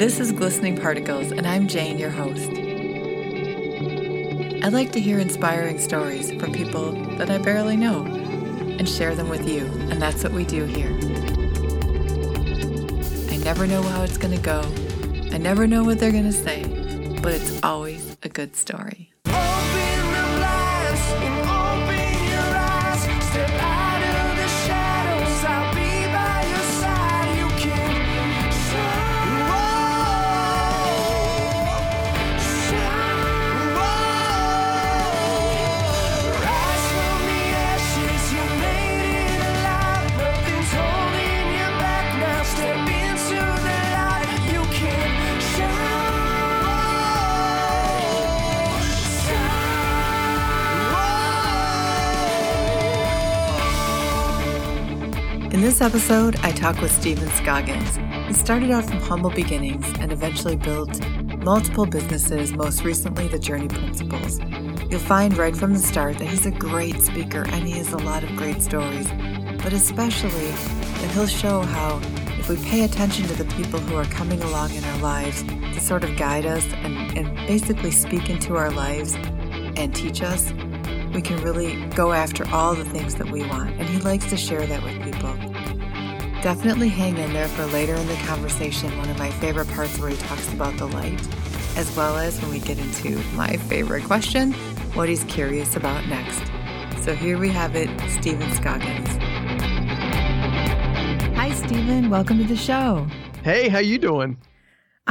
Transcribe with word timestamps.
This 0.00 0.18
is 0.18 0.32
Glistening 0.32 0.78
Particles, 0.78 1.30
and 1.30 1.46
I'm 1.46 1.68
Jane, 1.68 1.98
your 1.98 2.08
host. 2.08 2.48
I 4.64 4.68
like 4.70 4.92
to 4.92 4.98
hear 4.98 5.18
inspiring 5.18 5.78
stories 5.78 6.32
from 6.40 6.54
people 6.54 6.92
that 7.18 7.28
I 7.28 7.36
barely 7.36 7.76
know 7.76 8.06
and 8.06 8.88
share 8.88 9.14
them 9.14 9.28
with 9.28 9.46
you, 9.46 9.66
and 9.90 10.00
that's 10.00 10.24
what 10.24 10.32
we 10.32 10.46
do 10.46 10.64
here. 10.64 10.88
I 13.28 13.36
never 13.44 13.66
know 13.66 13.82
how 13.82 14.02
it's 14.02 14.16
going 14.16 14.34
to 14.34 14.42
go, 14.42 14.62
I 15.34 15.36
never 15.36 15.66
know 15.66 15.84
what 15.84 15.98
they're 15.98 16.12
going 16.12 16.24
to 16.24 16.32
say, 16.32 16.62
but 17.22 17.34
it's 17.34 17.62
always 17.62 18.16
a 18.22 18.30
good 18.30 18.56
story. 18.56 18.99
This 55.80 55.94
episode, 55.94 56.36
I 56.42 56.52
talk 56.52 56.78
with 56.82 56.92
Stephen 56.92 57.30
Scoggins. 57.30 57.96
He 58.26 58.34
started 58.34 58.70
out 58.70 58.84
from 58.84 58.98
humble 58.98 59.30
beginnings 59.30 59.86
and 59.98 60.12
eventually 60.12 60.56
built 60.56 61.00
multiple 61.38 61.86
businesses, 61.86 62.52
most 62.52 62.84
recently 62.84 63.28
the 63.28 63.38
Journey 63.38 63.68
Principles. 63.68 64.40
You'll 64.90 65.00
find 65.00 65.34
right 65.38 65.56
from 65.56 65.72
the 65.72 65.78
start 65.78 66.18
that 66.18 66.26
he's 66.26 66.44
a 66.44 66.50
great 66.50 67.00
speaker 67.00 67.46
and 67.48 67.66
he 67.66 67.70
has 67.78 67.94
a 67.94 67.96
lot 67.96 68.22
of 68.22 68.36
great 68.36 68.60
stories, 68.60 69.08
but 69.62 69.72
especially 69.72 70.50
that 70.50 71.10
he'll 71.14 71.26
show 71.26 71.62
how 71.62 71.98
if 72.38 72.50
we 72.50 72.56
pay 72.56 72.84
attention 72.84 73.26
to 73.28 73.42
the 73.42 73.50
people 73.54 73.80
who 73.80 73.96
are 73.96 74.04
coming 74.06 74.42
along 74.42 74.74
in 74.74 74.84
our 74.84 74.98
lives 74.98 75.42
to 75.44 75.80
sort 75.80 76.04
of 76.04 76.14
guide 76.18 76.44
us 76.44 76.66
and, 76.82 77.16
and 77.16 77.34
basically 77.46 77.90
speak 77.90 78.28
into 78.28 78.54
our 78.54 78.70
lives 78.70 79.14
and 79.14 79.94
teach 79.94 80.20
us, 80.22 80.52
we 81.14 81.22
can 81.22 81.42
really 81.42 81.82
go 81.90 82.12
after 82.12 82.46
all 82.50 82.74
the 82.74 82.84
things 82.84 83.14
that 83.14 83.30
we 83.30 83.44
want. 83.46 83.70
And 83.80 83.88
he 83.88 83.98
likes 84.00 84.28
to 84.28 84.36
share 84.36 84.66
that 84.66 84.82
with 84.82 85.02
people. 85.02 85.49
Definitely 86.42 86.88
hang 86.88 87.18
in 87.18 87.34
there 87.34 87.48
for 87.48 87.66
later 87.66 87.94
in 87.94 88.06
the 88.06 88.14
conversation, 88.26 88.96
one 88.96 89.10
of 89.10 89.18
my 89.18 89.30
favorite 89.30 89.68
parts 89.68 89.98
where 89.98 90.08
he 90.08 90.16
talks 90.16 90.50
about 90.54 90.74
the 90.78 90.86
light, 90.86 91.20
as 91.76 91.94
well 91.94 92.16
as 92.16 92.40
when 92.40 92.50
we 92.50 92.60
get 92.60 92.78
into 92.78 93.18
my 93.34 93.58
favorite 93.58 94.04
question, 94.04 94.52
what 94.94 95.10
he's 95.10 95.22
curious 95.24 95.76
about 95.76 96.06
next. 96.08 96.42
So 97.04 97.14
here 97.14 97.36
we 97.38 97.50
have 97.50 97.76
it, 97.76 97.90
Stephen 98.08 98.50
Scoggins. 98.52 99.08
Hi, 101.36 101.52
Stephen. 101.52 102.08
Welcome 102.08 102.38
to 102.38 102.44
the 102.44 102.56
show. 102.56 103.06
Hey, 103.44 103.68
how 103.68 103.80
you 103.80 103.98
doing? 103.98 104.38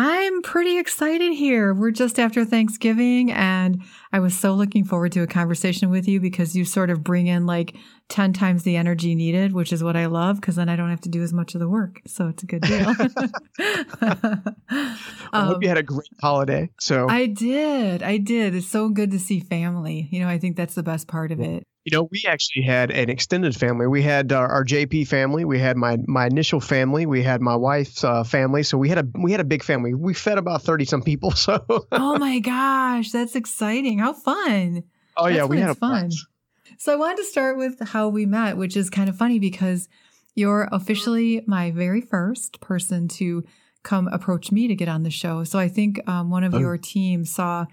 I'm 0.02 0.42
pretty 0.44 0.78
excited 0.78 1.34
here. 1.34 1.74
We're 1.74 1.92
just 1.92 2.20
after 2.20 2.46
Thanksgiving, 2.46 3.34
and 3.34 3.84
I 4.14 4.20
was 4.20 4.34
so 4.34 4.54
looking 4.54 4.86
forward 4.86 5.12
to 5.12 5.24
a 5.24 5.28
conversation 5.28 5.90
with 5.90 6.08
you 6.08 6.22
because 6.22 6.56
you 6.56 6.64
sort 6.64 6.90
of 6.90 7.04
bring 7.04 7.28
in 7.28 7.46
like 7.46 7.76
10 8.08 8.32
times 8.32 8.64
the 8.64 8.78
energy 8.78 9.14
needed, 9.14 9.52
which 9.52 9.74
is 9.74 9.84
what 9.84 9.98
I 9.98 10.06
love 10.06 10.38
because 10.40 10.56
then 10.56 10.70
I 10.70 10.78
don't 10.78 10.90
have 10.90 11.02
to 11.02 11.10
do 11.10 11.22
as 11.22 11.34
much 11.34 11.54
of 11.54 11.60
the 11.60 11.68
work. 11.68 12.00
So 12.08 12.30
it's 12.30 12.44
a 12.44 12.46
good 12.46 12.62
deal. 12.62 12.94
I 13.60 14.96
um, 15.34 15.48
hope 15.48 15.64
you 15.64 15.68
had 15.68 15.78
a 15.78 15.84
great 15.84 16.08
holiday. 16.22 16.70
So 16.80 17.10
I 17.10 17.26
did. 17.26 18.02
I 18.02 18.20
did. 18.20 18.56
It's 18.56 18.68
so 18.68 18.88
good 18.88 19.12
to 19.12 19.20
see 19.20 19.42
family. 19.42 20.08
You 20.12 20.22
know, 20.22 20.30
I 20.30 20.38
think 20.38 20.56
that's 20.56 20.76
the 20.76 20.84
best 20.84 21.10
part 21.10 21.34
of 21.34 21.42
it. 21.42 21.66
You 21.90 21.98
know, 21.98 22.10
we 22.12 22.26
actually 22.28 22.62
had 22.62 22.92
an 22.92 23.10
extended 23.10 23.56
family. 23.56 23.88
We 23.88 24.04
had 24.04 24.32
our, 24.32 24.48
our 24.48 24.64
JP 24.64 25.08
family. 25.08 25.44
We 25.44 25.58
had 25.58 25.76
my 25.76 25.98
my 26.06 26.28
initial 26.28 26.60
family. 26.60 27.08
We 27.08 27.24
had 27.24 27.42
my 27.42 27.56
wife's 27.56 28.04
uh, 28.04 28.24
family. 28.24 28.62
So 28.62 28.78
we 28.78 28.90
had 28.90 29.00
a 29.00 29.08
we 29.20 29.32
had 29.32 29.40
a 29.40 29.44
big 29.44 29.64
family. 29.64 29.96
We 29.96 30.14
fed 30.14 30.38
about 30.38 30.62
thirty 30.62 30.86
some 30.86 31.02
people. 31.02 31.32
So. 31.40 31.66
oh 31.92 32.20
my 32.20 32.38
gosh, 32.38 33.12
that's 33.12 33.36
exciting! 33.36 33.98
How 33.98 34.14
fun! 34.14 34.84
Oh 35.18 35.26
that's 35.26 35.38
yeah, 35.38 35.46
we 35.46 35.58
had 35.58 35.78
fun. 35.78 36.12
So 36.78 36.94
I 36.94 36.96
wanted 36.96 37.18
to 37.18 37.24
start 37.24 37.58
with 37.58 37.80
how 37.88 38.10
we 38.10 38.28
met, 38.28 38.56
which 38.56 38.78
is 38.78 38.92
kind 38.92 39.10
of 39.10 39.18
funny 39.18 39.40
because 39.40 39.90
you're 40.36 40.70
officially 40.72 41.44
my 41.48 41.72
very 41.72 42.02
first 42.02 42.62
person 42.62 43.08
to 43.08 43.44
come 43.82 44.08
approach 44.10 44.52
me 44.52 44.68
to 44.68 44.76
get 44.76 44.90
on 44.90 45.02
the 45.02 45.10
show. 45.10 45.44
So 45.44 45.58
I 45.58 45.70
think 45.70 46.08
um, 46.08 46.30
one 46.30 46.44
of 46.44 46.54
oh. 46.54 46.60
your 46.60 46.78
team 46.78 47.26
saw 47.26 47.66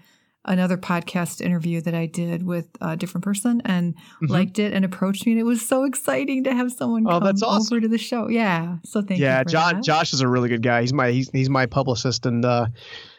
another 0.47 0.77
podcast 0.77 1.41
interview 1.41 1.81
that 1.81 1.93
I 1.93 2.05
did 2.05 2.43
with 2.43 2.67
a 2.81 2.95
different 2.95 3.23
person 3.23 3.61
and 3.65 3.95
mm-hmm. 3.95 4.27
liked 4.27 4.59
it 4.59 4.73
and 4.73 4.83
approached 4.85 5.25
me. 5.25 5.33
And 5.33 5.39
it 5.39 5.43
was 5.43 5.67
so 5.67 5.83
exciting 5.83 6.43
to 6.45 6.53
have 6.53 6.71
someone 6.71 7.05
oh, 7.05 7.11
come 7.11 7.23
that's 7.23 7.43
awesome. 7.43 7.75
over 7.75 7.81
to 7.81 7.87
the 7.87 7.97
show. 7.97 8.29
Yeah. 8.29 8.77
So 8.83 9.01
thank 9.01 9.19
yeah, 9.19 9.39
you. 9.39 9.39
Yeah, 9.39 9.43
Josh, 9.43 9.85
Josh 9.85 10.13
is 10.13 10.21
a 10.21 10.27
really 10.27 10.49
good 10.49 10.63
guy. 10.63 10.81
He's 10.81 10.93
my 10.93 11.11
he's 11.11 11.29
he's 11.29 11.49
my 11.49 11.65
publicist 11.65 12.25
and 12.25 12.43
uh, 12.43 12.67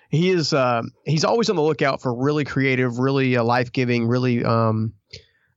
he 0.08 0.30
is 0.30 0.52
uh, 0.52 0.82
he's 1.04 1.24
always 1.24 1.50
on 1.50 1.56
the 1.56 1.62
lookout 1.62 2.00
for 2.00 2.14
really 2.14 2.44
creative, 2.44 2.98
really 2.98 3.36
uh, 3.36 3.44
life 3.44 3.72
giving, 3.72 4.08
really 4.08 4.44
um, 4.44 4.94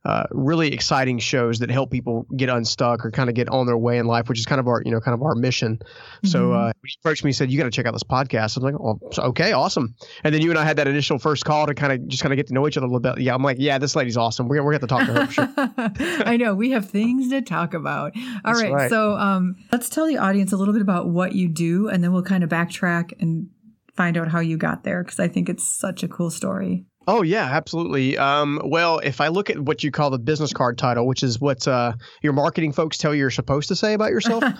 uh, 0.03 0.23
really 0.31 0.73
exciting 0.73 1.19
shows 1.19 1.59
that 1.59 1.69
help 1.69 1.91
people 1.91 2.25
get 2.35 2.50
unstuck 2.50 3.06
or 3.06 3.12
kind 3.12 3.29
of 3.29 3.35
get 3.35 3.50
on 3.50 3.67
their 3.67 3.78
way 3.78 4.00
in 4.00 4.07
life, 4.07 4.28
which 4.29 4.39
is 4.39 4.47
kind 4.47 4.59
of 4.59 4.67
our, 4.67 4.81
you 4.84 4.91
know, 4.91 5.00
kind 5.00 5.13
of 5.13 5.22
our 5.22 5.35
mission. 5.35 5.78
Mm-hmm. 5.78 6.28
So 6.28 6.53
uh, 6.53 6.73
he 6.84 6.95
approached 7.00 7.23
me 7.23 7.29
and 7.29 7.35
said, 7.35 7.51
"You 7.51 7.57
got 7.59 7.66
to 7.66 7.72
check 7.72 7.85
out 7.85 7.94
this 7.94 8.03
podcast." 8.03 8.57
I'm 8.57 8.63
like, 8.63 8.73
"Oh, 8.73 9.00
okay, 9.29 9.51
awesome." 9.51 9.94
And 10.23 10.34
then 10.34 10.41
you 10.41 10.50
and 10.50 10.57
I 10.57 10.63
had 10.63 10.78
that 10.78 10.88
initial 10.88 11.19
first 11.19 11.45
call 11.45 11.67
to 11.67 11.75
kind 11.75 11.94
of 11.94 12.07
just 12.07 12.23
kind 12.23 12.34
of 12.34 12.38
get 12.38 12.47
to 12.47 12.53
know 12.53 12.67
each 12.67 12.78
other 12.78 12.88
a 12.88 12.90
little 12.90 13.00
bit. 13.00 13.22
Yeah, 13.22 13.35
I'm 13.35 13.44
like, 13.44 13.57
"Yeah, 13.59 13.78
this 13.78 13.95
lady's 13.95 14.17
awesome. 14.17 14.47
We're 14.47 14.63
we're 14.63 14.78
going 14.78 14.81
to 14.81 14.88
talk 14.88 15.06
to 15.06 15.13
her 15.13 15.25
for 15.28 15.34
sure." 15.34 15.53
I 16.28 16.35
know 16.38 16.56
we 16.56 16.72
have 16.72 16.90
things 16.90 17.29
to 17.29 17.41
talk 17.41 17.75
about. 17.75 18.13
All 18.45 18.53
right, 18.53 18.72
right, 18.72 18.90
so 18.90 19.13
um, 19.13 19.56
let's 19.72 19.90
tell 19.90 20.07
the 20.07 20.17
audience 20.17 20.51
a 20.51 20.57
little 20.57 20.73
bit 20.73 20.81
about 20.81 21.09
what 21.09 21.35
you 21.35 21.47
do, 21.47 21.90
and 21.90 22.03
then 22.03 22.11
we'll 22.11 22.23
kind 22.23 22.44
of 22.44 22.50
backtrack 22.50 23.13
and 23.19 23.50
find 23.95 24.17
out 24.17 24.29
how 24.29 24.40
you 24.40 24.57
got 24.57 24.84
there 24.84 25.03
because 25.03 25.19
I 25.19 25.28
think 25.28 25.47
it's 25.47 25.63
such 25.63 26.01
a 26.01 26.07
cool 26.07 26.31
story. 26.31 26.85
Oh 27.07 27.23
yeah, 27.23 27.45
absolutely. 27.45 28.17
Um, 28.17 28.62
well, 28.63 29.00
if 29.00 29.22
I 29.22 29.29
look 29.29 29.50
at 29.50 29.59
what 29.59 29.84
you 29.84 29.89
call 29.89 30.12
the 30.12 30.19
business 30.19 30.53
card 30.53 30.78
title, 30.78 31.07
which 31.07 31.23
is 31.23 31.41
what 31.41 31.67
uh, 31.67 31.94
your 32.22 32.34
marketing 32.34 32.73
folks 32.73 32.97
tell 32.97 33.13
you 33.13 33.22
you're 33.22 33.31
supposed 33.31 33.69
to 33.69 33.75
say 33.75 33.94
about 33.94 34.12
yourself, 34.12 34.44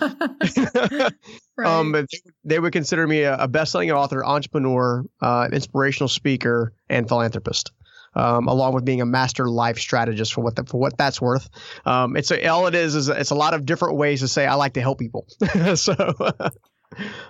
right. 1.56 1.66
um, 1.66 1.92
they, 1.92 2.06
they, 2.44 2.58
would 2.58 2.72
consider 2.72 3.06
me 3.06 3.22
a, 3.22 3.36
a 3.36 3.48
best-selling 3.48 3.92
author, 3.92 4.24
entrepreneur, 4.24 5.04
uh, 5.20 5.48
inspirational 5.52 6.08
speaker, 6.08 6.72
and 6.88 7.08
philanthropist. 7.08 7.72
Um, 8.14 8.46
along 8.46 8.74
with 8.74 8.84
being 8.84 9.00
a 9.00 9.06
master 9.06 9.48
life 9.48 9.78
strategist 9.78 10.34
for 10.34 10.42
what 10.42 10.54
the, 10.54 10.64
for 10.64 10.78
what 10.78 10.98
that's 10.98 11.18
worth. 11.18 11.48
Um, 11.86 12.14
it's 12.14 12.30
a, 12.30 12.46
all 12.46 12.66
it 12.66 12.74
is 12.74 12.94
is 12.94 13.08
it's 13.08 13.30
a 13.30 13.34
lot 13.34 13.54
of 13.54 13.64
different 13.64 13.96
ways 13.96 14.20
to 14.20 14.28
say 14.28 14.44
I 14.44 14.54
like 14.56 14.74
to 14.74 14.82
help 14.82 14.98
people. 14.98 15.26
so. 15.76 15.94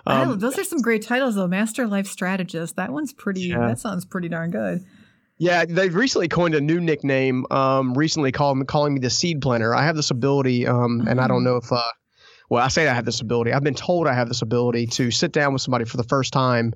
Um, 0.05 0.39
those 0.39 0.59
are 0.59 0.65
some 0.65 0.81
great 0.81 1.03
titles 1.03 1.35
though. 1.35 1.47
Master 1.47 1.87
Life 1.87 2.07
Strategist. 2.07 2.75
That 2.75 2.91
one's 2.91 3.13
pretty. 3.13 3.43
Yeah. 3.43 3.67
That 3.67 3.79
sounds 3.79 4.03
pretty 4.03 4.27
darn 4.27 4.51
good. 4.51 4.83
Yeah, 5.37 5.65
they've 5.65 5.93
recently 5.93 6.27
coined 6.27 6.55
a 6.55 6.61
new 6.61 6.79
nickname. 6.79 7.45
Um, 7.49 7.93
recently 7.95 8.31
called 8.31 8.65
calling 8.67 8.93
me 8.93 8.99
the 8.99 9.09
seed 9.09 9.41
planter. 9.41 9.73
I 9.73 9.83
have 9.83 9.95
this 9.95 10.11
ability, 10.11 10.67
um, 10.67 10.99
mm-hmm. 10.99 11.07
and 11.07 11.19
I 11.19 11.27
don't 11.27 11.41
mm. 11.41 11.45
know 11.45 11.55
if, 11.57 11.71
uh, 11.71 11.81
well, 12.49 12.63
I 12.63 12.67
say 12.67 12.87
I 12.87 12.93
have 12.93 13.05
this 13.05 13.19
ability. 13.21 13.51
I've 13.51 13.63
been 13.63 13.73
told 13.73 14.07
I 14.07 14.13
have 14.13 14.27
this 14.27 14.43
ability 14.43 14.87
to 14.87 15.09
sit 15.09 15.31
down 15.31 15.53
with 15.53 15.61
somebody 15.61 15.85
for 15.85 15.97
the 15.97 16.03
first 16.03 16.33
time, 16.33 16.73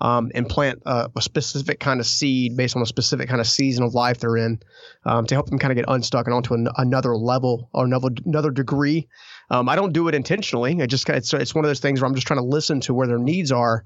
um, 0.00 0.30
and 0.34 0.48
plant 0.48 0.82
a, 0.86 1.08
a, 1.14 1.22
specific 1.22 1.78
kind 1.78 2.00
of 2.00 2.06
seed 2.06 2.56
based 2.56 2.74
on 2.74 2.82
a 2.82 2.86
specific 2.86 3.28
kind 3.28 3.40
of 3.40 3.46
season 3.46 3.84
of 3.84 3.94
life 3.94 4.18
they're 4.18 4.36
in, 4.36 4.58
um, 5.04 5.26
to 5.26 5.34
help 5.34 5.48
them 5.48 5.58
kind 5.58 5.70
of 5.70 5.76
get 5.76 5.84
unstuck 5.88 6.26
and 6.26 6.34
onto 6.34 6.54
an, 6.54 6.68
another 6.78 7.14
level 7.14 7.68
or 7.72 7.84
another 7.84 8.08
another 8.24 8.50
degree. 8.50 9.08
Um, 9.50 9.68
I 9.68 9.76
don't 9.76 9.92
do 9.92 10.08
it 10.08 10.14
intentionally. 10.14 10.82
I 10.82 10.86
just 10.86 11.08
it's 11.08 11.32
it's 11.32 11.54
one 11.54 11.64
of 11.64 11.68
those 11.68 11.80
things 11.80 12.00
where 12.00 12.08
I'm 12.08 12.14
just 12.14 12.26
trying 12.26 12.40
to 12.40 12.46
listen 12.46 12.80
to 12.82 12.94
where 12.94 13.06
their 13.06 13.18
needs 13.18 13.52
are, 13.52 13.84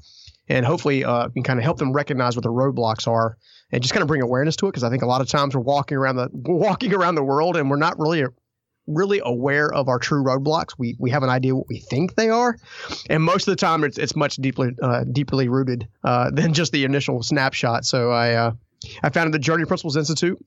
and 0.49 0.65
hopefully 0.65 1.05
uh, 1.05 1.29
can 1.29 1.43
kind 1.43 1.59
of 1.59 1.65
help 1.65 1.79
them 1.79 1.93
recognize 1.93 2.37
what 2.37 2.43
the 2.43 2.53
roadblocks 2.53 3.07
are 3.07 3.37
and 3.75 3.83
just 3.83 3.93
kind 3.93 4.03
of 4.03 4.09
bring 4.09 4.23
awareness 4.23 4.55
to 4.55 4.67
it 4.67 4.71
because 4.71 4.85
I 4.85 4.91
think 4.91 5.03
a 5.03 5.07
lot 5.07 5.21
of 5.21 5.29
times 5.29 5.57
we're 5.57 5.63
walking 5.63 5.99
around 5.99 6.17
the 6.17 6.29
walking 6.33 6.95
around 6.95 7.17
the 7.17 7.25
world 7.25 7.57
and 7.57 7.69
we're 7.69 7.77
not 7.77 7.99
really 7.99 8.25
really 8.87 9.21
aware 9.25 9.73
of 9.73 9.89
our 9.89 9.99
true 9.99 10.23
roadblocks. 10.23 10.75
We 10.79 10.95
we 11.01 11.11
have 11.11 11.25
an 11.25 11.29
idea 11.29 11.57
what 11.57 11.67
we 11.69 11.81
think 11.81 12.15
they 12.15 12.29
are, 12.29 12.57
and 13.11 13.21
most 13.21 13.49
of 13.49 13.53
the 13.53 13.57
time 13.57 13.83
it's 13.83 13.99
it's 13.99 14.15
much 14.15 14.37
deeply 14.37 14.71
uh, 14.81 15.05
deeply 15.11 15.49
rooted 15.49 15.89
uh, 16.05 16.31
than 16.31 16.55
just 16.55 16.71
the 16.71 16.85
initial 16.85 17.23
snapshot. 17.25 17.85
So 17.85 18.13
I 18.13 18.35
uh, 18.35 18.53
I 19.03 19.11
founded 19.11 19.35
the 19.35 19.41
Journey 19.41 19.65
Principles 19.65 19.97
Institute. 19.97 20.39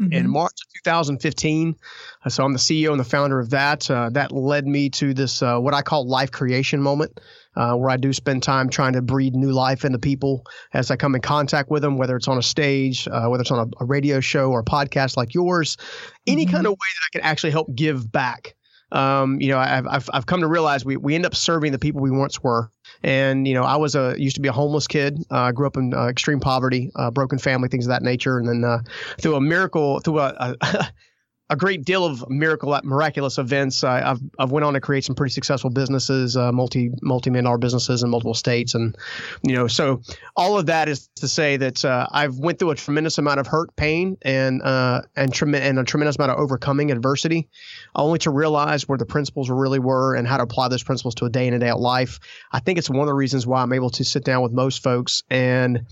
Mm-hmm. 0.00 0.12
In 0.12 0.28
March 0.28 0.50
of 0.50 0.82
2015, 0.84 1.76
uh, 2.24 2.28
so 2.28 2.44
I'm 2.44 2.52
the 2.52 2.58
CEO 2.58 2.90
and 2.90 2.98
the 2.98 3.04
founder 3.04 3.38
of 3.38 3.50
that. 3.50 3.88
Uh, 3.88 4.10
that 4.10 4.32
led 4.32 4.66
me 4.66 4.90
to 4.90 5.14
this 5.14 5.40
uh, 5.40 5.58
what 5.60 5.72
I 5.72 5.82
call 5.82 6.08
life 6.08 6.32
creation 6.32 6.82
moment 6.82 7.20
uh, 7.56 7.74
where 7.74 7.90
I 7.90 7.96
do 7.96 8.12
spend 8.12 8.42
time 8.42 8.68
trying 8.68 8.94
to 8.94 9.02
breathe 9.02 9.34
new 9.34 9.52
life 9.52 9.84
into 9.84 9.98
people 9.98 10.44
as 10.72 10.90
I 10.90 10.96
come 10.96 11.14
in 11.14 11.20
contact 11.20 11.70
with 11.70 11.82
them, 11.82 11.96
whether 11.96 12.16
it's 12.16 12.28
on 12.28 12.38
a 12.38 12.42
stage, 12.42 13.06
uh, 13.08 13.26
whether 13.26 13.42
it's 13.42 13.50
on 13.50 13.70
a, 13.80 13.84
a, 13.84 13.86
radio 13.86 14.20
show 14.20 14.50
or 14.50 14.60
a 14.60 14.64
podcast 14.64 15.16
like 15.16 15.34
yours, 15.34 15.76
any 16.26 16.44
mm-hmm. 16.44 16.54
kind 16.54 16.66
of 16.66 16.72
way 16.72 16.76
that 16.76 17.08
I 17.08 17.18
can 17.18 17.30
actually 17.30 17.52
help 17.52 17.74
give 17.74 18.10
back. 18.10 18.54
Um, 18.92 19.40
you 19.40 19.48
know, 19.48 19.58
I've, 19.58 19.86
I've, 19.86 20.10
I've 20.12 20.26
come 20.26 20.40
to 20.40 20.48
realize 20.48 20.84
we, 20.84 20.96
we 20.96 21.14
end 21.14 21.26
up 21.26 21.34
serving 21.34 21.72
the 21.72 21.78
people 21.78 22.00
we 22.00 22.10
once 22.10 22.42
were. 22.42 22.70
And 23.04 23.46
you 23.46 23.52
know, 23.52 23.64
I 23.64 23.76
was 23.76 23.94
a 23.94 24.14
used 24.18 24.36
to 24.36 24.40
be 24.40 24.48
a 24.48 24.52
homeless 24.52 24.86
kid. 24.88 25.22
Uh, 25.30 25.34
I 25.34 25.48
uh, 25.50 25.52
grew 25.52 25.66
up 25.66 25.76
in 25.76 25.92
uh, 25.92 26.06
extreme 26.06 26.40
poverty, 26.40 26.90
uh, 26.96 27.10
broken 27.10 27.38
family, 27.38 27.68
things 27.68 27.84
of 27.84 27.90
that 27.90 28.02
nature. 28.02 28.38
And 28.38 28.48
then 28.48 28.64
uh, 28.64 28.80
through 29.20 29.36
a 29.36 29.40
miracle, 29.42 30.00
through 30.00 30.20
a, 30.20 30.56
a 30.62 30.88
a 31.50 31.56
great 31.56 31.84
deal 31.84 32.06
of 32.06 32.28
miracle 32.30 32.78
miraculous 32.84 33.36
events. 33.36 33.84
I, 33.84 34.00
have 34.00 34.20
I've 34.38 34.50
went 34.50 34.64
on 34.64 34.72
to 34.74 34.80
create 34.80 35.04
some 35.04 35.14
pretty 35.14 35.32
successful 35.32 35.68
businesses, 35.68 36.36
uh, 36.36 36.52
multi 36.52 36.90
multi 37.02 37.28
million 37.30 37.44
dollar 37.44 37.58
businesses 37.58 38.02
in 38.02 38.10
multiple 38.10 38.34
states, 38.34 38.74
and 38.74 38.96
you 39.42 39.54
know, 39.54 39.66
so 39.66 40.00
all 40.36 40.58
of 40.58 40.66
that 40.66 40.88
is 40.88 41.08
to 41.16 41.28
say 41.28 41.58
that 41.58 41.84
uh, 41.84 42.06
I've 42.10 42.38
went 42.38 42.58
through 42.58 42.70
a 42.70 42.74
tremendous 42.74 43.18
amount 43.18 43.40
of 43.40 43.46
hurt, 43.46 43.76
pain, 43.76 44.16
and 44.22 44.62
uh, 44.62 45.02
and 45.16 45.34
trem- 45.34 45.54
and 45.54 45.78
a 45.78 45.84
tremendous 45.84 46.16
amount 46.16 46.32
of 46.32 46.38
overcoming 46.38 46.90
adversity, 46.90 47.48
only 47.94 48.18
to 48.20 48.30
realize 48.30 48.88
where 48.88 48.98
the 48.98 49.06
principles 49.06 49.50
really 49.50 49.78
were 49.78 50.14
and 50.14 50.26
how 50.26 50.38
to 50.38 50.44
apply 50.44 50.68
those 50.68 50.82
principles 50.82 51.14
to 51.16 51.26
a 51.26 51.30
day 51.30 51.46
in 51.46 51.52
and 51.52 51.60
day 51.60 51.68
out 51.68 51.80
life. 51.80 52.20
I 52.52 52.60
think 52.60 52.78
it's 52.78 52.88
one 52.88 53.00
of 53.00 53.06
the 53.06 53.14
reasons 53.14 53.46
why 53.46 53.62
I'm 53.62 53.72
able 53.74 53.90
to 53.90 54.04
sit 54.04 54.24
down 54.24 54.42
with 54.42 54.52
most 54.52 54.82
folks 54.82 55.22
and 55.28 55.86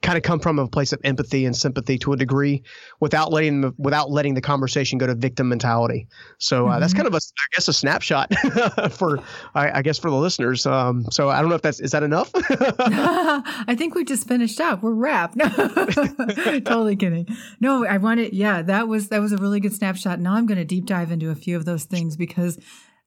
kind 0.00 0.16
of 0.16 0.22
come 0.22 0.38
from 0.38 0.58
a 0.58 0.68
place 0.68 0.92
of 0.92 1.00
empathy 1.02 1.44
and 1.44 1.56
sympathy 1.56 1.98
to 1.98 2.12
a 2.12 2.16
degree 2.16 2.62
without 3.00 3.32
letting 3.32 3.62
the, 3.62 3.74
without 3.78 4.10
letting 4.10 4.34
the 4.34 4.40
conversation 4.40 4.96
go 4.98 5.06
to 5.06 5.14
victim 5.14 5.48
mentality. 5.48 6.06
So 6.38 6.66
uh, 6.66 6.72
mm-hmm. 6.72 6.80
that's 6.80 6.94
kind 6.94 7.06
of 7.06 7.14
a 7.14 7.16
I 7.16 7.46
guess 7.54 7.68
a 7.68 7.72
snapshot 7.72 8.32
for 8.92 9.18
I, 9.54 9.78
I, 9.78 9.82
guess 9.82 9.98
for 9.98 10.10
the 10.10 10.16
listeners. 10.16 10.66
Um, 10.66 11.06
so 11.10 11.28
I 11.28 11.40
don't 11.40 11.50
know 11.50 11.56
if 11.56 11.62
that's 11.62 11.80
is 11.80 11.90
that 11.92 12.02
enough. 12.02 12.30
I 12.34 13.74
think 13.76 13.94
we 13.94 14.04
just 14.04 14.28
finished 14.28 14.60
up. 14.60 14.82
We're 14.82 14.92
wrapped. 14.92 15.38
totally 15.38 16.96
kidding. 16.96 17.26
No, 17.60 17.84
I 17.84 17.96
wanted 17.98 18.32
yeah 18.32 18.62
that 18.62 18.86
was 18.86 19.08
that 19.08 19.20
was 19.20 19.32
a 19.32 19.36
really 19.36 19.60
good 19.60 19.74
snapshot. 19.74 20.20
Now 20.20 20.34
I'm 20.34 20.46
going 20.46 20.58
to 20.58 20.64
deep 20.64 20.86
dive 20.86 21.10
into 21.10 21.30
a 21.30 21.34
few 21.34 21.56
of 21.56 21.64
those 21.64 21.84
things 21.84 22.16
because 22.16 22.58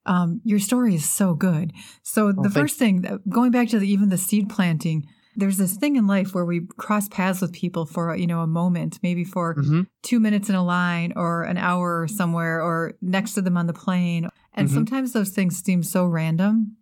um, 0.06 0.42
your 0.44 0.60
story 0.60 0.96
is 0.96 1.10
so 1.10 1.36
good. 1.36 1.74
So 2.04 2.32
the 2.32 2.50
first 2.50 2.78
thing, 2.78 3.20
going 3.30 3.52
back 3.52 3.70
to 3.70 3.80
the, 3.80 3.88
even 3.88 4.10
the 4.10 4.18
seed 4.18 4.50
planting, 4.50 5.06
there's 5.36 5.58
this 5.58 5.76
thing 5.76 5.96
in 5.96 6.08
life 6.08 6.34
where 6.34 6.46
we 6.46 6.68
cross 6.78 7.08
paths 7.08 7.42
with 7.42 7.54
people 7.54 7.86
for 7.86 8.16
you 8.16 8.28
know 8.28 8.42
a 8.42 8.48
moment 8.48 9.00
maybe 9.02 9.24
for 9.24 9.56
mm-hmm. 9.56 9.82
two 10.02 10.20
minutes 10.20 10.50
in 10.50 10.56
a 10.56 10.64
line 10.64 11.14
or 11.16 11.44
an 11.44 11.58
hour 11.58 12.08
somewhere 12.08 12.62
or 12.62 12.94
next 13.02 13.34
to 13.34 13.42
them 13.42 13.58
on 13.58 13.68
the 13.68 13.74
plane 13.74 14.28
and 14.54 14.68
mm-hmm. 14.68 14.76
sometimes 14.76 15.14
those 15.14 15.30
things 15.30 15.62
seem 15.62 15.84
so 15.84 16.06
random 16.06 16.76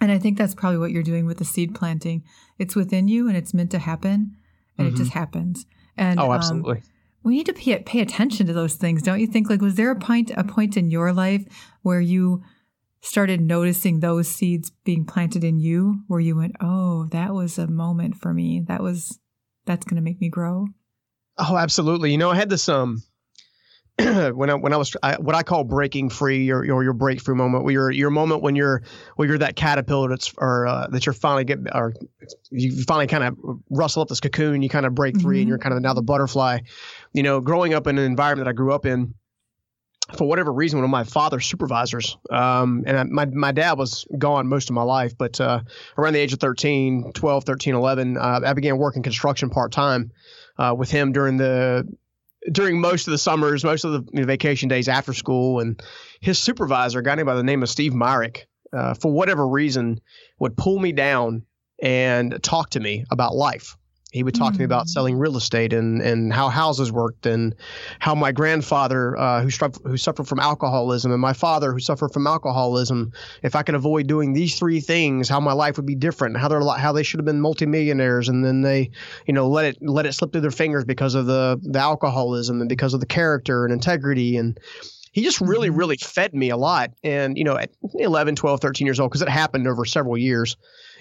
and 0.00 0.10
i 0.10 0.18
think 0.18 0.36
that's 0.36 0.54
probably 0.54 0.78
what 0.78 0.90
you're 0.90 1.02
doing 1.02 1.26
with 1.26 1.38
the 1.38 1.44
seed 1.44 1.74
planting 1.74 2.22
it's 2.58 2.76
within 2.76 3.08
you 3.08 3.28
and 3.28 3.36
it's 3.36 3.54
meant 3.54 3.70
to 3.70 3.78
happen 3.78 4.36
and 4.78 4.86
mm-hmm. 4.86 4.94
it 4.94 4.98
just 4.98 5.12
happens 5.12 5.66
and 5.96 6.18
oh 6.18 6.30
um, 6.30 6.32
absolutely 6.32 6.78
um, 6.78 6.82
we 7.22 7.34
need 7.34 7.46
to 7.46 7.52
pay, 7.52 7.76
pay 7.80 8.00
attention 8.00 8.46
to 8.46 8.52
those 8.52 8.74
things 8.74 9.02
don't 9.02 9.20
you 9.20 9.26
think 9.26 9.48
like 9.48 9.60
was 9.60 9.76
there 9.76 9.90
a 9.90 9.96
point 9.96 10.30
a 10.36 10.44
point 10.44 10.76
in 10.76 10.90
your 10.90 11.12
life 11.12 11.44
where 11.82 12.00
you 12.00 12.42
started 13.00 13.40
noticing 13.40 14.00
those 14.00 14.28
seeds 14.28 14.72
being 14.84 15.04
planted 15.04 15.44
in 15.44 15.58
you 15.58 16.00
where 16.08 16.20
you 16.20 16.36
went, 16.36 16.56
oh, 16.60 17.06
that 17.12 17.32
was 17.34 17.58
a 17.58 17.66
moment 17.66 18.16
for 18.16 18.32
me. 18.32 18.62
That 18.66 18.82
was, 18.82 19.18
that's 19.64 19.84
going 19.84 19.96
to 19.96 20.02
make 20.02 20.20
me 20.20 20.28
grow? 20.28 20.66
Oh, 21.38 21.56
absolutely. 21.56 22.10
You 22.12 22.18
know, 22.18 22.30
I 22.30 22.36
had 22.36 22.48
this, 22.48 22.68
um, 22.68 23.02
when 23.98 24.50
I 24.50 24.54
when 24.54 24.74
I 24.74 24.76
was 24.76 24.94
I, 25.02 25.14
what 25.14 25.34
I 25.34 25.42
call 25.42 25.64
breaking 25.64 26.10
free 26.10 26.50
or, 26.50 26.58
or 26.58 26.84
your 26.84 26.92
breakthrough 26.92 27.34
moment, 27.34 27.64
where 27.64 27.72
your 27.72 27.90
your 27.90 28.10
moment 28.10 28.42
when 28.42 28.54
you're 28.54 28.82
where 29.14 29.26
you're 29.26 29.38
that 29.38 29.56
caterpillar 29.56 30.10
that's 30.10 30.34
or 30.36 30.66
uh, 30.66 30.86
that 30.88 31.06
you're 31.06 31.14
finally 31.14 31.44
get 31.44 31.60
or 31.72 31.94
you 32.50 32.82
finally 32.82 33.06
kind 33.06 33.24
of 33.24 33.38
rustle 33.70 34.02
up 34.02 34.08
this 34.08 34.20
cocoon, 34.20 34.60
you 34.60 34.68
kind 34.68 34.84
of 34.84 34.94
break 34.94 35.18
free, 35.18 35.36
mm-hmm. 35.36 35.40
and 35.40 35.48
you're 35.48 35.58
kind 35.58 35.74
of 35.74 35.80
now 35.80 35.94
the 35.94 36.02
butterfly. 36.02 36.58
You 37.14 37.22
know, 37.22 37.40
growing 37.40 37.72
up 37.72 37.86
in 37.86 37.96
an 37.96 38.04
environment 38.04 38.44
that 38.44 38.50
I 38.50 38.52
grew 38.52 38.74
up 38.74 38.84
in, 38.84 39.14
for 40.14 40.28
whatever 40.28 40.52
reason, 40.52 40.78
one 40.78 40.84
of 40.84 40.90
my 40.90 41.04
father's 41.04 41.46
supervisors, 41.46 42.16
um, 42.30 42.84
and 42.86 42.96
I, 42.96 43.04
my, 43.04 43.26
my 43.26 43.52
dad 43.52 43.78
was 43.78 44.06
gone 44.16 44.46
most 44.46 44.70
of 44.70 44.74
my 44.74 44.82
life, 44.82 45.16
but 45.18 45.40
uh, 45.40 45.60
around 45.98 46.12
the 46.12 46.20
age 46.20 46.32
of 46.32 46.40
13, 46.40 47.12
12, 47.12 47.44
13, 47.44 47.74
11, 47.74 48.16
uh, 48.16 48.40
I 48.44 48.52
began 48.52 48.78
working 48.78 49.02
construction 49.02 49.50
part 49.50 49.72
time 49.72 50.12
uh, 50.58 50.74
with 50.76 50.90
him 50.90 51.12
during 51.12 51.36
the 51.36 51.86
during 52.52 52.80
most 52.80 53.08
of 53.08 53.10
the 53.10 53.18
summers, 53.18 53.64
most 53.64 53.84
of 53.84 54.06
the 54.06 54.24
vacation 54.24 54.68
days 54.68 54.88
after 54.88 55.12
school. 55.12 55.58
And 55.58 55.82
his 56.20 56.38
supervisor, 56.38 57.00
a 57.00 57.02
guy 57.02 57.16
named 57.16 57.26
by 57.26 57.34
the 57.34 57.42
name 57.42 57.64
of 57.64 57.68
Steve 57.68 57.92
Myrick, 57.92 58.46
uh, 58.72 58.94
for 58.94 59.10
whatever 59.10 59.48
reason, 59.48 60.00
would 60.38 60.56
pull 60.56 60.78
me 60.78 60.92
down 60.92 61.44
and 61.82 62.40
talk 62.42 62.70
to 62.70 62.80
me 62.80 63.04
about 63.10 63.34
life. 63.34 63.76
He 64.12 64.22
would 64.22 64.34
talk 64.34 64.52
mm 64.52 64.56
to 64.56 64.58
me 64.60 64.64
about 64.64 64.82
hmm. 64.82 64.88
selling 64.88 65.18
real 65.18 65.36
estate 65.36 65.72
and, 65.72 66.00
and 66.00 66.32
how 66.32 66.48
houses 66.48 66.92
worked 66.92 67.26
and 67.26 67.54
how 67.98 68.14
my 68.14 68.32
grandfather, 68.32 69.16
uh, 69.18 69.42
who, 69.42 69.50
who 69.84 69.96
suffered 69.96 70.28
from 70.28 70.38
alcoholism, 70.38 71.12
and 71.12 71.20
my 71.20 71.32
father, 71.32 71.72
who 71.72 71.80
suffered 71.80 72.12
from 72.12 72.26
alcoholism, 72.26 73.12
if 73.42 73.56
I 73.56 73.62
could 73.62 73.74
avoid 73.74 74.06
doing 74.06 74.32
these 74.32 74.58
three 74.58 74.80
things, 74.80 75.28
how 75.28 75.40
my 75.40 75.52
life 75.52 75.76
would 75.76 75.86
be 75.86 75.96
different, 75.96 76.36
how 76.36 76.48
they're 76.48 76.62
how 76.78 76.92
they 76.92 77.02
should 77.02 77.18
have 77.18 77.26
been 77.26 77.40
multimillionaires, 77.40 78.28
and 78.28 78.44
then 78.44 78.62
they, 78.62 78.90
you 79.26 79.34
know, 79.34 79.48
let 79.48 79.64
it 79.64 79.78
let 79.82 80.06
it 80.06 80.12
slip 80.12 80.32
through 80.32 80.40
their 80.40 80.50
fingers 80.50 80.84
because 80.84 81.14
of 81.14 81.26
the 81.26 81.60
the 81.62 81.80
alcoholism 81.80 82.60
and 82.60 82.68
because 82.68 82.94
of 82.94 83.00
the 83.00 83.06
character 83.06 83.64
and 83.64 83.72
integrity 83.72 84.36
and 84.36 84.58
he 85.16 85.22
just 85.22 85.40
really 85.40 85.68
mm-hmm. 85.68 85.78
really 85.78 85.96
fed 85.96 86.34
me 86.34 86.50
a 86.50 86.56
lot 86.56 86.90
and 87.02 87.38
you 87.38 87.44
know 87.44 87.56
at 87.56 87.70
11 87.94 88.36
12 88.36 88.60
13 88.60 88.86
years 88.86 89.00
old 89.00 89.10
because 89.10 89.22
it 89.22 89.28
happened 89.28 89.66
over 89.66 89.84
several 89.84 90.16
years 90.16 90.56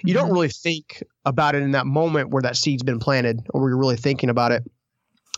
you 0.05 0.13
don't 0.13 0.25
mm-hmm. 0.25 0.33
really 0.33 0.49
think 0.49 1.03
about 1.25 1.55
it 1.55 1.63
in 1.63 1.71
that 1.71 1.85
moment 1.85 2.29
where 2.29 2.41
that 2.41 2.55
seed's 2.55 2.83
been 2.83 2.99
planted 2.99 3.41
or 3.49 3.61
where 3.61 3.69
you're 3.69 3.79
really 3.79 3.97
thinking 3.97 4.29
about 4.29 4.51
it. 4.51 4.63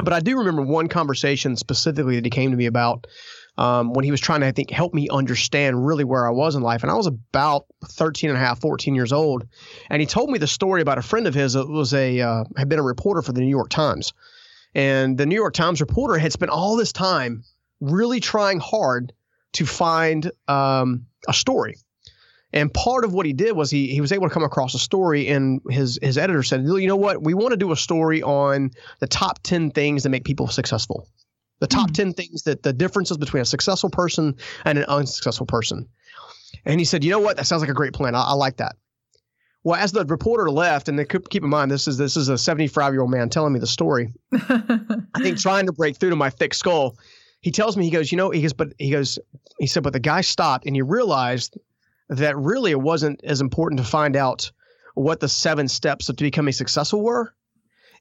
But 0.04 0.14
I 0.14 0.20
do 0.20 0.38
remember 0.38 0.62
one 0.62 0.88
conversation 0.88 1.56
specifically 1.56 2.16
that 2.16 2.26
he 2.26 2.30
came 2.30 2.52
to 2.52 2.58
me 2.58 2.68
about 2.68 3.08
um, 3.58 3.94
when 3.94 4.06
he 4.06 4.12
was 4.12 4.22
trying 4.22 4.42
to, 4.42 4.48
I 4.48 4.52
think, 4.52 4.70
help 4.70 4.94
me 4.94 5.08
understand 5.10 5.86
really 5.86 6.04
where 6.04 6.28
I 6.28 6.32
was 6.32 6.56
in 6.56 6.62
life. 6.62 6.84
And 6.84 6.92
I 6.92 6.96
was 6.96 7.08
about 7.08 7.66
13 7.86 8.30
and 8.30 8.38
a 8.38 8.40
half, 8.40 8.60
14 8.62 8.94
years 8.94 9.12
old. 9.12 9.48
And 9.90 10.00
he 10.00 10.06
told 10.06 10.30
me 10.30 10.38
the 10.38 10.48
story 10.48 10.82
about 10.82 11.00
a 11.00 11.02
friend 11.02 11.26
of 11.26 11.34
his 11.34 11.54
that 11.54 11.68
was 11.68 11.94
a, 11.94 12.22
uh, 12.22 12.44
had 12.56 12.70
been 12.70 12.80
a 12.80 12.84
reporter 12.84 13.24
for 13.24 13.32
the 13.32 13.42
New 13.42 13.50
York 13.50 13.70
Times. 13.70 14.14
And 14.76 15.18
the 15.18 15.26
New 15.26 15.36
York 15.36 15.56
Times 15.56 15.82
reporter 15.82 16.20
had 16.20 16.32
spent 16.32 16.52
all 16.52 16.76
this 16.76 16.92
time 16.92 17.44
really 17.80 18.20
trying 18.20 18.60
hard 18.60 19.14
to 19.54 19.66
find 19.66 20.32
um, 20.48 21.08
a 21.28 21.34
story 21.34 21.78
and 22.54 22.74
part 22.74 23.04
of 23.04 23.14
what 23.14 23.26
he 23.26 23.34
did 23.34 23.56
was 23.56 23.70
he 23.70 23.88
he 23.88 24.02
was 24.02 24.12
able 24.12 24.28
to 24.28 24.34
come 24.34 24.44
across 24.44 24.74
a 24.74 24.80
story, 24.80 25.28
and 25.28 25.62
his 25.70 26.00
his 26.02 26.18
editor 26.18 26.44
said, 26.44 26.64
"You 26.64 26.88
know 26.88 26.96
what? 26.96 27.24
We 27.24 27.34
want 27.34 27.52
to 27.52 27.58
do 27.58 27.72
a 27.72 27.76
story 27.76 28.24
on 28.24 28.72
the 29.00 29.08
top 29.08 29.44
ten 29.44 29.72
things 29.72 30.04
that 30.04 30.10
make 30.10 30.24
people 30.24 30.48
successful, 30.48 31.08
the 31.60 31.68
top 31.68 31.92
mm. 31.92 31.94
ten 31.94 32.14
things 32.14 32.44
that 32.44 32.64
the 32.64 32.74
differences 32.74 33.18
between 33.18 33.42
a 33.42 33.46
successful 33.46 33.90
person 33.90 34.36
and 34.64 34.78
an 34.78 34.86
unsuccessful 34.86 35.46
person." 35.46 35.88
And 36.66 36.80
he 36.80 36.86
said, 36.86 37.04
"You 37.04 37.12
know 37.12 37.20
what? 37.20 37.38
That 37.38 37.48
sounds 37.48 37.62
like 37.62 37.70
a 37.70 37.76
great 37.76 37.94
plan. 37.94 38.16
I, 38.16 38.22
I 38.22 38.34
like 38.34 38.58
that." 38.58 38.76
Well, 39.64 39.78
as 39.78 39.92
the 39.92 40.06
reporter 40.06 40.50
left, 40.50 40.88
and 40.88 40.98
they 40.98 41.04
keep 41.04 41.44
in 41.44 41.50
mind 41.50 41.70
this 41.70 41.90
is 41.90 41.98
this 41.98 42.16
is 42.16 42.30
a 42.30 42.38
75 42.38 42.94
year 42.94 43.02
old 43.02 43.12
man 43.12 43.28
telling 43.28 43.52
me 43.52 43.60
the 43.60 43.68
story. 43.68 44.14
I 44.32 45.20
think 45.20 45.38
trying 45.40 45.66
to 45.66 45.74
break 45.74 45.98
through 45.98 46.12
to 46.12 46.16
my 46.16 46.30
thick 46.30 46.54
skull, 46.54 46.96
he 47.42 47.52
tells 47.52 47.76
me 47.76 47.84
he 47.84 47.92
goes, 47.92 48.10
you 48.10 48.18
know, 48.18 48.30
he 48.30 48.42
goes, 48.42 48.54
but 48.54 48.70
he 48.78 48.92
goes, 48.92 49.20
he 49.60 49.68
said, 49.68 49.84
but 49.84 49.92
the 49.92 50.00
guy 50.00 50.22
stopped 50.22 50.66
and 50.66 50.74
he 50.74 50.82
realized 50.82 51.58
that 52.10 52.38
really 52.38 52.72
it 52.72 52.80
wasn't 52.80 53.24
as 53.24 53.42
important 53.42 53.80
to 53.80 53.86
find 53.86 54.16
out 54.16 54.52
what 54.94 55.20
the 55.20 55.30
seven 55.30 55.68
steps 55.68 56.10
of 56.10 56.16
to 56.18 56.24
becoming 56.24 56.54
successful 56.54 57.04
were. 57.04 57.34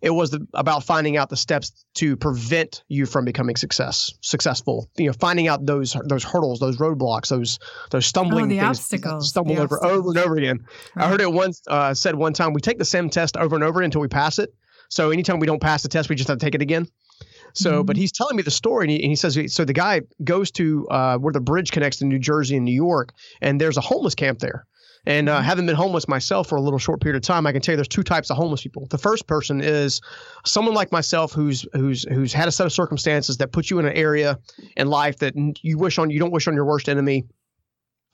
It 0.03 0.11
was 0.11 0.31
the, 0.31 0.47
about 0.53 0.85
finding 0.85 1.17
out 1.17 1.31
the 1.31 1.37
steps 1.37 1.85
to 1.95 2.17
prevent 2.17 2.85
you 2.89 3.07
from 3.07 3.25
becoming 3.25 3.57
success 3.57 4.13
successful. 4.21 4.91
You 4.97 5.07
know, 5.07 5.15
finding 5.15 5.49
out 5.49 5.65
those 5.65 5.97
those 6.05 6.23
hurdles, 6.23 6.61
those 6.61 6.77
roadblocks, 6.77 7.29
those 7.29 7.59
those 7.91 8.05
stumbling 8.05 8.45
oh, 8.45 8.49
the 8.49 8.59
things, 8.59 8.79
obstacles, 8.79 9.31
stumble 9.31 9.55
the 9.55 9.63
over 9.63 9.77
obstacles. 9.77 9.99
over 9.99 10.09
and 10.11 10.19
over 10.19 10.37
again. 10.37 10.67
Right. 10.95 11.07
I 11.07 11.09
heard 11.09 11.21
it 11.23 11.33
once 11.33 11.63
uh, 11.67 11.95
said 11.95 12.15
one 12.15 12.35
time. 12.35 12.53
We 12.53 12.61
take 12.61 12.79
the 12.79 12.85
same 12.85 13.09
test 13.09 13.37
over 13.37 13.55
and 13.55 13.65
over 13.65 13.81
until 13.81 14.03
we 14.03 14.09
pass 14.09 14.39
it. 14.39 14.55
So 14.91 15.11
anytime 15.11 15.41
we 15.41 15.47
don't 15.47 15.61
pass 15.61 15.83
the 15.83 15.89
test, 15.89 16.09
we 16.09 16.15
just 16.15 16.29
have 16.29 16.39
to 16.39 16.45
take 16.45 16.55
it 16.55 16.63
again. 16.63 16.87
So, 17.57 17.79
mm-hmm. 17.79 17.87
but 17.87 17.97
he's 17.97 18.13
telling 18.13 18.37
me 18.37 18.43
the 18.43 18.51
story, 18.51 18.85
and 18.85 18.91
he, 18.91 19.03
and 19.03 19.11
he, 19.11 19.17
says 19.17 19.39
so. 19.49 19.65
The 19.65 19.73
guy 19.73 20.03
goes 20.23 20.51
to 20.53 20.87
uh, 20.89 21.17
where 21.19 21.33
the 21.33 21.41
bridge 21.41 21.73
connects 21.73 21.99
to 21.99 22.05
New 22.05 22.19
Jersey 22.19 22.57
and 22.57 22.65
New 22.65 22.75
York, 22.75 23.13
and 23.41 23.61
there's 23.61 23.77
a 23.77 23.81
homeless 23.81 24.15
camp 24.15 24.41
there. 24.41 24.67
And 25.07 25.29
uh, 25.29 25.37
mm-hmm. 25.37 25.45
having 25.45 25.67
been 25.67 25.77
homeless 25.77 26.09
myself 26.09 26.49
for 26.49 26.57
a 26.57 26.61
little 26.61 26.79
short 26.79 27.01
period 27.01 27.17
of 27.17 27.23
time, 27.23 27.47
I 27.47 27.53
can 27.53 27.63
tell 27.63 27.73
you 27.73 27.77
there's 27.77 27.89
two 27.89 28.03
types 28.03 28.29
of 28.29 28.37
homeless 28.37 28.63
people. 28.63 28.87
The 28.91 28.99
first 28.99 29.27
person 29.27 29.61
is 29.61 30.01
someone 30.45 30.75
like 30.75 30.93
myself 30.93 31.33
who's 31.33 31.65
who's 31.73 32.03
who's 32.03 32.33
had 32.33 32.49
a 32.49 32.53
set 32.53 32.67
of 32.67 32.73
circumstances 32.73 33.39
that 33.39 33.53
put 33.53 33.71
you 33.71 33.79
in 33.79 33.87
an 33.87 33.97
area 33.97 34.39
in 34.77 34.89
life 34.89 35.19
that 35.19 35.35
you 35.63 35.79
wish 35.79 35.99
on 35.99 36.11
you 36.11 36.19
don't 36.19 36.33
wish 36.33 36.49
on 36.49 36.55
your 36.55 36.65
worst 36.65 36.89
enemy 36.89 37.25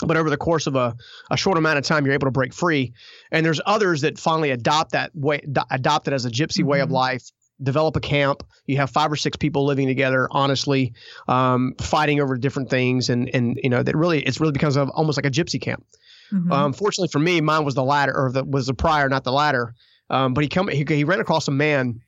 but 0.06 0.16
over 0.16 0.30
the 0.30 0.36
course 0.36 0.66
of 0.66 0.74
a, 0.74 0.94
a 1.30 1.36
short 1.36 1.56
amount 1.56 1.78
of 1.78 1.84
time 1.84 2.04
you're 2.04 2.14
able 2.14 2.26
to 2.26 2.32
break 2.32 2.52
free 2.52 2.92
and 3.30 3.46
there's 3.46 3.60
others 3.66 4.00
that 4.00 4.18
finally 4.18 4.50
adopt 4.50 4.92
that 4.92 5.10
way 5.14 5.40
adopt 5.70 6.08
it 6.08 6.14
as 6.14 6.24
a 6.24 6.30
gypsy 6.30 6.58
mm-hmm. 6.58 6.68
way 6.68 6.80
of 6.80 6.86
mm-hmm. 6.88 6.96
life 6.96 7.30
develop 7.62 7.96
a 7.96 8.00
camp. 8.00 8.42
You 8.66 8.76
have 8.78 8.90
five 8.90 9.10
or 9.10 9.16
six 9.16 9.36
people 9.36 9.64
living 9.64 9.86
together, 9.86 10.28
honestly, 10.30 10.94
um, 11.28 11.74
fighting 11.80 12.20
over 12.20 12.36
different 12.36 12.70
things, 12.70 13.10
and 13.10 13.30
and 13.34 13.58
you 13.62 13.70
know 13.70 13.82
that 13.82 13.96
really 13.96 14.22
it's 14.22 14.40
really 14.40 14.52
becomes 14.52 14.76
almost 14.76 15.18
like 15.18 15.26
a 15.26 15.30
gypsy 15.30 15.60
camp. 15.60 15.84
Mm-hmm. 16.32 16.52
Um, 16.52 16.72
fortunately 16.72 17.08
for 17.08 17.18
me, 17.18 17.40
mine 17.40 17.64
was 17.64 17.74
the 17.74 17.84
latter, 17.84 18.16
or 18.16 18.32
the 18.32 18.44
was 18.44 18.66
the 18.66 18.74
prior, 18.74 19.08
not 19.08 19.24
the 19.24 19.32
latter. 19.32 19.74
Um, 20.10 20.34
but 20.34 20.44
he 20.44 20.48
come 20.48 20.68
he, 20.68 20.84
he 20.86 21.04
ran 21.04 21.20
across 21.20 21.48
a 21.48 21.52
man, 21.52 22.00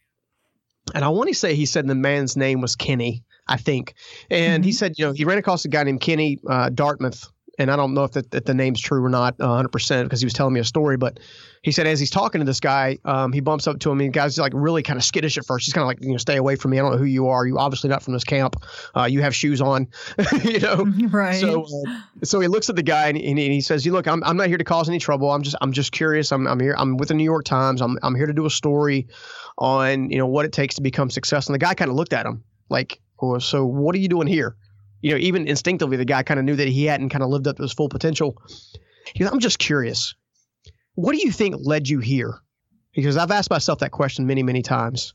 and 0.94 1.04
I 1.04 1.08
want 1.08 1.28
to 1.28 1.34
say 1.34 1.54
he 1.54 1.66
said 1.66 1.86
the 1.86 1.94
man's 1.94 2.36
name 2.36 2.60
was 2.60 2.76
Kenny, 2.76 3.24
I 3.46 3.56
think, 3.56 3.94
and 4.30 4.62
mm-hmm. 4.62 4.66
he 4.66 4.72
said 4.72 4.94
you 4.98 5.06
know 5.06 5.12
he 5.12 5.24
ran 5.24 5.38
across 5.38 5.64
a 5.64 5.68
guy 5.68 5.82
named 5.82 6.00
Kenny 6.00 6.38
uh, 6.48 6.70
Dartmouth 6.70 7.30
and 7.58 7.70
I 7.70 7.76
don't 7.76 7.94
know 7.94 8.04
if, 8.04 8.12
the, 8.12 8.26
if 8.32 8.44
the 8.44 8.54
name's 8.54 8.80
true 8.80 9.04
or 9.04 9.08
not, 9.08 9.38
100 9.38 9.68
percent, 9.68 10.06
because 10.06 10.20
he 10.20 10.26
was 10.26 10.32
telling 10.32 10.54
me 10.54 10.60
a 10.60 10.64
story. 10.64 10.96
But 10.96 11.20
he 11.62 11.72
said 11.72 11.86
as 11.86 11.98
he's 11.98 12.10
talking 12.10 12.40
to 12.40 12.44
this 12.44 12.60
guy, 12.60 12.98
um, 13.04 13.32
he 13.32 13.40
bumps 13.40 13.66
up 13.66 13.78
to 13.80 13.90
him, 13.90 14.00
and 14.00 14.08
the 14.08 14.12
guy's 14.12 14.38
like 14.38 14.52
really 14.54 14.82
kind 14.82 14.98
of 14.98 15.04
skittish 15.04 15.38
at 15.38 15.46
first. 15.46 15.64
He's 15.64 15.72
kind 15.72 15.82
of 15.82 15.88
like, 15.88 16.02
you 16.02 16.12
know, 16.12 16.18
stay 16.18 16.36
away 16.36 16.56
from 16.56 16.72
me. 16.72 16.78
I 16.78 16.82
don't 16.82 16.92
know 16.92 16.98
who 16.98 17.04
you 17.04 17.28
are. 17.28 17.46
You 17.46 17.58
obviously 17.58 17.88
not 17.90 18.02
from 18.02 18.12
this 18.12 18.24
camp. 18.24 18.56
Uh, 18.94 19.04
you 19.04 19.22
have 19.22 19.34
shoes 19.34 19.60
on, 19.60 19.88
you 20.44 20.60
know. 20.60 20.84
Right. 21.14 21.40
So, 21.40 21.64
uh, 21.64 22.00
so 22.24 22.40
he 22.40 22.48
looks 22.48 22.68
at 22.68 22.76
the 22.76 22.82
guy 22.82 23.08
and, 23.08 23.18
and 23.18 23.38
he 23.38 23.60
says, 23.60 23.86
"You 23.86 23.92
look, 23.92 24.08
I'm, 24.08 24.22
I'm 24.24 24.36
not 24.36 24.48
here 24.48 24.58
to 24.58 24.64
cause 24.64 24.88
any 24.88 24.98
trouble. 24.98 25.30
I'm 25.30 25.42
just 25.42 25.56
I'm 25.60 25.72
just 25.72 25.92
curious. 25.92 26.32
I'm 26.32 26.46
I'm 26.46 26.58
here. 26.58 26.74
I'm 26.76 26.96
with 26.96 27.08
the 27.08 27.14
New 27.14 27.24
York 27.24 27.44
Times. 27.44 27.80
I'm 27.80 27.98
I'm 28.02 28.14
here 28.14 28.26
to 28.26 28.32
do 28.32 28.46
a 28.46 28.50
story 28.50 29.06
on 29.58 30.10
you 30.10 30.18
know 30.18 30.26
what 30.26 30.44
it 30.44 30.52
takes 30.52 30.74
to 30.76 30.82
become 30.82 31.10
successful." 31.10 31.52
And 31.52 31.60
the 31.60 31.64
guy 31.64 31.74
kind 31.74 31.90
of 31.90 31.96
looked 31.96 32.12
at 32.12 32.26
him 32.26 32.42
like, 32.68 33.00
well, 33.20 33.38
"So 33.38 33.64
what 33.64 33.94
are 33.94 33.98
you 33.98 34.08
doing 34.08 34.26
here?" 34.26 34.56
You 35.04 35.10
know, 35.10 35.18
even 35.18 35.46
instinctively, 35.46 35.98
the 35.98 36.06
guy 36.06 36.22
kind 36.22 36.40
of 36.40 36.46
knew 36.46 36.56
that 36.56 36.66
he 36.66 36.86
hadn't 36.86 37.10
kind 37.10 37.22
of 37.22 37.28
lived 37.28 37.46
up 37.46 37.56
to 37.56 37.62
his 37.62 37.74
full 37.74 37.90
potential. 37.90 38.40
He 39.12 39.18
goes, 39.18 39.30
"I'm 39.30 39.38
just 39.38 39.58
curious. 39.58 40.14
What 40.94 41.12
do 41.12 41.18
you 41.18 41.30
think 41.30 41.56
led 41.58 41.86
you 41.86 41.98
here?" 41.98 42.40
Because 42.94 43.18
I've 43.18 43.30
asked 43.30 43.50
myself 43.50 43.80
that 43.80 43.90
question 43.90 44.26
many 44.26 44.42
many 44.42 44.62
times. 44.62 45.12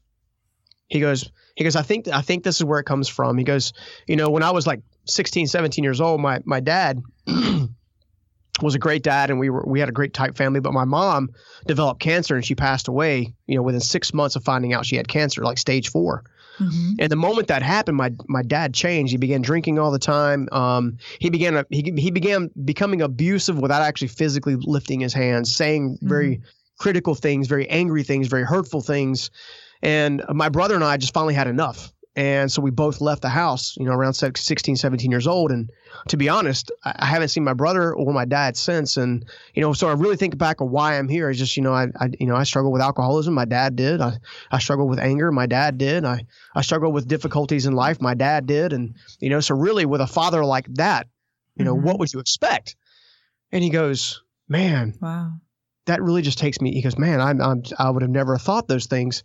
He 0.90 1.00
goes, 1.00 1.32
he 1.56 1.64
goes, 1.64 1.76
I 1.76 1.82
think 1.82 2.08
I 2.08 2.22
think 2.22 2.44
this 2.44 2.58
is 2.58 2.64
where 2.64 2.80
it 2.80 2.84
comes 2.84 3.08
from. 3.08 3.36
He 3.40 3.44
goes, 3.44 3.74
you 4.08 4.16
know, 4.16 4.30
when 4.30 4.44
I 4.44 4.52
was 4.52 4.68
like 4.68 4.82
16, 5.06 5.48
17 5.48 5.84
years 5.84 6.02
old, 6.02 6.22
my 6.22 6.40
my 6.46 6.60
dad 6.60 7.02
was 8.62 8.76
a 8.76 8.80
great 8.80 9.02
dad 9.02 9.32
and 9.32 9.40
we 9.40 9.50
were 9.50 9.64
we 9.66 9.80
had 9.80 9.90
a 9.90 9.92
great 9.92 10.14
type 10.14 10.38
family, 10.38 10.60
but 10.60 10.72
my 10.72 10.86
mom 10.86 11.30
developed 11.66 12.00
cancer 12.00 12.36
and 12.36 12.46
she 12.46 12.54
passed 12.54 12.90
away, 12.90 13.34
you 13.48 13.56
know, 13.56 13.64
within 13.64 13.82
6 13.82 14.14
months 14.14 14.36
of 14.36 14.44
finding 14.44 14.72
out 14.72 14.86
she 14.86 14.98
had 14.98 15.08
cancer, 15.08 15.44
like 15.44 15.58
stage 15.58 15.90
4. 15.90 16.24
Mhm. 16.60 16.96
And 17.00 17.12
the 17.12 17.16
moment 17.16 17.48
that 17.48 17.62
happened, 17.64 17.98
my 17.98 18.12
my 18.28 18.42
dad 18.44 18.74
changed. 18.74 19.12
He 19.12 19.18
began 19.18 19.42
drinking 19.42 19.80
all 19.80 19.92
the 19.92 20.00
time. 20.00 20.48
Um, 20.52 20.98
he 21.20 21.30
began 21.30 21.56
a, 21.56 21.66
he 21.70 21.94
he 21.98 22.12
began 22.12 22.52
becoming 22.66 23.02
abusive 23.02 23.58
without 23.58 23.82
actually 23.82 24.10
physically 24.10 24.56
lifting 24.56 25.00
his 25.00 25.14
hands, 25.14 25.56
saying 25.56 25.98
very 26.02 26.42
critical 26.78 27.16
things, 27.16 27.48
very 27.48 27.70
angry 27.70 28.04
things, 28.04 28.28
very 28.28 28.44
hurtful 28.44 28.82
things. 28.82 29.32
And 29.82 30.24
my 30.30 30.50
brother 30.50 30.76
and 30.76 30.84
I 30.84 30.98
just 30.98 31.14
finally 31.14 31.34
had 31.34 31.48
enough. 31.48 31.92
And 32.20 32.52
so 32.52 32.62
we 32.62 32.70
both 32.70 33.00
left 33.00 33.22
the 33.22 33.30
house, 33.30 33.78
you 33.78 33.86
know, 33.86 33.94
around 33.94 34.14
16, 34.14 34.76
17 34.76 35.10
years 35.10 35.26
old. 35.26 35.52
And 35.52 35.72
to 36.10 36.18
be 36.18 36.28
honest, 36.28 36.70
I 36.84 37.06
haven't 37.06 37.30
seen 37.30 37.46
my 37.46 37.54
brother 37.54 37.94
or 37.94 38.12
my 38.12 38.26
dad 38.26 38.58
since. 38.58 38.98
And, 38.98 39.24
you 39.54 39.62
know, 39.62 39.72
so 39.72 39.88
I 39.88 39.94
really 39.94 40.18
think 40.18 40.38
back 40.38 40.60
of 40.60 40.70
why 40.70 40.98
I'm 40.98 41.08
here. 41.08 41.30
It's 41.30 41.40
just, 41.40 41.56
you 41.56 41.64
know, 41.64 41.72
I, 41.74 41.88
I 41.98 42.10
you 42.20 42.28
know, 42.28 42.36
I 42.36 42.44
struggle 42.44 42.74
with 42.74 42.82
alcoholism. 42.82 43.34
My 43.34 43.46
dad 43.46 43.78
did. 43.78 44.02
I, 44.02 44.18
I 44.52 44.60
struggle 44.60 44.86
with 44.90 45.00
anger. 45.00 45.32
My 45.32 45.46
dad 45.46 45.78
did. 45.78 46.04
I, 46.04 46.26
I 46.54 46.62
struggle 46.62 46.92
with 46.92 47.08
difficulties 47.08 47.66
in 47.66 47.72
life. 47.74 48.02
My 48.02 48.16
dad 48.16 48.46
did. 48.48 48.74
And, 48.74 48.96
you 49.22 49.30
know, 49.30 49.40
so 49.40 49.56
really 49.56 49.86
with 49.86 50.02
a 50.02 50.08
father 50.08 50.44
like 50.44 50.68
that, 50.74 51.08
you 51.56 51.64
know, 51.64 51.74
Mhm. 51.76 51.84
what 51.84 52.00
would 52.00 52.12
you 52.12 52.20
expect? 52.20 52.76
And 53.54 53.64
he 53.64 53.70
goes, 53.70 54.22
man, 54.50 54.94
Wow. 55.02 55.36
that 55.86 56.02
really 56.02 56.22
just 56.22 56.38
takes 56.38 56.60
me. 56.60 56.74
He 56.74 56.82
goes, 56.82 56.98
man, 56.98 57.22
I'm, 57.22 57.42
I'm, 57.42 57.64
I 57.78 57.90
would 57.90 58.02
have 58.02 58.12
never 58.12 58.38
thought 58.38 58.68
those 58.68 58.88
things. 58.88 59.24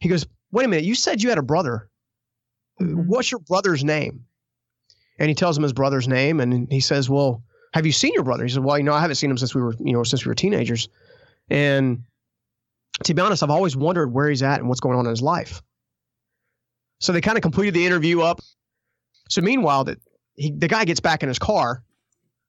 He 0.00 0.10
goes, 0.10 0.26
wait 0.52 0.66
a 0.66 0.68
minute, 0.68 0.84
you 0.84 0.94
said 0.94 1.22
you 1.22 1.30
had 1.30 1.38
a 1.38 1.42
brother. 1.42 1.88
Mhm. 2.80 3.06
What's 3.06 3.30
your 3.30 3.40
brother's 3.40 3.84
name? 3.84 4.26
And 5.18 5.28
he 5.28 5.34
tells 5.34 5.56
him 5.56 5.62
his 5.62 5.72
brother's 5.72 6.08
name, 6.08 6.40
and 6.40 6.70
he 6.70 6.80
says, 6.80 7.08
well, 7.08 7.42
have 7.72 7.86
you 7.86 7.92
seen 7.92 8.12
your 8.14 8.22
brother? 8.22 8.44
He 8.44 8.50
said, 8.50 8.62
well, 8.62 8.76
you 8.76 8.84
know, 8.84 8.92
I 8.92 9.00
haven't 9.00 9.16
seen 9.16 9.30
him 9.30 9.38
since 9.38 9.54
we 9.54 9.62
were, 9.62 9.74
you 9.78 9.92
know, 9.92 10.02
since 10.02 10.24
we 10.24 10.28
were 10.28 10.34
teenagers. 10.34 10.88
And 11.48 12.02
to 13.04 13.14
be 13.14 13.22
honest, 13.22 13.42
I've 13.42 13.50
always 13.50 13.76
wondered 13.76 14.12
where 14.12 14.28
he's 14.28 14.42
at 14.42 14.60
and 14.60 14.68
what's 14.68 14.80
going 14.80 14.98
on 14.98 15.06
in 15.06 15.10
his 15.10 15.22
life. 15.22 15.62
So 17.00 17.12
they 17.12 17.20
kind 17.20 17.36
of 17.36 17.42
completed 17.42 17.74
the 17.74 17.86
interview 17.86 18.20
up. 18.20 18.40
So 19.28 19.42
meanwhile, 19.42 19.84
that 19.84 19.98
he, 20.34 20.50
the 20.50 20.68
guy 20.68 20.84
gets 20.84 21.00
back 21.00 21.22
in 21.22 21.28
his 21.28 21.38
car, 21.38 21.82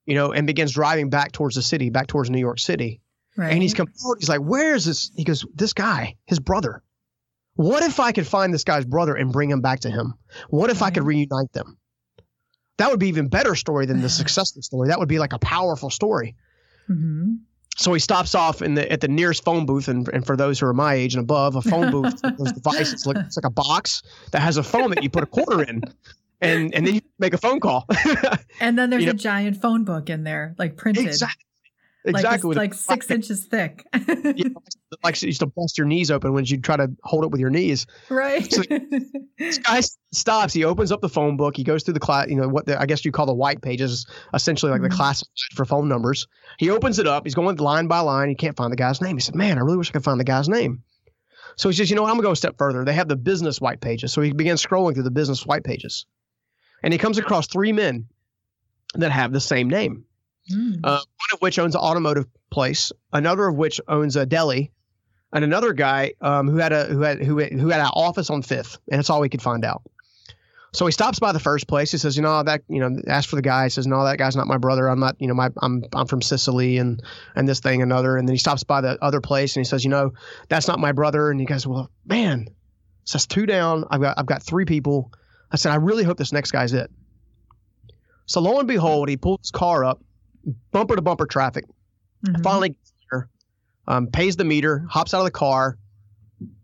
you 0.06 0.16
know, 0.16 0.32
and 0.32 0.48
begins 0.48 0.74
driving 0.74 1.10
back 1.10 1.32
towards 1.32 1.56
the 1.56 1.62
city, 1.62 1.90
back 1.90 2.08
towards 2.08 2.30
New 2.30 2.40
York 2.40 2.60
City. 2.60 3.02
Right. 3.36 3.52
And 3.52 3.62
he's 3.62 3.74
compelled. 3.74 4.18
He's 4.20 4.30
like, 4.30 4.40
"Where 4.42 4.74
is 4.74 4.86
this?" 4.86 5.12
He 5.16 5.24
goes, 5.24 5.46
"This 5.54 5.74
guy, 5.74 6.16
his 6.26 6.40
brother. 6.40 6.82
What 7.58 7.84
if 7.84 8.00
I 8.00 8.12
could 8.14 8.26
find 8.26 8.54
this 8.54 8.64
guy's 8.64 8.86
brother 8.86 9.16
and 9.16 9.32
bring 9.32 9.50
him 9.52 9.62
back 9.62 9.82
to 9.82 9.90
him? 9.90 10.14
What 10.50 10.70
if 10.70 10.82
I 10.82 10.90
could 10.92 11.04
reunite 11.04 11.52
them? 11.54 11.78
That 12.78 12.92
would 12.92 13.00
be 13.00 13.08
even 13.10 13.28
better 13.28 13.56
story 13.56 13.86
than 13.88 14.02
the 14.02 14.10
successful 14.22 14.62
story. 14.62 14.88
That 14.90 15.00
would 15.00 15.10
be 15.10 15.20
like 15.20 15.34
a 15.34 15.40
powerful 15.40 15.90
story." 15.90 16.36
hmm 16.88 17.34
So 17.78 17.94
he 17.94 18.00
stops 18.00 18.34
off 18.36 18.62
in 18.62 18.76
the 18.76 18.92
at 18.92 19.02
the 19.02 19.08
nearest 19.08 19.44
phone 19.44 19.66
booth, 19.66 19.88
and, 19.88 20.08
and 20.10 20.26
for 20.26 20.36
those 20.38 20.60
who 20.60 20.68
are 20.68 20.74
my 20.74 20.94
age 20.94 21.16
and 21.16 21.24
above, 21.24 21.56
a 21.56 21.62
phone 21.62 21.92
booth, 21.92 22.22
those 22.38 22.52
devices, 22.62 23.06
look, 23.06 23.18
it's 23.18 23.38
like 23.38 23.46
a 23.46 23.50
box 23.50 24.04
that 24.32 24.42
has 24.42 24.58
a 24.58 24.64
phone 24.64 24.92
that 24.92 25.04
you 25.04 25.10
put 25.10 25.24
a 25.24 25.28
quarter 25.28 25.64
in, 25.64 25.82
and 26.42 26.74
and 26.76 26.86
then 26.86 26.96
you 26.96 27.02
make 27.20 27.34
a 27.34 27.38
phone 27.38 27.60
call. 27.60 27.88
And 28.60 28.78
then 28.78 28.90
there's 28.92 29.04
You 29.04 29.12
a 29.12 29.14
giant 29.14 29.62
phone 29.62 29.84
book 29.84 30.10
in 30.10 30.24
there, 30.24 30.56
like 30.58 30.78
printed. 30.78 31.06
exactly, 31.08 31.46
exactly. 32.16 32.56
a- 32.56 32.60
like 32.60 32.74
six 32.74 33.10
inches 33.12 33.46
thick. 33.46 33.86
know, 33.94 34.62
like 35.04 35.22
you 35.22 35.28
used 35.28 35.40
to 35.42 35.46
bust 35.48 35.78
your 35.78 35.86
knees 35.88 36.10
open 36.12 36.34
when 36.34 36.46
you 36.46 36.60
try 36.60 36.78
to 36.78 36.90
hold 37.04 37.24
it 37.24 37.32
with 37.32 37.40
your 37.42 37.50
knees. 37.50 37.86
right. 38.10 38.52
So- 38.52 38.64
This 39.38 39.60
guy 39.60 39.82
stops. 40.12 40.52
He 40.54 40.64
opens 40.64 40.92
up 40.92 41.00
the 41.02 41.10
phone 41.10 41.38
book. 41.38 41.56
He 41.56 41.64
goes 41.64 41.84
through 41.84 41.94
the 41.94 42.00
class. 42.00 42.28
You 42.28 42.38
know 42.38 42.48
what? 42.48 42.66
The, 42.66 42.82
I 42.82 42.88
guess 42.88 43.06
you 43.06 43.12
call 43.12 43.28
the 43.28 43.34
white 43.36 43.62
pages, 43.62 44.08
essentially 44.34 44.72
like 44.72 44.82
Mhm. 44.82 44.90
the 44.90 44.96
classified 44.96 45.28
for 45.54 45.64
phone 45.64 45.88
numbers. 45.88 46.28
He 46.58 46.72
opens 46.72 46.98
it 46.98 47.06
up. 47.08 47.24
He's 47.26 47.36
going 47.36 47.56
line 47.58 47.88
by 47.88 48.00
line. 48.00 48.30
He 48.30 48.36
can't 48.36 48.58
find 48.58 48.72
the 48.72 48.78
guy's 48.78 49.00
name. 49.00 49.16
He 49.16 49.22
said, 49.22 49.36
"Man, 49.36 49.58
I 49.60 49.62
really 49.62 49.78
wish 49.78 49.90
I 49.90 49.94
could 49.94 50.04
find 50.04 50.20
the 50.20 50.24
guy's 50.24 50.50
name." 50.50 50.82
So 51.56 51.70
he 51.70 51.76
says, 51.76 51.90
"You 51.92 51.96
know, 51.96 52.02
what? 52.02 52.10
I'm 52.10 52.16
gonna 52.18 52.28
go 52.28 52.32
a 52.32 52.36
step 52.36 52.58
further. 52.58 52.84
They 52.84 52.94
have 52.94 53.08
the 53.08 53.16
business 53.16 53.62
white 53.62 53.80
pages." 53.80 54.12
So 54.12 54.22
he 54.22 54.32
begins 54.34 54.66
scrolling 54.66 54.96
through 54.96 55.04
the 55.04 55.12
business 55.12 55.46
white 55.46 55.64
pages, 55.64 56.08
and 56.82 56.92
he 56.92 56.98
comes 56.98 57.20
across 57.20 57.46
three 57.48 57.72
men 57.74 58.08
that 58.96 59.12
have 59.12 59.32
the 59.34 59.40
same 59.40 59.70
name. 59.70 60.06
Mm. 60.52 60.80
Uh, 60.84 61.00
one 61.00 61.30
of 61.34 61.40
which 61.40 61.60
owns 61.60 61.76
an 61.76 61.82
automotive 61.82 62.26
place, 62.50 62.92
another 63.12 63.48
of 63.48 63.56
which 63.56 63.82
owns 63.88 64.16
a 64.16 64.26
deli, 64.26 64.72
and 65.34 65.44
another 65.44 65.74
guy 65.74 66.14
um, 66.22 66.48
who 66.48 66.58
had 66.58 66.72
a 66.72 66.86
who 66.86 67.02
had 67.02 67.22
who 67.22 67.40
who 67.40 67.70
had 67.70 67.82
an 67.82 67.88
office 67.88 68.30
on 68.30 68.42
Fifth, 68.42 68.78
and 68.90 69.00
that's 69.00 69.10
all 69.10 69.22
we 69.22 69.30
could 69.30 69.42
find 69.42 69.66
out. 69.66 69.84
So 70.74 70.86
he 70.86 70.92
stops 70.92 71.20
by 71.20 71.32
the 71.32 71.40
first 71.40 71.68
place. 71.68 71.92
He 71.92 71.98
says, 71.98 72.16
"You 72.16 72.24
know 72.24 72.44
that 72.44 72.62
you 72.68 72.80
know." 72.80 73.02
Asks 73.08 73.30
for 73.30 73.36
the 73.36 73.42
guy. 73.42 73.64
He 73.64 73.70
says, 73.70 73.88
"No, 73.88 74.04
that 74.04 74.18
guy's 74.18 74.36
not 74.36 74.48
my 74.48 74.58
brother. 74.58 74.88
I'm 74.88 75.00
not. 75.00 75.16
You 75.20 75.28
know, 75.28 75.34
my 75.34 75.50
I'm 75.62 75.84
I'm 75.94 76.08
from 76.08 76.22
Sicily 76.22 76.78
and 76.78 77.02
and 77.36 77.48
this 77.48 77.60
thing 77.60 77.82
another." 77.82 78.18
And 78.18 78.28
then 78.28 78.34
he 78.34 78.40
stops 78.40 78.64
by 78.64 78.82
the 78.82 78.98
other 79.02 79.22
place 79.22 79.56
and 79.56 79.66
he 79.66 79.68
says, 79.68 79.84
"You 79.84 79.90
know, 79.90 80.14
that's 80.50 80.68
not 80.68 80.80
my 80.80 80.92
brother." 80.92 81.32
And 81.32 81.40
he 81.40 81.46
goes, 81.46 81.66
"Well, 81.66 81.90
man," 82.06 82.50
says 83.06 83.26
two 83.26 83.46
down. 83.46 83.86
I've 83.90 84.02
got 84.02 84.20
I've 84.20 84.26
got 84.26 84.44
three 84.44 84.66
people. 84.66 85.12
I 85.52 85.56
said, 85.56 85.72
"I 85.72 85.76
really 85.76 86.04
hope 86.04 86.18
this 86.18 86.34
next 86.34 86.52
guy's 86.52 86.74
it." 86.74 86.92
So 88.26 88.42
lo 88.42 88.60
and 88.60 88.68
behold, 88.68 89.08
he 89.08 89.16
pulls 89.16 89.40
his 89.42 89.52
car 89.52 89.86
up, 89.86 90.02
bumper 90.72 90.96
to 90.96 91.02
bumper 91.02 91.26
traffic. 91.26 91.66
Mhm. 92.26 92.44
Finally, 92.44 92.70
gets 92.70 92.94
there, 93.12 93.30
um, 93.88 94.08
pays 94.08 94.36
the 94.36 94.44
meter, 94.46 94.86
hops 94.90 95.14
out 95.14 95.20
of 95.20 95.26
the 95.26 95.32
car, 95.32 95.78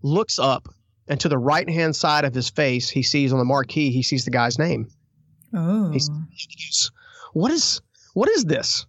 looks 0.01 0.39
up, 0.39 0.67
and 1.07 1.19
to 1.19 1.29
the 1.29 1.37
right 1.37 1.69
hand 1.69 1.95
side 1.95 2.25
of 2.25 2.33
his 2.33 2.49
face, 2.49 2.89
he 2.89 3.03
sees 3.03 3.33
on 3.33 3.39
the 3.39 3.45
marquee, 3.45 3.91
he 3.91 4.03
sees 4.03 4.25
the 4.25 4.31
guy's 4.31 4.57
name. 4.57 4.87
Oh. 5.53 5.91
He's- 5.91 6.09
What 7.33 7.51
is 7.51 7.81
what 8.13 8.29
is 8.29 8.45
this? 8.45 8.85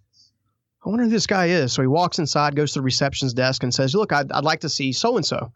I 0.85 0.91
wonder 0.91 1.05
who 1.05 1.11
this 1.11 1.27
guy 1.27 1.47
is. 1.47 1.73
So 1.73 1.81
he 1.81 1.89
walks 1.89 2.19
inside, 2.19 2.55
goes 2.55 2.73
to 2.73 2.81
the 2.81 2.83
reception's 2.83 3.33
desk, 3.33 3.63
and 3.63 3.73
says, 3.75 3.95
"Look, 3.95 4.13
I'd, 4.13 4.31
I'd 4.31 4.45
like 4.45 4.61
to 4.61 4.69
see 4.69 4.93
so 4.93 5.17
and 5.17 5.25
so." 5.25 5.51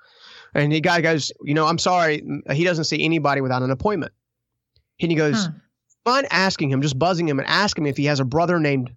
And 0.55 0.73
the 0.73 0.81
guy 0.81 1.03
goes, 1.03 1.31
"You 1.43 1.53
know, 1.53 1.67
I'm 1.67 1.77
sorry, 1.79 2.23
he 2.51 2.65
doesn't 2.65 2.85
see 2.85 3.05
anybody 3.05 3.43
without 3.43 3.63
an 3.63 3.71
appointment." 3.71 4.13
And 5.01 5.11
he 5.13 5.17
goes, 5.17 5.45
Huh. 5.45 5.53
mind 6.07 6.29
asking 6.31 6.71
him, 6.71 6.81
just 6.81 6.99
buzzing 6.99 7.29
him 7.29 7.39
and 7.39 7.47
asking 7.47 7.85
him 7.85 7.91
if 7.91 7.97
he 7.99 8.07
has 8.07 8.21
a 8.21 8.25
brother 8.25 8.59
named 8.59 8.91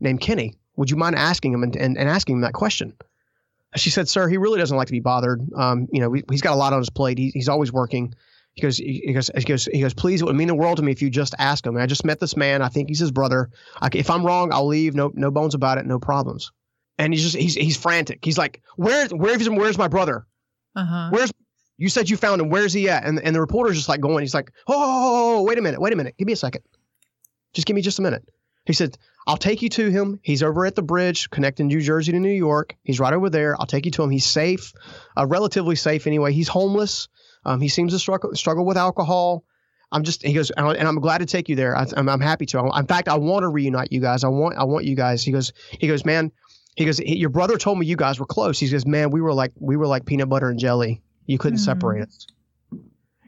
named 0.00 0.20
Kenny. 0.20 0.54
Would 0.76 0.90
you 0.90 0.96
mind 0.96 1.16
asking 1.16 1.52
him 1.52 1.62
and, 1.62 1.74
and, 1.76 1.96
and 1.96 2.08
asking 2.08 2.36
him 2.36 2.40
that 2.42 2.52
question? 2.52 2.94
She 3.76 3.90
said, 3.90 4.08
sir, 4.08 4.28
he 4.28 4.36
really 4.36 4.58
doesn't 4.58 4.76
like 4.76 4.86
to 4.88 4.92
be 4.92 5.00
bothered. 5.00 5.40
Um, 5.54 5.88
you 5.92 6.00
know, 6.00 6.08
we, 6.08 6.22
he's 6.30 6.42
got 6.42 6.54
a 6.54 6.56
lot 6.56 6.72
on 6.72 6.78
his 6.78 6.90
plate. 6.90 7.18
He, 7.18 7.30
he's 7.30 7.48
always 7.48 7.72
working. 7.72 8.14
He 8.54 8.62
goes, 8.62 8.78
he 8.78 9.12
goes, 9.12 9.30
he 9.36 9.44
goes, 9.44 9.64
he 9.66 9.80
goes, 9.80 9.92
please, 9.92 10.22
it 10.22 10.24
would 10.24 10.36
mean 10.36 10.48
the 10.48 10.54
world 10.54 10.78
to 10.78 10.82
me 10.82 10.92
if 10.92 11.02
you 11.02 11.10
just 11.10 11.34
ask 11.38 11.66
him. 11.66 11.76
I 11.76 11.86
just 11.86 12.04
met 12.04 12.20
this 12.20 12.36
man. 12.36 12.62
I 12.62 12.68
think 12.68 12.88
he's 12.88 13.00
his 13.00 13.10
brother. 13.10 13.50
I, 13.80 13.90
if 13.92 14.08
I'm 14.08 14.24
wrong, 14.24 14.52
I'll 14.52 14.66
leave. 14.66 14.94
No, 14.94 15.12
no 15.14 15.30
bones 15.30 15.54
about 15.54 15.78
it. 15.78 15.84
No 15.86 15.98
problems. 15.98 16.52
And 16.98 17.12
he's 17.12 17.22
just, 17.22 17.36
he's, 17.36 17.54
he's 17.54 17.76
frantic. 17.76 18.24
He's 18.24 18.38
like, 18.38 18.62
where, 18.76 19.08
where 19.08 19.38
is, 19.38 19.50
where's 19.50 19.76
my 19.76 19.88
brother? 19.88 20.26
Uh-huh. 20.74 21.08
Where's 21.10 21.32
you 21.78 21.90
said 21.90 22.08
you 22.08 22.16
found 22.16 22.40
him? 22.40 22.48
Where's 22.48 22.72
he 22.72 22.88
at? 22.88 23.04
And 23.04 23.20
and 23.20 23.34
the 23.34 23.40
reporter's 23.40 23.76
just 23.76 23.88
like 23.88 24.00
going. 24.00 24.22
He's 24.22 24.34
like, 24.34 24.50
oh, 24.66 25.42
wait 25.42 25.58
a 25.58 25.62
minute, 25.62 25.80
wait 25.80 25.92
a 25.92 25.96
minute, 25.96 26.14
give 26.16 26.26
me 26.26 26.32
a 26.32 26.36
second. 26.36 26.62
Just 27.52 27.66
give 27.66 27.76
me 27.76 27.82
just 27.82 27.98
a 27.98 28.02
minute. 28.02 28.26
He 28.66 28.72
said, 28.72 28.98
I'll 29.26 29.36
take 29.36 29.62
you 29.62 29.68
to 29.70 29.90
him. 29.90 30.20
He's 30.22 30.42
over 30.42 30.66
at 30.66 30.74
the 30.74 30.82
bridge 30.82 31.30
connecting 31.30 31.66
New 31.66 31.80
Jersey 31.80 32.12
to 32.12 32.18
New 32.20 32.28
York. 32.28 32.76
He's 32.84 33.00
right 33.00 33.12
over 33.12 33.30
there. 33.30 33.58
I'll 33.58 33.66
take 33.66 33.84
you 33.86 33.90
to 33.92 34.02
him. 34.02 34.10
He's 34.10 34.26
safe, 34.26 34.72
uh, 35.16 35.26
relatively 35.26 35.76
safe 35.76 36.06
anyway. 36.06 36.32
He's 36.32 36.48
homeless. 36.48 37.08
Um, 37.44 37.60
he 37.60 37.68
seems 37.68 37.92
to 37.92 37.98
struggle 37.98 38.34
struggle 38.34 38.64
with 38.64 38.76
alcohol. 38.76 39.44
I'm 39.92 40.02
just 40.02 40.22
he 40.24 40.32
goes 40.32 40.50
and 40.50 40.66
I'm 40.88 41.00
glad 41.00 41.18
to 41.18 41.26
take 41.26 41.48
you 41.48 41.54
there. 41.56 41.76
I, 41.76 41.86
I'm, 41.96 42.08
I'm 42.08 42.20
happy 42.20 42.46
to. 42.46 42.58
In 42.76 42.86
fact, 42.86 43.08
I 43.08 43.16
want 43.18 43.44
to 43.44 43.48
reunite 43.48 43.92
you 43.92 44.00
guys. 44.00 44.24
I 44.24 44.28
want 44.28 44.56
I 44.56 44.64
want 44.64 44.84
you 44.84 44.96
guys. 44.96 45.22
He 45.24 45.30
goes 45.32 45.52
he 45.70 45.86
goes 45.86 46.04
man. 46.04 46.32
He 46.76 46.84
goes 46.84 46.98
he, 46.98 47.16
your 47.16 47.30
brother 47.30 47.56
told 47.56 47.78
me 47.78 47.86
you 47.86 47.96
guys 47.96 48.18
were 48.18 48.26
close. 48.26 48.58
He 48.58 48.68
goes 48.68 48.84
man 48.84 49.10
we 49.10 49.20
were 49.20 49.32
like 49.32 49.52
we 49.60 49.76
were 49.76 49.86
like 49.86 50.04
peanut 50.06 50.28
butter 50.28 50.50
and 50.50 50.58
jelly. 50.58 51.02
You 51.26 51.38
couldn't 51.38 51.58
Hmm. 51.58 51.64
separate 51.64 52.08
us. 52.08 52.26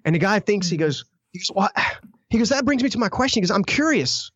And 0.05 0.15
the 0.15 0.19
guy 0.19 0.41
thinks 0.41 0.69
he 0.69 0.77
goes 0.77 1.05
he 1.33 1.39
goes 1.39 1.49
what 1.53 1.73
he 2.31 2.39
goes 2.39 2.49
that 2.49 2.65
brings 2.65 2.83
me 2.83 2.89
to 2.91 2.99
my 2.99 3.09
question. 3.09 3.41
He 3.41 3.47
goes 3.47 3.53
I'm 3.55 3.65
curious. 3.65 4.31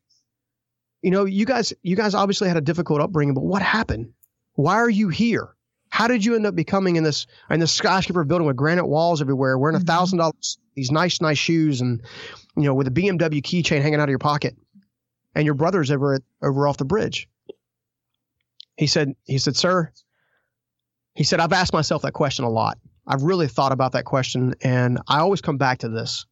You 1.02 1.10
know, 1.10 1.24
you 1.24 1.44
guys, 1.44 1.72
you 1.82 1.96
guys 1.96 2.14
obviously 2.14 2.48
had 2.48 2.56
a 2.56 2.60
difficult 2.62 3.00
upbringing, 3.00 3.34
but 3.34 3.44
what 3.44 3.60
happened? 3.62 4.12
Why 4.54 4.76
are 4.76 4.90
you 4.90 5.08
here? 5.08 5.54
How 5.88 6.06
did 6.08 6.24
you 6.24 6.34
end 6.36 6.46
up 6.46 6.54
becoming 6.54 6.96
in 6.96 7.04
this 7.04 7.26
in 7.50 7.60
this 7.60 7.72
skyscraper 7.72 8.24
building 8.24 8.46
with 8.46 8.56
granite 8.56 8.86
walls 8.86 9.20
everywhere, 9.20 9.58
wearing 9.58 9.76
a 9.76 9.80
Mhm. 9.80 9.86
thousand 9.86 10.18
dollars, 10.18 10.58
these 10.74 10.90
nice, 10.90 11.20
nice 11.20 11.36
shoes, 11.38 11.80
and 11.82 12.00
you 12.56 12.62
know, 12.62 12.74
with 12.74 12.86
a 12.86 12.90
BMW 12.90 13.42
keychain 13.42 13.82
hanging 13.82 14.00
out 14.00 14.04
of 14.04 14.08
your 14.10 14.18
pocket, 14.18 14.56
and 15.34 15.44
your 15.44 15.54
brother's 15.54 15.90
over 15.90 16.14
at 16.14 16.22
over 16.40 16.66
off 16.66 16.78
the 16.78 16.84
bridge? 16.86 17.28
He 18.78 18.86
said, 18.86 19.14
he 19.24 19.36
said, 19.38 19.54
sir, 19.56 19.92
he 21.14 21.24
said, 21.24 21.40
I've 21.40 21.52
asked 21.52 21.74
myself 21.74 22.02
that 22.02 22.12
question 22.12 22.46
a 22.46 22.50
lot. 22.50 22.78
I've 23.06 23.22
really 23.22 23.48
thought 23.48 23.72
about 23.72 23.92
that 23.92 24.04
question, 24.06 24.54
and 24.62 24.98
I 25.08 25.18
always 25.18 25.42
come 25.42 25.58
back 25.58 25.80
to 25.80 25.88
this. 25.90 26.24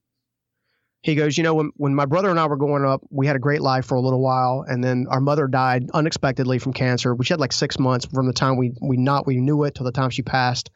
He 1.02 1.14
goes, 1.14 1.38
you 1.38 1.44
know, 1.44 1.54
when, 1.54 1.70
when 1.76 1.94
my 1.94 2.04
brother 2.04 2.28
and 2.28 2.38
I 2.38 2.46
were 2.46 2.56
growing 2.56 2.84
up, 2.84 3.00
we 3.10 3.26
had 3.26 3.36
a 3.36 3.40
great 3.40 3.62
life 3.62 3.86
for 3.86 3.94
a 3.94 4.00
little 4.00 4.20
while, 4.20 4.64
and 4.68 4.84
then 4.84 5.06
our 5.08 5.20
mother 5.20 5.46
died 5.46 5.88
unexpectedly 5.94 6.58
from 6.58 6.74
cancer. 6.74 7.14
We 7.14 7.24
had 7.26 7.40
like 7.40 7.52
six 7.52 7.78
months 7.78 8.06
from 8.06 8.26
the 8.26 8.34
time 8.34 8.56
we 8.58 8.72
we 8.82 8.98
not 8.98 9.26
we 9.26 9.36
knew 9.38 9.64
it 9.64 9.74
till 9.74 9.86
the 9.86 9.92
time 9.92 10.10
she 10.10 10.22
passed. 10.22 10.70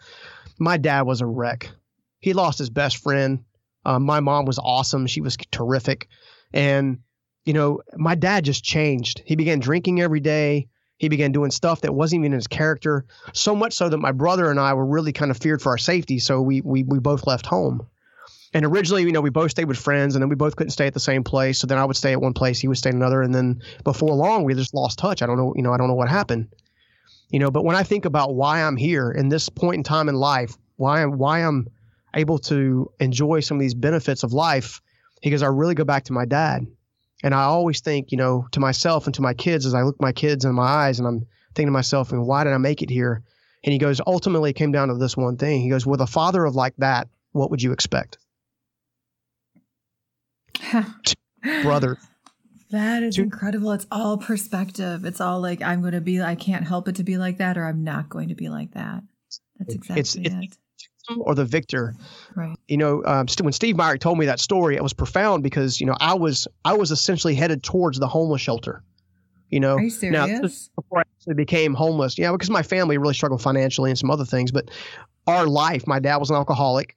My 0.59 0.79
dad 0.79 1.03
was 1.03 1.21
a 1.21 1.27
wreck. 1.27 1.71
He 2.21 2.33
lost 2.33 2.59
his 2.59 2.71
best 2.71 2.99
friend. 2.99 3.45
Um, 3.85 4.05
my 4.05 4.21
mom 4.21 4.47
was 4.47 4.59
awesome. 4.59 5.07
She 5.07 5.21
was 5.21 5.37
terrific, 5.51 6.09
and 6.55 7.01
you 7.45 7.53
know, 7.53 7.83
my 7.95 8.15
dad 8.15 8.45
just 8.47 8.65
changed. 8.65 9.23
He 9.27 9.37
began 9.37 9.59
drinking 9.59 10.01
every 10.01 10.21
day. 10.21 10.69
He 10.97 11.11
began 11.11 11.33
doing 11.33 11.51
stuff 11.51 11.83
that 11.83 11.95
wasn't 11.95 12.21
even 12.21 12.33
in 12.33 12.37
his 12.37 12.47
character. 12.47 13.05
So 13.35 13.55
much 13.55 13.75
so 13.75 13.91
that 13.91 13.99
my 13.99 14.13
brother 14.13 14.51
and 14.51 14.59
I 14.59 14.73
were 14.73 14.87
really 14.87 15.13
kind 15.13 15.31
of 15.31 15.37
feared 15.37 15.61
for 15.61 15.71
our 15.71 15.79
safety. 15.79 16.19
So 16.19 16.41
we 16.41 16.63
we 16.63 16.83
we 16.83 16.99
both 16.99 17.27
left 17.27 17.45
home. 17.45 17.87
And 18.55 18.65
originally, 18.65 19.03
you 19.03 19.11
know, 19.11 19.21
we 19.21 19.31
both 19.31 19.51
stayed 19.51 19.67
with 19.67 19.79
friends, 19.79 20.15
and 20.15 20.23
then 20.23 20.29
we 20.29 20.37
both 20.37 20.55
couldn't 20.55 20.71
stay 20.71 20.87
at 20.87 20.95
the 20.95 21.01
same 21.01 21.25
place. 21.25 21.59
So 21.59 21.67
then 21.67 21.77
I 21.77 21.85
would 21.85 21.97
stay 21.97 22.13
at 22.13 22.21
one 22.21 22.35
place, 22.35 22.61
he 22.61 22.69
would 22.69 22.79
stay 22.79 22.91
at 22.91 22.95
another, 22.95 23.21
and 23.21 23.35
then 23.35 23.63
before 23.83 24.15
long, 24.15 24.45
we 24.45 24.55
just 24.55 24.73
lost 24.73 24.99
touch. 24.99 25.23
I 25.23 25.27
don't 25.27 25.37
know, 25.37 25.53
you 25.57 25.63
know, 25.63 25.73
I 25.73 25.77
don't 25.77 25.89
know 25.89 25.95
what 25.95 26.09
happened. 26.09 26.55
You 27.31 27.41
know, 27.41 27.51
but 27.51 27.65
when 27.65 27.75
I 27.75 27.83
think 27.83 28.05
about 28.05 28.35
why 28.35 28.63
I'm 28.63 28.77
here 28.77 29.11
in 29.11 29.29
this 29.29 29.49
point 29.49 29.79
in 29.79 29.83
time 29.83 30.09
in 30.09 30.15
life, 30.15 30.57
why 30.77 31.03
I'm 31.03 31.19
why 31.19 31.41
I'm 31.41 31.67
able 32.15 32.39
to 32.39 32.93
enjoy 33.01 33.41
some 33.41 33.57
of 33.57 33.61
these 33.61 33.75
benefits 33.75 34.23
of 34.23 34.33
life, 34.33 34.81
because 35.21 35.43
I 35.43 35.49
really 35.49 35.75
go 35.75 35.85
back 35.85 36.05
to 36.05 36.13
my 36.13 36.25
dad. 36.25 36.65
And 37.25 37.35
I 37.35 37.45
always 37.45 37.81
think, 37.81 38.13
you 38.13 38.19
know, 38.19 38.47
to 38.53 38.61
myself 38.61 39.07
and 39.07 39.15
to 39.17 39.23
my 39.23 39.35
kids 39.35 39.67
as 39.67 39.75
I 39.75 39.83
look 39.83 40.01
my 40.01 40.13
kids 40.13 40.45
in 40.45 40.55
my 40.55 40.63
eyes 40.63 41.01
and 41.01 41.09
I'm 41.09 41.27
thinking 41.55 41.69
to 41.69 41.73
myself, 41.73 42.13
and 42.13 42.25
why 42.25 42.45
did 42.45 42.53
I 42.53 42.59
make 42.59 42.83
it 42.83 42.91
here? 42.91 43.23
And 43.65 43.73
he 43.73 43.79
goes, 43.79 44.01
ultimately 44.07 44.51
it 44.51 44.57
came 44.57 44.71
down 44.71 44.89
to 44.89 44.95
this 44.95 45.17
one 45.17 45.39
thing. 45.39 45.63
He 45.63 45.71
goes, 45.71 45.87
with 45.87 46.03
a 46.03 46.07
father 46.07 46.45
of 46.45 46.55
like 46.55 46.75
that, 46.79 47.09
what 47.33 47.51
would 47.51 47.63
you 47.63 47.73
expect? 47.73 48.19
Brother. 51.63 51.99
That 52.71 53.03
is 53.03 53.17
Two- 53.17 53.23
incredible. 53.23 53.73
It's 53.73 53.87
all 53.93 54.19
perspective. 54.19 55.05
It's 55.05 55.21
all 55.21 55.41
like 55.41 55.63
I'm 55.63 55.81
going 55.81 55.93
to 55.93 56.01
be. 56.01 56.21
I 56.21 56.35
can't 56.35 56.67
help 56.67 56.89
it 56.89 56.97
to 56.97 57.05
be 57.05 57.19
like 57.19 57.39
that, 57.39 57.57
or 57.57 57.67
I'm 57.67 57.85
not 57.85 58.09
going 58.09 58.29
to 58.29 58.35
be 58.35 58.49
like 58.49 58.73
that. 58.75 59.03
That's 59.59 59.75
exactly 59.75 60.01
It's- 60.01 60.17
it's- 60.17 60.43
it. 60.53 60.59
Or 61.19 61.35
the 61.35 61.45
victor. 61.45 61.95
Right. 62.35 62.57
You 62.67 62.79
know, 62.79 63.05
um, 63.05 63.29
st- 63.29 63.45
when 63.45 63.53
Steve 63.53 63.77
Myrick 63.77 64.01
told 64.01 64.17
me 64.19 64.25
that 64.25 64.41
story, 64.41 64.75
it 64.75 64.83
was 64.83 64.95
profound 64.95 65.43
because 65.43 65.79
you 65.79 65.87
know 65.87 65.95
I 66.01 66.15
was 66.15 66.49
I 66.65 66.73
was 66.73 66.91
essentially 66.91 67.35
headed 67.35 67.63
towards 67.63 67.99
the 67.99 68.09
homeless 68.09 68.41
shelter. 68.41 68.83
You 69.51 69.61
know, 69.61 69.75
Are 69.77 69.83
you 69.83 70.11
now, 70.11 70.27
before 70.27 71.01
I 71.01 71.03
actually 71.03 71.35
became 71.35 71.75
homeless, 71.75 72.17
yeah, 72.19 72.33
because 72.33 72.49
my 72.49 72.63
family 72.63 72.97
really 72.97 73.13
struggled 73.13 73.43
financially 73.43 73.91
and 73.91 73.99
some 73.99 74.11
other 74.11 74.25
things. 74.25 74.51
But 74.51 74.71
our 75.27 75.47
life, 75.47 75.87
my 75.87 75.99
dad 75.99 76.17
was 76.17 76.31
an 76.31 76.37
alcoholic. 76.37 76.97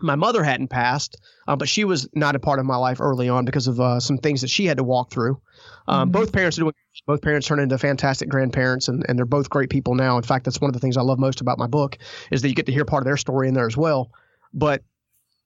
My 0.00 0.14
mother 0.14 0.42
hadn't 0.44 0.68
passed, 0.68 1.16
uh, 1.46 1.56
but 1.56 1.68
she 1.68 1.84
was 1.84 2.08
not 2.14 2.36
a 2.36 2.38
part 2.38 2.58
of 2.58 2.66
my 2.66 2.76
life 2.76 3.00
early 3.00 3.28
on 3.28 3.44
because 3.44 3.66
of 3.66 3.80
uh, 3.80 4.00
some 4.00 4.18
things 4.18 4.40
that 4.42 4.50
she 4.50 4.66
had 4.66 4.76
to 4.78 4.84
walk 4.84 5.10
through. 5.10 5.40
Um, 5.88 6.08
Mhm. 6.08 6.12
Both 6.12 6.32
parents 6.32 6.58
are 6.58 6.62
doing. 6.62 6.74
Both 7.06 7.22
parents 7.22 7.46
turned 7.46 7.60
into 7.60 7.78
fantastic 7.78 8.28
grandparents, 8.28 8.88
and, 8.88 9.04
and 9.08 9.16
they're 9.18 9.24
both 9.24 9.48
great 9.48 9.70
people 9.70 9.94
now. 9.94 10.16
In 10.16 10.22
fact, 10.22 10.44
that's 10.44 10.60
one 10.60 10.68
of 10.68 10.74
the 10.74 10.80
things 10.80 10.96
I 10.96 11.02
love 11.02 11.18
most 11.18 11.40
about 11.40 11.58
my 11.58 11.66
book 11.66 11.96
is 12.30 12.42
that 12.42 12.48
you 12.48 12.54
get 12.54 12.66
to 12.66 12.72
hear 12.72 12.84
part 12.84 13.02
of 13.02 13.06
their 13.06 13.16
story 13.16 13.48
in 13.48 13.54
there 13.54 13.66
as 13.66 13.76
well. 13.76 14.10
But 14.52 14.82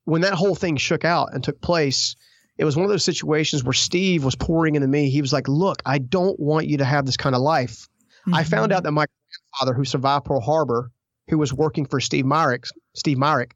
when 0.05 0.23
that 0.23 0.33
whole 0.35 0.55
thing 0.55 0.77
shook 0.77 1.05
out 1.05 1.33
and 1.33 1.45
took 1.45 1.61
place, 1.61 2.17
it 2.59 2.65
was 2.65 2.77
one 2.77 2.85
of 2.85 2.91
those 2.91 3.05
situations 3.05 3.63
where 3.65 3.73
Steve 3.73 4.25
was 4.25 4.35
pouring 4.35 4.75
into 4.75 4.89
me. 4.89 5.09
He 5.11 5.21
was 5.21 5.33
like, 5.33 5.47
"Look, 5.49 5.83
I 5.87 5.99
don't 5.99 6.39
want 6.41 6.67
you 6.67 6.79
to 6.79 6.85
have 6.85 7.07
this 7.07 7.17
kind 7.17 7.35
of 7.35 7.43
life." 7.43 7.89
I 8.33 8.45
found 8.45 8.73
Mhm. 8.73 8.77
out 8.77 8.83
that 8.85 8.93
my 8.93 9.07
grandfather, 9.61 9.77
who 9.77 9.85
survived 9.85 10.25
Pearl 10.25 10.41
Harbor, 10.41 10.91
who 11.29 11.39
was 11.39 11.53
working 11.53 11.87
for 11.87 12.01
Steve 12.01 12.27
Myrick, 12.27 12.65
Steve 12.95 13.19
Myrick, 13.19 13.55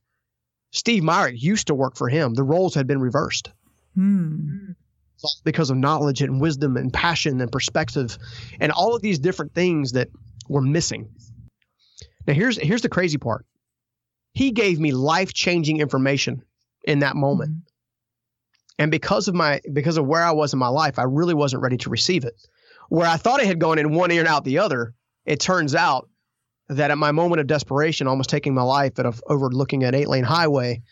Steve 0.77 1.03
Myrick 1.03 1.43
used 1.43 1.69
to 1.69 1.75
work 1.75 1.97
for 1.97 2.09
him. 2.11 2.35
The 2.35 2.43
roles 2.43 2.75
had 2.75 2.87
been 2.87 3.01
reversed. 3.01 3.51
Hmm. 3.95 4.73
Because 5.43 5.71
of 5.71 5.79
knowledge 5.79 6.21
and 6.21 6.39
wisdom 6.39 6.77
and 6.77 6.93
passion 6.93 7.41
and 7.41 7.51
perspective 7.51 8.19
and 8.61 8.71
all 8.71 8.95
of 8.95 9.01
these 9.01 9.19
different 9.19 9.55
things 9.55 9.93
that 9.93 10.09
were 10.51 10.61
missing. 10.61 11.09
Now 12.27 12.35
here's 12.35 12.59
here's 12.59 12.83
the 12.83 12.91
crazy 12.91 13.17
part. 13.17 13.47
He 14.35 14.51
gave 14.51 14.79
me 14.79 14.93
life-changing 14.93 15.79
information 15.79 16.43
in 16.85 16.99
that 16.99 17.17
moment. 17.17 17.53
Mhm. 17.53 17.63
And 18.79 18.91
because 18.91 19.29
of 19.29 19.35
my 19.35 19.63
because 19.73 19.97
of 19.97 20.05
where 20.07 20.23
I 20.23 20.33
was 20.33 20.53
in 20.53 20.59
my 20.59 20.69
life, 20.69 20.99
I 20.99 21.05
really 21.05 21.33
wasn't 21.33 21.63
ready 21.63 21.79
to 21.79 21.91
receive 21.91 22.27
it. 22.27 22.35
Where 22.91 23.07
I 23.07 23.17
thought 23.17 23.41
it 23.41 23.47
had 23.47 23.59
gone 23.59 23.79
in 23.79 23.95
one 23.95 24.11
ear 24.11 24.21
and 24.21 24.29
out 24.29 24.45
the 24.45 24.59
other, 24.59 24.93
it 25.25 25.41
turns 25.41 25.75
out 25.75 26.11
that 26.69 26.91
at 26.91 26.99
my 26.99 27.13
moment 27.13 27.41
of 27.41 27.47
desperation, 27.47 28.07
almost 28.07 28.31
taking 28.31 28.55
my 28.55 28.63
life 28.63 28.99
at 28.99 29.07
a, 29.07 29.13
overlooking 29.29 29.85
an 29.85 29.95
eight 29.95 30.09
lane 30.09 30.25
highway, 30.25 30.83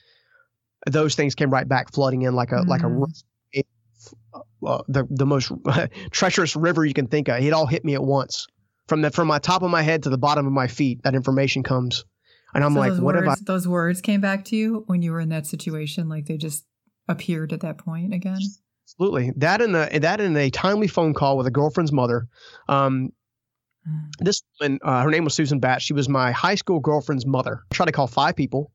those 0.87 1.15
things 1.15 1.35
came 1.35 1.51
right 1.51 1.69
back 1.69 1.93
flooding 1.93 2.23
in 2.23 2.35
like 2.35 2.53
a 2.53 2.63
like 2.63 2.83
a 2.83 2.87
Mm. 2.87 3.07
uh, 4.67 4.83
the 4.89 5.07
the 5.11 5.27
most 5.27 5.53
treacherous 6.11 6.57
river 6.57 6.85
you 6.85 6.95
can 6.95 7.07
think 7.07 7.29
of. 7.29 7.41
It 7.43 7.53
all 7.53 7.67
hit 7.67 7.85
me 7.85 7.95
at 7.95 8.03
once, 8.03 8.47
from 8.89 9.03
the 9.03 9.11
from 9.11 9.29
my 9.29 9.39
top 9.39 9.63
of 9.63 9.71
my 9.71 9.83
head 9.83 10.03
to 10.05 10.11
the 10.11 10.19
bottom 10.19 10.47
of 10.47 10.53
my 10.53 10.67
feet. 10.67 11.03
That 11.05 11.15
information 11.15 11.63
comes, 11.63 12.05
and 12.55 12.65
I'm 12.65 12.75
so 12.75 12.81
like, 12.81 12.93
what 12.93 13.15
words, 13.15 13.27
have 13.29 13.39
I? 13.41 13.45
those 13.45 13.67
words 13.69 14.01
came 14.01 14.21
back 14.21 14.45
to 14.47 14.57
you 14.57 14.85
when 14.87 15.03
you 15.03 15.13
were 15.13 15.21
in 15.21 15.31
that 15.31 15.47
situation, 15.47 16.09
like 16.09 16.27
they 16.27 16.37
just 16.37 16.65
appeared 17.09 17.53
at 17.53 17.61
that 17.61 17.79
point 17.79 18.13
again. 18.15 18.39
Absolutely, 18.87 19.33
that 19.37 19.61
in 19.61 19.75
a 19.75 19.99
that 20.01 20.21
in 20.21 20.37
a 20.37 20.51
timely 20.51 20.89
phone 20.89 21.15
call 21.15 21.37
with 21.37 21.47
a 21.47 21.51
girlfriend's 21.51 21.93
mother. 21.93 22.27
Um, 22.69 23.09
Mm. 23.09 23.13
This 24.21 24.43
woman, 24.61 24.79
uh, 24.83 25.03
her 25.03 25.11
name 25.11 25.25
was 25.25 25.35
Susan 25.35 25.59
Batch. 25.59 25.83
She 25.83 25.93
was 25.93 26.09
my 26.09 26.31
high 26.33 26.55
school 26.55 26.81
girlfriend's 26.81 27.27
mother. 27.27 27.63
I 27.71 27.75
tried 27.75 27.87
to 27.87 27.93
call 27.93 28.07
five 28.07 28.37
people. 28.37 28.71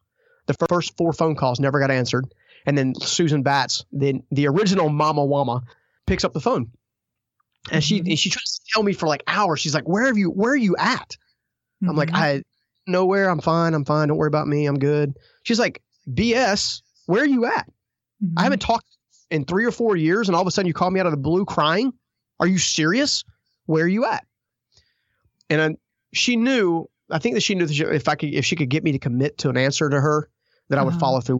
The 0.47 0.55
first 0.67 0.95
four 0.97 1.13
phone 1.13 1.35
calls 1.35 1.59
never 1.59 1.79
got 1.79 1.91
answered, 1.91 2.25
and 2.65 2.77
then 2.77 2.93
Susan 2.95 3.43
Batts, 3.43 3.85
then 3.91 4.23
the 4.31 4.47
original 4.47 4.89
Mama 4.89 5.25
Wama, 5.25 5.61
picks 6.07 6.23
up 6.23 6.33
the 6.33 6.39
phone, 6.41 6.71
and 7.71 7.83
she 7.83 8.01
Mhm. 8.01 8.09
and 8.09 8.19
she 8.19 8.29
tries 8.29 8.55
to 8.55 8.61
tell 8.73 8.83
me 8.83 8.93
for 8.93 9.07
like 9.07 9.23
hours. 9.27 9.59
She's 9.59 9.75
like, 9.75 9.87
"Where 9.87 10.05
have 10.05 10.17
you? 10.17 10.29
Where 10.31 10.53
are 10.53 10.57
you 10.57 10.75
at?" 10.77 11.15
I'm 11.87 11.95
like, 11.95 12.09
Mhm. 12.09 12.15
"I 12.17 12.43
nowhere. 12.87 13.29
I'm 13.29 13.39
fine. 13.41 13.73
I'm 13.75 13.85
fine. 13.85 14.07
Don't 14.07 14.17
worry 14.17 14.27
about 14.27 14.47
me. 14.47 14.65
I'm 14.65 14.79
good." 14.79 15.13
She's 15.43 15.59
like, 15.59 15.81
"BS. 16.11 16.81
Where 17.05 17.21
are 17.23 17.27
you 17.27 17.45
at? 17.45 17.67
I 18.37 18.41
Mhm. 18.41 18.43
haven't 18.43 18.61
talked 18.61 18.85
in 19.29 19.45
three 19.45 19.65
or 19.65 19.71
four 19.71 19.95
years, 19.95 20.27
and 20.27 20.35
all 20.35 20.41
of 20.41 20.47
a 20.47 20.51
sudden 20.51 20.67
you 20.67 20.73
call 20.73 20.89
me 20.91 20.99
out 20.99 21.05
of 21.05 21.11
the 21.11 21.17
blue 21.17 21.45
crying. 21.45 21.93
Are 22.39 22.47
you 22.47 22.57
serious? 22.57 23.23
Where 23.67 23.85
are 23.85 23.87
you 23.87 24.05
at? 24.05 24.25
And 25.49 25.61
I, 25.61 25.75
she 26.13 26.35
knew. 26.35 26.87
I 27.11 27.17
think 27.17 27.33
that 27.35 27.41
she 27.41 27.55
knew 27.55 27.65
that 27.65 27.73
she, 27.73 27.83
if 27.83 28.07
I 28.07 28.15
could, 28.15 28.33
if 28.33 28.45
she 28.45 28.55
could 28.55 28.69
get 28.69 28.83
me 28.83 28.91
to 28.91 28.99
commit 28.99 29.37
to 29.39 29.49
an 29.49 29.57
answer 29.57 29.89
to 29.89 29.99
her, 29.99 30.29
that 30.69 30.77
I 30.77 30.83
would 30.83 30.91
Uh-huh. 30.93 30.99
follow 30.99 31.21
through. 31.21 31.39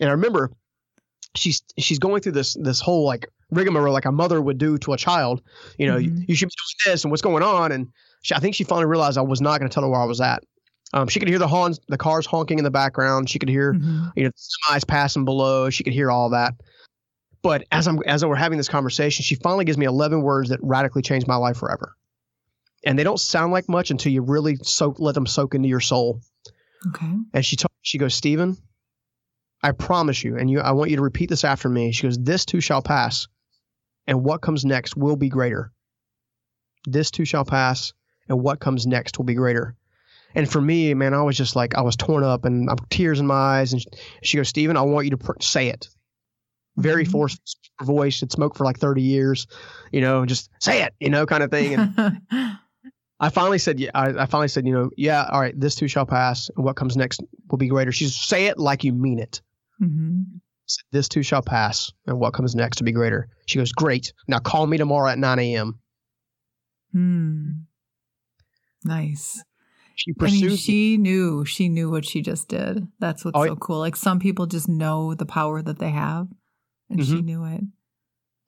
And 0.00 0.08
I 0.08 0.12
remember 0.12 0.50
she's 1.34 1.62
she's 1.78 1.98
going 1.98 2.22
through 2.22 2.32
this 2.32 2.54
this 2.54 2.80
whole 2.80 3.04
like 3.04 3.28
rigmarole 3.50 3.92
like 3.92 4.06
a 4.06 4.12
mother 4.12 4.40
would 4.40 4.56
do 4.58 4.78
to 4.78 4.92
a 4.94 4.96
child. 4.96 5.42
You 5.78 5.86
know, 5.88 5.96
Mhm. 5.98 6.04
you, 6.20 6.24
you 6.28 6.34
should 6.34 6.48
be 6.48 6.54
doing 6.86 6.92
this 6.94 7.04
and 7.04 7.10
what's 7.10 7.22
going 7.22 7.42
on. 7.42 7.70
And 7.72 7.88
she, 8.22 8.34
I 8.34 8.38
think 8.38 8.54
she 8.54 8.64
finally 8.64 8.86
realized 8.86 9.18
I 9.18 9.22
was 9.22 9.40
not 9.42 9.58
going 9.58 9.68
to 9.68 9.74
tell 9.74 9.82
her 9.82 9.88
where 9.90 10.00
I 10.00 10.04
was 10.06 10.20
at. 10.20 10.42
Um, 10.94 11.08
she 11.08 11.18
could 11.18 11.28
hear 11.28 11.38
the 11.38 11.48
horns, 11.48 11.78
the 11.88 11.98
cars 11.98 12.24
honking 12.24 12.58
in 12.58 12.64
the 12.64 12.70
background. 12.70 13.28
She 13.28 13.38
could 13.38 13.48
hear 13.50 13.74
Mhm. 13.74 14.12
you 14.16 14.24
know, 14.24 14.30
semis 14.70 14.86
passing 14.86 15.24
below. 15.24 15.68
She 15.70 15.84
could 15.84 15.92
hear 15.92 16.10
all 16.10 16.30
that. 16.30 16.54
But 17.42 17.64
as 17.72 17.86
I'm 17.86 18.00
as 18.06 18.24
we're 18.24 18.36
having 18.36 18.56
this 18.56 18.68
conversation, 18.68 19.22
she 19.22 19.34
finally 19.34 19.66
gives 19.66 19.76
me 19.76 19.84
11 19.86 20.22
words 20.22 20.48
that 20.48 20.60
radically 20.62 21.02
changed 21.02 21.28
my 21.28 21.36
life 21.36 21.58
forever. 21.58 21.94
And 22.86 22.98
they 22.98 23.04
don't 23.04 23.18
sound 23.20 23.52
like 23.52 23.68
much 23.68 23.90
until 23.90 24.12
you 24.12 24.22
really 24.22 24.56
soak 24.62 25.00
let 25.00 25.14
them 25.14 25.26
soak 25.26 25.54
into 25.54 25.68
your 25.68 25.80
soul. 25.80 26.20
Okay. 26.88 27.12
And 27.32 27.44
she 27.44 27.56
told 27.56 27.70
she 27.82 27.98
goes, 27.98 28.14
Stephen, 28.14 28.56
I 29.62 29.72
promise 29.72 30.22
you, 30.22 30.36
and 30.36 30.50
you 30.50 30.60
I 30.60 30.72
want 30.72 30.90
you 30.90 30.96
to 30.96 31.02
repeat 31.02 31.30
this 31.30 31.44
after 31.44 31.68
me. 31.68 31.92
She 31.92 32.02
goes, 32.02 32.18
This 32.18 32.44
too 32.44 32.60
shall 32.60 32.82
pass, 32.82 33.26
and 34.06 34.22
what 34.22 34.42
comes 34.42 34.64
next 34.64 34.96
will 34.96 35.16
be 35.16 35.30
greater. 35.30 35.72
This 36.86 37.10
too 37.10 37.24
shall 37.24 37.46
pass, 37.46 37.94
and 38.28 38.42
what 38.42 38.60
comes 38.60 38.86
next 38.86 39.16
will 39.18 39.24
be 39.24 39.34
greater. 39.34 39.74
And 40.34 40.50
for 40.50 40.60
me, 40.60 40.92
man, 40.94 41.14
I 41.14 41.22
was 41.22 41.36
just 41.36 41.56
like 41.56 41.74
I 41.76 41.82
was 41.82 41.96
torn 41.96 42.24
up 42.24 42.44
and 42.44 42.68
I'm 42.68 42.76
tears 42.90 43.20
in 43.20 43.26
my 43.26 43.34
eyes. 43.60 43.72
And 43.72 43.80
she, 43.80 43.88
she 44.22 44.36
goes, 44.36 44.48
Stephen, 44.48 44.76
I 44.76 44.82
want 44.82 45.06
you 45.06 45.10
to 45.12 45.16
pr- 45.16 45.40
say 45.40 45.68
it. 45.68 45.88
Very 46.76 47.06
Mhm. 47.06 47.12
forceful 47.12 47.40
voice. 47.82 48.18
Had 48.18 48.32
smoked 48.32 48.56
for 48.58 48.64
like 48.64 48.78
30 48.80 49.00
years, 49.00 49.46
you 49.92 50.00
know, 50.00 50.26
just 50.26 50.50
say 50.60 50.82
it, 50.82 50.92
you 50.98 51.08
know, 51.08 51.24
kind 51.24 51.44
of 51.44 51.52
thing. 51.52 51.74
And 51.74 52.18
I 53.20 53.30
finally 53.30 53.58
said, 53.58 53.78
yeah, 53.80 53.90
I, 53.94 54.08
I 54.10 54.26
finally 54.26 54.48
said, 54.48 54.66
you 54.66 54.72
know, 54.72 54.90
yeah, 54.96 55.28
all 55.30 55.40
right, 55.40 55.58
this 55.58 55.74
too 55.76 55.88
shall 55.88 56.04
pass, 56.06 56.50
and 56.56 56.64
what 56.64 56.76
comes 56.76 56.96
next 56.96 57.22
will 57.50 57.58
be 57.58 57.68
greater. 57.68 57.92
She's 57.92 58.14
say 58.16 58.46
it 58.46 58.58
like 58.58 58.84
you 58.84 58.92
mean 58.92 59.18
it. 59.18 59.40
Mhm. 59.80 60.24
This 60.92 61.08
too 61.08 61.22
shall 61.22 61.42
pass, 61.42 61.92
and 62.06 62.18
what 62.18 62.32
comes 62.34 62.54
next 62.54 62.78
to 62.78 62.84
be 62.84 62.92
greater. 62.92 63.28
She 63.46 63.58
goes, 63.58 63.70
Great. 63.72 64.12
Now 64.28 64.38
call 64.38 64.66
me 64.66 64.78
tomorrow 64.78 65.10
at 65.10 65.18
9 65.18 65.38
a.m. 65.38 65.78
Hmm. 66.92 67.50
Nice. 68.84 69.42
She 69.96 70.10
I 70.20 70.24
mean, 70.24 70.40
pursued 70.42 70.58
she 70.58 70.96
knew. 70.96 71.44
She 71.44 71.68
knew 71.68 71.90
what 71.90 72.04
she 72.04 72.20
just 72.20 72.48
did. 72.48 72.88
That's 72.98 73.24
what's 73.24 73.38
Oh, 73.38 73.46
so 73.46 73.56
cool. 73.56 73.78
Like 73.78 73.96
some 73.96 74.18
people 74.18 74.46
just 74.46 74.68
know 74.68 75.14
the 75.14 75.26
power 75.26 75.62
that 75.62 75.78
they 75.78 75.90
have, 75.90 76.28
and 76.90 77.04
she 77.04 77.14
Mhm. 77.14 77.24
knew 77.24 77.44
it. 77.44 77.60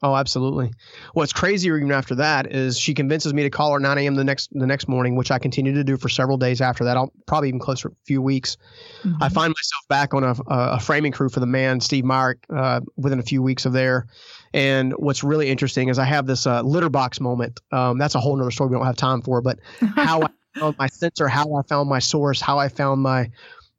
Oh, 0.03 0.15
absolutely. 0.15 0.73
What's 1.15 1.33
crazier 1.33 1.77
even 1.79 1.91
after 1.91 2.17
that 2.17 2.53
is 2.53 2.79
she 2.79 2.93
convinces 2.93 3.33
me 3.33 3.45
to 3.45 3.51
call 3.51 3.73
her 3.73 3.81
9 3.81 3.97
a.m. 3.99 4.15
the 4.15 4.25
next 4.25 4.51
the 4.53 4.67
next 4.67 4.89
morning, 4.89 5.17
which 5.17 5.31
I 5.31 5.39
continue 5.39 5.73
to 5.75 5.85
do 5.85 5.97
for 5.97 6.11
several 6.11 6.37
days 6.37 6.61
after 6.61 6.85
that. 6.85 6.97
I'll 6.99 7.13
probably 7.27 7.49
even 7.49 7.61
closer 7.61 7.89
a 7.89 7.93
few 8.05 8.21
weeks. 8.21 8.59
I 9.05 9.29
Mhm. 9.29 9.33
find 9.33 9.51
myself 9.51 9.89
back 9.89 10.13
on 10.13 10.23
a, 10.23 10.37
a, 10.49 10.81
framing 10.81 11.13
crew 11.13 11.29
for 11.29 11.41
the 11.41 11.47
man 11.47 11.81
Steve 11.81 12.05
Myrick 12.05 12.45
uh, 12.51 12.81
within 12.97 13.19
a 13.19 13.23
few 13.23 13.43
weeks 13.43 13.65
of 13.65 13.73
there. 13.73 14.07
And 14.53 14.93
what's 14.93 15.25
really 15.25 15.49
interesting 15.49 15.89
is 15.89 15.99
I 15.99 16.05
have 16.05 16.27
this 16.27 16.47
uh, 16.47 16.63
litter 16.63 16.91
box 16.91 17.21
moment. 17.21 17.61
Um, 17.73 17.99
that's 17.99 18.15
a 18.15 18.21
whole 18.21 18.37
nother 18.37 18.51
story 18.51 18.69
we 18.71 18.77
don't 18.77 18.87
have 18.87 18.97
time 18.97 19.23
for, 19.23 19.41
but 19.41 19.59
how 19.81 20.23
I 20.23 20.27
found 20.61 20.77
my 20.79 20.89
center, 20.89 21.29
how 21.29 21.55
I 21.55 21.63
found 21.63 21.89
my 21.89 21.99
source, 22.01 22.41
how 22.41 22.59
I 22.59 22.69
found 22.69 23.01
my 23.01 23.31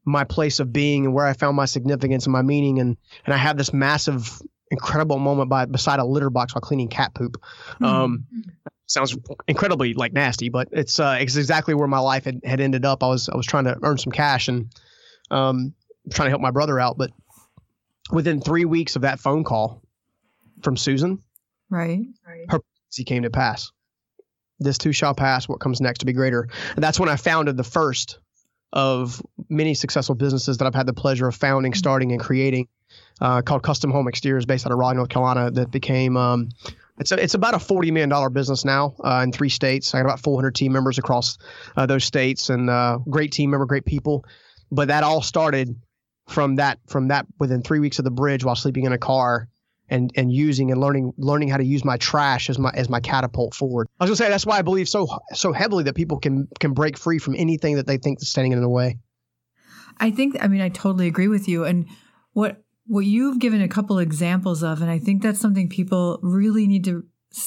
my 0.05 0.23
place 0.23 0.59
of 0.59 0.71
being, 0.71 1.05
and 1.05 1.13
where 1.13 1.25
I 1.25 1.33
found 1.33 1.55
my 1.57 1.65
significance 1.65 2.25
and 2.25 2.33
my 2.33 2.41
meaning. 2.41 2.79
And 2.79 2.97
and 3.25 3.33
I 3.33 3.37
have 3.37 3.57
this 3.57 3.73
massive, 3.73 4.41
incredible 4.71 5.19
moment 5.19 5.49
by 5.49 5.65
beside 5.65 5.99
a 5.99 6.05
litter 6.05 6.29
box 6.29 6.53
while 6.53 6.61
cleaning 6.61 6.87
cat 6.87 7.13
poop. 7.13 7.41
Um, 7.81 8.25
sounds 8.87 9.15
incredibly 9.47 9.93
like 9.93 10.13
nasty, 10.13 10.49
but 10.49 10.69
it's 10.71 10.99
uh, 10.99 11.17
it's 11.19 11.35
exactly 11.35 11.73
where 11.73 11.87
my 11.87 11.99
life 11.99 12.25
had, 12.25 12.41
had 12.43 12.59
ended 12.59 12.85
up. 12.85 13.03
I 13.03 13.07
was 13.07 13.29
I 13.29 13.35
was 13.35 13.45
trying 13.45 13.65
to 13.65 13.77
earn 13.83 13.97
some 13.97 14.11
cash 14.11 14.47
and 14.47 14.73
um, 15.29 15.73
trying 16.11 16.27
to 16.27 16.31
help 16.31 16.41
my 16.41 16.51
brother 16.51 16.79
out, 16.79 16.97
but 16.97 17.11
within 18.11 18.41
three 18.41 18.65
weeks 18.65 18.95
of 18.95 19.03
that 19.03 19.19
phone 19.19 19.43
call 19.43 19.81
from 20.61 20.77
Susan, 20.77 21.21
right. 21.69 22.45
he 22.95 23.03
came 23.03 23.23
to 23.23 23.29
pass. 23.29 23.71
This 24.59 24.77
too 24.77 24.91
shall 24.91 25.13
pass. 25.13 25.47
What 25.47 25.59
comes 25.59 25.81
next 25.81 25.99
to 25.99 26.05
be 26.05 26.13
greater. 26.13 26.47
And 26.75 26.83
that's 26.83 26.99
when 26.99 27.09
I 27.09 27.15
founded 27.15 27.57
the 27.57 27.63
first 27.63 28.19
of 28.73 29.21
many 29.49 29.73
successful 29.73 30.15
businesses 30.15 30.57
that 30.57 30.65
I've 30.65 30.75
had 30.75 30.87
the 30.87 30.93
pleasure 30.93 31.27
of 31.27 31.35
founding, 31.35 31.73
starting, 31.73 32.11
and 32.11 32.19
creating, 32.19 32.67
uh, 33.21 33.41
called 33.41 33.63
Custom 33.63 33.91
Home 33.91 34.07
Exteriors, 34.07 34.45
based 34.45 34.65
out 34.65 34.71
of 34.71 34.77
Raleigh, 34.77 34.95
North 34.95 35.09
Carolina. 35.09 35.51
That 35.51 35.71
became 35.71 36.17
um, 36.17 36.49
it's 36.99 37.11
a, 37.11 37.21
it's 37.21 37.33
about 37.33 37.53
a 37.53 37.59
forty 37.59 37.91
million 37.91 38.09
dollar 38.09 38.29
business 38.29 38.65
now 38.65 38.95
uh, 39.03 39.21
in 39.23 39.31
three 39.31 39.49
states. 39.49 39.93
I 39.93 39.99
got 39.99 40.05
about 40.05 40.19
four 40.19 40.37
hundred 40.37 40.55
team 40.55 40.71
members 40.71 40.97
across 40.97 41.37
uh, 41.75 41.85
those 41.85 42.03
states, 42.03 42.49
and 42.49 42.69
uh, 42.69 42.99
great 43.09 43.31
team 43.31 43.51
member, 43.51 43.65
great 43.65 43.85
people. 43.85 44.25
But 44.71 44.89
that 44.89 45.03
all 45.03 45.21
started 45.21 45.75
from 46.27 46.57
that 46.57 46.79
from 46.87 47.07
that 47.09 47.25
within 47.39 47.61
three 47.61 47.79
weeks 47.79 47.99
of 47.99 48.05
the 48.05 48.11
bridge 48.11 48.43
while 48.43 48.55
sleeping 48.55 48.85
in 48.85 48.91
a 48.91 48.97
car 48.97 49.47
and 49.89 50.11
and 50.15 50.31
using 50.31 50.71
and 50.71 50.81
learning 50.81 51.13
learning 51.17 51.49
how 51.49 51.57
to 51.57 51.63
use 51.63 51.85
my 51.85 51.97
trash 51.97 52.49
as 52.49 52.59
my 52.59 52.71
as 52.73 52.89
my 52.89 52.99
catapult 52.99 53.53
forward. 53.53 53.87
I 53.99 54.03
was 54.03 54.09
gonna 54.09 54.27
say 54.27 54.29
that's 54.29 54.45
why 54.45 54.57
I 54.57 54.61
believe 54.61 54.89
so 54.89 55.07
so 55.33 55.53
heavily 55.53 55.83
that 55.85 55.95
people 55.95 56.19
can 56.19 56.47
can 56.59 56.73
break 56.73 56.97
free 56.97 57.19
from 57.19 57.35
anything 57.35 57.75
that 57.75 57.87
they 57.87 57.97
think 57.97 58.21
is 58.21 58.29
standing 58.29 58.51
in 58.51 58.61
the 58.61 58.69
way. 58.69 58.97
I 59.97 60.11
think 60.11 60.37
I 60.41 60.47
mean 60.47 60.61
I 60.61 60.69
totally 60.69 61.07
agree 61.07 61.27
with 61.27 61.47
you 61.47 61.63
and 61.63 61.87
what 62.33 62.61
what 62.87 63.05
you've 63.05 63.39
given 63.39 63.61
a 63.61 63.67
couple 63.67 63.99
examples 63.99 64.63
of 64.63 64.81
and 64.81 64.89
I 64.89 64.99
think 64.99 65.21
that's 65.21 65.39
something 65.39 65.69
people 65.69 66.19
really 66.21 66.67
need 66.67 66.85
to 66.85 67.03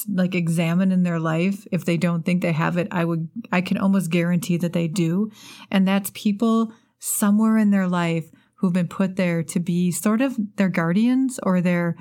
like 0.09 0.35
examine 0.35 0.93
in 0.93 1.03
their 1.03 1.19
life. 1.19 1.67
If 1.73 1.85
they 1.85 1.97
don't 1.97 2.25
think 2.25 2.43
they 2.43 2.53
have 2.53 2.77
it 2.77 2.89
I 2.91 3.05
would 3.05 3.29
I 3.51 3.61
can 3.63 3.79
almost 3.79 4.11
guarantee 4.11 4.59
that 4.59 4.73
they 4.73 4.89
do. 4.89 5.31
And 5.71 5.89
that's 5.89 6.11
people 6.15 6.73
somewhere 6.99 7.57
in 7.57 7.71
their 7.71 7.89
life 7.89 8.31
who've 8.57 8.73
been 8.75 8.89
put 8.89 9.17
there 9.17 9.43
to 9.43 9.59
be 9.59 9.91
sort 9.91 10.21
of 10.21 10.37
their 10.57 10.69
guardians 10.69 11.41
or 11.43 11.61
their 11.61 11.97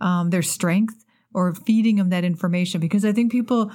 um, 0.00 0.30
their 0.30 0.42
strength 0.42 1.04
or 1.34 1.54
feeding 1.54 1.96
them 1.96 2.10
that 2.10 2.24
information. 2.24 2.80
Because 2.80 3.04
I 3.04 3.12
think 3.12 3.32
people 3.32 3.72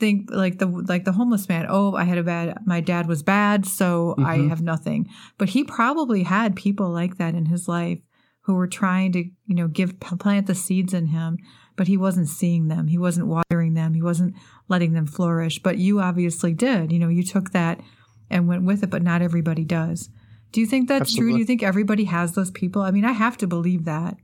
think 0.00 0.28
like 0.32 0.58
the 0.58 0.66
like 0.66 1.04
the 1.04 1.12
homeless 1.12 1.48
man 1.48 1.64
oh 1.68 1.94
i 1.94 2.02
had 2.02 2.18
a 2.18 2.24
bad 2.24 2.58
my 2.66 2.80
dad 2.80 3.06
was 3.06 3.22
bad 3.22 3.64
so 3.64 4.16
i 4.18 4.36
Mhm. 4.36 4.48
have 4.48 4.60
nothing. 4.62 5.08
But 5.38 5.50
he 5.50 5.62
probably 5.62 6.24
had 6.24 6.56
people 6.56 6.90
like 6.90 7.18
that 7.18 7.36
in 7.36 7.46
his 7.46 7.68
life 7.68 8.00
who 8.50 8.56
were 8.56 8.66
trying 8.66 9.12
to 9.12 9.20
you 9.46 9.54
know 9.54 9.68
give 9.68 10.00
plant 10.00 10.46
the 10.46 10.54
seeds 10.54 10.92
in 10.92 11.06
him 11.06 11.38
but 11.76 11.88
he 11.88 11.96
wasn't 11.96 12.28
seeing 12.28 12.68
them. 12.68 12.88
He 12.88 12.98
wasn't 12.98 13.26
watering 13.26 13.72
them. 13.72 13.94
He 13.94 14.02
wasn't 14.02 14.34
letting 14.68 14.92
them 14.92 15.06
flourish. 15.06 15.62
But 15.62 15.78
you 15.78 15.98
obviously 16.00 16.52
did. 16.52 16.92
You 16.92 16.98
know 16.98 17.08
you 17.08 17.22
took 17.22 17.52
that 17.52 17.80
and 18.28 18.46
went 18.46 18.64
with 18.64 18.82
it 18.82 18.90
but 18.90 19.02
not 19.02 19.22
everybody 19.22 19.64
does. 19.64 20.10
Do 20.52 20.60
you 20.60 20.66
think 20.66 20.88
that's 20.88 21.14
true? 21.14 21.32
Do 21.32 21.38
you 21.38 21.44
think 21.46 21.62
everybody 21.62 22.04
has 22.04 22.32
those 22.32 22.50
people? 22.50 22.82
I 22.82 22.90
mean 22.90 23.04
i 23.04 23.12
have 23.12 23.38
to 23.38 23.46
believe 23.46 23.84
that. 23.84 24.16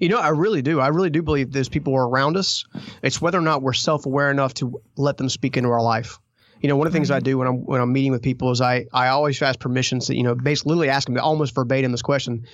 You 0.00 0.08
know, 0.08 0.18
I 0.18 0.30
really 0.30 0.60
do. 0.60 0.80
I 0.80 0.88
really 0.88 1.10
do 1.10 1.22
believe 1.22 1.52
those 1.52 1.68
people 1.68 1.94
are 1.94 2.08
around 2.08 2.36
us. 2.36 2.64
It's 3.02 3.20
whether 3.20 3.38
or 3.38 3.42
not 3.42 3.62
we're 3.62 3.72
self 3.72 4.04
aware 4.04 4.30
enough 4.30 4.54
to 4.54 4.80
let 4.96 5.18
them 5.18 5.28
speak 5.28 5.56
into 5.56 5.68
our 5.70 5.82
life. 5.82 6.18
You 6.60 6.68
know, 6.68 6.76
one 6.76 6.86
of 6.88 6.92
the 6.92 6.96
things 6.96 7.10
I 7.10 7.20
do 7.20 7.38
when 7.38 7.46
I'm 7.46 7.64
when 7.64 7.80
I'm 7.80 7.92
meeting 7.92 8.12
with 8.12 8.22
people 8.22 8.50
is 8.50 8.60
I 8.60 8.86
I 8.92 9.08
always 9.08 9.40
ask 9.40 9.60
permissions. 9.60 10.08
That, 10.08 10.16
you 10.16 10.24
know, 10.24 10.34
basically 10.34 10.70
literally 10.70 10.88
ask 10.88 11.06
them 11.06 11.16
almost 11.18 11.54
verbatim 11.54 11.92
this 11.92 12.02
question: 12.02 12.46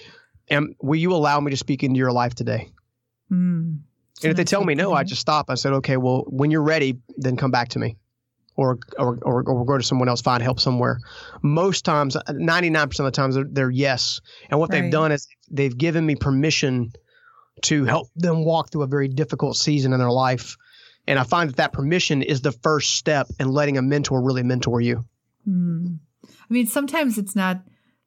Am 0.52 0.76
will 0.80 1.00
you 1.00 1.12
allow 1.12 1.40
me 1.40 1.50
to 1.50 1.56
speak 1.56 1.82
into 1.82 1.98
your 1.98 2.12
life 2.12 2.34
today? 2.34 2.70
mm. 3.30 3.80
And 4.22 4.30
if 4.30 4.36
they 4.36 4.44
tell 4.44 4.64
me 4.64 4.76
no, 4.76 4.92
I 4.92 5.02
just 5.02 5.20
stop. 5.20 5.46
I 5.48 5.54
said, 5.54 5.72
okay, 5.72 5.96
well, 5.96 6.24
when 6.28 6.52
you're 6.52 6.62
ready, 6.62 6.98
then 7.16 7.36
come 7.36 7.50
back 7.50 7.70
to 7.70 7.80
me, 7.80 7.96
or 8.54 8.78
or 8.96 9.18
or, 9.22 9.42
or 9.42 9.64
go 9.64 9.78
to 9.78 9.82
someone 9.82 10.08
else, 10.08 10.22
find 10.22 10.42
help 10.42 10.60
somewhere. 10.60 11.00
Most 11.42 11.84
times, 11.84 12.16
ninety 12.30 12.70
nine 12.70 12.88
percent 12.88 13.08
of 13.08 13.12
the 13.12 13.16
times, 13.16 13.34
they're, 13.34 13.48
they're 13.50 13.70
yes. 13.70 14.20
And 14.48 14.60
what 14.60 14.70
they've 14.70 14.92
done 14.92 15.10
is 15.10 15.26
they've 15.50 15.76
given 15.76 16.06
me 16.06 16.14
permission 16.14 16.92
to 17.62 17.84
help 17.84 18.08
them 18.14 18.44
walk 18.44 18.70
through 18.70 18.82
a 18.82 18.86
very 18.86 19.08
difficult 19.08 19.56
season 19.56 19.92
in 19.92 19.98
their 19.98 20.10
life. 20.10 20.56
And 21.08 21.18
I 21.18 21.24
find 21.24 21.50
that 21.50 21.56
that 21.56 21.72
permission 21.72 22.22
is 22.22 22.42
the 22.42 22.52
first 22.52 22.90
step 22.96 23.26
in 23.40 23.48
letting 23.48 23.76
a 23.76 23.82
mentor 23.82 24.22
really 24.22 24.44
mentor 24.44 24.80
you. 24.80 25.04
Hmm. 25.44 25.94
I 26.24 26.28
mean, 26.48 26.66
sometimes 26.66 27.18
it's 27.18 27.34
not 27.34 27.62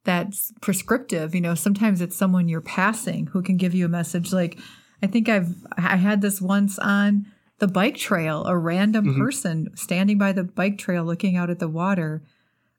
that 0.05 0.27
s- 0.27 0.51
prescriptive. 0.61 1.35
You 1.35 1.41
know, 1.41 1.53
sometimes 1.55 2.01
it's 2.01 2.15
someone 2.15 2.47
you're 2.47 2.61
passing 2.61 3.27
who 3.27 3.41
can 3.43 3.57
give 3.57 3.75
you 3.75 3.85
a 3.85 3.89
message. 3.89 4.31
Like, 4.33 4.57
I 5.03 5.07
think 5.07 5.29
I've 5.29 5.53
I 5.77 5.97
had 5.97 6.21
this 6.21 6.41
once 6.41 6.79
on 6.79 7.27
the 7.59 7.67
bike 7.67 7.95
trail. 7.97 8.45
A 8.45 8.57
random 8.57 9.05
Mhm. 9.05 9.17
person 9.17 9.67
standing 9.75 10.17
by 10.17 10.31
the 10.31 10.43
bike 10.43 10.77
trail, 10.77 11.03
looking 11.03 11.35
out 11.37 11.49
at 11.49 11.59
the 11.59 11.69
water. 11.69 12.23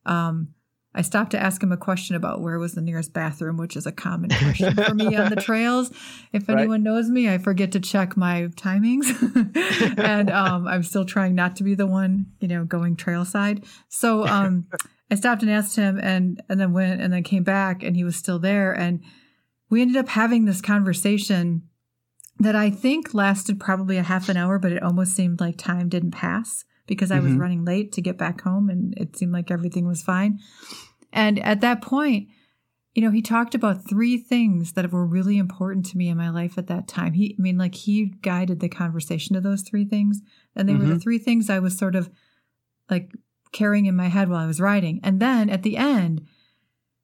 Um, 0.04 0.48
I 0.94 1.02
stopped 1.02 1.32
to 1.32 1.38
ask 1.38 1.62
him 1.62 1.72
a 1.72 1.76
question 1.76 2.16
about 2.16 2.40
where 2.40 2.58
was 2.58 2.72
the 2.74 2.80
nearest 2.80 3.12
bathroom, 3.12 3.58
which 3.58 3.76
is 3.76 3.84
a 3.84 3.92
common 3.92 4.30
question 4.30 4.74
for 4.74 4.94
me 4.94 5.14
on 5.14 5.28
the 5.28 5.36
trails. 5.42 5.90
If 6.32 6.48
Right. 6.48 6.58
anyone 6.60 6.82
knows 6.82 7.10
me, 7.10 7.28
I 7.28 7.36
forget 7.36 7.70
to 7.72 7.80
check 7.80 8.16
my 8.16 8.44
timings, 8.56 9.04
and 9.98 10.30
um, 10.30 10.66
I'm 10.66 10.82
still 10.82 11.04
trying 11.04 11.34
not 11.34 11.56
to 11.56 11.64
be 11.64 11.74
the 11.74 11.86
one, 11.86 12.26
you 12.40 12.48
know, 12.48 12.64
going 12.64 12.96
trailside. 12.96 13.64
So 13.88 14.26
um, 14.26 14.66
I 15.10 15.14
stopped 15.14 15.42
and 15.42 15.50
asked 15.50 15.76
him, 15.76 15.98
and 16.02 16.42
and 16.48 16.60
then 16.60 16.72
went 16.72 17.00
and 17.00 17.12
then 17.12 17.22
came 17.22 17.44
back, 17.44 17.82
and 17.82 17.96
he 17.96 18.04
was 18.04 18.16
still 18.16 18.38
there, 18.38 18.72
and 18.72 19.02
we 19.70 19.82
ended 19.82 19.96
up 19.96 20.08
having 20.08 20.44
this 20.44 20.60
conversation 20.60 21.62
that 22.38 22.54
I 22.54 22.70
think 22.70 23.14
lasted 23.14 23.58
probably 23.58 23.96
a 23.96 24.02
half 24.02 24.28
an 24.28 24.36
hour, 24.36 24.58
but 24.58 24.72
it 24.72 24.82
almost 24.82 25.14
seemed 25.14 25.40
like 25.40 25.56
time 25.56 25.88
didn't 25.88 26.10
pass 26.10 26.64
because 26.86 27.10
I 27.10 27.20
was 27.20 27.32
Mhm. 27.32 27.38
running 27.38 27.64
late 27.64 27.92
to 27.92 28.02
get 28.02 28.18
back 28.18 28.42
home, 28.42 28.68
and 28.68 28.94
it 28.96 29.16
seemed 29.16 29.32
like 29.32 29.50
everything 29.50 29.86
was 29.86 30.02
fine. 30.02 30.38
And 31.12 31.38
at 31.38 31.60
that 31.62 31.80
point, 31.82 32.28
you 32.94 33.02
know, 33.02 33.10
he 33.10 33.22
talked 33.22 33.54
about 33.54 33.88
three 33.88 34.16
things 34.18 34.72
that 34.72 34.90
were 34.90 35.06
really 35.06 35.36
important 35.38 35.86
to 35.86 35.98
me 35.98 36.08
in 36.08 36.16
my 36.16 36.30
life 36.30 36.56
at 36.58 36.66
that 36.68 36.88
time. 36.88 37.12
He, 37.12 37.36
I 37.38 37.42
mean, 37.42 37.58
like 37.58 37.74
he 37.74 38.06
guided 38.22 38.60
the 38.60 38.68
conversation 38.68 39.34
to 39.34 39.40
those 39.40 39.62
three 39.62 39.84
things. 39.84 40.22
And 40.54 40.68
they 40.68 40.74
were 40.74 40.86
the 40.86 40.94
Mhm. 40.94 41.02
three 41.02 41.18
things 41.18 41.50
I 41.50 41.58
was 41.58 41.76
sort 41.76 41.94
of 41.94 42.10
like 42.88 43.12
carrying 43.56 43.86
in 43.86 43.96
my 43.96 44.08
head 44.08 44.28
while 44.28 44.40
I 44.40 44.46
was 44.46 44.60
riding. 44.60 45.00
And 45.02 45.18
then 45.18 45.48
at 45.48 45.62
the 45.62 45.76
end, 45.76 46.26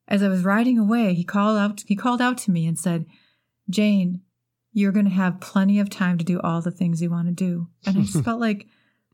as 0.07 0.23
I 0.23 0.29
was 0.29 0.45
riding 0.45 0.79
away, 0.79 1.15
he 1.15 1.25
called 1.25 1.59
out, 1.59 1.83
he 1.87 1.97
called 1.97 2.21
out 2.21 2.37
to 2.39 2.51
me 2.51 2.67
and 2.67 2.79
said, 2.79 3.07
Jane, 3.71 4.21
you're 4.73 4.93
going 4.93 5.07
to 5.07 5.11
have 5.11 5.41
plenty 5.41 5.81
of 5.81 5.89
time 5.89 6.19
to 6.19 6.25
do 6.25 6.41
all 6.41 6.61
the 6.61 6.71
things 6.71 7.01
you 7.01 7.11
want 7.11 7.29
to 7.29 7.33
do. 7.33 7.69
And 7.87 7.99
I 7.99 8.03
just 8.03 8.23
felt 8.25 8.41
like, 8.41 8.67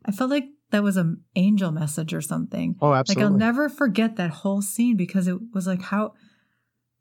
I 0.05 0.11
felt 0.11 0.31
like 0.31 0.47
that 0.71 0.83
was 0.83 0.97
an 0.97 1.23
angel 1.37 1.71
message 1.71 2.13
or 2.13 2.21
something. 2.21 2.77
Oh, 2.81 2.93
absolutely. 2.93 3.25
Like. 3.25 3.33
I'll 3.33 3.39
never 3.39 3.69
forget 3.69 4.17
that 4.17 4.31
whole 4.31 4.61
scene 4.61 4.97
because 4.97 5.29
it 5.29 5.39
was 5.55 5.67
like 5.67 5.83
how 5.83 6.15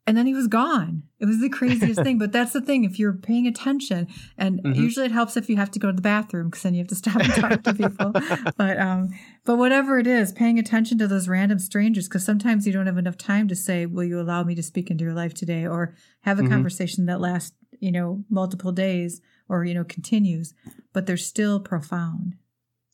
and 0.08 0.16
then 0.16 0.26
he 0.26 0.34
was 0.34 0.48
gone. 0.48 1.02
It 1.20 1.26
was 1.26 1.40
the 1.40 1.48
craziest 1.48 2.02
thing. 2.06 2.18
But 2.18 2.32
that's 2.32 2.52
the 2.52 2.60
thing. 2.60 2.84
If 2.84 2.98
you're 2.98 3.12
paying 3.12 3.46
attention, 3.46 4.08
and 4.36 4.60
Mhm. 4.62 4.74
usually 4.76 5.06
it 5.06 5.12
helps 5.12 5.36
if 5.36 5.48
you 5.48 5.56
have 5.56 5.70
to 5.72 5.78
go 5.78 5.88
to 5.88 5.94
the 5.94 6.02
bathroom 6.02 6.48
because 6.48 6.62
then 6.62 6.74
you 6.74 6.80
have 6.80 6.88
to 6.88 6.94
stop 6.94 7.16
and 7.16 7.34
talk 7.34 7.62
to 7.64 7.74
people. 7.74 8.12
But 8.56 8.78
um, 8.80 9.10
but 9.44 9.56
whatever 9.58 9.98
it 9.98 10.06
is, 10.06 10.32
paying 10.32 10.58
attention 10.58 10.98
to 10.98 11.06
those 11.06 11.28
random 11.28 11.58
strangers 11.58 12.08
because 12.08 12.24
sometimes 12.24 12.66
you 12.66 12.72
don't 12.72 12.86
have 12.86 12.98
enough 12.98 13.18
time 13.18 13.46
to 13.48 13.54
say, 13.56 13.86
"Will 13.86 14.04
you 14.04 14.20
allow 14.20 14.42
me 14.42 14.54
to 14.54 14.62
speak 14.62 14.90
into 14.90 15.04
your 15.04 15.14
life 15.14 15.34
today?" 15.34 15.66
or 15.66 15.94
have 16.22 16.38
a 16.38 16.42
Mhm. 16.42 16.48
conversation 16.50 17.06
that 17.06 17.20
lasts, 17.20 17.52
you 17.78 17.92
know, 17.92 18.24
multiple 18.30 18.72
days 18.72 19.20
or 19.48 19.64
you 19.64 19.74
know 19.74 19.84
continues, 19.84 20.54
but 20.92 21.06
they're 21.06 21.16
still 21.16 21.60
profound. 21.60 22.34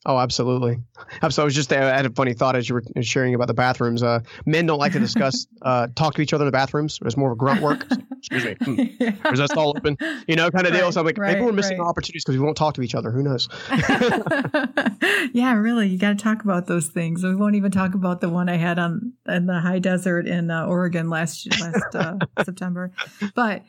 Oh, 0.06 0.18
absolutely. 0.18 0.78
So 1.30 1.42
I 1.42 1.44
was 1.44 1.54
just 1.54 1.72
I 1.72 1.96
had 1.96 2.04
a 2.04 2.10
funny 2.10 2.34
thought 2.34 2.56
as 2.56 2.68
you 2.68 2.74
were 2.74 2.82
sharing 3.02 3.34
about 3.34 3.46
the 3.46 3.54
bathrooms. 3.54 4.02
Uh, 4.02 4.20
men 4.44 4.66
don't 4.66 4.78
like 4.78 4.92
to 4.92 4.98
discuss, 4.98 5.46
uh, 5.62 5.88
talk 5.94 6.14
to 6.14 6.22
each 6.22 6.34
other 6.34 6.44
in 6.44 6.46
the 6.46 6.52
bathrooms. 6.52 6.98
It's 7.02 7.16
more 7.16 7.30
of 7.30 7.36
a 7.36 7.38
grunt 7.38 7.62
work. 7.62 7.86
Excuse 8.18 8.44
me. 8.44 8.56
Hmm. 8.60 8.80
Is 9.32 9.38
that 9.38 9.50
stall 9.50 9.70
open? 9.76 9.96
You 10.28 10.36
know, 10.36 10.50
kind 10.50 10.66
of 10.66 10.72
right, 10.72 10.80
deal. 10.80 10.92
So 10.92 11.00
I'm 11.00 11.06
like, 11.06 11.16
right, 11.16 11.32
maybe 11.32 11.44
we're 11.46 11.52
missing 11.52 11.78
right. 11.78 11.86
opportunities 11.86 12.24
because 12.24 12.38
we 12.38 12.44
won't 12.44 12.56
talk 12.56 12.74
to 12.74 12.82
each 12.82 12.94
other. 12.94 13.10
Who 13.10 13.22
knows? 13.22 13.48
yeah, 15.32 15.54
really. 15.54 15.88
You 15.88 15.98
got 15.98 16.18
to 16.18 16.22
talk 16.22 16.44
about 16.44 16.66
those 16.66 16.88
things. 16.88 17.22
We 17.22 17.34
won't 17.34 17.54
even 17.54 17.70
talk 17.70 17.94
about 17.94 18.20
the 18.20 18.28
one 18.28 18.48
I 18.48 18.56
had 18.56 18.78
on 18.78 19.14
in 19.26 19.46
the 19.46 19.60
high 19.60 19.78
desert 19.78 20.26
in 20.26 20.50
uh, 20.50 20.66
Oregon 20.66 21.08
last 21.08 21.48
last 21.60 21.94
uh, 21.94 22.18
September. 22.44 22.92
But 23.34 23.62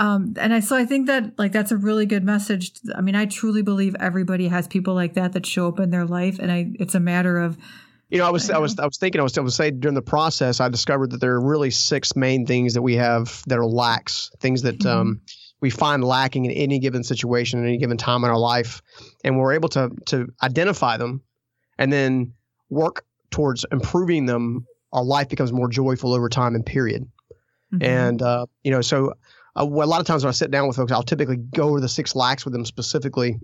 um, 0.00 0.34
and 0.40 0.54
I 0.54 0.60
so 0.60 0.76
I 0.76 0.86
think 0.86 1.08
that 1.08 1.38
like 1.38 1.52
that's 1.52 1.72
a 1.72 1.76
really 1.76 2.06
good 2.06 2.24
message. 2.24 2.72
I 2.96 3.02
mean, 3.02 3.14
I 3.14 3.26
truly 3.26 3.60
believe 3.60 3.94
everybody 4.00 4.48
has 4.48 4.66
people 4.66 4.94
like 4.94 5.12
that 5.12 5.34
that 5.34 5.44
show 5.44 5.68
up 5.68 5.78
in 5.78 5.90
their 5.90 6.06
life, 6.06 6.38
and 6.38 6.50
I 6.50 6.72
it's 6.80 6.94
a 6.94 7.00
matter 7.00 7.38
of 7.38 7.58
you 8.08 8.16
know, 8.16 8.26
I 8.26 8.30
was 8.30 8.48
I, 8.48 8.56
I 8.56 8.58
was 8.58 8.78
I 8.78 8.86
was 8.86 8.96
thinking 8.96 9.20
I 9.20 9.22
was 9.22 9.36
I 9.36 9.42
was 9.42 9.54
say 9.54 9.70
during 9.70 9.94
the 9.94 10.00
process 10.00 10.58
I 10.58 10.70
discovered 10.70 11.10
that 11.10 11.20
there 11.20 11.32
are 11.32 11.40
really 11.40 11.70
six 11.70 12.16
main 12.16 12.46
things 12.46 12.72
that 12.74 12.82
we 12.82 12.96
have 12.96 13.42
that 13.46 13.58
are 13.58 13.66
lacks, 13.66 14.30
things 14.40 14.62
that 14.62 14.78
mm-hmm. 14.78 14.88
um, 14.88 15.20
we 15.60 15.68
find 15.68 16.02
lacking 16.02 16.46
in 16.46 16.52
any 16.52 16.78
given 16.78 17.04
situation 17.04 17.62
at 17.62 17.68
any 17.68 17.76
given 17.76 17.98
time 17.98 18.24
in 18.24 18.30
our 18.30 18.38
life, 18.38 18.80
and 19.22 19.38
we're 19.38 19.52
able 19.52 19.68
to 19.68 19.90
to 20.06 20.28
identify 20.42 20.96
them, 20.96 21.20
and 21.76 21.92
then 21.92 22.32
work 22.70 23.04
towards 23.30 23.66
improving 23.70 24.24
them. 24.24 24.66
Our 24.94 25.04
life 25.04 25.28
becomes 25.28 25.52
more 25.52 25.68
joyful 25.68 26.14
over 26.14 26.30
time 26.30 26.54
and 26.54 26.64
period. 26.64 27.06
Mm-hmm. 27.72 27.82
And 27.84 28.22
uh, 28.22 28.46
you 28.64 28.70
know, 28.70 28.80
so 28.80 29.12
uh, 29.60 29.64
a 29.64 29.86
lot 29.86 30.00
of 30.00 30.06
times 30.06 30.24
when 30.24 30.28
I 30.28 30.32
sit 30.32 30.50
down 30.50 30.66
with 30.66 30.76
folks, 30.76 30.92
I'll 30.92 31.02
typically 31.02 31.36
go 31.36 31.68
over 31.68 31.80
the 31.80 31.88
six 31.88 32.14
lacks 32.14 32.44
with 32.44 32.52
them 32.52 32.64
specifically 32.64 33.38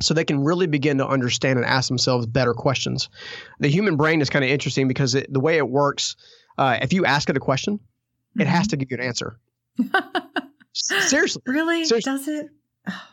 so 0.00 0.14
they 0.14 0.24
can 0.24 0.42
really 0.44 0.66
begin 0.66 0.98
to 0.98 1.06
understand 1.06 1.58
and 1.58 1.66
ask 1.66 1.88
themselves 1.88 2.26
better 2.26 2.54
questions. 2.54 3.08
The 3.58 3.68
human 3.68 3.96
brain 3.96 4.20
is 4.20 4.30
kind 4.30 4.44
of 4.44 4.50
interesting 4.50 4.88
because 4.88 5.14
it, 5.14 5.32
the 5.32 5.40
way 5.40 5.56
it 5.56 5.68
works, 5.68 6.16
uh, 6.58 6.78
if 6.80 6.92
you 6.92 7.04
ask 7.04 7.28
it 7.28 7.36
a 7.36 7.40
question, 7.40 7.78
mm-hmm. 7.78 8.40
it 8.40 8.46
has 8.46 8.62
mm-hmm. 8.62 8.70
to 8.70 8.76
give 8.76 8.90
you 8.90 8.98
an 8.98 9.02
answer. 9.02 9.38
Seriously. 10.72 11.42
Really? 11.46 11.84
Seriously. 11.84 12.12
Does 12.12 12.28
it? 12.28 12.46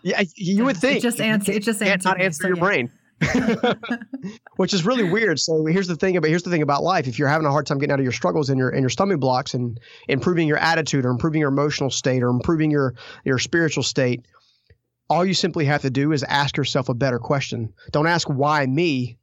Yeah, 0.04 0.24
you 0.36 0.66
would 0.66 0.78
think. 0.78 0.98
It 0.98 1.02
just 1.02 1.20
answer. 1.20 1.52
It 1.52 1.64
just 1.64 1.82
answers. 1.82 2.06
Not 2.06 2.22
answer 2.22 2.44
so, 2.44 2.48
your 2.48 2.58
yeah. 2.58 2.64
brain. 2.64 2.92
which 4.58 4.74
is 4.74 4.86
really 4.86 5.04
weird. 5.04 5.40
So 5.40 5.66
here's 5.66 5.88
the 5.88 5.96
thing 5.96 6.18
about 6.18 6.30
here's 6.30 6.44
the 6.44 6.50
thing 6.50 6.62
about 6.62 6.84
life. 6.84 7.08
If 7.08 7.18
you're 7.18 7.28
having 7.28 7.48
a 7.48 7.52
hard 7.52 7.66
time 7.66 7.80
getting 7.80 7.94
out 7.94 8.00
of 8.00 8.06
your 8.06 8.12
struggles 8.12 8.50
and 8.50 8.60
your 8.60 8.70
and 8.70 8.82
your 8.82 8.90
stomach 8.90 9.20
blocks 9.20 9.54
and 9.54 9.80
improving 10.08 10.48
your 10.48 10.58
attitude 10.58 11.06
or 11.06 11.10
improving 11.10 11.42
your 11.42 11.50
emotional 11.50 11.90
state 11.90 12.22
or 12.22 12.30
improving 12.30 12.70
your 12.70 12.94
your 13.26 13.40
spiritual 13.40 13.84
state, 13.84 14.26
all 15.10 15.26
you 15.26 15.34
simply 15.34 15.66
have 15.66 15.82
to 15.82 15.90
do 15.90 16.12
is 16.12 16.24
ask 16.24 16.58
yourself 16.58 16.90
a 16.90 16.94
better 16.94 17.20
question. 17.20 17.74
Don't 17.92 18.08
ask 18.08 18.28
why 18.28 18.66
me. 18.66 19.18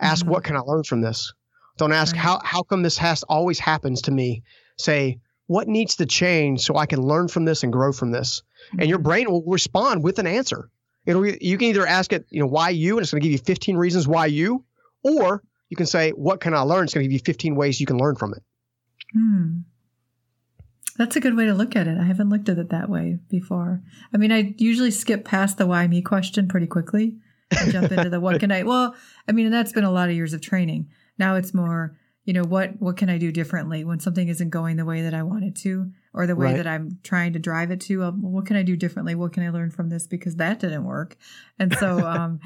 Ask 0.00 0.22
mm-hmm. 0.22 0.32
what 0.32 0.44
can 0.44 0.56
I 0.56 0.60
learn 0.60 0.84
from 0.84 1.00
this. 1.00 1.32
Don't 1.78 1.92
ask 1.92 2.14
right. 2.14 2.22
how 2.22 2.40
how 2.44 2.62
come 2.62 2.82
this 2.82 2.98
has 2.98 3.24
always 3.24 3.58
happens 3.58 4.02
to 4.02 4.12
me. 4.12 4.42
Say 4.78 5.18
what 5.46 5.66
needs 5.66 5.96
to 5.96 6.06
change 6.06 6.60
so 6.60 6.76
I 6.76 6.86
can 6.86 7.02
learn 7.02 7.28
from 7.28 7.44
this 7.44 7.64
and 7.64 7.72
grow 7.72 7.92
from 7.92 8.12
this. 8.12 8.42
Mm-hmm. 8.68 8.80
And 8.80 8.88
your 8.88 8.98
mm-hmm. 8.98 9.08
brain 9.08 9.30
will 9.30 9.42
respond 9.46 10.04
with 10.04 10.20
an 10.20 10.28
answer. 10.28 10.70
It'll 11.04 11.26
you 11.26 11.58
can 11.58 11.68
either 11.68 11.86
ask 11.86 12.12
it, 12.12 12.26
you 12.30 12.40
know, 12.40 12.46
why 12.46 12.70
you, 12.70 12.96
and 12.96 13.02
it's 13.02 13.10
going 13.10 13.22
to 13.22 13.28
give 13.28 13.32
you 13.32 13.44
15 13.44 13.76
reasons 13.76 14.06
why 14.06 14.26
you, 14.26 14.64
or 15.02 15.42
you 15.68 15.76
can 15.76 15.86
say, 15.86 16.10
what 16.10 16.40
can 16.40 16.54
I 16.54 16.60
learn? 16.60 16.84
It's 16.84 16.94
going 16.94 17.04
to 17.04 17.08
give 17.08 17.12
you 17.12 17.24
15 17.24 17.56
ways 17.56 17.80
you 17.80 17.86
can 17.86 17.98
learn 17.98 18.14
from 18.14 18.34
it. 18.34 18.42
Hmm. 19.12 19.58
That's 20.98 21.16
a 21.16 21.20
good 21.20 21.36
way 21.36 21.46
to 21.46 21.54
look 21.54 21.74
at 21.74 21.88
it. 21.88 21.98
I 21.98 22.04
haven't 22.04 22.28
looked 22.28 22.48
at 22.48 22.58
it 22.58 22.68
that 22.68 22.88
way 22.88 23.18
before. 23.30 23.82
I 24.12 24.18
mean, 24.18 24.30
I 24.30 24.54
usually 24.58 24.90
skip 24.90 25.24
past 25.24 25.56
the 25.56 25.66
why 25.66 25.86
me 25.88 26.02
question 26.02 26.48
pretty 26.48 26.66
quickly 26.66 27.16
and 27.50 27.72
jump 27.72 27.90
into 27.90 28.10
the 28.10 28.20
what 28.20 28.40
can 28.40 28.52
I. 28.52 28.62
Well, 28.62 28.94
I 29.26 29.32
mean, 29.32 29.50
that's 29.50 29.72
been 29.72 29.84
a 29.84 29.90
lot 29.90 30.10
of 30.10 30.14
years 30.14 30.34
of 30.34 30.42
training. 30.42 30.90
Now 31.18 31.36
it's 31.36 31.54
more, 31.54 31.96
you 32.24 32.32
know, 32.32 32.44
what 32.44 32.80
what 32.80 32.96
can 32.96 33.08
I 33.08 33.18
do 33.18 33.32
differently 33.32 33.84
when 33.84 34.00
something 34.00 34.28
isn't 34.28 34.50
going 34.50 34.76
the 34.76 34.84
way 34.84 35.02
that 35.02 35.14
I 35.14 35.22
want 35.22 35.44
it 35.44 35.56
to? 35.62 35.90
Or 36.14 36.26
the 36.26 36.36
way 36.36 36.46
right. 36.46 36.56
that 36.56 36.66
I'm 36.66 36.98
trying 37.02 37.32
to 37.32 37.38
drive 37.38 37.70
it 37.70 37.80
to. 37.82 38.04
Um, 38.04 38.22
what 38.22 38.46
can 38.46 38.56
I 38.56 38.62
do 38.62 38.76
differently? 38.76 39.14
What 39.14 39.32
can 39.32 39.42
I 39.42 39.50
learn 39.50 39.70
from 39.70 39.88
this 39.88 40.06
because 40.06 40.36
that 40.36 40.60
didn't 40.60 40.84
work? 40.84 41.16
And 41.58 41.74
so, 41.74 41.98
um, 42.06 42.40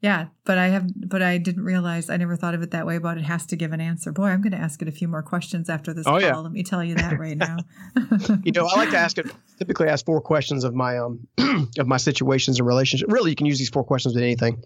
yeah, 0.00 0.26
but 0.44 0.58
I 0.58 0.68
have, 0.68 0.86
but 0.94 1.22
I 1.22 1.38
didn't 1.38 1.64
realize 1.64 2.08
I 2.08 2.16
never 2.16 2.36
thought 2.36 2.54
of 2.54 2.62
it 2.62 2.70
that 2.70 2.86
way. 2.86 2.98
But 2.98 3.18
it 3.18 3.24
has 3.24 3.46
to 3.46 3.56
give 3.56 3.72
an 3.72 3.80
answer. 3.80 4.12
Boy, 4.12 4.26
I'm 4.26 4.40
going 4.40 4.52
to 4.52 4.58
ask 4.58 4.80
it 4.80 4.86
a 4.86 4.92
few 4.92 5.08
more 5.08 5.24
questions 5.24 5.68
after 5.68 5.92
this 5.92 6.06
oh, 6.06 6.12
call. 6.12 6.20
Yeah. 6.20 6.36
Let 6.36 6.52
me 6.52 6.62
tell 6.62 6.84
you 6.84 6.94
that 6.94 7.18
right 7.18 7.36
now. 7.36 7.56
you 8.44 8.52
know, 8.52 8.66
I 8.66 8.76
like 8.76 8.90
to 8.90 8.96
ask 8.96 9.18
it. 9.18 9.26
Typically, 9.58 9.88
ask 9.88 10.04
four 10.04 10.20
questions 10.20 10.62
of 10.62 10.72
my 10.72 10.98
um 10.98 11.26
of 11.78 11.88
my 11.88 11.96
situations 11.96 12.60
and 12.60 12.68
relationships. 12.68 13.12
Really, 13.12 13.30
you 13.30 13.36
can 13.36 13.46
use 13.46 13.58
these 13.58 13.70
four 13.70 13.82
questions 13.82 14.14
with 14.14 14.22
anything. 14.22 14.62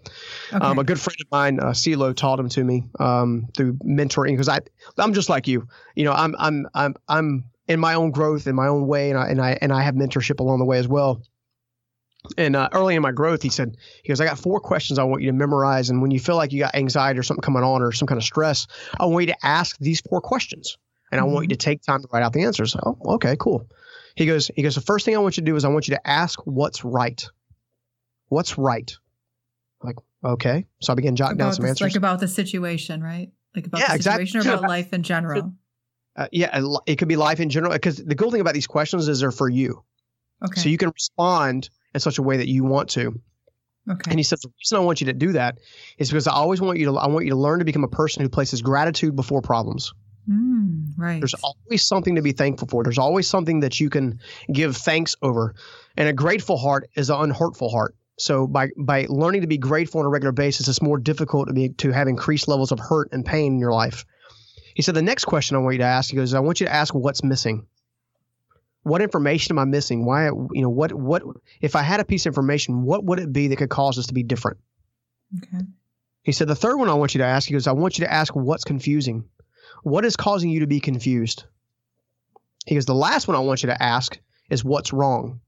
Okay. 0.53 0.63
Um, 0.63 0.77
a 0.77 0.83
good 0.83 0.99
friend 0.99 1.17
of 1.19 1.31
mine, 1.31 1.59
uh, 1.59 1.71
CeeLo, 1.71 2.15
taught 2.15 2.35
them 2.35 2.49
to 2.49 2.63
me 2.63 2.83
um, 2.99 3.47
through 3.57 3.73
mentoring 3.83 4.33
because 4.33 4.49
I 4.49 4.59
I'm 4.99 5.13
just 5.13 5.29
like 5.29 5.47
you. 5.47 5.67
You 5.95 6.03
know, 6.03 6.13
I'm 6.13 6.35
I'm 6.37 6.67
I'm 6.75 6.93
I'm 7.07 7.45
in 7.67 7.79
my 7.79 7.93
own 7.93 8.11
growth 8.11 8.47
in 8.47 8.55
my 8.55 8.67
own 8.67 8.87
way, 8.87 9.09
and 9.09 9.19
I 9.19 9.27
and 9.27 9.41
I 9.41 9.57
and 9.61 9.71
I 9.71 9.83
have 9.83 9.95
mentorship 9.95 10.39
along 10.39 10.59
the 10.59 10.65
way 10.65 10.77
as 10.77 10.87
well. 10.87 11.21
And 12.37 12.55
uh, 12.55 12.69
early 12.71 12.95
in 12.95 13.01
my 13.01 13.11
growth, 13.11 13.41
he 13.41 13.49
said, 13.49 13.75
he 14.01 14.07
goes, 14.07 14.21
I 14.21 14.25
got 14.25 14.39
four 14.39 14.61
questions 14.61 14.97
I 14.97 15.03
want 15.03 15.23
you 15.23 15.27
to 15.27 15.37
memorize. 15.37 15.89
And 15.89 16.01
when 16.01 16.09
you 16.09 16.21
feel 16.21 16.37
like 16.37 16.53
you 16.53 16.59
got 16.59 16.73
anxiety 16.73 17.19
or 17.19 17.23
something 17.23 17.41
coming 17.41 17.63
on 17.63 17.81
or 17.81 17.91
some 17.91 18.07
kind 18.07 18.17
of 18.17 18.23
stress, 18.23 18.65
I 18.97 19.05
want 19.05 19.27
you 19.27 19.33
to 19.33 19.45
ask 19.45 19.77
these 19.79 19.99
four 19.99 20.21
questions. 20.21 20.77
And 21.11 21.19
mm-hmm. 21.19 21.29
I 21.29 21.33
want 21.33 21.43
you 21.43 21.47
mm-hmm. 21.49 21.57
to 21.57 21.65
take 21.65 21.81
time 21.81 22.01
to 22.01 22.07
write 22.13 22.23
out 22.23 22.31
the 22.31 22.43
answers. 22.43 22.77
Oh, 22.81 22.97
okay, 23.15 23.35
cool. 23.37 23.67
He 24.15 24.25
goes, 24.25 24.49
he 24.55 24.61
goes, 24.61 24.75
the 24.75 24.81
first 24.81 25.05
thing 25.05 25.15
I 25.15 25.19
want 25.19 25.35
you 25.35 25.41
to 25.41 25.45
do 25.45 25.55
is 25.55 25.65
I 25.65 25.69
want 25.69 25.89
you 25.89 25.95
to 25.95 26.07
ask 26.07 26.39
what's 26.45 26.85
right. 26.85 27.25
What's 28.29 28.57
right? 28.57 28.95
Like, 29.81 29.97
okay. 30.23 30.65
So 30.81 30.93
I 30.93 30.95
began 30.95 31.15
jotting 31.15 31.35
about 31.35 31.45
down 31.45 31.53
some 31.55 31.63
this, 31.63 31.71
answers. 31.71 31.91
Like 31.91 31.97
about 31.97 32.19
the 32.19 32.27
situation, 32.29 33.03
right? 33.03 33.31
Like 33.53 33.67
about 33.67 33.81
yeah, 33.81 33.97
the 33.97 34.03
situation 34.03 34.37
exactly. 34.37 34.51
or 34.51 34.57
about 34.59 34.69
life 34.69 34.93
in 34.93 35.03
general. 35.03 35.53
Uh, 36.15 36.27
yeah, 36.31 36.61
it 36.85 36.97
could 36.97 37.07
be 37.07 37.15
life 37.15 37.39
in 37.39 37.49
general. 37.49 37.73
Because 37.73 37.97
the 37.97 38.15
cool 38.15 38.31
thing 38.31 38.41
about 38.41 38.53
these 38.53 38.67
questions 38.67 39.07
is 39.07 39.19
they're 39.19 39.31
for 39.31 39.49
you. 39.49 39.83
Okay. 40.43 40.61
So 40.61 40.69
you 40.69 40.77
can 40.77 40.89
respond 40.89 41.69
in 41.93 41.99
such 41.99 42.17
a 42.17 42.21
way 42.21 42.37
that 42.37 42.47
you 42.47 42.63
want 42.63 42.89
to. 42.91 43.19
Okay. 43.89 44.11
And 44.11 44.19
he 44.19 44.23
says 44.23 44.39
the 44.41 44.51
reason 44.59 44.77
I 44.77 44.81
want 44.81 45.01
you 45.01 45.07
to 45.07 45.13
do 45.13 45.33
that 45.33 45.57
is 45.97 46.09
because 46.09 46.27
I 46.27 46.33
always 46.33 46.61
want 46.61 46.79
you 46.79 46.85
to 46.85 46.97
I 46.97 47.07
want 47.07 47.25
you 47.25 47.31
to 47.31 47.37
learn 47.37 47.59
to 47.59 47.65
become 47.65 47.83
a 47.83 47.89
person 47.89 48.21
who 48.21 48.29
places 48.29 48.61
gratitude 48.61 49.15
before 49.15 49.41
problems. 49.41 49.93
Mm, 50.29 50.93
right. 50.97 51.19
There's 51.19 51.33
always 51.33 51.85
something 51.85 52.15
to 52.15 52.21
be 52.21 52.31
thankful 52.31 52.67
for. 52.69 52.83
There's 52.83 52.97
always 52.97 53.27
something 53.27 53.59
that 53.59 53.79
you 53.79 53.89
can 53.89 54.19
give 54.51 54.77
thanks 54.77 55.15
over. 55.21 55.55
And 55.97 56.07
a 56.07 56.13
grateful 56.13 56.57
heart 56.57 56.89
is 56.95 57.09
an 57.09 57.19
unhurtful 57.19 57.69
heart. 57.69 57.95
So 58.17 58.47
by 58.47 58.69
by 58.77 59.07
learning 59.09 59.41
to 59.41 59.47
be 59.47 59.57
grateful 59.57 59.99
on 59.99 60.05
a 60.05 60.09
regular 60.09 60.31
basis, 60.31 60.67
it's 60.67 60.81
more 60.81 60.97
difficult 60.97 61.47
to 61.47 61.53
be 61.53 61.69
to 61.69 61.91
have 61.91 62.07
increased 62.07 62.47
levels 62.47 62.71
of 62.71 62.79
hurt 62.79 63.09
and 63.11 63.25
pain 63.25 63.53
in 63.53 63.59
your 63.59 63.73
life. 63.73 64.05
He 64.75 64.81
said, 64.81 64.95
the 64.95 65.01
next 65.01 65.25
question 65.25 65.55
I 65.55 65.59
want 65.59 65.73
you 65.73 65.79
to 65.79 65.85
ask, 65.85 66.09
he 66.09 66.15
goes, 66.15 66.33
I 66.33 66.39
want 66.39 66.59
you 66.59 66.65
to 66.65 66.73
ask 66.73 66.93
what's 66.93 67.23
missing. 67.23 67.67
What 68.83 69.01
information 69.01 69.53
am 69.53 69.59
I 69.59 69.65
missing? 69.65 70.05
Why, 70.05 70.25
you 70.25 70.61
know, 70.61 70.69
what, 70.69 70.93
what, 70.93 71.23
if 71.61 71.75
I 71.75 71.81
had 71.81 71.99
a 71.99 72.05
piece 72.05 72.25
of 72.25 72.31
information, 72.31 72.83
what 72.83 73.03
would 73.03 73.19
it 73.19 73.31
be 73.31 73.47
that 73.47 73.57
could 73.57 73.69
cause 73.69 73.97
us 73.97 74.07
to 74.07 74.13
be 74.13 74.23
different? 74.23 74.57
Okay. 75.37 75.63
He 76.23 76.31
said, 76.31 76.47
the 76.47 76.55
third 76.55 76.77
one 76.77 76.89
I 76.89 76.93
want 76.93 77.13
you 77.13 77.19
to 77.19 77.25
ask, 77.25 77.47
he 77.47 77.53
goes, 77.53 77.67
I 77.67 77.73
want 77.73 77.97
you 77.97 78.05
to 78.05 78.11
ask 78.11 78.35
what's 78.35 78.63
confusing. 78.63 79.25
What 79.83 80.05
is 80.05 80.15
causing 80.15 80.49
you 80.49 80.61
to 80.61 80.67
be 80.67 80.79
confused? 80.79 81.45
He 82.65 82.75
goes, 82.75 82.85
the 82.85 82.95
last 82.95 83.27
one 83.27 83.35
I 83.35 83.41
want 83.41 83.63
you 83.63 83.67
to 83.67 83.81
ask 83.81 84.17
is 84.49 84.63
what's 84.63 84.93
wrong. 84.93 85.41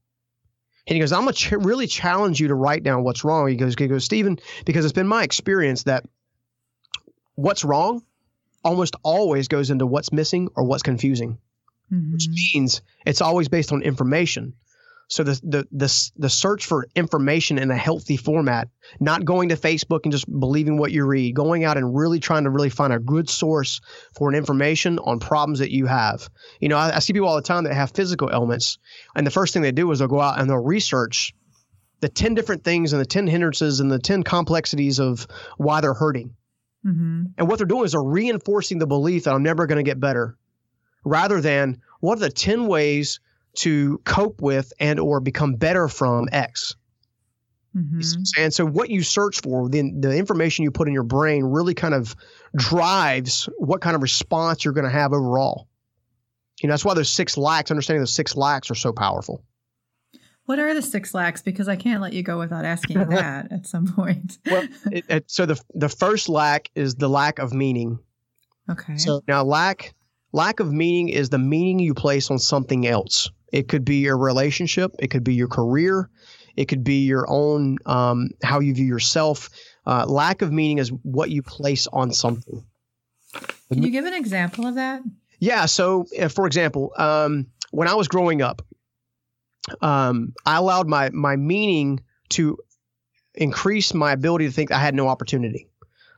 And 0.86 0.94
he 0.94 1.00
goes, 1.00 1.12
I'm 1.12 1.22
going 1.22 1.34
to 1.34 1.38
ch- 1.38 1.52
really 1.52 1.86
challenge 1.86 2.40
you 2.40 2.48
to 2.48 2.54
write 2.54 2.84
down 2.84 3.02
what's 3.02 3.24
wrong. 3.24 3.48
He 3.48 3.56
goes, 3.56 3.74
he 3.76 3.86
goes, 3.86 4.04
Stephen, 4.04 4.38
because 4.64 4.84
it's 4.84 4.92
been 4.92 5.08
my 5.08 5.24
experience 5.24 5.84
that 5.84 6.04
what's 7.34 7.64
wrong 7.64 8.02
almost 8.66 8.96
always 9.04 9.46
goes 9.46 9.70
into 9.70 9.86
what's 9.86 10.12
missing 10.12 10.48
or 10.56 10.64
what's 10.64 10.82
confusing, 10.82 11.38
mm-hmm. 11.92 12.12
which 12.12 12.26
means 12.28 12.82
it's 13.06 13.20
always 13.20 13.48
based 13.48 13.72
on 13.72 13.82
information. 13.82 14.54
So 15.08 15.22
the, 15.22 15.40
the 15.44 15.68
the 15.70 16.10
the 16.16 16.28
search 16.28 16.66
for 16.66 16.88
information 16.96 17.58
in 17.58 17.70
a 17.70 17.76
healthy 17.76 18.16
format, 18.16 18.68
not 18.98 19.24
going 19.24 19.50
to 19.50 19.56
Facebook 19.56 20.00
and 20.02 20.10
just 20.10 20.28
believing 20.28 20.78
what 20.78 20.90
you 20.90 21.06
read, 21.06 21.36
going 21.36 21.62
out 21.62 21.76
and 21.76 21.96
really 21.96 22.18
trying 22.18 22.42
to 22.42 22.50
really 22.50 22.70
find 22.70 22.92
a 22.92 22.98
good 22.98 23.30
source 23.30 23.80
for 24.16 24.28
an 24.28 24.34
information 24.34 24.98
on 24.98 25.20
problems 25.20 25.60
that 25.60 25.70
you 25.70 25.86
have. 25.86 26.28
You 26.58 26.68
know, 26.68 26.76
I, 26.76 26.96
I 26.96 26.98
see 26.98 27.12
people 27.12 27.28
all 27.28 27.36
the 27.36 27.42
time 27.42 27.64
that 27.64 27.74
have 27.74 27.92
physical 27.92 28.30
ailments, 28.32 28.78
and 29.14 29.24
the 29.24 29.30
first 29.30 29.52
thing 29.52 29.62
they 29.62 29.70
do 29.70 29.88
is 29.92 30.00
they'll 30.00 30.08
go 30.08 30.20
out 30.20 30.40
and 30.40 30.50
they'll 30.50 30.58
research 30.58 31.32
the 32.00 32.08
10 32.08 32.34
different 32.34 32.64
things 32.64 32.92
and 32.92 33.00
the 33.00 33.06
10 33.06 33.28
hindrances 33.28 33.78
and 33.78 33.92
the 33.92 34.00
10 34.00 34.24
complexities 34.24 34.98
of 34.98 35.28
why 35.56 35.80
they're 35.80 35.94
hurting. 35.94 36.34
Mm-hmm. 36.86 37.24
And 37.36 37.48
what 37.48 37.58
they're 37.58 37.66
doing 37.66 37.84
is 37.84 37.92
they're 37.92 38.02
reinforcing 38.02 38.78
the 38.78 38.86
belief 38.86 39.24
that 39.24 39.34
I'm 39.34 39.42
never 39.42 39.66
going 39.66 39.78
to 39.78 39.82
get 39.82 39.98
better, 39.98 40.36
rather 41.04 41.40
than 41.40 41.80
what 42.00 42.18
are 42.18 42.20
the 42.20 42.30
ten 42.30 42.66
ways 42.66 43.20
to 43.56 44.00
cope 44.04 44.40
with 44.40 44.72
and 44.78 45.00
or 45.00 45.20
become 45.20 45.54
better 45.54 45.88
from 45.88 46.28
X. 46.30 46.76
Mm-hmm. 47.76 48.42
And 48.42 48.54
so, 48.54 48.64
what 48.64 48.88
you 48.88 49.02
search 49.02 49.40
for, 49.40 49.68
the, 49.68 49.92
the 49.98 50.16
information 50.16 50.62
you 50.62 50.70
put 50.70 50.88
in 50.88 50.94
your 50.94 51.02
brain, 51.02 51.44
really 51.44 51.74
kind 51.74 51.94
of 51.94 52.14
drives 52.54 53.48
what 53.58 53.80
kind 53.80 53.94
of 53.94 54.02
response 54.02 54.64
you're 54.64 54.74
going 54.74 54.86
to 54.86 54.90
have 54.90 55.12
overall. 55.12 55.68
You 56.62 56.68
know, 56.68 56.72
that's 56.72 56.84
why 56.84 56.94
those 56.94 57.10
six 57.10 57.36
lacks, 57.36 57.70
understanding 57.70 58.00
those 58.00 58.14
six 58.14 58.34
lacks, 58.34 58.70
are 58.70 58.74
so 58.74 58.92
powerful. 58.92 59.42
What 60.46 60.58
are 60.60 60.74
the 60.74 60.82
six 60.82 61.12
lacks? 61.12 61.42
Because 61.42 61.68
I 61.68 61.76
can't 61.76 62.00
let 62.00 62.12
you 62.12 62.22
go 62.22 62.38
without 62.38 62.64
asking 62.64 62.98
that 63.08 63.52
at 63.52 63.66
some 63.66 63.86
point. 63.86 64.38
well, 64.46 64.66
it, 64.90 65.04
it, 65.08 65.30
so 65.30 65.44
the 65.46 65.60
the 65.74 65.88
first 65.88 66.28
lack 66.28 66.70
is 66.74 66.94
the 66.94 67.08
lack 67.08 67.38
of 67.38 67.52
meaning. 67.52 67.98
Okay. 68.70 68.96
So 68.96 69.22
now 69.28 69.44
lack 69.44 69.94
lack 70.32 70.60
of 70.60 70.72
meaning 70.72 71.08
is 71.08 71.28
the 71.28 71.38
meaning 71.38 71.78
you 71.78 71.94
place 71.94 72.30
on 72.30 72.38
something 72.38 72.86
else. 72.86 73.30
It 73.52 73.68
could 73.68 73.84
be 73.84 73.96
your 73.96 74.16
relationship. 74.18 74.92
It 74.98 75.08
could 75.08 75.24
be 75.24 75.34
your 75.34 75.48
career. 75.48 76.10
It 76.56 76.66
could 76.66 76.84
be 76.84 77.04
your 77.04 77.26
own 77.28 77.78
um, 77.86 78.30
how 78.42 78.60
you 78.60 78.74
view 78.74 78.86
yourself. 78.86 79.50
Uh, 79.84 80.04
lack 80.06 80.42
of 80.42 80.52
meaning 80.52 80.78
is 80.78 80.88
what 81.02 81.30
you 81.30 81.42
place 81.42 81.86
on 81.88 82.12
something. 82.12 82.64
Can 83.70 83.82
you 83.82 83.90
give 83.90 84.04
an 84.04 84.14
example 84.14 84.66
of 84.66 84.76
that? 84.76 85.02
Yeah. 85.38 85.66
So, 85.66 86.06
uh, 86.20 86.28
for 86.28 86.46
example, 86.46 86.92
um, 86.96 87.46
when 87.70 87.88
I 87.88 87.94
was 87.94 88.08
growing 88.08 88.42
up, 88.42 88.62
um, 89.80 90.32
I 90.44 90.56
allowed 90.56 90.88
my 90.88 91.10
my 91.10 91.36
meaning 91.36 92.00
to 92.30 92.58
increase 93.34 93.94
my 93.94 94.12
ability 94.12 94.46
to 94.46 94.52
think 94.52 94.72
I 94.72 94.78
had 94.78 94.94
no 94.94 95.08
opportunity. 95.08 95.68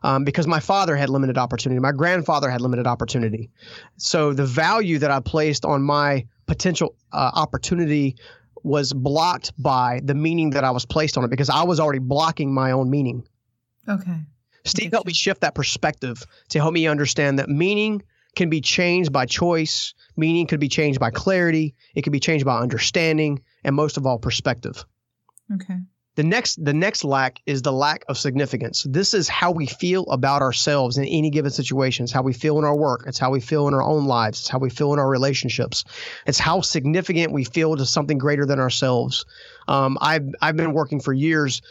Um, 0.05 0.23
because 0.23 0.47
my 0.47 0.61
father 0.61 0.95
had 0.95 1.09
limited 1.09 1.37
opportunity, 1.39 1.81
my 1.81 1.91
grandfather 1.91 2.49
had 2.49 2.61
limited 2.61 2.87
opportunity. 2.87 3.51
So 3.97 4.33
the 4.33 4.47
value 4.47 4.99
that 5.01 5.11
I 5.11 5.19
placed 5.19 5.65
on 5.65 5.83
my 5.83 6.25
potential 6.47 6.95
uh, 7.13 7.33
opportunity 7.35 8.15
was 8.63 8.93
blocked 8.93 9.53
by 9.61 10.01
the 10.05 10.15
meaning 10.15 10.51
that 10.51 10.63
I 10.63 10.71
was 10.71 10.87
placed 10.87 11.19
on 11.19 11.25
it 11.25 11.31
because 11.31 11.51
I 11.51 11.65
was 11.65 11.81
already 11.81 11.99
blocking 11.99 12.55
my 12.55 12.71
own 12.71 12.91
meaning. 12.91 13.27
Okay. 13.89 14.21
Steve 14.65 14.93
helped 14.93 15.07
me 15.07 15.15
shift 15.15 15.41
that 15.41 15.55
perspective 15.55 16.23
to 16.51 16.61
help 16.61 16.75
me 16.75 16.87
understand 16.87 17.41
that 17.41 17.49
meaning 17.49 18.03
can 18.39 18.49
be 18.49 18.61
changed 18.61 19.13
by 19.13 19.27
choice, 19.27 19.93
meaning 20.17 20.47
could 20.47 20.61
be 20.61 20.69
changed 20.69 21.01
by 21.01 21.11
clarity, 21.11 21.75
it 21.95 22.03
can 22.03 22.13
be 22.13 22.21
changed 22.21 22.47
by 22.47 22.59
understanding, 22.59 23.43
and 23.65 23.75
most 23.75 23.97
of 23.97 24.07
all, 24.07 24.19
perspective. 24.19 24.87
Okay. 25.53 25.79
The 26.15 26.23
next 26.25 26.65
the 26.65 26.73
next 26.73 27.05
lack 27.05 27.41
is 27.47 27.63
the 27.63 27.73
lack 27.73 28.05
of 28.09 28.17
significance. 28.19 28.87
This 28.89 29.15
is 29.15 29.29
how 29.29 29.51
we 29.51 29.67
feel 29.67 30.05
about 30.07 30.43
ourselves 30.43 30.99
in 30.99 31.05
any 31.05 31.31
given 31.31 31.51
situation. 31.51 32.05
It's 32.05 32.13
how 32.13 32.23
we 32.23 32.33
feel 32.33 32.59
in 32.59 32.65
our 32.65 32.77
work. 32.77 33.05
It's 33.07 33.19
how 33.19 33.31
we 33.31 33.41
feel 33.41 33.69
in 33.69 33.75
our 33.75 33.83
own 33.83 34.07
lives. 34.07 34.41
It's 34.41 34.49
how 34.49 34.59
we 34.59 34.71
feel 34.71 34.93
in 34.93 34.99
our 34.99 35.09
relationships. 35.09 35.85
It's 36.27 36.39
how 36.39 36.61
significant 36.61 37.33
we 37.33 37.45
feel 37.45 37.77
to 37.77 37.87
something 37.87 38.19
greater 38.19 38.47
than 38.47 38.59
ourselves. 38.59 39.27
Um, 39.69 39.97
I've 40.01 40.29
I've 40.41 40.57
been 40.57 40.73
working 40.73 41.01
for 41.01 41.13
years 41.13 41.63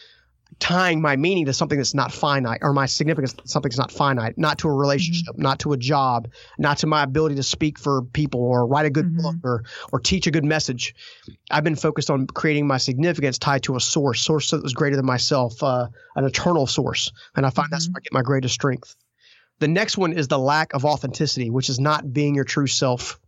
tying 0.60 1.02
my 1.02 1.16
meaning 1.16 1.46
to 1.46 1.54
something 1.54 1.78
that's 1.78 1.94
not 1.94 2.12
finite 2.12 2.60
or 2.62 2.74
my 2.74 2.86
significance 2.86 3.34
to 3.34 3.48
something 3.48 3.70
that's 3.70 3.78
not 3.78 3.92
finite, 3.92 4.38
not 4.38 4.60
to 4.60 4.68
a 4.68 4.74
relationship, 4.74 5.34
mm-hmm. 5.34 5.42
not 5.42 5.60
to 5.60 5.74
a 5.74 5.78
job, 5.78 6.30
not 6.58 6.80
to 6.80 6.88
my 6.88 7.04
ability 7.04 7.36
to 7.36 7.44
speak 7.44 7.78
for 7.78 8.02
people 8.02 8.42
or 8.42 8.66
write 8.66 8.86
a 8.86 8.90
good 8.90 9.06
mm-hmm. 9.06 9.22
book 9.22 9.36
or 9.44 9.64
or 9.92 10.00
teach 10.00 10.28
a 10.28 10.32
good 10.32 10.46
message. 10.46 10.96
I've 11.52 11.64
been 11.64 11.76
focused 11.76 12.10
on 12.10 12.28
creating 12.28 12.68
my 12.68 12.78
significance 12.78 13.38
tied 13.38 13.64
to 13.64 13.76
a 13.76 13.80
source, 13.80 14.22
source 14.22 14.52
that 14.52 14.64
was 14.64 14.74
greater 14.74 14.96
than 14.96 15.06
myself, 15.06 15.62
uh, 15.62 15.88
an 16.16 16.26
eternal 16.26 16.68
source, 16.68 17.12
and 17.36 17.46
I 17.46 17.50
find 17.50 17.68
mm-hmm. 17.68 17.74
that's 17.74 17.88
where 17.88 17.98
I 17.98 18.02
get 18.02 18.14
my 18.14 18.22
greatest 18.22 18.54
strength. 18.54 18.96
The 19.60 19.68
next 19.68 19.98
one 19.98 20.14
is 20.14 20.28
the 20.28 20.40
lack 20.40 20.74
of 20.74 20.86
authenticity, 20.86 21.50
which 21.50 21.70
is 21.70 21.80
not 21.80 22.14
being 22.14 22.36
your 22.36 22.44
true 22.44 22.68
self. 22.68 23.20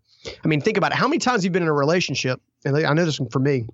I 0.44 0.48
mean, 0.48 0.62
think 0.62 0.78
about 0.78 0.92
it. 0.92 0.96
How 0.96 1.08
many 1.08 1.20
times 1.20 1.44
you've 1.44 1.54
been 1.54 1.64
in 1.64 1.70
a 1.70 1.74
relationship, 1.74 2.42
and 2.66 2.76
I 2.78 2.94
know 2.94 3.06
this 3.06 3.20
one 3.20 3.30
for 3.30 3.40
me 3.40 3.68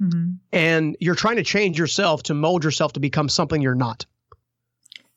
Mm-hmm. 0.00 0.32
And 0.52 0.96
you're 1.00 1.14
trying 1.14 1.36
to 1.36 1.44
change 1.44 1.78
yourself 1.78 2.24
to 2.24 2.34
mold 2.34 2.64
yourself 2.64 2.94
to 2.94 3.00
become 3.00 3.28
something 3.28 3.62
you're 3.62 3.74
not. 3.74 4.06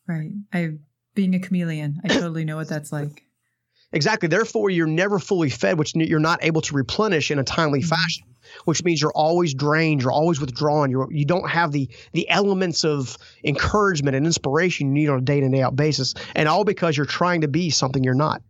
Right. 0.07 0.31
I 0.53 0.77
being 1.15 1.33
a 1.33 1.39
chameleon, 1.39 1.99
I 2.03 2.09
totally 2.09 2.45
know 2.45 2.55
what 2.55 2.69
that's 2.69 2.91
like. 2.91 3.23
Exactly. 3.91 4.27
Therefore, 4.27 4.69
you're 4.69 4.85
never 4.85 5.17
fully 5.17 5.49
fed, 5.49 5.79
which 5.79 5.95
you're 5.95 6.19
not 6.19 6.39
able 6.43 6.61
to 6.61 6.75
replenish 6.75 7.31
in 7.31 7.39
a 7.39 7.43
timely 7.43 7.79
mm-hmm. 7.79 7.89
fashion, 7.89 8.25
which 8.65 8.83
means 8.83 9.01
you're 9.01 9.13
always 9.13 9.53
drained, 9.53 10.01
you're 10.01 10.11
always 10.11 10.41
withdrawn, 10.41 10.91
you're, 10.91 11.11
you 11.11 11.25
don't 11.25 11.49
have 11.49 11.71
the 11.71 11.89
the 12.11 12.29
elements 12.29 12.83
of 12.83 13.17
encouragement 13.43 14.15
and 14.15 14.25
inspiration 14.25 14.87
you 14.87 14.93
need 14.93 15.09
on 15.09 15.19
a 15.19 15.21
day 15.21 15.39
to 15.39 15.49
day 15.49 15.61
out 15.61 15.75
basis, 15.75 16.13
and 16.35 16.49
all 16.49 16.65
because 16.65 16.97
you're 16.97 17.05
trying 17.05 17.41
to 17.41 17.47
be 17.47 17.69
something 17.69 18.03
you're 18.03 18.13
not. 18.13 18.41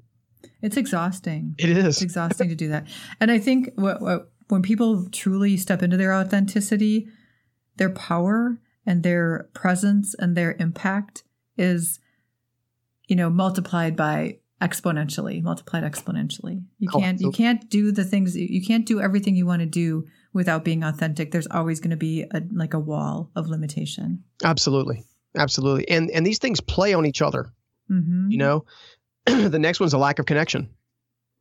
It's 0.61 0.75
exhausting. 0.75 1.55
It 1.59 1.69
is. 1.69 1.85
It's 1.85 2.01
exhausting 2.01 2.49
to 2.49 2.55
do 2.55 2.69
that, 2.69 2.87
and 3.19 3.29
I 3.29 3.37
think 3.37 3.71
what, 3.75 4.01
what 4.01 4.31
when 4.47 4.61
people 4.61 5.07
truly 5.11 5.57
step 5.57 5.83
into 5.83 5.97
their 5.97 6.13
authenticity, 6.13 7.07
their 7.77 7.89
power 7.89 8.59
and 8.85 9.03
their 9.03 9.49
presence 9.53 10.15
and 10.17 10.35
their 10.35 10.55
impact 10.59 11.23
is, 11.57 11.99
you 13.07 13.15
know, 13.15 13.29
multiplied 13.29 13.95
by 13.95 14.37
exponentially, 14.61 15.43
multiplied 15.43 15.83
exponentially. 15.83 16.63
You 16.79 16.89
can't, 16.89 17.19
you 17.19 17.31
can't 17.31 17.69
do 17.69 17.91
the 17.91 18.03
things, 18.03 18.35
you 18.35 18.65
can't 18.65 18.85
do 18.85 18.99
everything 18.99 19.35
you 19.35 19.45
want 19.45 19.59
to 19.59 19.67
do 19.67 20.05
without 20.33 20.63
being 20.63 20.83
authentic. 20.83 21.31
There's 21.31 21.47
always 21.47 21.79
going 21.79 21.91
to 21.91 21.97
be 21.97 22.23
a, 22.31 22.41
like 22.51 22.73
a 22.73 22.79
wall 22.79 23.29
of 23.35 23.47
limitation. 23.47 24.23
Absolutely. 24.43 25.03
Absolutely. 25.37 25.87
And, 25.89 26.09
and 26.09 26.25
these 26.25 26.39
things 26.39 26.61
play 26.61 26.93
on 26.93 27.05
each 27.05 27.21
other. 27.21 27.51
Mm-hmm. 27.91 28.31
You 28.31 28.37
know, 28.37 28.65
the 29.25 29.59
next 29.59 29.79
one's 29.79 29.93
a 29.93 29.97
lack 29.97 30.19
of 30.19 30.25
connection 30.25 30.69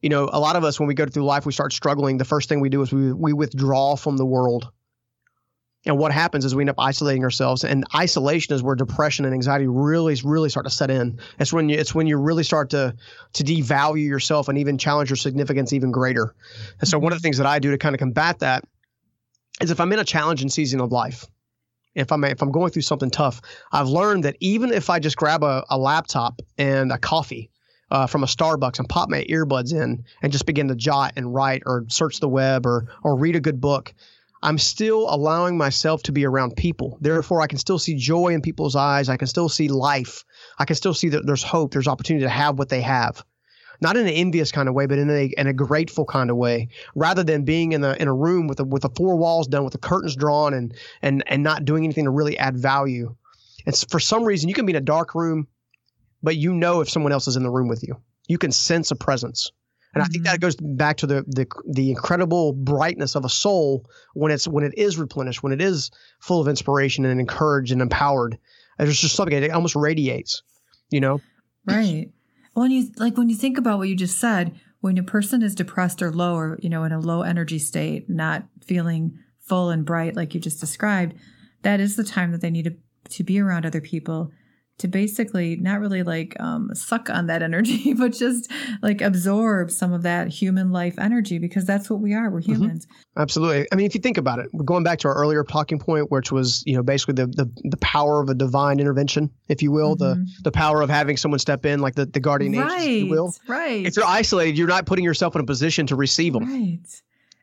you 0.00 0.08
know, 0.08 0.28
a 0.32 0.40
lot 0.40 0.56
of 0.56 0.64
us 0.64 0.78
when 0.78 0.86
we 0.86 0.94
go 0.94 1.06
through 1.06 1.24
life, 1.24 1.46
we 1.46 1.52
start 1.52 1.72
struggling. 1.72 2.18
The 2.18 2.24
first 2.24 2.48
thing 2.48 2.60
we 2.60 2.68
do 2.68 2.82
is 2.82 2.92
we 2.92 3.12
we 3.12 3.32
withdraw 3.32 3.96
from 3.96 4.16
the 4.16 4.26
world. 4.26 4.70
And 5.86 5.98
what 5.98 6.10
happens 6.10 6.44
is 6.44 6.52
we 6.52 6.64
end 6.64 6.70
up 6.70 6.80
isolating 6.80 7.22
ourselves, 7.22 7.62
and 7.62 7.84
isolation 7.94 8.54
is 8.54 8.62
where 8.62 8.74
depression 8.74 9.24
and 9.24 9.32
anxiety 9.32 9.68
really, 9.68 10.16
really 10.24 10.48
start 10.48 10.66
to 10.66 10.70
set 10.70 10.90
in. 10.90 11.20
It's 11.38 11.52
when 11.52 11.68
you, 11.68 11.78
it's 11.78 11.94
when 11.94 12.08
you 12.08 12.16
really 12.16 12.42
start 12.42 12.70
to 12.70 12.94
to 13.34 13.44
devalue 13.44 14.06
yourself 14.06 14.48
and 14.48 14.58
even 14.58 14.78
challenge 14.78 15.10
your 15.10 15.16
significance 15.16 15.72
even 15.72 15.92
greater. 15.92 16.34
And 16.80 16.88
so, 16.88 16.98
one 16.98 17.12
of 17.12 17.18
the 17.18 17.22
things 17.22 17.38
that 17.38 17.46
I 17.46 17.60
do 17.60 17.70
to 17.70 17.78
kind 17.78 17.94
of 17.94 18.00
combat 18.00 18.40
that 18.40 18.64
is 19.60 19.70
if 19.70 19.80
I'm 19.80 19.92
in 19.92 20.00
a 20.00 20.04
challenging 20.04 20.48
season 20.48 20.80
of 20.80 20.90
life, 20.90 21.24
if 21.94 22.10
I'm 22.10 22.24
if 22.24 22.42
I'm 22.42 22.50
going 22.50 22.72
through 22.72 22.82
something 22.82 23.10
tough, 23.10 23.40
I've 23.70 23.88
learned 23.88 24.24
that 24.24 24.36
even 24.40 24.72
if 24.72 24.90
I 24.90 24.98
just 24.98 25.16
grab 25.16 25.44
a, 25.44 25.64
a 25.70 25.78
laptop 25.78 26.42
and 26.58 26.90
a 26.90 26.98
coffee 26.98 27.50
uh, 27.90 28.06
from 28.06 28.22
a 28.22 28.26
Starbucks 28.26 28.78
and 28.78 28.88
pop 28.88 29.08
my 29.08 29.24
earbuds 29.24 29.72
in 29.72 30.04
and 30.22 30.32
just 30.32 30.46
begin 30.46 30.68
to 30.68 30.74
jot 30.74 31.12
and 31.16 31.34
write 31.34 31.62
or 31.66 31.84
search 31.88 32.20
the 32.20 32.28
web 32.28 32.66
or 32.66 32.88
or 33.02 33.16
read 33.16 33.36
a 33.36 33.40
good 33.40 33.60
book, 33.60 33.94
I'm 34.42 34.58
still 34.58 35.06
allowing 35.08 35.56
myself 35.56 36.02
to 36.04 36.12
be 36.12 36.24
around 36.24 36.56
people. 36.56 36.98
Therefore, 37.00 37.40
I 37.40 37.46
can 37.46 37.58
still 37.58 37.78
see 37.78 37.94
joy 37.94 38.28
in 38.28 38.42
people's 38.42 38.76
eyes. 38.76 39.08
I 39.08 39.16
can 39.16 39.28
still 39.28 39.48
see 39.48 39.68
life. 39.68 40.24
I 40.58 40.64
can 40.64 40.76
still 40.76 40.94
see 40.94 41.08
that 41.10 41.26
there's 41.26 41.42
hope. 41.42 41.72
There's 41.72 41.88
opportunity 41.88 42.24
to 42.24 42.30
have 42.30 42.58
what 42.58 42.68
they 42.68 42.80
have. 42.82 43.24
Not 43.80 43.96
in 43.96 44.06
an 44.06 44.12
envious 44.12 44.52
kind 44.52 44.68
of 44.68 44.74
way, 44.74 44.86
but 44.86 44.98
in 44.98 45.10
a 45.10 45.26
in 45.36 45.46
a 45.46 45.52
grateful 45.52 46.06
kind 46.06 46.30
of 46.30 46.36
way. 46.36 46.68
Rather 46.94 47.22
than 47.22 47.44
being 47.44 47.72
in 47.72 47.84
a 47.84 47.92
in 47.94 48.08
a 48.08 48.14
room 48.14 48.46
with 48.46 48.60
a, 48.60 48.64
with 48.64 48.82
the 48.82 48.90
four 48.90 49.16
walls 49.16 49.46
done, 49.46 49.64
with 49.64 49.72
the 49.72 49.78
curtains 49.78 50.16
drawn, 50.16 50.54
and 50.54 50.74
and 51.02 51.22
and 51.26 51.42
not 51.42 51.64
doing 51.64 51.84
anything 51.84 52.04
to 52.04 52.10
really 52.10 52.38
add 52.38 52.56
value. 52.56 53.14
And 53.66 53.76
for 53.90 54.00
some 54.00 54.24
reason, 54.24 54.48
you 54.48 54.54
can 54.54 54.64
be 54.64 54.72
in 54.72 54.76
a 54.76 54.80
dark 54.80 55.14
room 55.14 55.48
but 56.26 56.34
you 56.34 56.52
know 56.52 56.80
if 56.80 56.90
someone 56.90 57.12
else 57.12 57.28
is 57.28 57.36
in 57.36 57.44
the 57.44 57.50
room 57.50 57.68
with 57.68 57.84
you. 57.84 57.96
You 58.26 58.36
can 58.36 58.50
sense 58.50 58.90
a 58.90 58.96
presence. 58.96 59.52
And 59.94 60.02
mm-hmm. 60.02 60.10
I 60.10 60.12
think 60.12 60.24
that 60.24 60.40
mm-hmm. 60.40 60.40
goes 60.40 60.56
back 60.56 60.96
to 60.96 61.06
the, 61.06 61.24
the 61.28 61.46
the 61.70 61.90
incredible 61.90 62.52
brightness 62.52 63.14
of 63.14 63.24
a 63.24 63.28
soul 63.28 63.88
when 64.14 64.32
it's 64.32 64.48
when 64.48 64.64
it 64.64 64.76
is 64.76 64.98
replenished, 64.98 65.44
when 65.44 65.52
it 65.52 65.60
is 65.60 65.92
full 66.18 66.40
of 66.40 66.48
inspiration 66.48 67.04
and 67.04 67.20
encouraged 67.20 67.70
and 67.70 67.80
empowered. 67.80 68.38
There's 68.76 69.00
just 69.00 69.14
something 69.14 69.40
it 69.40 69.52
almost 69.52 69.76
radiates, 69.76 70.42
you 70.90 71.00
know. 71.00 71.20
Right. 71.64 72.10
When 72.54 72.72
you 72.72 72.90
like 72.96 73.16
when 73.16 73.28
you 73.28 73.36
think 73.36 73.56
about 73.56 73.78
what 73.78 73.88
you 73.88 73.94
just 73.94 74.18
said, 74.18 74.58
when 74.80 74.98
a 74.98 75.04
person 75.04 75.42
is 75.42 75.54
depressed 75.54 76.02
or 76.02 76.10
low 76.10 76.34
or 76.34 76.58
you 76.60 76.68
know 76.68 76.82
in 76.82 76.90
a 76.90 76.98
low 76.98 77.22
energy 77.22 77.60
state, 77.60 78.10
not 78.10 78.42
feeling 78.64 79.16
full 79.38 79.70
and 79.70 79.84
bright 79.84 80.16
like 80.16 80.34
you 80.34 80.40
just 80.40 80.58
described, 80.58 81.14
that 81.62 81.78
is 81.78 81.94
the 81.94 82.02
time 82.02 82.32
that 82.32 82.40
they 82.40 82.50
need 82.50 82.64
to 82.64 82.74
to 83.10 83.22
be 83.22 83.38
around 83.38 83.64
other 83.64 83.80
people 83.80 84.32
to 84.78 84.88
basically 84.88 85.56
not 85.56 85.80
really 85.80 86.02
like 86.02 86.38
um, 86.40 86.70
suck 86.74 87.08
on 87.08 87.26
that 87.26 87.42
energy, 87.46 87.94
but 87.94 88.12
just 88.12 88.50
like 88.82 89.00
absorb 89.00 89.70
some 89.70 89.92
of 89.92 90.02
that 90.02 90.28
human 90.28 90.70
life 90.70 90.98
energy 90.98 91.38
because 91.38 91.64
that's 91.64 91.88
what 91.88 92.00
we 92.00 92.14
are. 92.14 92.30
We're 92.30 92.40
mm-hmm. 92.40 92.52
humans. 92.52 92.86
Mm-hmm. 92.86 93.20
Absolutely. 93.20 93.66
I 93.72 93.76
mean, 93.76 93.86
if 93.86 93.94
you 93.94 94.00
think 94.00 94.18
about 94.18 94.38
it, 94.38 94.48
we're 94.52 94.64
going 94.64 94.84
back 94.84 94.98
to 95.00 95.08
our 95.08 95.14
earlier 95.14 95.44
talking 95.44 95.78
point, 95.78 96.10
which 96.10 96.30
was 96.30 96.62
you 96.66 96.76
know 96.76 96.82
basically 96.82 97.14
the 97.14 97.26
the, 97.26 97.50
the 97.64 97.76
power 97.78 98.20
of 98.20 98.28
a 98.28 98.34
divine 98.34 98.80
intervention, 98.80 99.30
if 99.48 99.62
you 99.62 99.70
will, 99.70 99.96
mm-hmm. 99.96 100.22
the 100.22 100.26
the 100.44 100.52
power 100.52 100.82
of 100.82 100.90
having 100.90 101.16
someone 101.16 101.38
step 101.38 101.64
in, 101.64 101.80
like 101.80 101.94
the 101.94 102.06
the 102.06 102.20
guardian 102.20 102.52
right, 102.52 102.80
angels, 102.80 102.84
if 102.84 103.04
you 103.04 103.10
will. 103.10 103.34
Right. 103.48 103.86
If 103.86 103.96
you're 103.96 104.06
isolated, 104.06 104.58
you're 104.58 104.68
not 104.68 104.86
putting 104.86 105.04
yourself 105.04 105.34
in 105.34 105.40
a 105.40 105.46
position 105.46 105.86
to 105.88 105.96
receive 105.96 106.32
them. 106.32 106.44
Right. 106.44 106.78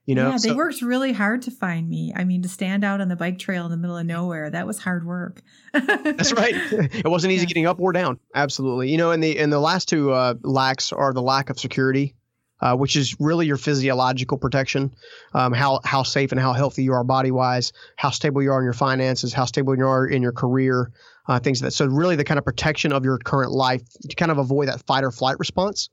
You 0.05 0.15
know, 0.15 0.31
yeah, 0.31 0.37
they 0.37 0.49
so, 0.49 0.55
worked 0.55 0.81
really 0.81 1.13
hard 1.13 1.43
to 1.43 1.51
find 1.51 1.89
me. 1.89 2.11
I 2.13 2.25
mean, 2.25 2.41
to 2.41 2.49
stand 2.49 2.83
out 2.83 2.99
on 2.99 3.07
the 3.07 3.15
bike 3.15 3.39
trail 3.39 3.63
in 3.63 3.71
the 3.71 3.77
middle 3.77 3.97
of 3.97 4.05
nowhere, 4.05 4.49
that 4.49 4.67
was 4.67 4.77
hard 4.77 5.05
work. 5.05 5.41
that's 5.71 6.33
right. 6.33 6.55
It 6.93 7.07
wasn't 7.07 7.31
easy 7.31 7.43
yeah. 7.43 7.47
getting 7.47 7.65
up 7.67 7.79
or 7.79 7.93
down. 7.93 8.19
Absolutely. 8.35 8.91
You 8.91 8.97
know, 8.97 9.11
and 9.11 9.23
the 9.23 9.39
and 9.39 9.51
the 9.51 9.61
last 9.61 9.87
two 9.87 10.11
uh, 10.11 10.33
lacks 10.41 10.91
are 10.91 11.13
the 11.13 11.21
lack 11.21 11.49
of 11.49 11.57
security, 11.57 12.15
uh, 12.59 12.75
which 12.75 12.97
is 12.97 13.15
really 13.19 13.45
your 13.45 13.55
physiological 13.55 14.37
protection, 14.37 14.93
um, 15.33 15.53
how 15.53 15.79
how 15.85 16.03
safe 16.03 16.33
and 16.33 16.41
how 16.41 16.51
healthy 16.51 16.83
you 16.83 16.91
are 16.91 17.05
body 17.05 17.31
wise, 17.31 17.71
how 17.95 18.09
stable 18.09 18.41
you 18.41 18.51
are 18.51 18.59
in 18.59 18.65
your 18.65 18.73
finances, 18.73 19.31
how 19.31 19.45
stable 19.45 19.77
you 19.77 19.87
are 19.87 20.05
in 20.05 20.21
your 20.21 20.33
career, 20.33 20.91
uh, 21.29 21.39
things 21.39 21.61
like 21.61 21.67
that. 21.67 21.71
So 21.71 21.85
really, 21.85 22.17
the 22.17 22.25
kind 22.25 22.37
of 22.37 22.43
protection 22.43 22.91
of 22.91 23.05
your 23.05 23.19
current 23.19 23.51
life 23.51 23.83
to 24.09 24.15
kind 24.17 24.31
of 24.31 24.37
avoid 24.37 24.67
that 24.67 24.85
fight 24.85 25.05
or 25.05 25.11
flight 25.11 25.39
response. 25.39 25.89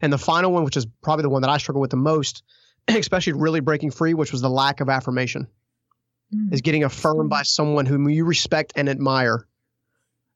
And 0.00 0.12
the 0.12 0.18
final 0.18 0.52
one, 0.52 0.62
which 0.62 0.76
is 0.76 0.86
probably 1.02 1.22
the 1.22 1.30
one 1.30 1.42
that 1.42 1.50
I 1.50 1.58
struggle 1.58 1.80
with 1.80 1.90
the 1.90 1.96
most 1.96 2.44
especially 2.88 3.34
really 3.34 3.60
breaking 3.60 3.90
free, 3.90 4.14
which 4.14 4.32
was 4.32 4.40
the 4.40 4.50
lack 4.50 4.80
of 4.80 4.88
affirmation. 4.88 5.46
mm. 6.34 6.52
is 6.52 6.60
getting 6.60 6.84
affirmed 6.84 7.30
by 7.30 7.42
someone 7.42 7.86
whom 7.86 8.08
you 8.08 8.24
respect 8.24 8.72
and 8.76 8.88
admire 8.88 9.46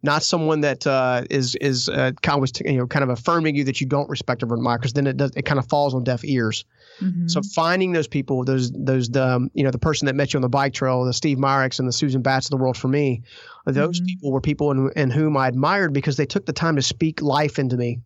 not 0.05 0.23
someone 0.23 0.61
that 0.61 0.87
uh, 0.87 1.25
is 1.31 1.57
is 1.57 1.89
uh, 1.89 2.13
kind 2.21 2.43
of 2.43 2.51
you 2.67 2.77
know 2.77 2.87
kind 2.87 3.03
of 3.03 3.09
affirming 3.09 3.57
you 3.57 3.65
that 3.65 3.81
you 3.81 3.87
don't 3.87 4.09
respect 4.11 4.43
or 4.43 4.53
admire 4.53 4.77
because 4.77 4.93
then 4.93 5.07
it 5.07 5.17
does 5.17 5.33
it 5.35 5.47
kind 5.47 5.59
of 5.59 5.67
falls 5.67 5.95
on 5.95 6.05
deaf 6.05 6.23
ears. 6.25 6.67
Mm-hmm. 7.01 7.27
So 7.27 7.41
finding 7.55 7.93
those 7.93 8.07
people, 8.07 8.45
those 8.45 8.71
those 8.71 9.09
the 9.09 9.27
um, 9.27 9.51
you 9.55 9.65
know 9.65 9.71
the 9.71 9.79
person 9.79 10.05
that 10.07 10.15
met 10.15 10.35
you 10.35 10.39
on 10.39 10.43
the 10.43 10.49
bike 10.51 10.75
trail, 10.75 11.05
the 11.05 11.15
Steve 11.15 11.39
Myricks 11.39 11.79
and 11.79 11.89
the 11.89 11.93
Susan 11.93 12.21
Batts 12.21 12.47
of 12.47 12.51
the 12.51 12.59
world 12.59 12.77
for 12.77 12.89
me, 12.89 13.23
those 13.65 13.99
mm-hmm. 13.99 14.07
people 14.07 14.31
were 14.31 14.43
people 14.43 14.71
in, 14.71 14.91
in 14.95 15.11
whom 15.11 15.39
I 15.39 15.49
admired 15.49 15.95
because 15.95 16.19
they 16.19 16.27
took 16.27 16.45
the 16.45 16.53
time 16.53 16.77
to 16.77 16.83
speak 16.83 17.23
life 17.23 17.59
into 17.59 17.79
me. 17.79 18.01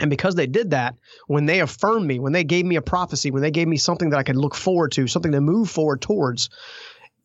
And 0.00 0.10
because 0.10 0.34
they 0.34 0.46
did 0.46 0.70
that, 0.70 0.94
when 1.26 1.46
they 1.46 1.60
affirmed 1.60 2.06
me, 2.06 2.18
when 2.18 2.32
they 2.32 2.44
gave 2.44 2.64
me 2.64 2.76
a 2.76 2.82
prophecy, 2.82 3.30
when 3.30 3.42
they 3.42 3.50
gave 3.50 3.68
me 3.68 3.76
something 3.76 4.10
that 4.10 4.18
I 4.18 4.22
could 4.22 4.36
look 4.36 4.54
forward 4.54 4.92
to, 4.92 5.06
something 5.06 5.32
to 5.32 5.40
move 5.40 5.68
forward 5.70 6.00
towards, 6.00 6.50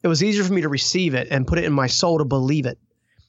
it 0.02 0.08
was 0.08 0.24
easier 0.24 0.44
for 0.44 0.54
me 0.54 0.62
to 0.62 0.70
receive 0.70 1.14
it 1.14 1.28
and 1.30 1.48
put 1.48 1.60
it 1.60 1.66
in 1.66 1.74
my 1.74 1.88
soul 1.88 2.18
to 2.18 2.26
believe 2.26 2.66
it 2.66 2.78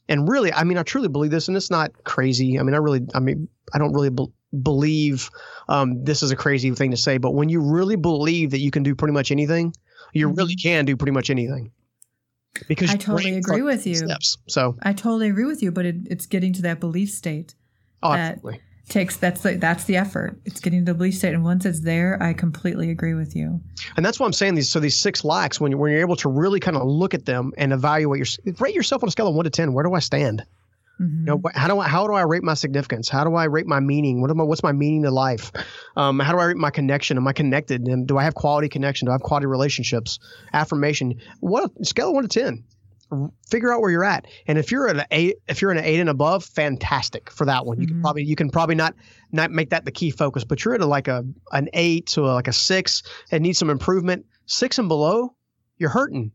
and 0.09 0.29
really, 0.29 0.53
I 0.53 0.65
mean, 0.65 0.79
I 0.79 0.83
truly 0.83 1.09
believe 1.09 1.31
this, 1.31 1.49
and 1.49 1.57
it's 1.57 1.71
not 1.71 2.05
crazy. 2.05 2.59
I 2.59 2.63
mean, 2.63 2.75
I 2.75 2.79
really, 2.79 3.01
I 3.15 3.21
mean, 3.21 3.49
I 3.73 3.79
don't 3.79 3.93
really 3.93 4.11
be- 4.11 4.33
believe 4.63 5.31
um, 5.69 6.05
this 6.05 6.23
is 6.23 6.31
a 6.31 6.37
crazy 6.37 6.71
thing 6.73 6.91
to 6.91 6.97
say, 6.97 7.19
but 7.19 7.33
when 7.33 7.49
you 7.49 7.61
really 7.61 7.97
believe 7.97 8.51
that 8.51 8.61
you 8.61 8.71
can 8.71 8.83
do 8.83 8.95
pretty 8.95 9.15
much 9.15 9.31
anything, 9.31 9.75
you 10.13 10.29
mm-hmm. 10.29 10.37
really 10.37 10.57
can 10.57 10.85
do 10.85 10.97
pretty 10.97 11.13
much 11.13 11.31
anything. 11.31 11.73
Because 12.69 12.91
I 12.91 12.97
totally 12.97 13.37
agree 13.37 13.63
with 13.63 13.85
you. 13.87 13.97
Steps. 13.97 14.37
So 14.47 14.77
I 14.81 14.93
totally 14.93 15.29
agree 15.29 15.47
with 15.47 15.63
you, 15.63 15.73
but 15.73 15.87
it, 15.87 15.97
it's 16.07 16.27
getting 16.27 16.53
to 16.53 16.63
that 16.63 16.79
belief 16.79 17.11
state. 17.11 17.55
Oh, 18.03 18.13
that, 18.13 18.35
absolutely 18.35 18.61
takes 18.89 19.17
that's 19.17 19.43
the 19.43 19.57
that's 19.57 19.85
the 19.85 19.97
effort. 19.97 20.39
It's 20.45 20.61
getting 20.61 20.85
to 20.85 20.93
the 20.93 20.97
belief 20.97 21.15
state, 21.15 21.35
and 21.35 21.45
once 21.45 21.65
it's 21.65 21.81
there, 21.81 22.23
I 22.23 22.33
completely 22.33 22.91
agree 22.91 23.15
with 23.15 23.35
you. 23.35 23.61
And 23.97 24.05
that's 24.05 24.21
why 24.21 24.27
I'm 24.27 24.33
saying 24.33 24.55
these. 24.55 24.71
So 24.71 24.81
these 24.81 24.99
six 24.99 25.25
lacks, 25.25 25.61
when 25.61 25.73
you 25.73 25.79
when 25.79 25.91
you're 25.91 26.01
able 26.01 26.17
to 26.17 26.29
really 26.29 26.61
kind 26.61 26.77
of 26.77 26.87
look 26.87 27.15
at 27.15 27.25
them 27.25 27.53
and 27.57 27.73
evaluate 27.73 28.19
your 28.19 28.55
rate 28.61 28.75
yourself 28.75 29.03
on 29.03 29.09
a 29.09 29.13
scale 29.13 29.29
of 29.29 29.35
one 29.35 29.45
to 29.45 29.51
ten. 29.51 29.73
Where 29.73 29.85
do 29.85 29.95
I 29.95 30.01
stand? 30.01 30.45
Mm-hmm. 31.01 31.21
You 31.21 31.25
know, 31.25 31.43
how 31.55 31.67
do 31.67 31.79
I 31.79 31.89
how 31.89 32.07
do 32.07 32.13
I 32.13 32.23
rate 32.23 32.45
my 32.45 32.55
significance? 32.55 33.09
How 33.09 33.25
do 33.25 33.35
I 33.35 33.45
rate 33.45 33.67
my 33.67 33.81
meaning? 33.81 34.21
What 34.21 34.31
am 34.31 34.41
I, 34.41 34.45
what's 34.45 34.63
my 34.63 34.73
meaning 34.73 35.03
to 35.03 35.11
life? 35.11 35.51
Um, 35.97 36.21
how 36.21 36.33
do 36.33 36.39
I 36.39 36.45
rate 36.45 36.57
my 36.57 36.71
connection? 36.71 37.17
Am 37.17 37.27
I 37.27 37.33
connected? 37.33 37.83
And 37.89 38.07
do 38.07 38.17
I 38.17 38.23
have 38.25 38.35
quality 38.35 38.69
connection? 38.69 39.07
Do 39.07 39.13
I 39.13 39.15
have 39.15 39.23
quality 39.23 39.47
relationships? 39.47 40.21
Affirmation. 40.53 41.21
What 41.41 41.73
scale 41.85 42.11
of 42.11 42.15
one 42.15 42.23
to 42.23 42.29
ten? 42.29 42.65
Figure 43.49 43.73
out 43.73 43.81
where 43.81 43.91
you're 43.91 44.05
at. 44.05 44.27
And 44.47 44.59
if 44.59 44.71
you're 44.71 44.87
an 44.87 45.03
eight, 45.11 45.37
if 45.49 45.63
you're 45.63 45.71
an 45.71 45.79
eight 45.79 46.01
and 46.01 46.09
above, 46.09 46.45
fantastic 46.45 47.31
for 47.31 47.47
that 47.47 47.67
one. 47.67 47.81
You 47.81 47.87
mm-hmm. 47.87 47.97
can 47.97 48.03
probably 48.03 48.25
you 48.25 48.37
can 48.37 48.51
probably 48.51 48.75
not 48.75 48.95
not 49.33 49.51
make 49.51 49.71
that 49.71 49.85
the 49.85 49.93
key 49.93 50.11
focus. 50.11 50.45
But 50.45 50.65
you're 50.65 50.75
at 50.75 50.81
a, 50.81 50.87
like 50.87 51.09
a 51.09 51.25
an 51.53 51.69
eight 51.73 52.07
to 52.09 52.23
a, 52.23 52.33
like 52.33 52.49
a 52.49 52.53
six 52.53 53.03
and 53.31 53.43
need 53.43 53.55
some 53.55 53.71
improvement. 53.71 54.27
Six 54.47 54.79
and 54.79 54.89
below, 54.89 55.35
you're 55.79 55.91
hurting. 55.91 56.33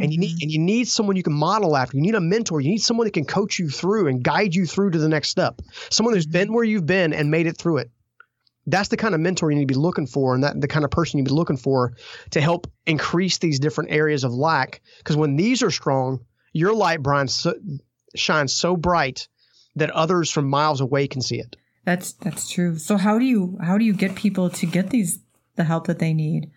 And 0.00 0.12
you 0.12 0.18
need 0.18 0.36
mm-hmm. 0.36 0.42
and 0.42 0.52
you 0.52 0.60
need 0.60 0.86
someone 0.86 1.16
you 1.16 1.24
can 1.24 1.32
model 1.32 1.76
after. 1.76 1.96
You 1.96 2.02
need 2.02 2.14
a 2.14 2.20
mentor. 2.20 2.60
You 2.60 2.70
need 2.70 2.82
someone 2.82 3.06
that 3.06 3.14
can 3.14 3.24
coach 3.24 3.58
you 3.58 3.68
through 3.68 4.06
and 4.06 4.22
guide 4.22 4.54
you 4.54 4.64
through 4.64 4.90
to 4.90 4.98
the 4.98 5.08
next 5.08 5.28
step. 5.28 5.60
Someone 5.90 6.14
who's 6.14 6.26
been 6.26 6.48
mm-hmm. 6.48 6.54
where 6.54 6.64
you've 6.64 6.86
been 6.86 7.12
and 7.12 7.30
made 7.30 7.46
it 7.46 7.56
through 7.58 7.78
it 7.78 7.90
that's 8.70 8.88
the 8.88 8.96
kind 8.96 9.14
of 9.14 9.20
mentor 9.20 9.50
you 9.50 9.56
need 9.56 9.68
to 9.68 9.74
be 9.74 9.78
looking 9.78 10.06
for 10.06 10.34
and 10.34 10.44
that 10.44 10.60
the 10.60 10.68
kind 10.68 10.84
of 10.84 10.90
person 10.90 11.18
you 11.18 11.24
be 11.24 11.30
looking 11.30 11.56
for 11.56 11.94
to 12.30 12.40
help 12.40 12.70
increase 12.86 13.38
these 13.38 13.58
different 13.58 13.90
areas 13.90 14.24
of 14.24 14.32
lack. 14.32 14.80
Because 14.98 15.16
when 15.16 15.36
these 15.36 15.62
are 15.62 15.70
strong 15.70 16.20
your 16.52 16.74
light 16.74 17.02
brian 17.02 17.28
so, 17.28 17.54
shines 18.14 18.52
so 18.54 18.76
bright 18.76 19.28
that 19.76 19.90
others 19.90 20.30
from 20.30 20.48
miles 20.48 20.80
away 20.80 21.06
can 21.06 21.22
see 21.22 21.38
it. 21.38 21.56
That's 21.84 22.12
that's 22.12 22.50
true. 22.50 22.78
So 22.78 22.96
how 22.96 23.18
do 23.18 23.24
you 23.24 23.58
how 23.62 23.78
do 23.78 23.84
you 23.84 23.94
get 23.94 24.14
people 24.14 24.50
to 24.50 24.66
get 24.66 24.90
these 24.90 25.20
the 25.56 25.64
help 25.64 25.86
that 25.86 25.98
they 25.98 26.12
need? 26.12 26.50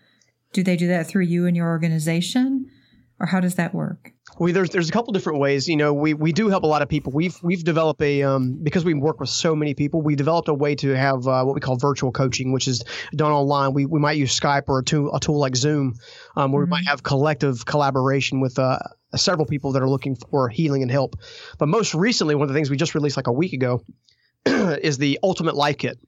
Do 0.52 0.62
they 0.62 0.76
do 0.76 0.88
that 0.88 1.06
through 1.06 1.24
you 1.24 1.46
and 1.46 1.56
your 1.56 1.68
organization? 1.68 2.70
Or 3.18 3.26
how 3.26 3.40
does 3.40 3.54
that 3.54 3.72
work 3.72 4.12
we 4.38 4.52
there's 4.52 4.70
there's 4.70 4.88
a 4.88 4.92
couple 4.92 5.12
different 5.12 5.38
ways. 5.38 5.68
You 5.68 5.76
know, 5.76 5.92
we 5.92 6.14
we 6.14 6.32
do 6.32 6.48
help 6.48 6.64
a 6.64 6.66
lot 6.66 6.82
of 6.82 6.88
people. 6.88 7.12
We've 7.12 7.36
we've 7.42 7.62
developed 7.62 8.00
a 8.02 8.22
um, 8.22 8.58
because 8.62 8.84
we 8.84 8.94
work 8.94 9.20
with 9.20 9.28
so 9.28 9.54
many 9.54 9.74
people. 9.74 10.02
We 10.02 10.16
developed 10.16 10.48
a 10.48 10.54
way 10.54 10.74
to 10.76 10.90
have 10.96 11.26
uh, 11.26 11.44
what 11.44 11.54
we 11.54 11.60
call 11.60 11.76
virtual 11.76 12.12
coaching, 12.12 12.52
which 12.52 12.68
is 12.68 12.82
done 13.14 13.32
online. 13.32 13.74
We 13.74 13.86
we 13.86 14.00
might 14.00 14.16
use 14.16 14.38
Skype 14.38 14.64
or 14.68 14.78
a 14.78 14.84
tool 14.84 15.14
a 15.14 15.20
tool 15.20 15.38
like 15.38 15.56
Zoom, 15.56 15.94
um, 16.36 16.52
where 16.52 16.62
mm-hmm. 16.62 16.68
we 16.68 16.70
might 16.70 16.80
mm-hmm. 16.80 16.90
have 16.90 17.02
collective 17.02 17.66
collaboration 17.66 18.40
with 18.40 18.58
uh, 18.58 18.78
several 19.16 19.46
people 19.46 19.72
that 19.72 19.82
are 19.82 19.88
looking 19.88 20.16
for 20.16 20.48
healing 20.48 20.82
and 20.82 20.90
help. 20.90 21.16
But 21.58 21.68
most 21.68 21.94
recently, 21.94 22.34
one 22.34 22.44
of 22.44 22.48
the 22.48 22.54
things 22.54 22.70
we 22.70 22.76
just 22.76 22.94
released 22.94 23.16
like 23.16 23.26
a 23.26 23.32
week 23.32 23.52
ago 23.52 23.82
is 24.46 24.98
the 24.98 25.18
Ultimate 25.22 25.54
Life 25.54 25.78
Kit. 25.78 25.98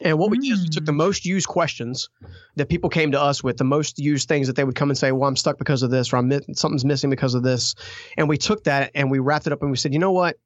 And 0.00 0.18
what 0.18 0.30
we 0.30 0.38
did 0.38 0.52
is 0.52 0.62
we 0.62 0.68
took 0.68 0.84
the 0.84 0.92
mm. 0.92 0.96
most 0.96 1.26
used 1.26 1.46
questions 1.46 2.08
that 2.56 2.68
people 2.68 2.90
came 2.90 3.12
to 3.12 3.20
us 3.20 3.44
with, 3.44 3.56
the 3.56 3.64
most 3.64 3.98
used 3.98 4.28
things 4.28 4.46
that 4.46 4.56
they 4.56 4.64
would 4.64 4.74
come 4.74 4.90
and 4.90 4.98
say, 4.98 5.12
"Well, 5.12 5.28
I'm 5.28 5.36
stuck 5.36 5.58
because 5.58 5.82
of 5.82 5.90
this," 5.90 6.12
or 6.12 6.16
"I'm 6.16 6.32
something's 6.54 6.84
missing 6.84 7.10
because 7.10 7.34
of 7.34 7.42
this," 7.42 7.74
and 8.16 8.28
we 8.28 8.38
took 8.38 8.64
that 8.64 8.90
and 8.94 9.10
we 9.10 9.18
wrapped 9.18 9.46
it 9.46 9.52
up 9.52 9.62
and 9.62 9.70
we 9.70 9.76
said, 9.76 9.92
"You 9.92 9.98
know 9.98 10.12
what? 10.12 10.38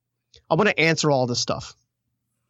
I 0.51 0.55
want 0.55 0.69
to 0.69 0.79
answer 0.79 1.11
all 1.11 1.27
this 1.27 1.41
stuff." 1.41 1.75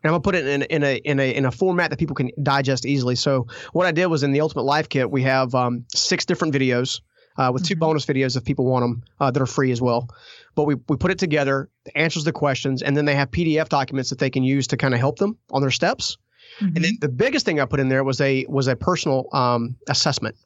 And 0.02 0.10
I'm 0.10 0.12
gonna 0.14 0.22
put 0.22 0.34
it 0.34 0.46
in, 0.46 0.62
in 0.62 0.82
a 0.82 0.96
in 0.96 1.20
a 1.20 1.34
in 1.34 1.44
a 1.44 1.50
format 1.50 1.90
that 1.90 1.98
people 1.98 2.14
can 2.14 2.30
digest 2.42 2.86
easily. 2.86 3.16
So 3.16 3.46
what 3.72 3.86
I 3.86 3.92
did 3.92 4.06
was 4.06 4.22
in 4.22 4.32
the 4.32 4.40
Ultimate 4.40 4.62
Life 4.62 4.88
Kit, 4.88 5.10
we 5.10 5.22
have 5.22 5.54
um, 5.54 5.84
six 5.94 6.24
different 6.24 6.54
videos 6.54 7.00
uh, 7.38 7.50
with 7.52 7.62
mm-hmm. 7.62 7.68
two 7.68 7.76
bonus 7.76 8.06
videos 8.06 8.36
if 8.36 8.44
people 8.44 8.66
want 8.66 8.82
them 8.82 9.02
uh, 9.20 9.30
that 9.30 9.40
are 9.40 9.46
free 9.46 9.70
as 9.72 9.80
well. 9.80 10.08
But 10.54 10.64
we, 10.64 10.76
we 10.88 10.96
put 10.96 11.10
it 11.10 11.18
together, 11.18 11.68
the 11.84 11.96
answers 11.96 12.24
the 12.24 12.32
questions, 12.32 12.82
and 12.82 12.96
then 12.96 13.04
they 13.04 13.14
have 13.14 13.30
PDF 13.30 13.68
documents 13.68 14.10
that 14.10 14.18
they 14.18 14.30
can 14.30 14.42
use 14.42 14.68
to 14.68 14.76
kind 14.76 14.94
of 14.94 15.00
help 15.00 15.18
them 15.18 15.38
on 15.50 15.60
their 15.60 15.70
steps. 15.70 16.16
Mm-hmm. 16.60 16.76
And 16.76 16.84
then 16.84 16.98
the 17.00 17.08
biggest 17.08 17.44
thing 17.44 17.60
I 17.60 17.64
put 17.64 17.80
in 17.80 17.88
there 17.88 18.04
was 18.04 18.20
a 18.20 18.46
was 18.48 18.66
a 18.66 18.76
personal 18.76 19.28
um, 19.32 19.76
assessment, 19.88 20.36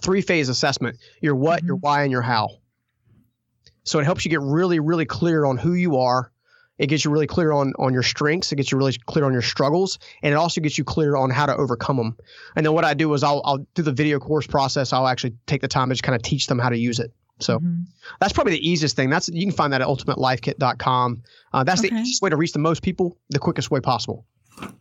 three 0.00 0.20
phase 0.20 0.48
assessment: 0.48 0.98
your 1.20 1.34
what, 1.34 1.58
mm-hmm. 1.58 1.66
your 1.66 1.76
why, 1.76 2.02
and 2.02 2.12
your 2.12 2.22
how. 2.22 2.58
So 3.84 3.98
it 3.98 4.04
helps 4.04 4.24
you 4.24 4.30
get 4.30 4.40
really, 4.40 4.80
really 4.80 5.06
clear 5.06 5.44
on 5.44 5.56
who 5.56 5.72
you 5.72 5.96
are. 5.96 6.30
It 6.78 6.86
gets 6.86 7.04
you 7.04 7.10
really 7.10 7.26
clear 7.26 7.52
on 7.52 7.72
on 7.78 7.92
your 7.92 8.02
strengths. 8.02 8.52
It 8.52 8.56
gets 8.56 8.70
you 8.70 8.78
really 8.78 8.96
clear 9.06 9.24
on 9.24 9.32
your 9.32 9.42
struggles, 9.42 9.98
and 10.22 10.32
it 10.32 10.36
also 10.36 10.60
gets 10.60 10.78
you 10.78 10.84
clear 10.84 11.16
on 11.16 11.30
how 11.30 11.46
to 11.46 11.56
overcome 11.56 11.96
them. 11.96 12.16
And 12.54 12.64
then 12.64 12.72
what 12.72 12.84
I 12.84 12.94
do 12.94 13.12
is 13.14 13.22
I'll 13.22 13.42
I'll 13.44 13.66
do 13.74 13.82
the 13.82 13.92
video 13.92 14.18
course 14.18 14.46
process. 14.46 14.92
I'll 14.92 15.08
actually 15.08 15.34
take 15.46 15.60
the 15.60 15.68
time 15.68 15.88
to 15.88 15.94
just 15.94 16.04
kind 16.04 16.14
of 16.14 16.22
teach 16.22 16.46
them 16.46 16.58
how 16.58 16.68
to 16.68 16.78
use 16.78 17.00
it. 17.00 17.12
So 17.40 17.58
mm-hmm. 17.58 17.82
that's 18.20 18.32
probably 18.32 18.52
the 18.52 18.68
easiest 18.68 18.96
thing. 18.96 19.10
That's 19.10 19.28
you 19.28 19.42
can 19.42 19.52
find 19.52 19.72
that 19.72 19.80
at 19.80 19.88
ultimatelifekit.com. 19.88 21.22
Uh, 21.52 21.64
that's 21.64 21.80
okay. 21.80 21.88
the 21.88 21.96
easiest 21.96 22.22
way 22.22 22.30
to 22.30 22.36
reach 22.36 22.52
the 22.52 22.58
most 22.58 22.82
people, 22.82 23.16
the 23.30 23.38
quickest 23.38 23.70
way 23.70 23.80
possible. 23.80 24.24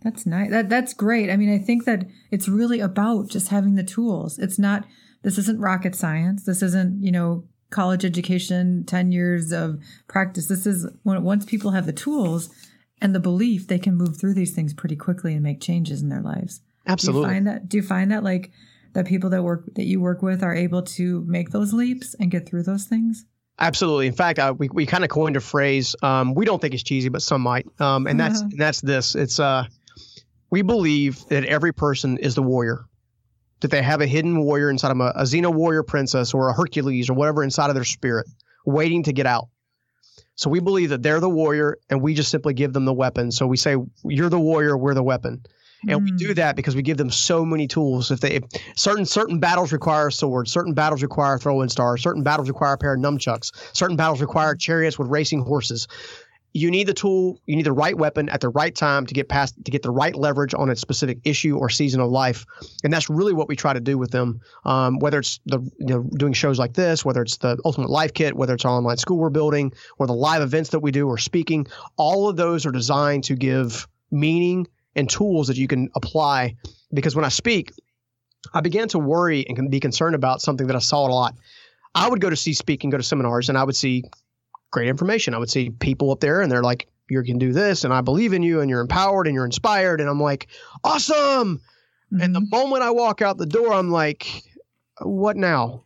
That's 0.02 0.26
nice. 0.26 0.50
That 0.50 0.70
that's 0.70 0.94
great. 0.94 1.30
I 1.30 1.38
mean, 1.38 1.54
I 1.54 1.58
think 1.58 1.86
that 1.86 2.08
it's 2.32 2.48
really 2.48 2.80
about 2.80 3.30
just 3.30 3.50
having 3.50 3.76
the 3.76 3.84
tools. 3.84 4.40
It's 4.40 4.60
not 4.60 4.86
this 5.24 5.38
isn't 5.38 5.60
rocket 5.60 5.96
science. 5.96 6.46
This 6.46 6.62
isn't, 6.62 7.04
you 7.04 7.12
know, 7.12 7.44
college 7.70 8.06
education, 8.06 8.86
10 8.86 9.12
years 9.12 9.52
of 9.52 9.80
practice. 10.08 10.48
This 10.48 10.66
is 10.66 10.88
when 11.04 11.22
once 11.24 11.46
people 11.46 11.72
have 11.72 11.86
the 11.86 11.94
tools 11.94 12.50
and 13.02 13.14
the 13.14 13.20
belief, 13.20 13.68
they 13.68 13.80
can 13.80 13.96
move 13.96 14.18
through 14.18 14.34
these 14.34 14.56
things 14.56 14.74
pretty 14.74 14.96
quickly 14.96 15.34
and 15.34 15.44
make 15.44 15.62
changes 15.62 16.02
in 16.02 16.10
their 16.10 16.22
lives. 16.22 16.62
Absolutely. 16.86 17.22
Do 17.22 17.28
you 17.28 17.34
find 17.34 17.48
that 17.48 17.70
do 17.70 17.78
you 17.78 17.84
find 17.84 18.12
that 18.12 18.24
like 18.24 18.52
that 18.94 19.06
people 19.06 19.30
that 19.32 19.44
work 19.44 19.66
that 19.76 19.86
you 19.86 20.00
work 20.00 20.22
with 20.22 20.44
are 20.44 20.56
able 20.56 20.82
to 20.82 21.24
make 21.28 21.50
those 21.52 21.74
leaps 21.74 22.16
and 22.20 22.32
get 22.32 22.48
through 22.48 22.64
those 22.64 22.86
things? 22.86 23.26
Absolutely. 23.60 24.08
In 24.08 24.14
fact, 24.14 24.38
uh, 24.40 24.54
we, 24.58 24.70
we 24.70 24.86
kind 24.86 25.04
of 25.04 25.10
coined 25.10 25.36
a 25.36 25.40
phrase. 25.40 25.96
Um, 26.04 26.36
we 26.36 26.46
don't 26.46 26.62
think 26.62 26.74
it's 26.74 26.84
cheesy, 26.84 27.10
but 27.10 27.22
some 27.22 27.42
might. 27.42 27.66
Um, 27.82 28.06
and 28.06 28.20
that's 28.20 28.42
uh-huh. 28.42 28.50
that's 28.56 28.82
this. 28.82 29.16
It's 29.16 29.40
uh, 29.40 29.66
we 30.52 30.62
believe 30.62 31.26
that 31.30 31.44
every 31.46 31.74
person 31.74 32.18
is 32.18 32.36
the 32.36 32.44
warrior, 32.44 32.86
that 33.62 33.72
they 33.72 33.82
have 33.82 34.02
a 34.02 34.08
hidden 34.08 34.40
warrior 34.44 34.70
inside 34.70 34.92
of 34.92 34.98
them, 34.98 35.02
a, 35.02 35.14
a 35.16 35.24
Xena 35.24 35.52
warrior 35.54 35.84
princess 35.84 36.34
or 36.34 36.50
a 36.50 36.54
Hercules 36.54 37.10
or 37.10 37.14
whatever 37.14 37.44
inside 37.44 37.70
of 37.70 37.76
their 37.76 37.84
spirit, 37.84 38.28
waiting 38.66 39.04
to 39.04 39.14
get 39.14 39.26
out. 39.26 39.48
So 40.36 40.52
we 40.52 40.60
believe 40.60 40.90
that 40.90 41.02
they're 41.02 41.20
the 41.20 41.30
warrior, 41.30 41.80
and 41.90 42.00
we 42.00 42.14
just 42.14 42.30
simply 42.30 42.54
give 42.54 42.74
them 42.74 42.86
the 42.86 42.94
weapon. 42.94 43.32
So 43.32 43.48
we 43.48 43.58
say, 43.58 43.76
"You're 44.04 44.30
the 44.30 44.40
warrior, 44.40 44.78
we're 44.78 44.94
the 44.94 45.02
weapon." 45.02 45.44
And 45.88 46.02
mm. 46.02 46.04
we 46.06 46.12
do 46.12 46.32
mm. 46.32 46.36
that 46.36 46.56
because 46.56 46.76
we 46.76 46.82
give 46.82 46.98
them 46.98 47.12
so 47.12 47.46
many 47.46 47.68
tools. 47.68 48.12
If 48.12 48.20
they 48.20 48.34
if 48.34 48.44
certain 48.76 49.06
certain 49.06 49.40
battles 49.40 49.72
require 49.72 50.10
swords, 50.10 50.52
certain 50.52 50.74
battles 50.74 51.02
require 51.04 51.38
throwing 51.38 51.70
stars, 51.70 52.02
certain 52.02 52.24
battles 52.24 52.48
require 52.48 52.74
a 52.74 52.78
pair 52.78 52.94
of 52.94 53.00
nunchucks, 53.00 53.52
certain 53.76 53.96
battles 53.96 54.22
require 54.22 54.56
chariots 54.56 54.98
with 54.98 55.10
racing 55.10 55.42
horses. 55.42 55.88
You 56.54 56.72
need 56.72 56.88
the 56.88 56.94
tool, 56.94 57.40
you 57.46 57.56
need 57.56 57.68
the 57.68 57.74
right 57.74 57.96
weapon 57.96 58.30
at 58.30 58.42
the 58.42 58.50
right 58.50 58.74
time 58.74 59.06
to 59.06 59.14
get 59.14 59.30
past 59.30 59.54
to 59.64 59.70
get 59.70 59.84
the 59.84 59.92
right 59.92 60.16
leverage 60.16 60.56
on 60.56 60.72
a 60.72 60.76
specific 60.76 61.20
issue 61.24 61.56
or 61.56 61.70
season 61.70 62.02
of 62.02 62.10
life, 62.10 62.46
and 62.84 62.92
that's 62.92 63.12
really 63.12 63.34
what 63.34 63.48
we 63.48 63.56
try 63.56 63.74
to 63.74 63.80
do 63.80 63.98
with 63.98 64.10
them. 64.10 64.40
Um, 64.66 64.98
whether 64.98 65.20
it's 65.20 65.40
the 65.46 65.60
you 65.78 65.88
know 65.88 66.04
doing 66.18 66.34
shows 66.34 66.58
like 66.58 66.74
this, 66.74 67.06
whether 67.06 67.22
it's 67.22 67.38
the 67.38 67.60
Ultimate 67.64 67.92
Life 67.92 68.14
Kit, 68.14 68.36
whether 68.36 68.56
it's 68.56 68.66
our 68.66 68.72
online 68.72 68.98
school 68.98 69.18
we're 69.18 69.30
building, 69.30 69.72
or 70.00 70.08
the 70.08 70.14
live 70.14 70.42
events 70.42 70.72
that 70.72 70.80
we 70.80 70.92
do 70.92 71.08
or 71.08 71.20
speaking, 71.20 71.68
all 71.96 72.28
of 72.28 72.38
those 72.38 72.66
are 72.66 72.72
designed 72.72 73.26
to 73.26 73.36
give 73.36 73.88
meaning 74.10 74.66
and 74.98 75.10
tools 75.10 75.48
that 75.48 75.58
you 75.58 75.68
can 75.68 75.90
apply. 75.96 76.56
Because 76.94 77.16
when 77.16 77.24
I 77.24 77.30
speak, 77.30 77.72
I 78.54 78.62
began 78.62 78.88
to 78.90 79.00
worry 79.00 79.46
and 79.48 79.72
be 79.72 79.80
concerned 79.80 80.16
about 80.16 80.42
something 80.42 80.68
that 80.68 80.76
I 80.76 80.80
saw 80.80 81.08
a 81.08 81.12
lot. 81.12 81.36
I 81.96 82.10
would 82.10 82.20
go 82.20 82.30
to 82.30 82.36
see 82.36 82.54
speaking, 82.54 82.90
go 82.90 82.98
to 82.98 83.04
seminars, 83.04 83.50
and 83.50 83.58
I 83.58 83.64
would 83.64 83.76
see 83.76 84.04
great 84.72 84.90
information. 84.90 85.34
I 85.34 85.38
would 85.38 85.50
see 85.50 85.70
people 85.70 86.12
up 86.12 86.20
there, 86.20 86.42
and 86.42 86.52
they're 86.52 86.64
like, 86.64 86.88
"You 87.10 87.24
can 87.24 87.38
do 87.38 87.54
this," 87.54 87.84
and 87.84 87.94
I 87.94 88.02
believe 88.02 88.34
in 88.34 88.44
you, 88.44 88.60
and 88.60 88.70
you're 88.70 88.82
empowered, 88.82 89.28
and 89.28 89.34
you're 89.34 89.46
inspired, 89.46 90.02
and 90.02 90.10
I'm 90.10 90.22
like, 90.22 90.48
"Awesome!" 90.84 91.58
Mm-hmm. 91.58 92.22
And 92.22 92.36
the 92.36 92.42
mm-hmm. 92.42 92.56
moment 92.56 92.84
I 92.84 92.92
walk 92.92 93.22
out 93.22 93.38
the 93.38 93.46
door, 93.46 93.74
I'm 93.74 93.92
like, 93.92 94.44
"What 95.02 95.38
now?" 95.38 95.84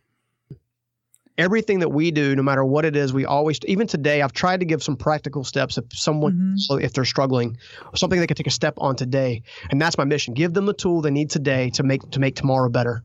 Everything 1.38 1.78
that 1.80 1.88
we 1.88 2.10
do, 2.10 2.36
no 2.36 2.42
matter 2.42 2.64
what 2.64 2.84
it 2.84 2.96
is, 2.96 3.12
we 3.12 3.24
always, 3.24 3.58
even 3.66 3.86
today, 3.86 4.22
I've 4.22 4.32
tried 4.32 4.60
to 4.60 4.66
give 4.66 4.82
some 4.82 4.96
practical 4.96 5.44
steps 5.44 5.78
if 5.78 5.84
someone, 5.92 6.32
Mhm. 6.32 6.58
so 6.58 6.76
if 6.76 6.92
they're 6.92 7.04
struggling, 7.04 7.56
something 7.94 8.20
they 8.20 8.26
can 8.26 8.36
take 8.36 8.46
a 8.46 8.50
step 8.50 8.74
on 8.78 8.96
today. 8.96 9.42
And 9.70 9.80
that's 9.80 9.96
my 9.98 10.04
mission. 10.04 10.34
Give 10.34 10.52
them 10.52 10.66
the 10.66 10.74
tool 10.74 11.00
they 11.00 11.10
need 11.10 11.30
today 11.30 11.70
to 11.70 11.82
make 11.82 12.08
to 12.10 12.20
make 12.20 12.36
tomorrow 12.36 12.68
better. 12.68 13.04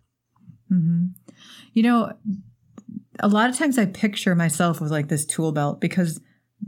hmm 0.70 1.08
You 1.74 1.84
know, 1.84 2.12
a 3.20 3.28
lot 3.28 3.50
of 3.50 3.58
times 3.58 3.78
I 3.78 3.86
picture 3.86 4.36
myself 4.36 4.82
with 4.82 4.92
like 4.92 5.08
this 5.08 5.26
tool 5.26 5.52
belt 5.52 5.80
because 5.80 6.20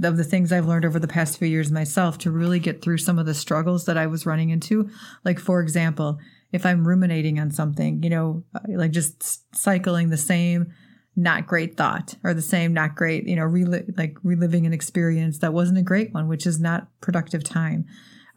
of 0.04 0.18
the 0.18 0.24
things 0.24 0.52
I've 0.52 0.68
learned 0.68 0.86
over 0.86 1.00
the 1.00 1.08
past 1.08 1.40
few 1.40 1.48
years 1.48 1.72
myself 1.72 2.20
to 2.20 2.32
really 2.32 2.60
get 2.60 2.82
through 2.82 3.00
some 3.00 3.18
of 3.18 3.26
the 3.26 3.34
struggles 3.34 3.86
that 3.86 3.98
I 3.98 4.06
was 4.06 4.26
running 4.26 4.52
into. 4.52 4.90
Like, 5.26 5.40
for 5.40 5.62
example, 5.62 6.20
if 6.52 6.66
I'm 6.66 6.88
ruminating 6.88 7.40
on 7.40 7.52
something, 7.52 8.04
you 8.04 8.10
know, 8.10 8.44
like 8.68 8.92
just 8.92 9.56
cycling 9.56 10.10
the 10.10 10.18
same 10.18 10.72
not 11.16 11.48
great 11.48 11.76
thought 11.76 12.16
or 12.24 12.34
the 12.34 12.42
same 12.42 12.74
not 12.74 12.96
great, 12.96 13.28
you 13.28 13.36
know, 13.36 13.44
reli- 13.44 13.98
like 13.98 14.18
reliving 14.24 14.66
an 14.66 14.74
experience 14.74 15.40
that 15.40 15.54
wasn't 15.54 15.78
a 15.78 15.84
great 15.84 16.14
one, 16.14 16.28
which 16.28 16.46
is 16.46 16.60
not 16.60 16.88
productive 17.02 17.44
time. 17.44 17.86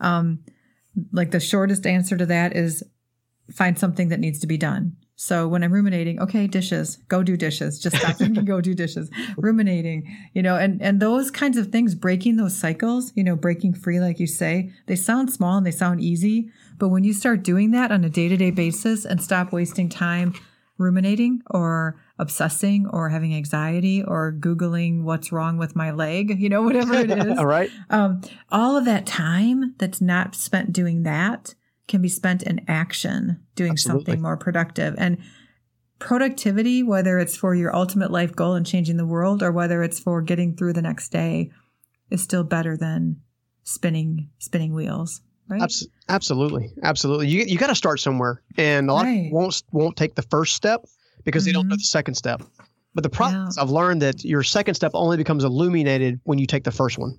Um, 0.01 0.41
like 1.13 1.31
the 1.31 1.41
shortest 1.41 1.87
answer 1.87 2.17
to 2.17 2.27
that 2.27 2.57
is 2.57 2.83
find 3.53 3.79
something 3.79 4.09
that 4.09 4.21
needs 4.21 4.41
to 4.41 4.47
be 4.47 4.57
done. 4.57 4.97
So 5.15 5.47
when 5.47 5.63
I'm 5.63 5.73
ruminating, 5.73 6.21
okay, 6.21 6.49
dishes, 6.49 6.97
go 7.09 7.23
do 7.23 7.37
dishes. 7.37 7.79
Just 7.79 7.97
stop 7.97 8.17
thinking, 8.17 8.45
go 8.45 8.61
do 8.61 8.75
dishes. 8.75 9.09
Ruminating, 9.37 10.05
you 10.35 10.43
know, 10.43 10.57
and 10.57 10.83
and 10.83 11.01
those 11.01 11.31
kinds 11.31 11.57
of 11.57 11.69
things, 11.69 11.95
breaking 11.95 12.37
those 12.37 12.57
cycles, 12.57 13.13
you 13.15 13.23
know, 13.23 13.37
breaking 13.37 13.75
free, 13.75 14.01
like 14.01 14.19
you 14.19 14.27
say, 14.27 14.73
they 14.87 14.97
sound 14.97 15.31
small 15.31 15.59
and 15.59 15.67
they 15.67 15.71
sound 15.71 16.01
easy, 16.01 16.51
but 16.79 16.89
when 16.89 17.05
you 17.05 17.13
start 17.13 17.45
doing 17.45 17.71
that 17.71 17.93
on 17.93 18.03
a 18.03 18.11
day 18.11 18.29
to 18.29 18.37
day 18.37 18.51
basis 18.51 19.05
and 19.05 19.23
stop 19.23 19.53
wasting 19.53 19.89
time 19.89 20.35
ruminating 20.79 21.43
or 21.51 22.01
obsessing 22.23 22.87
or 22.87 23.09
having 23.11 23.35
anxiety 23.35 24.03
or 24.03 24.33
googling 24.33 25.03
what's 25.03 25.33
wrong 25.33 25.59
with 25.59 25.77
my 25.77 25.91
leg, 25.91 26.41
you 26.41 26.49
know, 26.49 26.63
whatever 26.69 26.95
it 26.95 27.11
is, 27.11 27.37
All 27.39 27.47
right. 27.59 27.71
um, 27.91 28.23
all 28.51 28.77
of 28.77 28.85
that 28.87 29.05
time 29.07 29.75
that's 29.79 30.01
not 30.01 30.35
spent 30.35 30.73
doing 30.73 31.03
that 31.03 31.55
can 31.89 32.01
be 32.01 32.09
spent 32.09 32.43
in 32.43 32.61
action, 32.69 33.43
doing 33.57 33.73
Absolutely. 33.73 34.05
something 34.05 34.23
more 34.23 34.37
productive. 34.37 34.95
And 34.97 35.19
productivity, 35.99 36.83
whether 36.83 37.19
it's 37.19 37.37
for 37.37 37.55
your 37.55 37.75
ultimate 37.75 38.11
life 38.11 38.35
goal 38.35 38.55
and 38.55 38.67
changing 38.67 38.97
the 38.97 39.07
world 39.07 39.43
or 39.43 39.53
whether 39.53 39.83
it's 39.83 40.01
for 40.01 40.23
getting 40.23 40.57
through 40.57 40.73
the 40.73 40.83
next 40.83 41.11
day, 41.11 41.51
is 42.11 42.23
still 42.23 42.45
better 42.45 42.77
than 42.77 43.21
spinning 43.65 44.31
spinning 44.39 44.75
wheels. 44.75 45.21
Right? 45.49 45.71
Absolutely, 46.09 46.73
absolutely. 46.83 47.29
You 47.29 47.45
you 47.45 47.59
got 47.59 47.67
to 47.67 47.75
start 47.75 48.01
somewhere, 48.01 48.43
and 48.57 48.89
a 48.89 48.95
lot 48.95 49.05
Right. 49.05 49.29
won't 49.31 49.63
won't 49.73 49.97
take 49.97 50.15
the 50.15 50.23
first 50.23 50.55
step 50.55 50.85
because 51.25 51.45
they 51.45 51.53
don't 51.53 51.69
know 51.69 51.75
Mhm. 51.77 51.79
the 51.79 51.85
second 51.85 52.15
step. 52.15 52.43
But 52.95 53.03
the 53.05 53.11
problem 53.11 53.43
Yeah. 53.45 53.49
is, 53.49 53.59
I've 53.59 53.71
learned 53.71 54.03
that 54.03 54.23
your 54.25 54.43
second 54.43 54.75
step 54.75 54.93
only 54.95 55.17
becomes 55.17 55.45
illuminated 55.45 56.21
when 56.25 56.39
you 56.39 56.47
take 56.47 56.65
the 56.65 56.71
first 56.73 56.99
one. 56.99 57.19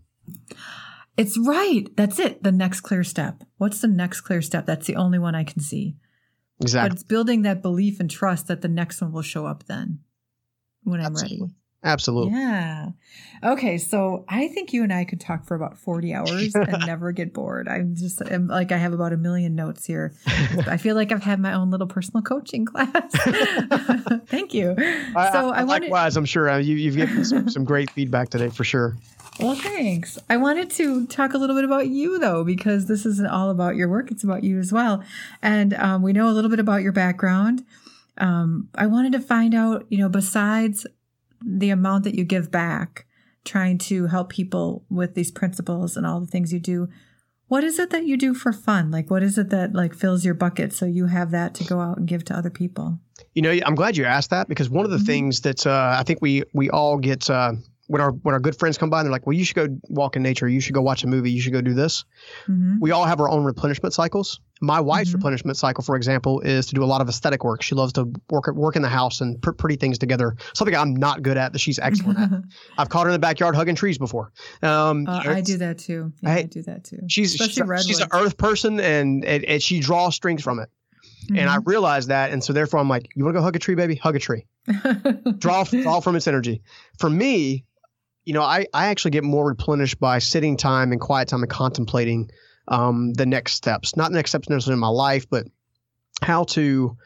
It's 1.17 1.37
right. 1.37 1.85
That's 1.95 2.19
it. 2.19 2.41
The 2.43 2.51
next 2.51 2.81
clear 2.81 3.03
step. 3.03 3.43
What's 3.57 3.81
the 3.81 3.87
next 3.87 4.21
clear 4.21 4.41
step? 4.41 4.65
That's 4.65 4.87
the 4.87 4.95
only 4.95 5.19
one 5.19 5.35
I 5.35 5.43
can 5.43 5.61
see. 5.61 5.95
Exactly. 6.59 6.89
But 6.89 6.93
it's 6.95 7.03
building 7.03 7.41
that 7.43 7.61
belief 7.61 7.99
and 7.99 8.09
trust 8.09 8.47
that 8.47 8.61
the 8.61 8.67
next 8.67 9.01
one 9.01 9.11
will 9.11 9.21
show 9.21 9.45
up 9.45 9.65
then 9.65 9.99
when 10.83 10.99
I'm 10.99 11.07
Absolutely. 11.07 11.39
ready. 11.41 11.53
Absolutely. 11.84 12.31
Yeah. 12.34 12.89
Okay. 13.43 13.77
So 13.77 14.23
I 14.29 14.47
think 14.47 14.71
you 14.71 14.84
and 14.84 14.93
I 14.93 15.03
could 15.03 15.19
talk 15.19 15.45
for 15.45 15.55
about 15.55 15.77
40 15.77 16.13
hours 16.13 16.55
and 16.55 16.77
never 16.86 17.11
get 17.11 17.34
bored. 17.34 17.67
I'm 17.67 17.95
just 17.95 18.21
I'm, 18.21 18.47
like, 18.47 18.71
I 18.71 18.77
have 18.77 18.93
about 18.93 19.11
a 19.11 19.17
million 19.17 19.53
notes 19.53 19.86
here. 19.86 20.13
I 20.27 20.77
feel 20.77 20.95
like 20.95 21.11
I've 21.11 21.23
had 21.23 21.39
my 21.39 21.53
own 21.53 21.71
little 21.71 21.88
personal 21.88 22.21
coaching 22.21 22.65
class. 22.65 22.89
Thank 24.27 24.53
you. 24.53 24.75
I- 24.77 25.31
so 25.34 25.49
I, 25.49 25.59
I, 25.59 25.63
wanted, 25.65 25.84
likewise, 25.84 26.15
I'm 26.15 26.25
sure 26.25 26.49
uh, 26.49 26.57
you, 26.57 26.75
you've 26.75 26.95
given 26.95 27.25
some, 27.25 27.49
some 27.49 27.65
great 27.65 27.89
feedback 27.91 28.29
today 28.29 28.49
for 28.49 28.63
sure. 28.63 28.95
well, 29.39 29.55
thanks. 29.55 30.17
I 30.29 30.38
wanted 30.38 30.69
to 30.71 31.05
talk 31.07 31.34
a 31.34 31.38
little 31.38 31.55
bit 31.55 31.65
about 31.65 31.88
you 31.88 32.19
though, 32.19 32.45
because 32.45 32.88
this 32.88 33.05
isn't 33.05 33.27
all 33.27 33.49
about 33.49 33.75
your 33.75 33.89
work. 33.89 34.09
It's 34.09 34.23
about 34.23 34.43
you 34.43 34.57
as 34.59 34.71
well. 34.71 35.03
And 35.41 35.73
um, 35.73 36.01
we 36.01 36.13
know 36.13 36.29
a 36.29 36.31
little 36.31 36.49
bit 36.49 36.59
about 36.59 36.81
your 36.81 36.93
background. 36.93 37.65
Um, 38.19 38.69
I 38.75 38.86
wanted 38.86 39.11
to 39.13 39.19
find 39.19 39.53
out, 39.55 39.86
you 39.89 39.97
know, 39.97 40.07
besides 40.07 40.86
the 41.45 41.69
amount 41.69 42.03
that 42.05 42.15
you 42.15 42.23
give 42.23 42.51
back, 42.51 43.05
trying 43.45 43.77
to 43.77 44.07
help 44.07 44.29
people 44.29 44.85
with 44.89 45.15
these 45.15 45.31
principles 45.31 45.97
and 45.97 46.05
all 46.05 46.19
the 46.19 46.27
things 46.27 46.53
you 46.53 46.59
do, 46.59 46.87
what 47.47 47.63
is 47.63 47.77
it 47.77 47.89
that 47.91 48.05
you 48.05 48.17
do 48.17 48.33
for 48.33 48.51
fun? 48.53 48.89
Like, 48.89 49.11
what 49.11 49.21
is 49.21 49.37
it 49.37 49.49
that 49.49 49.73
like 49.73 49.93
fills 49.93 50.25
your 50.25 50.33
bucket 50.33 50.73
so 50.73 50.85
you 50.85 51.07
have 51.07 51.31
that 51.31 51.53
to 51.55 51.63
go 51.63 51.79
out 51.81 51.97
and 51.97 52.07
give 52.07 52.23
to 52.25 52.35
other 52.35 52.49
people? 52.49 52.99
You 53.33 53.41
know, 53.41 53.51
I'm 53.65 53.75
glad 53.75 53.97
you 53.97 54.05
asked 54.05 54.29
that 54.31 54.47
because 54.47 54.69
one 54.69 54.85
of 54.85 54.91
the 54.91 54.97
Mhm. 54.97 55.05
things 55.05 55.41
that 55.41 55.67
uh, 55.67 55.95
I 55.99 56.03
think 56.03 56.19
we 56.21 56.43
we 56.53 56.69
all 56.69 56.97
get 56.97 57.29
uh, 57.29 57.53
when 57.93 58.01
our 58.01 58.11
when 58.11 58.33
our 58.33 58.39
good 58.39 58.57
friends 58.57 58.77
come 58.77 58.89
by 58.89 58.99
and 58.99 59.05
they're 59.05 59.11
like, 59.11 59.25
"Well, 59.27 59.35
you 59.37 59.45
should 59.45 59.55
go 59.55 59.67
walk 59.89 60.15
in 60.15 60.23
nature. 60.23 60.47
You 60.49 60.59
should 60.59 60.73
go 60.73 60.81
watch 60.81 61.03
a 61.03 61.07
movie. 61.07 61.29
You 61.31 61.39
should 61.39 61.53
go 61.53 61.61
do 61.61 61.73
this." 61.75 62.03
hmm 62.47 62.77
We 62.81 62.91
all 62.91 63.05
have 63.05 63.19
our 63.21 63.29
own 63.29 63.43
replenishment 63.43 63.93
cycles. 63.93 64.39
My 64.61 64.79
wife's 64.81 65.09
Mhm. 65.11 65.15
replenishment 65.15 65.57
cycle, 65.57 65.83
for 65.83 65.95
example, 65.95 66.39
is 66.41 66.65
to 66.67 66.73
do 66.75 66.83
a 66.83 66.89
lot 66.93 67.01
of 67.01 67.07
aesthetic 67.09 67.43
work. 67.43 67.61
She 67.61 67.75
loves 67.75 67.93
to 67.93 68.11
work 68.29 68.47
work 68.53 68.75
in 68.75 68.81
the 68.81 68.89
house 68.89 69.21
and 69.21 69.39
put 69.41 69.57
pretty 69.57 69.75
things 69.75 69.97
together. 69.99 70.35
Something 70.53 70.75
I'm 70.75 70.95
not 70.95 71.21
good 71.21 71.37
at 71.37 71.53
that 71.53 71.59
she's 71.59 71.77
excellent 71.79 72.19
at. 72.19 72.29
I've 72.77 72.89
caught 72.89 73.03
her 73.05 73.09
in 73.09 73.13
the 73.13 73.19
backyard 73.19 73.55
hugging 73.55 73.75
trees 73.75 73.97
before. 73.97 74.31
Um, 74.63 75.05
Uh, 75.07 75.21
I 75.25 75.41
do 75.41 75.57
that 75.57 75.77
too. 75.77 76.11
Yeah, 76.21 76.29
I- 76.29 76.37
I, 76.39 76.43
do 76.43 76.61
that 76.63 76.83
too. 76.85 76.99
She's 77.07 77.31
she's, 77.31 77.41
Especially 77.41 77.73
a, 77.75 77.83
she's 77.83 77.99
an 77.99 78.07
earth 78.11 78.37
person 78.37 78.79
and, 78.79 79.23
and 79.25 79.43
and 79.45 79.61
she 79.61 79.79
draws 79.79 80.15
strength 80.15 80.41
from 80.43 80.59
it. 80.59 80.69
And 81.29 81.49
I 81.49 81.57
Mm-hmm. 81.57 81.69
realized 81.69 82.09
that, 82.09 82.31
and 82.33 82.43
so 82.43 82.51
therefore 82.51 82.79
I'm 82.81 82.89
like, 82.89 83.07
you 83.15 83.23
want 83.23 83.33
to 83.35 83.39
go 83.39 83.43
hug 83.43 83.55
a 83.55 83.59
tree, 83.59 83.75
baby? 83.75 83.95
Hug 83.95 84.15
a 84.15 84.19
tree. 84.19 84.45
Draw 85.37 85.63
draw 85.65 85.99
from 86.01 86.15
its 86.15 86.27
energy. 86.27 86.61
For 86.99 87.09
me, 87.09 87.63
you 88.26 88.34
know, 88.34 88.41
I 88.41 88.65
I 88.74 88.88
actually 88.88 89.11
get 89.11 89.24
more 89.24 89.45
replenished 89.47 89.99
by 89.99 90.19
sitting 90.19 90.57
time 90.57 90.91
and 90.91 91.01
quiet 91.01 91.28
time 91.28 91.41
and 91.41 91.49
contemplating 91.49 92.30
um, 92.67 93.13
the 93.13 93.26
next 93.26 93.53
steps. 93.53 93.95
Not 93.95 94.11
the 94.11 94.15
next 94.17 94.32
steps 94.32 94.49
necessarily 94.49 94.76
in 94.76 94.80
my 94.80 94.88
life, 94.88 95.30
but 95.30 95.47
how 96.21 96.45
to 96.45 96.97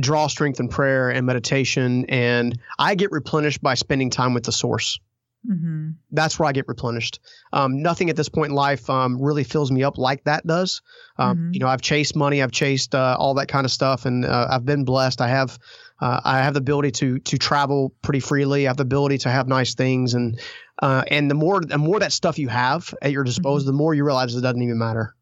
draw 0.00 0.26
strength 0.26 0.58
in 0.60 0.68
prayer 0.68 1.10
and 1.10 1.26
meditation. 1.26 2.06
And 2.08 2.58
I 2.78 2.94
get 2.94 3.10
replenished 3.10 3.60
by 3.60 3.74
spending 3.74 4.08
time 4.08 4.32
with 4.32 4.44
the 4.44 4.52
source. 4.52 4.98
Mhm. 5.46 5.96
That's 6.12 6.38
where 6.38 6.48
I 6.48 6.52
get 6.52 6.68
replenished. 6.68 7.18
Um, 7.52 7.82
nothing 7.82 8.08
at 8.08 8.16
this 8.16 8.28
point 8.28 8.50
in 8.50 8.54
life 8.54 8.88
um, 8.88 9.20
really 9.20 9.42
fills 9.44 9.70
me 9.72 9.82
up 9.82 9.98
like 9.98 10.22
that 10.24 10.46
does. 10.46 10.80
Um, 11.18 11.36
Mhm. 11.36 11.54
You 11.54 11.60
know, 11.60 11.66
I've 11.66 11.82
chased 11.82 12.14
money, 12.14 12.40
I've 12.42 12.52
chased 12.52 12.94
uh, 12.94 13.16
all 13.18 13.34
that 13.34 13.48
kind 13.48 13.64
of 13.66 13.72
stuff, 13.72 14.06
and 14.06 14.24
uh, 14.24 14.46
I've 14.48 14.64
been 14.64 14.84
blessed. 14.84 15.20
I 15.20 15.28
have, 15.28 15.58
uh, 16.02 16.20
I 16.24 16.38
have 16.38 16.54
the 16.54 16.58
ability 16.58 16.90
to 17.00 17.18
to 17.20 17.38
travel 17.38 17.94
pretty 18.02 18.20
freely. 18.20 18.66
I 18.66 18.70
have 18.70 18.76
the 18.76 18.82
ability 18.82 19.18
to 19.18 19.30
have 19.30 19.46
nice 19.48 19.74
things, 19.74 20.14
and 20.14 20.40
uh, 20.82 21.04
and 21.08 21.30
the 21.30 21.34
more 21.34 21.60
the 21.60 21.78
more 21.78 22.00
that 22.00 22.12
stuff 22.12 22.38
you 22.38 22.48
have 22.48 22.92
at 23.00 23.12
your 23.12 23.24
disposal, 23.24 23.66
the 23.66 23.72
more 23.82 23.94
you 23.94 24.04
realize 24.04 24.34
it 24.34 24.40
doesn't 24.40 24.60
even 24.62 24.78
matter. 24.78 25.14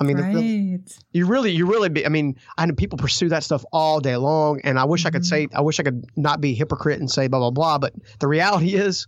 I 0.00 0.04
mean, 0.04 0.16
the 0.16 0.22
real- 0.22 0.34
right. 0.76 0.98
you 1.12 1.26
really, 1.26 1.50
you 1.50 1.66
really 1.66 1.90
be. 1.90 2.06
I 2.06 2.08
mean, 2.08 2.36
I 2.56 2.64
know 2.64 2.74
people 2.74 2.96
pursue 2.96 3.28
that 3.30 3.42
stuff 3.44 3.64
all 3.72 4.00
day 4.00 4.16
long, 4.16 4.60
and 4.64 4.78
I 4.78 4.84
wish 4.84 5.04
I 5.04 5.10
could 5.10 5.22
Mhm. 5.22 5.26
say, 5.26 5.48
I 5.52 5.60
wish 5.62 5.78
I 5.78 5.82
could 5.82 6.04
not 6.16 6.40
be 6.40 6.52
a 6.52 6.54
hypocrite 6.54 7.00
and 7.00 7.10
say 7.10 7.26
blah 7.28 7.40
blah 7.40 7.50
blah. 7.50 7.78
But 7.78 7.92
the 8.20 8.28
reality 8.28 8.74
is, 8.76 9.06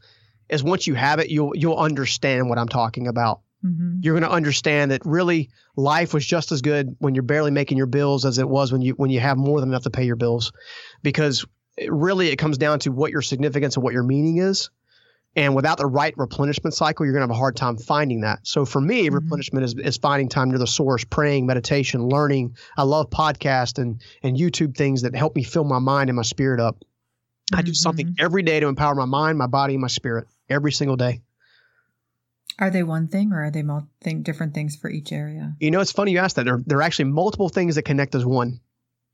is 0.50 0.62
once 0.62 0.86
you 0.86 0.94
have 0.94 1.18
it, 1.20 1.30
you'll 1.30 1.52
you'll 1.54 1.78
understand 1.78 2.48
what 2.50 2.58
I'm 2.58 2.68
talking 2.68 3.06
about. 3.06 3.40
Mhm. 3.64 4.00
You're 4.02 4.14
going 4.18 4.28
to 4.28 4.34
understand 4.34 4.90
that 4.90 5.02
really 5.04 5.50
life 5.76 6.12
was 6.14 6.26
just 6.26 6.50
as 6.52 6.62
good 6.62 6.96
when 6.98 7.14
you're 7.14 7.22
barely 7.22 7.50
making 7.50 7.78
your 7.78 7.86
bills 7.86 8.24
as 8.24 8.38
it 8.38 8.48
was 8.48 8.72
when 8.72 8.82
you 8.82 8.92
when 8.94 9.10
you 9.10 9.20
have 9.20 9.38
more 9.38 9.60
than 9.60 9.68
enough 9.68 9.84
to 9.84 9.90
pay 9.90 10.04
your 10.04 10.16
bills, 10.16 10.52
because 11.02 11.44
it, 11.76 11.92
really 11.92 12.28
it 12.28 12.36
comes 12.36 12.58
down 12.58 12.78
to 12.80 12.90
what 12.90 13.10
your 13.12 13.22
significance 13.22 13.76
and 13.76 13.84
what 13.84 13.92
your 13.94 14.02
meaning 14.02 14.38
is. 14.38 14.70
And 15.34 15.54
without 15.54 15.78
the 15.78 15.86
right 15.86 16.12
replenishment 16.18 16.74
cycle, 16.74 17.06
you're 17.06 17.14
going 17.14 17.26
to 17.26 17.32
have 17.32 17.36
a 17.36 17.38
hard 17.38 17.56
time 17.56 17.78
finding 17.78 18.20
that. 18.20 18.40
So 18.42 18.66
for 18.66 18.80
me, 18.80 19.08
Mhm. 19.08 19.14
replenishment 19.14 19.64
is, 19.64 19.74
is 19.74 19.96
finding 19.96 20.28
time 20.28 20.50
near 20.50 20.58
the 20.58 20.66
source, 20.66 21.04
praying, 21.04 21.46
meditation, 21.46 22.06
learning. 22.06 22.56
I 22.76 22.82
love 22.82 23.08
podcasts 23.08 23.78
and, 23.78 24.02
and 24.22 24.36
YouTube 24.36 24.76
things 24.76 25.02
that 25.02 25.14
help 25.16 25.34
me 25.34 25.42
fill 25.42 25.64
my 25.64 25.78
mind 25.78 26.10
and 26.10 26.16
my 26.16 26.22
spirit 26.22 26.60
up. 26.60 26.84
I 27.54 27.62
do 27.62 27.72
something 27.72 28.08
Mhm. 28.08 28.14
every 28.18 28.42
day 28.42 28.60
to 28.60 28.66
empower 28.66 28.94
my 28.94 29.06
mind, 29.06 29.38
my 29.38 29.46
body, 29.46 29.74
and 29.74 29.80
my 29.80 29.88
spirit 29.88 30.26
every 30.50 30.72
single 30.72 30.96
day. 30.96 31.22
Are 32.62 32.70
they 32.70 32.84
one 32.84 33.08
thing 33.08 33.32
or 33.32 33.42
are 33.44 33.50
they 33.50 33.62
mul- 33.62 33.88
thing, 34.00 34.22
different 34.22 34.54
things 34.54 34.76
for 34.76 34.88
each 34.88 35.10
area? 35.10 35.54
You 35.58 35.72
know, 35.72 35.80
it's 35.80 35.90
funny 35.90 36.12
you 36.12 36.18
asked 36.18 36.36
that. 36.36 36.44
There, 36.44 36.60
there 36.64 36.78
are 36.78 36.82
actually 36.82 37.06
multiple 37.06 37.48
things 37.48 37.74
that 37.74 37.82
connect 37.82 38.14
as 38.14 38.24
one. 38.24 38.60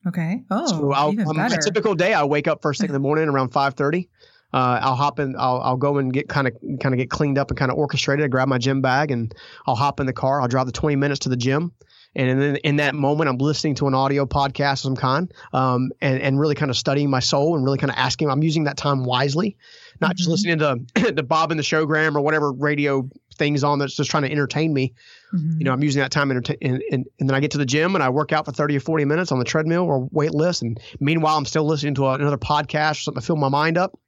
Okay. 0.06 0.44
Oh, 0.50 0.66
so 0.66 0.92
I'll, 0.92 1.12
even 1.12 1.26
on 1.26 1.36
my 1.36 1.48
better. 1.48 1.62
typical 1.62 1.94
day, 1.94 2.12
I 2.12 2.24
wake 2.24 2.46
up 2.46 2.60
first 2.60 2.80
thing 2.80 2.88
in 2.90 2.92
the 2.92 2.98
morning 3.00 3.26
around 3.28 3.48
five 3.54 3.72
thirty. 3.74 4.10
Uh, 4.52 4.78
I'll 4.82 4.94
hop 4.96 5.18
in. 5.18 5.34
I'll, 5.38 5.60
I'll 5.60 5.76
go 5.78 5.96
and 5.98 6.12
get 6.12 6.28
kind 6.28 6.46
of 6.46 6.54
kind 6.80 6.94
of 6.94 6.98
get 6.98 7.08
cleaned 7.10 7.38
up 7.38 7.50
and 7.50 7.58
kind 7.58 7.70
of 7.72 7.78
orchestrated. 7.78 8.24
I 8.24 8.28
grab 8.28 8.48
my 8.48 8.58
gym 8.58 8.80
bag 8.82 9.10
and 9.10 9.34
I'll 9.66 9.74
hop 9.76 9.98
in 10.00 10.06
the 10.06 10.12
car. 10.12 10.40
I'll 10.42 10.48
drive 10.48 10.66
the 10.66 10.72
twenty 10.72 10.96
minutes 10.96 11.20
to 11.20 11.30
the 11.30 11.36
gym, 11.36 11.72
and 12.14 12.40
then 12.40 12.56
in 12.56 12.76
that 12.76 12.94
moment, 12.94 13.28
I'm 13.28 13.38
listening 13.38 13.74
to 13.76 13.88
an 13.88 13.94
audio 13.94 14.24
podcast 14.24 14.72
of 14.72 14.78
some 14.80 14.96
kind, 14.96 15.32
um, 15.52 15.90
and 16.00 16.20
and 16.20 16.38
really 16.38 16.54
kind 16.54 16.70
of 16.70 16.76
studying 16.76 17.10
my 17.10 17.20
soul 17.20 17.56
and 17.56 17.64
really 17.64 17.78
kind 17.78 17.90
of 17.90 17.96
asking. 17.98 18.30
I'm 18.30 18.42
using 18.42 18.64
that 18.64 18.76
time 18.76 19.04
wisely, 19.04 19.56
not 20.00 20.16
just 20.16 20.28
Mhm. 20.28 20.32
listening 20.32 20.58
to 20.60 21.12
to 21.16 21.22
Bob 21.24 21.50
and 21.50 21.58
the 21.58 21.64
Showgram 21.64 22.14
or 22.14 22.20
whatever 22.20 22.52
radio 22.52 23.08
things 23.38 23.64
on 23.64 23.78
that's 23.78 23.94
just 23.94 24.10
trying 24.10 24.24
to 24.24 24.30
entertain 24.30 24.74
me. 24.74 24.94
Mhm. 25.34 25.58
You 25.58 25.64
know, 25.64 25.72
I'm 25.72 25.82
using 25.82 26.02
that 26.02 26.10
time 26.10 26.30
entertain, 26.30 26.58
and, 26.60 26.82
and, 26.90 27.06
and 27.18 27.28
then 27.28 27.34
I 27.34 27.40
get 27.40 27.52
to 27.52 27.58
the 27.58 27.66
gym 27.66 27.94
and 27.94 28.02
I 28.02 28.10
work 28.10 28.32
out 28.32 28.44
for 28.44 28.52
30 28.52 28.76
or 28.76 28.80
40 28.80 29.04
minutes 29.04 29.32
on 29.32 29.38
the 29.38 29.44
treadmill 29.44 29.84
or 29.84 30.08
weight 30.10 30.34
list. 30.34 30.62
And 30.62 30.78
meanwhile, 31.00 31.36
I'm 31.38 31.44
still 31.46 31.64
listening 31.64 31.94
to 31.94 32.08
another 32.08 32.38
podcast 32.38 32.92
or 32.92 33.02
something 33.02 33.20
to 33.20 33.26
fill 33.26 33.36
my 33.36 33.48
mind 33.48 33.78
up. 33.78 33.98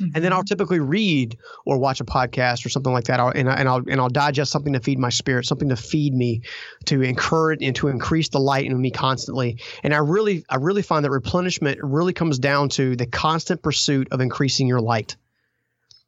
mm-hmm. 0.00 0.10
and 0.14 0.24
then 0.24 0.32
I'll 0.32 0.44
typically 0.44 0.80
read 0.80 1.36
or 1.66 1.78
watch 1.78 2.00
a 2.00 2.04
podcast 2.04 2.64
or 2.64 2.68
something 2.68 2.92
like 2.92 3.04
that. 3.04 3.20
I'll, 3.20 3.28
and, 3.28 3.48
I, 3.50 3.54
and 3.54 3.68
I'll 3.68 3.82
and 3.88 4.00
I'll 4.00 4.08
digest 4.08 4.50
something 4.52 4.72
to 4.72 4.80
feed 4.80 4.98
my 4.98 5.10
spirit, 5.10 5.46
something 5.46 5.68
to 5.68 5.76
feed 5.76 6.14
me, 6.14 6.42
to 6.86 7.02
encourage 7.02 7.62
and 7.62 7.74
to 7.76 7.88
increase 7.88 8.28
the 8.28 8.40
light 8.40 8.66
in 8.66 8.80
me 8.80 8.90
constantly. 8.90 9.60
And 9.82 9.94
I 9.94 9.98
really 9.98 10.44
I 10.48 10.56
really 10.56 10.82
find 10.82 11.04
that 11.04 11.10
replenishment 11.10 11.78
really 11.82 12.12
comes 12.12 12.38
down 12.38 12.68
to 12.70 12.96
the 12.96 13.06
constant 13.06 13.62
pursuit 13.62 14.08
of 14.10 14.20
increasing 14.20 14.66
your 14.66 14.80
light. 14.80 15.16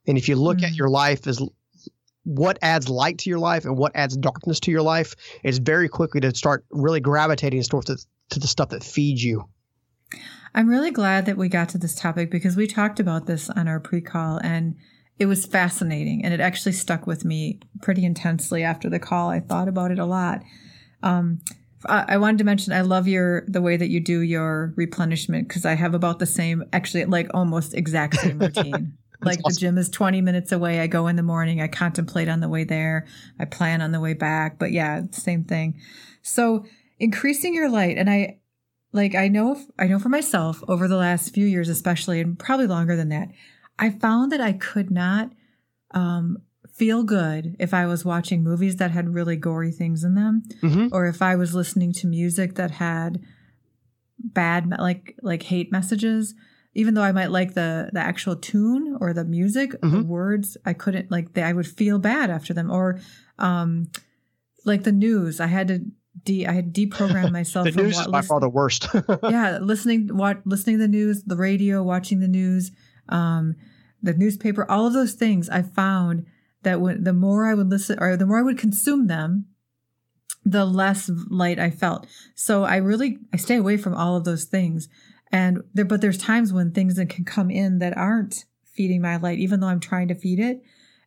And 0.07 0.17
if 0.17 0.29
you 0.29 0.37
look 0.37 0.59
mm-hmm. 0.59 0.67
at 0.67 0.75
your 0.75 0.89
life 0.89 1.27
as 1.27 1.41
what 2.27 2.59
adds 2.61 2.89
light 2.89 3.19
to 3.19 3.31
your 3.31 3.39
life 3.39 3.65
and 3.65 3.77
what 3.77 3.93
adds 3.95 4.17
darkness 4.17 4.59
to 4.61 4.73
your 4.73 4.83
life, 4.83 5.15
it's 5.45 5.59
very 5.59 5.89
quickly 5.89 6.21
to 6.21 6.35
start 6.35 6.65
really 6.71 6.99
gravitating 6.99 7.63
towards 7.63 7.87
the, 7.87 8.05
to 8.31 8.41
the 8.41 8.49
stuff 8.49 8.71
that 8.71 8.83
feeds 8.83 9.23
you. 9.23 9.45
I'm 10.53 10.69
really 10.69 10.91
glad 10.91 11.27
that 11.27 11.37
we 11.37 11.49
got 11.49 11.69
to 11.71 11.79
this 11.79 11.95
topic 11.95 12.31
because 12.31 12.57
we 12.57 12.67
talked 12.67 12.99
about 12.99 13.27
this 13.27 13.49
on 13.49 13.69
our 13.69 13.79
pre 13.79 14.01
call 14.01 14.39
and 14.39 14.75
it 15.21 15.27
was 15.27 15.47
fascinating 15.47 16.25
and 16.25 16.35
it 16.35 16.41
actually 16.41 16.73
stuck 16.73 17.07
with 17.07 17.25
me 17.25 17.61
pretty 17.81 18.05
intensely 18.05 18.65
after 18.65 18.91
the 18.91 18.99
call. 18.99 19.31
I 19.31 19.39
thought 19.39 19.69
about 19.69 19.93
it 19.93 19.99
a 20.01 20.05
lot. 20.05 20.43
Um, 21.03 21.41
I 21.85 22.17
wanted 22.17 22.39
to 22.39 22.45
mention 22.45 22.73
I 22.73 22.81
love 22.81 23.07
your 23.07 23.45
the 23.47 23.63
way 23.63 23.77
that 23.77 23.91
you 23.91 24.01
do 24.01 24.21
your 24.21 24.73
replenishment 24.77 25.47
because 25.47 25.65
I 25.65 25.75
have 25.75 25.95
about 25.95 26.19
the 26.19 26.27
same 26.27 26.65
actually 26.73 27.05
like 27.05 27.29
almost 27.33 27.75
exact 27.75 28.17
same 28.17 28.39
routine. 28.41 28.95
Like 29.23 29.39
awesome. 29.45 29.55
the 29.55 29.61
gym 29.61 29.79
is 29.79 29.89
20 29.89 30.21
minutes 30.21 30.53
away. 30.53 30.81
I 30.81 30.87
go 30.87 31.07
in 31.07 31.17
the 31.17 31.23
morning, 31.23 31.61
I 31.61 31.69
contemplate 31.69 32.29
on 32.29 32.41
the 32.41 32.49
way 32.49 32.65
there, 32.65 33.07
I 33.39 33.45
plan 33.45 33.81
on 33.81 33.93
the 33.93 34.01
way 34.01 34.15
back. 34.15 34.59
But 34.59 34.73
yeah, 34.73 35.03
same 35.13 35.45
thing. 35.45 35.81
So 36.23 36.65
increasing 36.99 37.55
your 37.55 37.69
light 37.69 37.99
and 37.99 38.11
I 38.11 38.41
like 38.93 39.15
I 39.15 39.29
know 39.29 39.61
I 39.79 39.87
know 39.87 39.99
for 39.99 40.09
myself 40.09 40.63
over 40.69 40.89
the 40.89 40.97
last 40.97 41.35
few 41.35 41.47
years 41.47 41.69
especially 41.69 42.21
and 42.21 42.39
probably 42.39 42.67
longer 42.67 42.97
than 42.97 43.11
that, 43.11 43.29
I 43.79 43.91
found 43.91 44.33
that 44.33 44.41
I 44.41 44.53
could 44.53 44.91
not 44.91 45.33
um, 45.93 46.39
feel 46.73 47.03
good 47.05 47.57
if 47.59 47.73
I 47.73 47.87
was 47.87 48.05
watching 48.05 48.43
movies 48.43 48.77
that 48.77 48.91
had 48.91 49.15
really 49.15 49.37
gory 49.37 49.73
things 49.73 50.05
in 50.05 50.15
them 50.15 50.43
mm-hmm. 50.63 50.89
or 50.93 51.07
if 51.07 51.23
I 51.23 51.37
was 51.37 51.55
listening 51.55 51.93
to 51.95 52.07
music 52.07 52.55
that 52.57 52.73
had 52.73 53.21
bad 54.19 54.71
like 54.79 55.15
like 55.23 55.43
hate 55.45 55.71
messages 55.71 56.35
even 56.77 56.95
though 56.95 57.03
I 57.03 57.13
might 57.13 57.31
like 57.31 57.55
the 57.55 57.91
the 57.93 58.01
actual 58.01 58.37
tune 58.37 58.97
or 59.01 59.13
the 59.13 59.25
music 59.25 59.73
mm-hmm. 59.73 59.97
the 59.97 60.03
words 60.05 60.57
I 60.65 60.73
couldn't 60.73 61.11
like 61.11 61.35
they, 61.35 61.43
I 61.43 61.53
would 61.53 61.67
feel 61.67 61.99
bad 61.99 62.31
after 62.31 62.55
them 62.55 62.71
or 62.71 63.01
um 63.39 63.91
like 64.65 64.85
the 64.85 64.93
news 64.93 65.41
I 65.41 65.47
had 65.47 65.69
to 65.69 65.81
de 66.25 66.47
I 66.47 66.53
had 66.53 66.75
deprogrammed 66.75 67.33
myself. 67.41 67.67
the 67.67 67.83
news 67.83 67.99
is 67.99 68.07
by 68.07 68.23
far 68.23 68.41
the 68.41 68.49
worst. 68.49 68.89
yeah, 69.23 69.59
listening, 69.61 70.09
what, 70.09 70.47
listening 70.47 70.77
to 70.77 70.83
the 70.83 70.89
news, 70.89 71.23
the 71.25 71.37
radio, 71.37 71.83
watching 71.83 72.21
the 72.21 72.29
news, 72.29 72.73
um, 73.09 73.55
the 74.03 74.15
newspaper, 74.15 74.71
all 74.71 74.87
of 74.87 74.93
those 74.93 75.15
things. 75.15 75.49
I 75.49 75.63
found 75.63 76.27
that 76.63 76.81
when 76.81 77.05
the 77.05 77.13
more 77.13 77.47
I 77.47 77.55
would 77.55 77.71
listen, 77.71 77.99
or 78.01 78.17
the 78.17 78.27
more 78.27 78.39
I 78.39 78.43
would 78.43 78.59
consume 78.59 79.07
them, 79.07 79.47
the 80.45 80.65
less 80.65 81.11
light 81.29 81.59
I 81.59 81.71
felt. 81.71 82.07
So 82.35 82.65
I 82.65 82.77
really 82.77 83.19
I 83.33 83.37
stay 83.37 83.57
away 83.57 83.77
from 83.77 83.95
all 83.95 84.17
of 84.17 84.25
those 84.25 84.45
things. 84.45 84.89
And 85.33 85.63
there, 85.75 85.85
but 85.85 86.01
there's 86.01 86.19
times 86.19 86.53
when 86.53 86.73
things 86.73 86.97
that 86.97 87.09
can 87.09 87.25
come 87.25 87.51
in 87.51 87.79
that 87.79 87.97
aren't 87.97 88.45
feeding 88.65 89.03
my 89.03 89.17
light, 89.17 89.39
even 89.39 89.61
though 89.61 89.67
I'm 89.67 89.81
trying 89.81 90.09
to 90.09 90.15
feed 90.15 90.39
it. 90.39 90.63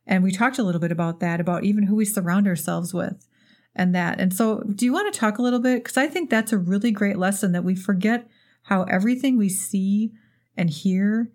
And 0.06 0.22
we 0.22 0.32
talked 0.32 0.58
a 0.58 0.62
little 0.62 0.80
bit 0.80 0.92
about 0.92 1.20
that, 1.20 1.40
about 1.40 1.64
even 1.64 1.84
who 1.84 1.94
we 1.94 2.04
surround 2.04 2.46
ourselves 2.46 2.92
with 2.92 3.26
and 3.74 3.94
that. 3.94 4.20
And 4.20 4.34
so, 4.34 4.62
do 4.74 4.84
you 4.84 4.92
want 4.92 5.12
to 5.12 5.18
talk 5.18 5.38
a 5.38 5.42
little 5.42 5.60
bit? 5.60 5.82
Because 5.82 5.96
I 5.96 6.08
think 6.08 6.30
that's 6.30 6.52
a 6.52 6.58
really 6.58 6.90
great 6.90 7.16
lesson 7.16 7.52
that 7.52 7.64
we 7.64 7.74
forget 7.74 8.28
how 8.62 8.82
everything 8.84 9.36
we 9.36 9.48
see 9.48 10.12
and 10.56 10.68
hear 10.68 11.30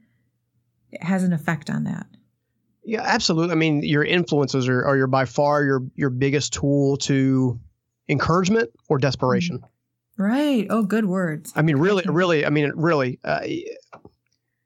has 1.01 1.23
an 1.23 1.33
effect 1.33 1.69
on 1.69 1.83
that. 1.86 2.07
Yeah, 2.83 3.01
absolutely. 3.03 3.51
I 3.51 3.55
mean, 3.55 3.81
your 3.81 4.03
influences 4.03 4.67
are, 4.67 4.86
are 4.86 4.95
your 4.95 5.07
by 5.07 5.25
far 5.25 5.63
your 5.63 5.81
your 5.95 6.11
biggest 6.11 6.53
tool 6.53 6.97
to 6.97 7.59
encouragement 8.07 8.69
or 8.89 8.99
desperation. 8.99 9.57
Mm-hmm. 9.57 9.67
Right. 10.18 10.68
Oh, 10.70 10.84
good 10.84 11.05
words. 11.05 11.51
I 11.55 11.61
mean, 11.61 11.78
really, 11.78 12.03
really. 12.07 12.45
I 12.45 12.49
mean, 12.49 12.72
really. 12.76 13.20
Uh, 13.24 13.41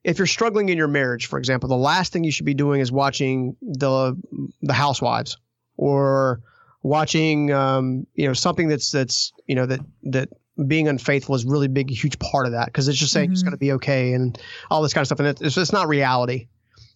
if 0.03 0.17
you're 0.17 0.27
struggling 0.27 0.69
in 0.69 0.77
your 0.77 0.87
marriage, 0.87 1.25
for 1.27 1.39
example, 1.39 1.69
the 1.69 1.75
last 1.75 2.13
thing 2.13 2.23
you 2.23 2.31
should 2.31 2.45
be 2.45 2.53
doing 2.53 2.81
is 2.81 2.91
watching 2.91 3.55
the 3.61 4.15
the 4.61 4.73
Housewives 4.73 5.37
or 5.77 6.41
watching 6.83 7.51
um, 7.51 8.05
you 8.13 8.27
know 8.27 8.33
something 8.33 8.67
that's 8.67 8.91
that's 8.91 9.33
you 9.47 9.55
know 9.55 9.65
that 9.65 9.79
that 10.03 10.29
being 10.67 10.87
unfaithful 10.87 11.35
is 11.35 11.45
really 11.45 11.67
big 11.67 11.89
huge 11.89 12.19
part 12.19 12.45
of 12.45 12.51
that 12.51 12.65
because 12.65 12.87
it's 12.87 12.97
just 12.97 13.13
saying 13.13 13.27
mm-hmm. 13.27 13.33
it's 13.33 13.43
going 13.43 13.51
to 13.51 13.57
be 13.57 13.71
okay 13.73 14.13
and 14.13 14.39
all 14.69 14.81
this 14.81 14.93
kind 14.93 15.01
of 15.01 15.07
stuff 15.07 15.19
and 15.19 15.41
it's, 15.41 15.57
it's 15.57 15.71
not 15.71 15.87
reality 15.87 16.47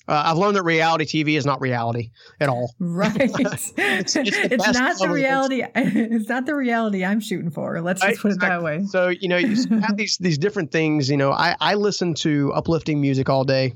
uh, 0.08 0.24
I've 0.26 0.38
learned 0.38 0.58
that 0.58 0.64
reality 0.64 1.06
TV 1.06 1.38
is 1.38 1.46
not 1.46 1.62
reality 1.62 2.12
at 2.40 2.50
all. 2.50 2.74
Right. 2.80 3.16
it's, 3.18 3.74
it's, 3.78 4.16
it's 4.16 4.74
not 4.74 5.00
the 5.00 5.10
reality. 5.10 5.64
It's 5.76 6.28
not 6.28 6.46
the 6.46 6.56
reality 6.56 7.06
I'm 7.06 7.20
shooting 7.20 7.52
for. 7.52 7.82
Let's 7.82 8.02
just 8.02 8.22
put 8.22 8.34
it 8.34 8.40
that 8.42 8.62
way. 8.62 8.84
So 8.86 9.10
you 9.10 9.28
know, 9.30 9.38
you 9.38 9.56
have 9.80 9.96
these 9.96 10.18
these 10.18 10.38
different 10.38 10.72
things. 10.72 11.10
You 11.10 11.18
know, 11.18 11.32
I 11.32 11.56
I 11.60 11.76
listen 11.76 12.14
to 12.16 12.52
uplifting 12.54 13.00
music 13.00 13.30
all 13.30 13.44
day 13.44 13.74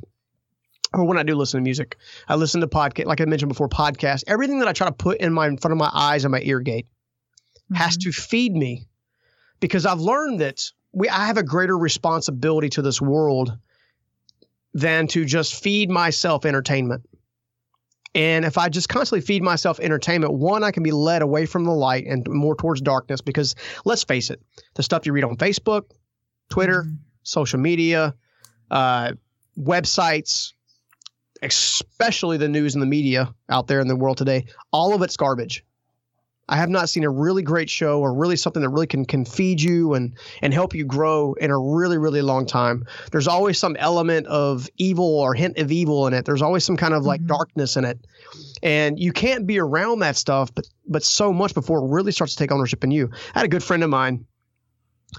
or 0.94 1.06
when 1.06 1.18
I 1.18 1.24
do 1.24 1.36
listen 1.36 1.60
to 1.60 1.64
music, 1.64 1.98
I 2.28 2.36
listen 2.36 2.62
to 2.62 2.68
podcast, 2.68 3.06
like 3.06 3.22
I 3.22 3.26
mentioned 3.26 3.50
before, 3.50 3.70
podcast. 3.70 4.24
Everything 4.28 4.60
that 4.60 4.68
I 4.68 4.74
try 4.74 4.88
to 4.88 4.94
put 4.94 5.20
in 5.20 5.34
my 5.34 5.48
in 5.48 5.58
front 5.58 5.74
of 5.74 5.78
my 5.78 5.90
eyes 5.94 6.26
and 6.26 6.32
my 6.32 6.42
ear 6.42 6.60
gate 6.60 6.86
mm-hmm. 6.86 7.76
has 7.76 7.98
to 7.98 8.12
feed 8.12 8.54
me, 8.54 8.88
because 9.60 9.86
I've 9.86 10.00
learned 10.00 10.42
that 10.42 10.64
we 10.92 11.10
I 11.10 11.28
have 11.28 11.38
a 11.38 11.44
greater 11.44 11.78
responsibility 11.78 12.70
to 12.70 12.82
this 12.82 13.02
world 13.02 13.58
than 14.74 15.08
to 15.08 15.26
just 15.26 15.62
feed 15.62 15.90
myself 15.90 16.46
entertainment. 16.46 17.04
And 18.16 18.46
if 18.46 18.58
I 18.58 18.70
just 18.70 18.90
constantly 18.90 19.22
feed 19.22 19.44
myself 19.44 19.80
entertainment, 19.80 20.34
one, 20.34 20.64
I 20.64 20.72
can 20.72 20.82
be 20.82 20.92
led 20.92 21.22
away 21.22 21.46
from 21.46 21.66
the 21.66 21.72
light 21.72 22.06
and 22.08 22.28
more 22.28 22.56
towards 22.56 22.82
darkness. 22.82 23.22
Because 23.22 23.54
let's 23.86 24.04
face 24.04 24.30
it, 24.30 24.42
the 24.76 24.84
stuff 24.84 25.06
you 25.06 25.14
read 25.14 25.24
on 25.24 25.38
Facebook, 25.38 25.92
Twitter, 26.50 26.84
mm-hmm. 26.84 26.96
social 27.24 27.60
media, 27.60 28.16
uh, 28.72 29.12
websites, 29.58 30.54
especially 31.42 32.38
the 32.38 32.48
news 32.48 32.74
and 32.74 32.82
the 32.82 32.88
media 32.88 33.34
out 33.50 33.68
there 33.68 33.80
in 33.80 33.88
the 33.88 33.96
world 33.96 34.18
today, 34.18 34.46
all 34.72 34.96
of 34.96 35.02
it's 35.02 35.18
garbage. 35.18 35.64
I 36.50 36.56
have 36.56 36.70
not 36.70 36.90
seen 36.90 37.04
a 37.04 37.10
really 37.10 37.44
great 37.44 37.70
show 37.70 38.00
or 38.00 38.14
really 38.14 38.38
something 38.38 38.62
that 38.62 38.70
really 38.70 38.88
can 38.88 39.06
can 39.06 39.26
feed 39.26 39.62
you 39.62 39.94
and 39.94 40.16
and 40.42 40.54
help 40.54 40.74
you 40.74 40.86
grow 40.86 41.34
in 41.34 41.52
a 41.52 41.60
really 41.60 41.98
really 41.98 42.22
long 42.22 42.46
time. 42.46 42.86
There's 43.12 43.28
always 43.28 43.58
some 43.58 43.76
element 43.78 44.28
of 44.28 44.70
evil 44.78 45.20
or 45.20 45.34
hint 45.34 45.58
of 45.58 45.72
evil 45.72 46.08
in 46.08 46.14
it. 46.14 46.26
There's 46.26 46.42
always 46.42 46.64
some 46.64 46.78
kind 46.78 46.94
of 46.94 47.06
like 47.06 47.20
mm-hmm. 47.22 47.28
darkness 47.28 47.76
in 47.76 47.86
it. 47.86 48.00
And 48.64 48.98
you 48.98 49.12
can't 49.12 49.46
be 49.46 49.60
around 49.60 50.00
that 50.00 50.16
stuff 50.16 50.54
but 50.54 50.66
but 50.88 51.04
so 51.04 51.34
much 51.34 51.54
before 51.54 51.80
it 51.80 51.90
really 51.90 52.12
starts 52.12 52.34
to 52.34 52.40
take 52.40 52.52
ownership 52.52 52.84
in 52.84 52.92
you. 52.92 53.10
I 53.36 53.40
had 53.40 53.46
a 53.46 53.50
good 53.50 53.64
friend 53.64 53.84
of 53.84 53.90
mine. 53.90 54.26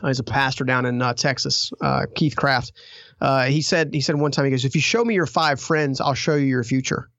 Uh, 0.03 0.09
he's 0.09 0.18
a 0.18 0.24
pastor 0.24 0.64
down 0.64 0.85
in 0.85 1.01
uh, 1.01 1.14
Texas, 1.14 1.72
uh, 1.81 2.07
Keith 2.14 2.37
Craft. 2.37 2.72
Uh, 3.20 3.47
he 3.47 3.62
said 3.62 3.93
he 3.93 4.01
said 4.01 4.16
one 4.16 4.31
time 4.31 4.45
he 4.45 4.51
goes, 4.51 4.64
"If 4.64 4.74
you 4.74 4.81
show 4.81 5.05
me 5.05 5.14
your 5.14 5.26
five 5.26 5.61
friends, 5.61 6.01
I'll 6.01 6.14
show 6.14 6.37
you 6.37 6.47
your 6.47 6.64
future." 6.64 7.11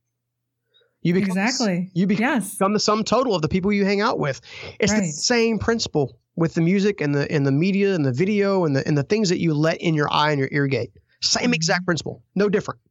You 1.01 1.13
become 1.13 1.37
exactly 1.37 1.91
you 1.93 2.07
become, 2.07 2.21
yes. 2.21 2.55
become 2.55 2.73
the 2.73 2.79
sum 2.79 3.03
total 3.03 3.33
of 3.33 3.41
the 3.41 3.47
people 3.47 3.71
you 3.71 3.85
hang 3.85 4.01
out 4.01 4.19
with. 4.19 4.41
It's 4.79 4.91
right. 4.91 5.01
the 5.01 5.07
same 5.07 5.57
principle 5.57 6.17
with 6.35 6.53
the 6.53 6.61
music 6.61 6.99
and 6.99 7.15
the 7.15 7.31
and 7.31 7.45
the 7.45 7.51
media 7.51 7.95
and 7.95 8.05
the 8.05 8.11
video 8.11 8.65
and 8.65 8.75
the 8.75 8.85
and 8.85 8.97
the 8.97 9.03
things 9.03 9.29
that 9.29 9.39
you 9.39 9.53
let 9.53 9.79
in 9.81 9.93
your 9.93 10.11
eye 10.11 10.31
and 10.31 10.39
your 10.39 10.49
ear 10.51 10.67
gate. 10.67 10.91
Same 11.21 11.45
mm-hmm. 11.45 11.53
exact 11.53 11.85
principle, 11.85 12.23
no 12.35 12.49
different. 12.49 12.81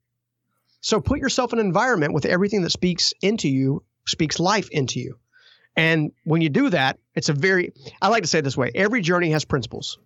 So 0.81 1.01
put 1.01 1.19
yourself 1.19 1.53
in 1.53 1.59
an 1.59 1.67
environment 1.67 2.15
with 2.15 2.25
everything 2.25 2.63
that 2.63 2.71
speaks 2.71 3.13
into 3.21 3.49
you, 3.49 3.83
speaks 4.07 4.39
life 4.39 4.69
into 4.71 5.01
you. 5.01 5.19
And 5.77 6.13
when 6.25 6.41
you 6.41 6.49
do 6.49 6.71
that, 6.71 6.99
it's 7.15 7.29
a 7.29 7.35
very 7.35 7.73
I 8.01 8.09
like 8.09 8.23
to 8.23 8.29
say 8.29 8.39
it 8.39 8.43
this 8.43 8.57
way, 8.57 8.71
every 8.75 9.03
journey 9.03 9.31
has 9.33 9.45
principles. 9.45 9.99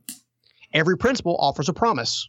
Every 0.74 0.96
principle 0.96 1.36
offers 1.38 1.68
a 1.68 1.72
promise. 1.72 2.28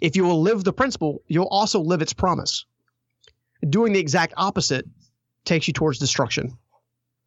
If 0.00 0.16
you 0.16 0.24
will 0.24 0.42
live 0.42 0.64
the 0.64 0.72
principle, 0.72 1.22
you'll 1.28 1.46
also 1.46 1.80
live 1.80 2.02
its 2.02 2.12
promise. 2.12 2.64
Doing 3.68 3.92
the 3.92 4.00
exact 4.00 4.34
opposite 4.36 4.86
takes 5.44 5.66
you 5.68 5.74
towards 5.74 5.98
destruction. 5.98 6.56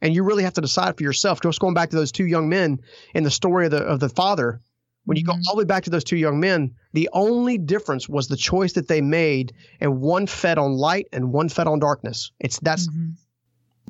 And 0.02 0.14
you 0.14 0.24
really 0.24 0.44
have 0.44 0.54
to 0.54 0.62
decide 0.62 0.96
for 0.98 1.04
yourself. 1.04 1.42
Just 1.42 1.60
going 1.60 1.74
back 1.74 1.90
to 1.90 1.96
those 1.96 2.12
two 2.12 2.26
young 2.26 2.50
men 2.50 2.80
in 3.16 3.24
the 3.24 3.32
story 3.32 3.66
of 3.66 3.72
the 3.72 3.80
of 3.80 4.00
the 4.00 4.10
father, 4.10 4.62
when 5.06 5.18
you 5.18 5.24
go 5.24 5.32
mm-hmm. 5.32 5.42
all 5.48 5.56
the 5.56 5.60
way 5.60 5.66
back 5.66 5.86
to 5.86 5.90
those 5.90 6.04
two 6.04 6.18
young 6.18 6.40
men, 6.40 6.76
the 6.94 7.10
only 7.14 7.58
difference 7.58 8.10
was 8.10 8.28
the 8.28 8.36
choice 8.36 8.74
that 8.74 8.90
they 8.90 9.02
made, 9.02 9.54
and 9.80 10.02
one 10.02 10.28
fed 10.28 10.58
on 10.58 10.74
light 10.74 11.08
and 11.14 11.32
one 11.32 11.50
fed 11.50 11.66
on 11.66 11.80
darkness. 11.80 12.32
It's 12.40 12.60
that's. 12.60 12.88
Mm-hmm. 12.88 13.12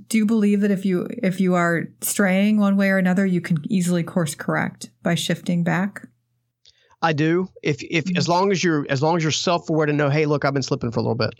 Do 0.09 0.17
you 0.19 0.25
believe 0.25 0.61
that 0.61 0.71
if 0.71 0.85
you 0.85 1.07
if 1.09 1.41
you 1.41 1.55
are 1.55 1.89
straying 2.01 2.57
one 2.57 2.77
way 2.77 2.89
or 2.89 2.99
another, 2.99 3.25
you 3.25 3.41
can 3.41 3.57
easily 3.67 4.03
course 4.03 4.35
correct 4.35 4.91
by 5.01 5.15
shifting 5.15 5.63
back? 5.63 6.07
I 7.01 7.13
do. 7.13 7.49
If 7.63 7.83
if 7.83 8.05
mm-hmm. 8.05 8.17
as 8.17 8.29
long 8.29 8.51
as 8.51 8.63
you're 8.63 8.85
as 8.89 9.01
long 9.01 9.17
as 9.17 9.23
you're 9.23 9.31
self 9.31 9.69
aware 9.69 9.87
to 9.87 9.93
know, 9.93 10.09
hey, 10.09 10.27
look, 10.27 10.45
I've 10.45 10.53
been 10.53 10.63
slipping 10.63 10.91
for 10.91 10.99
a 10.99 11.03
little 11.03 11.15
bit. 11.15 11.33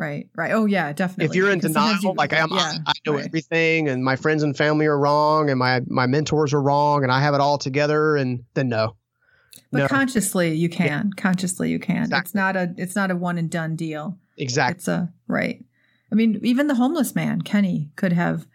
Right, 0.00 0.30
right. 0.34 0.52
Oh 0.52 0.64
yeah, 0.64 0.94
definitely. 0.94 1.26
If 1.26 1.34
you're 1.34 1.50
in 1.50 1.58
because 1.58 1.74
denial, 1.74 1.98
you, 2.02 2.12
like 2.14 2.32
I'm, 2.32 2.48
yeah, 2.50 2.56
I, 2.86 2.90
I 2.90 2.92
know 3.04 3.16
right. 3.16 3.26
everything, 3.26 3.86
and 3.86 4.02
my 4.02 4.16
friends 4.16 4.42
and 4.42 4.56
family 4.56 4.86
are 4.86 4.98
wrong, 4.98 5.50
and 5.50 5.58
my 5.58 5.82
my 5.88 6.06
mentors 6.06 6.54
are 6.54 6.62
wrong, 6.62 7.02
and 7.02 7.12
I 7.12 7.20
have 7.20 7.34
it 7.34 7.40
all 7.42 7.58
together, 7.58 8.16
and 8.16 8.42
then 8.54 8.70
no. 8.70 8.96
but 9.70 9.80
no. 9.80 9.88
consciously 9.88 10.54
you 10.54 10.70
can. 10.70 10.86
Yeah. 10.86 11.22
Consciously 11.22 11.68
you 11.68 11.78
can. 11.78 12.04
Exactly. 12.04 12.28
It's 12.28 12.34
not 12.34 12.56
a 12.56 12.74
it's 12.78 12.96
not 12.96 13.10
a 13.10 13.14
one 13.14 13.36
and 13.36 13.50
done 13.50 13.76
deal. 13.76 14.18
Exactly. 14.38 14.76
It's 14.76 14.88
a 14.88 15.12
right. 15.28 15.62
I 16.10 16.14
mean, 16.14 16.40
even 16.42 16.66
the 16.66 16.76
homeless 16.76 17.14
man, 17.14 17.42
Kenny, 17.42 17.90
could 17.96 18.14
have 18.14 18.46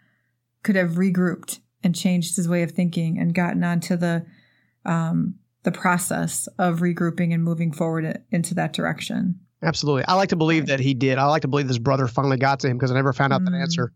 could 0.64 0.74
have 0.74 0.94
regrouped 0.94 1.60
and 1.84 1.94
changed 1.94 2.34
his 2.34 2.48
way 2.48 2.64
of 2.64 2.72
thinking 2.72 3.20
and 3.20 3.32
gotten 3.32 3.62
onto 3.62 3.94
the 3.94 4.26
um, 4.84 5.36
the 5.62 5.70
process 5.70 6.48
of 6.58 6.80
regrouping 6.80 7.32
and 7.32 7.44
moving 7.44 7.70
forward 7.70 8.20
into 8.32 8.52
that 8.56 8.72
direction. 8.72 9.38
Absolutely. 9.62 10.04
I 10.06 10.14
like 10.14 10.30
to 10.30 10.36
believe 10.36 10.66
that 10.66 10.80
he 10.80 10.94
did. 10.94 11.18
I 11.18 11.26
like 11.26 11.42
to 11.42 11.48
believe 11.48 11.68
his 11.68 11.78
brother 11.78 12.06
finally 12.06 12.36
got 12.36 12.60
to 12.60 12.68
him 12.68 12.76
because 12.76 12.90
I 12.90 12.94
never 12.94 13.12
found 13.12 13.32
out 13.32 13.40
mm. 13.42 13.46
that 13.46 13.54
answer. 13.54 13.92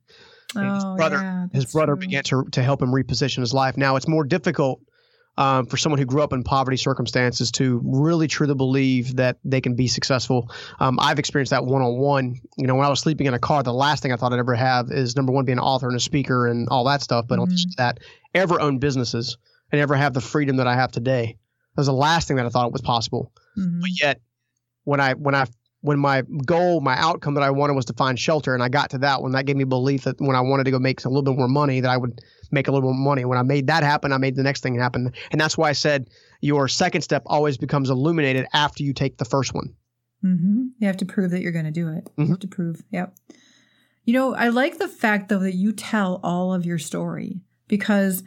Oh, 0.56 0.74
his 0.74 0.84
brother, 0.96 1.16
yeah, 1.16 1.46
his 1.52 1.66
brother 1.66 1.94
true. 1.94 2.00
began 2.00 2.22
to, 2.24 2.44
to 2.52 2.62
help 2.62 2.82
him 2.82 2.90
reposition 2.90 3.38
his 3.38 3.54
life. 3.54 3.76
Now 3.76 3.96
it's 3.96 4.08
more 4.08 4.24
difficult 4.24 4.80
um, 5.36 5.66
for 5.66 5.76
someone 5.76 5.98
who 5.98 6.04
grew 6.04 6.22
up 6.22 6.32
in 6.32 6.42
poverty 6.42 6.76
circumstances 6.76 7.50
to 7.52 7.80
really 7.84 8.26
truly 8.26 8.54
believe 8.54 9.16
that 9.16 9.38
they 9.44 9.60
can 9.60 9.74
be 9.74 9.86
successful. 9.86 10.50
Um, 10.80 10.98
I've 11.00 11.18
experienced 11.18 11.50
that 11.50 11.64
one 11.64 11.82
on 11.82 11.98
one. 11.98 12.40
You 12.58 12.66
know, 12.66 12.74
when 12.74 12.84
I 12.84 12.90
was 12.90 13.00
sleeping 13.00 13.26
in 13.26 13.34
a 13.34 13.38
car, 13.38 13.62
the 13.62 13.72
last 13.72 14.02
thing 14.02 14.12
I 14.12 14.16
thought 14.16 14.32
I'd 14.32 14.38
ever 14.38 14.54
have 14.54 14.90
is 14.90 15.16
number 15.16 15.32
one, 15.32 15.44
be 15.44 15.52
an 15.52 15.58
author 15.58 15.88
and 15.88 15.96
a 15.96 16.00
speaker 16.00 16.46
and 16.46 16.68
all 16.68 16.84
that 16.84 17.00
stuff. 17.00 17.26
But 17.28 17.38
mm-hmm. 17.38 17.54
that, 17.76 18.00
ever 18.34 18.60
own 18.60 18.78
businesses 18.78 19.38
and 19.72 19.80
ever 19.80 19.94
have 19.94 20.14
the 20.14 20.20
freedom 20.20 20.56
that 20.56 20.66
I 20.66 20.74
have 20.74 20.90
today. 20.90 21.38
That 21.74 21.80
was 21.80 21.86
the 21.86 21.92
last 21.92 22.28
thing 22.28 22.36
that 22.36 22.46
I 22.46 22.48
thought 22.48 22.72
was 22.72 22.82
possible. 22.82 23.32
Mm-hmm. 23.56 23.80
But 23.80 23.90
yet, 24.00 24.20
when 24.90 25.00
I 25.00 25.14
when 25.14 25.36
I 25.36 25.46
when 25.82 25.98
my 25.98 26.22
goal, 26.44 26.80
my 26.80 26.96
outcome 26.98 27.34
that 27.34 27.42
I 27.42 27.50
wanted 27.50 27.74
was 27.74 27.86
to 27.86 27.92
find 27.94 28.18
shelter, 28.18 28.52
and 28.54 28.62
I 28.62 28.68
got 28.68 28.90
to 28.90 28.98
that 28.98 29.22
one, 29.22 29.32
that 29.32 29.46
gave 29.46 29.56
me 29.56 29.64
belief 29.64 30.04
that 30.04 30.20
when 30.20 30.36
I 30.36 30.40
wanted 30.40 30.64
to 30.64 30.72
go 30.72 30.78
make 30.78 31.02
a 31.04 31.08
little 31.08 31.22
bit 31.22 31.36
more 31.38 31.48
money, 31.48 31.80
that 31.80 31.90
I 31.90 31.96
would 31.96 32.20
make 32.50 32.66
a 32.68 32.72
little 32.72 32.92
more 32.92 33.14
money. 33.14 33.24
When 33.24 33.38
I 33.38 33.42
made 33.42 33.68
that 33.68 33.82
happen, 33.84 34.12
I 34.12 34.18
made 34.18 34.34
the 34.34 34.42
next 34.42 34.62
thing 34.62 34.78
happen, 34.78 35.12
and 35.30 35.40
that's 35.40 35.56
why 35.56 35.68
I 35.68 35.72
said 35.72 36.10
your 36.40 36.66
second 36.66 37.02
step 37.02 37.22
always 37.26 37.56
becomes 37.56 37.88
illuminated 37.88 38.46
after 38.52 38.82
you 38.82 38.92
take 38.92 39.16
the 39.16 39.24
first 39.24 39.54
one. 39.54 39.74
Mm-hmm. 40.24 40.66
You 40.80 40.86
have 40.88 40.98
to 40.98 41.06
prove 41.06 41.30
that 41.30 41.40
you're 41.40 41.52
going 41.52 41.64
to 41.66 41.70
do 41.70 41.88
it. 41.88 42.04
Mm-hmm. 42.04 42.22
You 42.22 42.28
have 42.28 42.40
to 42.40 42.48
prove. 42.48 42.82
Yep. 42.90 43.14
You 44.04 44.14
know, 44.14 44.34
I 44.34 44.48
like 44.48 44.78
the 44.78 44.88
fact 44.88 45.28
though 45.28 45.38
that 45.38 45.54
you 45.54 45.72
tell 45.72 46.20
all 46.24 46.52
of 46.52 46.66
your 46.66 46.78
story 46.78 47.40
because 47.68 48.24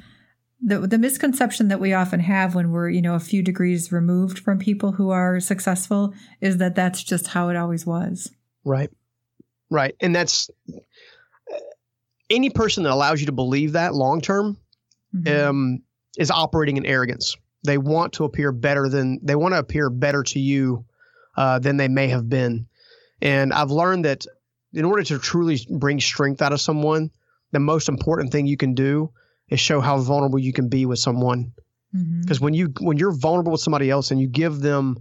the 0.66 0.80
the 0.80 0.97
misconception 0.97 1.68
that 1.68 1.80
we 1.80 1.93
often 1.93 2.20
have 2.20 2.55
when 2.55 2.72
we're 2.72 2.89
you 2.89 3.01
know 3.01 3.16
a 3.16 3.20
few 3.20 3.41
degrees 3.41 3.91
removed 3.91 4.39
from 4.39 4.57
people 4.59 4.93
who 4.93 5.09
are 5.09 5.39
successful 5.39 6.14
is 6.41 6.57
that 6.57 6.76
that's 6.76 7.03
just 7.03 7.28
how 7.28 7.49
it 7.49 7.57
always 7.57 7.86
was. 7.86 8.32
Right. 8.64 8.89
Right. 9.70 9.95
And 9.99 10.16
that's 10.16 10.49
any 12.30 12.49
person 12.49 12.84
that 12.84 12.93
allows 12.93 13.20
you 13.20 13.26
to 13.26 13.32
believe 13.32 13.74
that 13.74 13.93
long 13.93 14.22
term 14.22 14.57
mm-hmm. 15.14 15.49
um, 15.49 15.84
is 16.18 16.32
operating 16.32 16.78
in 16.78 16.86
arrogance. 16.86 17.36
They 17.66 17.78
want 17.78 18.14
to 18.14 18.26
appear 18.26 18.51
better 18.51 18.88
than 18.88 19.20
they 19.24 19.36
want 19.36 19.53
to 19.53 19.59
appear 19.59 19.89
better 19.89 20.24
to 20.24 20.39
you 20.39 20.86
uh, 21.36 21.59
than 21.59 21.78
they 21.78 21.88
may 21.88 22.07
have 22.07 22.30
been. 22.30 22.68
And 23.22 23.53
i've 23.53 23.72
learned 23.72 24.05
that 24.05 24.26
in 24.74 24.86
order 24.86 25.03
to 25.03 25.20
truly 25.20 25.59
bring 25.70 25.99
strength 25.99 26.41
out 26.41 26.51
of 26.51 26.59
someone 26.59 27.11
the 27.51 27.59
most 27.59 27.88
important 27.88 28.32
thing 28.32 28.47
you 28.47 28.57
can 28.57 28.74
do 28.74 29.11
is 29.50 29.60
show 29.60 29.82
how 29.82 29.98
vulnerable 30.00 30.39
you 30.39 30.54
can 30.54 30.70
be 30.70 30.86
with 30.86 31.00
someone. 31.00 31.54
Because 31.91 32.38
mm-hmm. 32.38 32.44
when 32.44 32.54
you 32.54 32.74
when 32.80 32.98
you're 32.98 33.14
vulnerable 33.16 33.52
with 33.52 33.62
somebody 33.62 33.89
else 33.89 34.12
and 34.12 34.20
you 34.20 34.28
give 34.28 34.60
them 34.60 34.98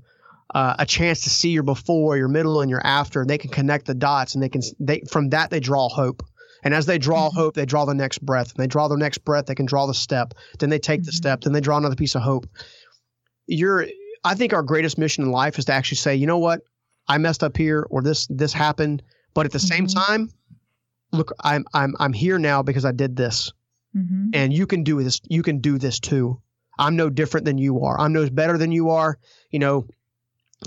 uh, 0.55 0.77
a 0.79 0.85
chance 0.85 1.23
to 1.23 1.31
see 1.31 1.51
your 1.51 1.63
before, 1.63 2.17
your 2.19 2.29
middle, 2.29 2.61
and 2.61 2.71
your 2.71 2.85
after, 2.85 3.25
they 3.25 3.39
can 3.39 3.51
connect 3.51 3.87
the 3.87 3.95
dots, 3.95 4.35
and 4.35 4.43
they 4.43 4.51
can 4.51 4.61
they 4.79 5.01
from 5.11 5.31
that 5.31 5.51
they 5.51 5.61
draw 5.61 5.89
hope. 5.89 6.23
And 6.63 6.75
as 6.75 6.87
they 6.87 6.99
draw 6.99 7.29
mm-hmm. 7.29 7.39
hope, 7.39 7.55
they 7.55 7.67
draw 7.67 7.87
the 7.87 7.95
next 7.95 8.19
breath. 8.19 8.51
And 8.51 8.63
they 8.63 8.67
draw 8.67 8.89
the 8.89 8.97
next 8.97 9.19
breath, 9.19 9.47
they 9.47 9.55
can 9.55 9.67
draw 9.67 9.87
the 9.87 9.95
step. 9.95 10.35
Then 10.59 10.71
they 10.71 10.79
take 10.79 11.01
mm-hmm. 11.01 11.07
the 11.07 11.13
step. 11.13 11.41
Then 11.41 11.53
they 11.53 11.61
draw 11.61 11.77
another 11.79 11.97
piece 11.97 12.15
of 12.15 12.23
hope. 12.23 12.47
You're, 13.47 13.89
I 14.23 14.35
think, 14.35 14.53
our 14.53 14.63
greatest 14.63 14.99
mission 14.99 15.25
in 15.25 15.31
life 15.33 15.59
is 15.59 15.65
to 15.65 15.73
actually 15.73 15.97
say, 15.97 16.15
you 16.15 16.27
know 16.27 16.39
what, 16.39 16.61
I 17.09 17.19
messed 17.19 17.43
up 17.43 17.57
here, 17.57 17.87
or 17.91 18.03
this 18.03 18.27
this 18.29 18.53
happened, 18.53 19.03
but 19.35 19.47
at 19.47 19.53
the 19.53 19.59
same 19.59 19.87
mm-hmm. 19.87 19.99
time, 19.99 20.31
look, 21.11 21.33
I'm 21.41 21.65
I'm 21.75 21.95
I'm 21.99 22.13
here 22.13 22.39
now 22.39 22.63
because 22.63 22.85
I 22.85 22.93
did 22.93 23.17
this. 23.17 23.53
Mm-hmm. 23.97 24.31
And 24.35 24.53
you 24.53 24.67
can 24.67 24.85
do 24.85 25.03
this. 25.03 25.21
You 25.29 25.43
can 25.43 25.59
do 25.59 25.79
this 25.79 26.01
too. 26.01 26.41
I'm 26.79 26.97
no 26.97 27.11
different 27.11 27.45
than 27.45 27.59
you 27.59 27.85
are. 27.85 28.01
I'm 28.01 28.13
no 28.13 28.29
better 28.31 28.57
than 28.57 28.73
you 28.73 28.91
are. 28.91 29.19
You 29.51 29.59
know, 29.59 29.87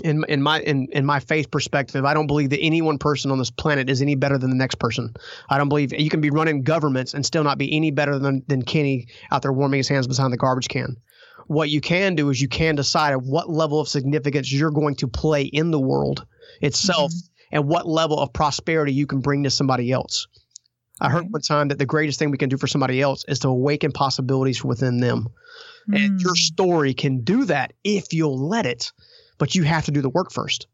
in 0.04 0.24
in 0.28 0.42
my 0.42 0.60
in 0.60 0.88
in 0.92 1.04
my 1.04 1.20
faith 1.20 1.50
perspective, 1.50 2.04
I 2.04 2.14
don't 2.14 2.26
believe 2.26 2.50
that 2.50 2.60
any 2.60 2.82
one 2.82 2.98
person 2.98 3.30
on 3.30 3.38
this 3.38 3.50
planet 3.50 3.90
is 3.90 4.02
any 4.02 4.14
better 4.14 4.38
than 4.38 4.50
the 4.50 4.56
next 4.56 4.76
person. 4.76 5.14
I 5.48 5.58
don't 5.58 5.68
believe 5.68 5.92
you 5.92 6.10
can 6.10 6.20
be 6.20 6.30
running 6.30 6.62
governments 6.62 7.14
and 7.14 7.24
still 7.24 7.44
not 7.44 7.58
be 7.58 7.74
any 7.74 7.90
better 7.90 8.18
than 8.18 8.42
than 8.46 8.62
Kenny 8.62 9.08
out 9.30 9.42
there 9.42 9.52
warming 9.52 9.78
his 9.78 9.88
hands 9.88 10.06
behind 10.06 10.32
the 10.32 10.36
garbage 10.36 10.68
can. 10.68 10.96
What 11.46 11.70
you 11.70 11.80
can 11.80 12.16
do 12.16 12.30
is 12.30 12.40
you 12.40 12.48
can 12.48 12.74
decide 12.74 13.12
at 13.12 13.22
what 13.22 13.48
level 13.48 13.80
of 13.80 13.88
significance 13.88 14.52
you're 14.52 14.70
going 14.70 14.96
to 14.96 15.08
play 15.08 15.44
in 15.44 15.70
the 15.70 15.78
world 15.78 16.26
itself 16.60 17.12
mm-hmm. 17.12 17.56
and 17.56 17.68
what 17.68 17.86
level 17.86 18.18
of 18.18 18.32
prosperity 18.32 18.92
you 18.92 19.06
can 19.06 19.20
bring 19.20 19.44
to 19.44 19.50
somebody 19.50 19.92
else. 19.92 20.26
I 21.00 21.10
heard 21.10 21.30
one 21.30 21.42
time 21.42 21.68
that 21.68 21.78
the 21.78 21.86
greatest 21.86 22.18
thing 22.18 22.30
we 22.30 22.38
can 22.38 22.48
do 22.48 22.56
for 22.56 22.66
somebody 22.66 23.02
else 23.02 23.24
is 23.28 23.40
to 23.40 23.48
awaken 23.48 23.92
possibilities 23.92 24.64
within 24.64 24.98
them. 24.98 25.28
Mm. 25.88 25.96
And 25.96 26.20
your 26.20 26.32
hmm. 26.32 26.36
story 26.36 26.94
can 26.94 27.22
do 27.22 27.44
that 27.44 27.74
if 27.84 28.12
you'll 28.12 28.48
let 28.48 28.66
it, 28.66 28.92
but 29.38 29.54
you 29.54 29.62
have 29.64 29.84
to 29.86 29.90
do 29.90 30.00
the 30.00 30.08
work 30.08 30.32
first. 30.32 30.66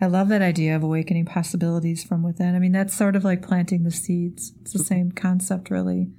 I 0.00 0.06
love 0.06 0.28
that 0.28 0.40
idea 0.40 0.76
of 0.76 0.82
awakening 0.82 1.26
possibilities 1.26 2.02
from 2.02 2.22
within. 2.22 2.54
I 2.54 2.58
mean, 2.58 2.72
that's 2.72 2.94
sort 2.94 3.16
of 3.16 3.24
like 3.24 3.42
planting 3.42 3.82
the 3.82 3.90
seeds. 3.90 4.52
It's 4.62 4.72
the 4.72 4.78
mm-hmm. 4.78 4.86
same 4.86 5.12
concept, 5.12 5.68
really. 5.68 6.10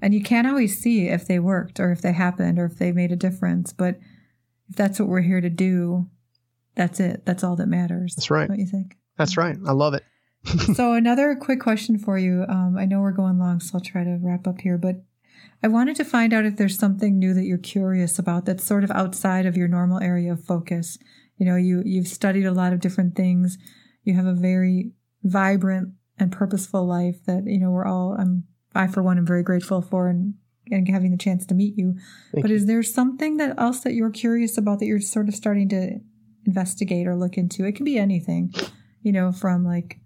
And 0.00 0.14
you 0.14 0.22
can't 0.22 0.46
always 0.46 0.78
see 0.78 1.08
if 1.08 1.26
they 1.26 1.38
worked 1.38 1.80
or 1.80 1.90
if 1.90 2.00
they 2.02 2.12
happened 2.12 2.58
or 2.58 2.66
if 2.66 2.78
they 2.78 2.92
made 2.92 3.10
a 3.10 3.16
difference. 3.16 3.72
But 3.72 3.98
if 4.68 4.76
that's 4.76 5.00
what 5.00 5.08
we're 5.08 5.22
here 5.22 5.40
to 5.40 5.50
do, 5.50 6.08
that's 6.76 7.00
it. 7.00 7.24
That's 7.24 7.42
all 7.42 7.56
that 7.56 7.66
matters. 7.66 8.14
That's 8.14 8.30
right. 8.30 8.48
What 8.48 8.58
you 8.58 8.66
think? 8.66 8.96
That's 9.16 9.36
right. 9.36 9.56
I 9.66 9.72
love 9.72 9.94
it. 9.94 10.04
so 10.74 10.92
another 10.92 11.36
quick 11.36 11.60
question 11.60 11.98
for 11.98 12.18
you. 12.18 12.44
Um, 12.48 12.76
I 12.78 12.84
know 12.84 13.00
we're 13.00 13.12
going 13.12 13.38
long, 13.38 13.60
so 13.60 13.74
I'll 13.74 13.80
try 13.80 14.04
to 14.04 14.18
wrap 14.20 14.46
up 14.46 14.60
here. 14.60 14.76
But 14.76 14.96
I 15.62 15.68
wanted 15.68 15.96
to 15.96 16.04
find 16.04 16.32
out 16.32 16.44
if 16.44 16.56
there's 16.56 16.78
something 16.78 17.18
new 17.18 17.32
that 17.34 17.44
you're 17.44 17.58
curious 17.58 18.18
about 18.18 18.44
that's 18.44 18.64
sort 18.64 18.84
of 18.84 18.90
outside 18.90 19.46
of 19.46 19.56
your 19.56 19.68
normal 19.68 20.00
area 20.00 20.32
of 20.32 20.44
focus. 20.44 20.98
You 21.36 21.46
know, 21.46 21.56
you 21.56 21.82
you've 21.84 22.08
studied 22.08 22.44
a 22.44 22.52
lot 22.52 22.72
of 22.72 22.80
different 22.80 23.14
things. 23.14 23.56
You 24.04 24.14
have 24.14 24.26
a 24.26 24.34
very 24.34 24.92
vibrant 25.22 25.94
and 26.18 26.32
purposeful 26.32 26.86
life 26.86 27.24
that 27.26 27.44
you 27.46 27.58
know 27.58 27.70
we're 27.70 27.86
all. 27.86 28.16
I'm 28.18 28.44
I 28.74 28.88
for 28.88 29.02
one 29.02 29.18
am 29.18 29.26
very 29.26 29.42
grateful 29.42 29.80
for 29.80 30.08
and 30.08 30.34
and 30.70 30.88
having 30.88 31.10
the 31.10 31.16
chance 31.16 31.46
to 31.46 31.54
meet 31.54 31.76
you. 31.76 31.94
Thank 32.32 32.42
but 32.42 32.50
you. 32.50 32.56
is 32.56 32.66
there 32.66 32.82
something 32.82 33.36
that 33.36 33.58
else 33.58 33.80
that 33.80 33.94
you're 33.94 34.10
curious 34.10 34.58
about 34.58 34.78
that 34.80 34.86
you're 34.86 35.00
sort 35.00 35.28
of 35.28 35.34
starting 35.34 35.68
to 35.70 36.00
investigate 36.46 37.06
or 37.06 37.16
look 37.16 37.36
into? 37.36 37.64
It 37.64 37.76
can 37.76 37.84
be 37.84 37.98
anything, 37.98 38.52
you 39.02 39.12
know, 39.12 39.32
from 39.32 39.64
like 39.64 39.98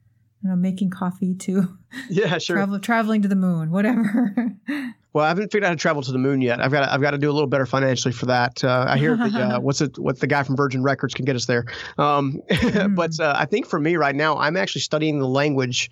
you 0.46 0.52
know, 0.52 0.56
making 0.56 0.90
coffee 0.90 1.34
to 1.34 1.76
yeah, 2.08 2.38
sure, 2.38 2.56
travel, 2.56 2.78
traveling 2.78 3.22
to 3.22 3.28
the 3.28 3.34
moon, 3.34 3.70
whatever. 3.70 4.32
well, 5.12 5.24
I 5.24 5.28
haven't 5.28 5.50
figured 5.50 5.64
out 5.64 5.68
how 5.68 5.74
to 5.74 5.80
travel 5.80 6.02
to 6.02 6.12
the 6.12 6.18
moon 6.18 6.40
yet. 6.40 6.60
I've 6.60 6.70
got 6.70 6.86
to, 6.86 6.92
I've 6.92 7.00
got 7.00 7.10
to 7.12 7.18
do 7.18 7.28
a 7.28 7.32
little 7.32 7.48
better 7.48 7.66
financially 7.66 8.12
for 8.12 8.26
that. 8.26 8.62
Uh, 8.62 8.86
I 8.88 8.96
hear 8.96 9.16
the, 9.16 9.24
uh, 9.24 9.60
what's 9.60 9.80
it 9.80 9.98
what 9.98 10.20
the 10.20 10.28
guy 10.28 10.44
from 10.44 10.56
Virgin 10.56 10.84
Records 10.84 11.14
can 11.14 11.24
get 11.24 11.34
us 11.34 11.46
there. 11.46 11.64
Um, 11.98 12.40
mm. 12.48 12.94
but 12.94 13.18
uh, 13.18 13.34
I 13.36 13.46
think 13.46 13.66
for 13.66 13.80
me 13.80 13.96
right 13.96 14.14
now, 14.14 14.36
I'm 14.36 14.56
actually 14.56 14.82
studying 14.82 15.18
the 15.18 15.26
language, 15.26 15.90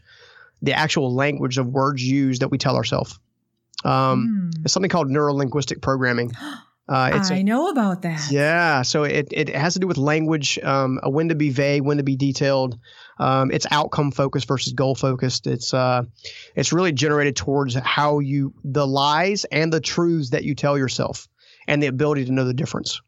the 0.62 0.72
actual 0.72 1.12
language 1.12 1.58
of 1.58 1.66
words 1.66 2.02
used 2.04 2.42
that 2.42 2.48
we 2.48 2.58
tell 2.58 2.76
ourselves. 2.76 3.18
Um, 3.84 4.52
mm. 4.54 4.64
It's 4.64 4.72
something 4.72 4.90
called 4.90 5.08
neurolinguistic 5.08 5.82
programming. 5.82 6.32
Uh, 6.86 7.12
it's 7.14 7.30
I 7.30 7.36
a, 7.36 7.42
know 7.42 7.70
about 7.70 8.02
that. 8.02 8.30
Yeah, 8.30 8.82
so 8.82 9.04
it, 9.04 9.28
it 9.30 9.48
has 9.48 9.72
to 9.72 9.80
do 9.80 9.86
with 9.86 9.96
language, 9.96 10.58
um, 10.62 11.00
when 11.02 11.30
to 11.30 11.34
be 11.34 11.48
vague, 11.48 11.82
when 11.82 11.96
to 11.96 12.02
be 12.02 12.14
detailed. 12.14 12.78
Um, 13.18 13.50
it's 13.50 13.66
outcome 13.70 14.10
focused 14.10 14.48
versus 14.48 14.72
goal 14.72 14.94
focused. 14.94 15.46
It's 15.46 15.72
uh, 15.72 16.04
it's 16.54 16.72
really 16.72 16.92
generated 16.92 17.36
towards 17.36 17.74
how 17.74 18.18
you 18.18 18.54
the 18.64 18.86
lies 18.86 19.44
and 19.44 19.72
the 19.72 19.80
truths 19.80 20.30
that 20.30 20.44
you 20.44 20.54
tell 20.54 20.76
yourself, 20.76 21.28
and 21.66 21.82
the 21.82 21.86
ability 21.86 22.24
to 22.26 22.32
know 22.32 22.44
the 22.44 22.54
difference 22.54 23.00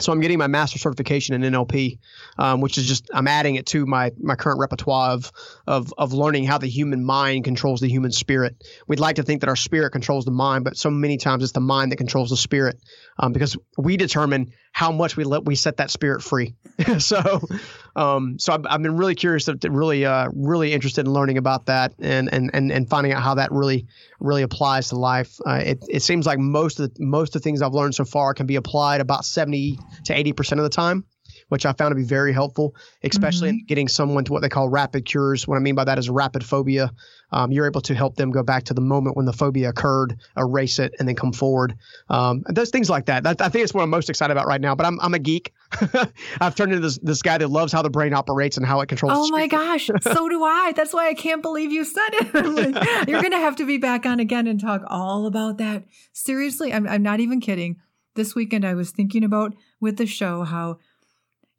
so 0.00 0.12
I'm 0.12 0.20
getting 0.20 0.38
my 0.38 0.46
master 0.46 0.78
certification 0.78 1.42
in 1.42 1.52
NLP, 1.52 1.98
um, 2.38 2.60
which 2.60 2.78
is 2.78 2.86
just 2.86 3.10
I'm 3.12 3.28
adding 3.28 3.56
it 3.56 3.66
to 3.66 3.84
my 3.84 4.12
my 4.18 4.36
current 4.36 4.58
repertoire 4.58 5.10
of, 5.10 5.30
of 5.66 5.92
of 5.98 6.12
learning 6.12 6.44
how 6.44 6.58
the 6.58 6.66
human 6.66 7.04
mind 7.04 7.44
controls 7.44 7.80
the 7.80 7.88
human 7.88 8.10
spirit. 8.10 8.56
We'd 8.86 9.00
like 9.00 9.16
to 9.16 9.22
think 9.22 9.40
that 9.40 9.48
our 9.48 9.56
spirit 9.56 9.90
controls 9.90 10.24
the 10.24 10.30
mind, 10.30 10.64
but 10.64 10.76
so 10.76 10.90
many 10.90 11.18
times 11.18 11.42
it's 11.42 11.52
the 11.52 11.60
mind 11.60 11.92
that 11.92 11.96
controls 11.96 12.30
the 12.30 12.36
spirit, 12.36 12.80
um, 13.18 13.32
because 13.32 13.56
we 13.76 13.96
determine 13.96 14.52
how 14.72 14.90
much 14.90 15.16
we 15.16 15.24
let 15.24 15.44
we 15.44 15.54
set 15.54 15.76
that 15.76 15.90
spirit 15.90 16.22
free. 16.22 16.54
so, 16.98 17.46
um, 17.94 18.38
so 18.38 18.54
I've, 18.54 18.66
I've, 18.68 18.82
been 18.82 18.96
really 18.96 19.14
curious, 19.14 19.44
to, 19.44 19.56
to 19.56 19.70
really 19.70 20.06
uh, 20.06 20.28
really 20.34 20.72
interested 20.72 21.06
in 21.06 21.12
learning 21.12 21.38
about 21.38 21.66
that 21.66 21.92
and 22.00 22.32
and 22.32 22.50
and 22.54 22.72
and 22.72 22.88
finding 22.88 23.12
out 23.12 23.22
how 23.22 23.34
that 23.34 23.52
really 23.52 23.86
really 24.18 24.42
applies 24.42 24.88
to 24.88 24.96
life. 24.96 25.38
Uh, 25.46 25.60
it 25.64 25.84
it 25.88 26.00
seems 26.00 26.26
like 26.26 26.38
most 26.38 26.80
of 26.80 26.92
the, 26.94 27.04
most 27.04 27.36
of 27.36 27.42
the 27.42 27.44
things 27.44 27.60
I've 27.60 27.74
learned 27.74 27.94
so 27.94 28.04
far 28.04 28.32
can 28.32 28.46
be 28.46 28.56
applied 28.56 29.00
about 29.02 29.24
seventy 29.26 29.78
to 30.04 30.18
eighty 30.18 30.32
percent 30.32 30.58
of 30.58 30.64
the 30.64 30.70
time 30.70 31.04
which 31.52 31.66
I 31.66 31.74
found 31.74 31.90
to 31.90 31.96
be 31.96 32.02
very 32.02 32.32
helpful, 32.32 32.74
especially 33.02 33.50
mm-hmm. 33.50 33.58
in 33.58 33.66
getting 33.66 33.86
someone 33.86 34.24
to 34.24 34.32
what 34.32 34.40
they 34.40 34.48
call 34.48 34.70
rapid 34.70 35.04
cures. 35.04 35.46
What 35.46 35.56
I 35.56 35.58
mean 35.58 35.74
by 35.74 35.84
that 35.84 35.98
is 35.98 36.08
rapid 36.08 36.42
phobia. 36.42 36.90
Um, 37.30 37.52
you're 37.52 37.66
able 37.66 37.82
to 37.82 37.94
help 37.94 38.16
them 38.16 38.30
go 38.30 38.42
back 38.42 38.64
to 38.64 38.74
the 38.74 38.80
moment 38.80 39.18
when 39.18 39.26
the 39.26 39.34
phobia 39.34 39.68
occurred, 39.68 40.18
erase 40.34 40.78
it, 40.78 40.94
and 40.98 41.06
then 41.06 41.14
come 41.14 41.30
forward. 41.30 41.76
Um, 42.08 42.42
those 42.48 42.70
things 42.70 42.88
like 42.88 43.04
that. 43.04 43.24
that. 43.24 43.42
I 43.42 43.50
think 43.50 43.64
it's 43.64 43.74
what 43.74 43.82
I'm 43.82 43.90
most 43.90 44.08
excited 44.08 44.32
about 44.32 44.46
right 44.46 44.62
now. 44.62 44.74
But 44.74 44.86
I'm, 44.86 44.98
I'm 45.00 45.12
a 45.12 45.18
geek. 45.18 45.52
I've 46.40 46.54
turned 46.54 46.72
into 46.72 46.80
this, 46.80 46.96
this 47.02 47.20
guy 47.20 47.36
that 47.36 47.48
loves 47.48 47.70
how 47.70 47.82
the 47.82 47.90
brain 47.90 48.14
operates 48.14 48.56
and 48.56 48.64
how 48.64 48.80
it 48.80 48.88
controls. 48.88 49.12
Oh 49.14 49.30
my 49.30 49.46
gosh, 49.46 49.90
so 50.00 50.28
do 50.30 50.42
I. 50.44 50.72
That's 50.74 50.94
why 50.94 51.10
I 51.10 51.14
can't 51.14 51.42
believe 51.42 51.70
you 51.70 51.84
said 51.84 52.10
it. 52.12 52.34
like, 52.74 53.08
you're 53.08 53.20
going 53.20 53.32
to 53.32 53.36
have 53.36 53.56
to 53.56 53.66
be 53.66 53.76
back 53.76 54.06
on 54.06 54.20
again 54.20 54.46
and 54.46 54.58
talk 54.58 54.84
all 54.86 55.26
about 55.26 55.58
that. 55.58 55.84
Seriously, 56.14 56.72
I'm, 56.72 56.88
I'm 56.88 57.02
not 57.02 57.20
even 57.20 57.42
kidding. 57.42 57.76
This 58.14 58.34
weekend, 58.34 58.64
I 58.64 58.72
was 58.72 58.90
thinking 58.90 59.22
about 59.22 59.54
with 59.80 59.98
the 59.98 60.06
show 60.06 60.44
how 60.44 60.78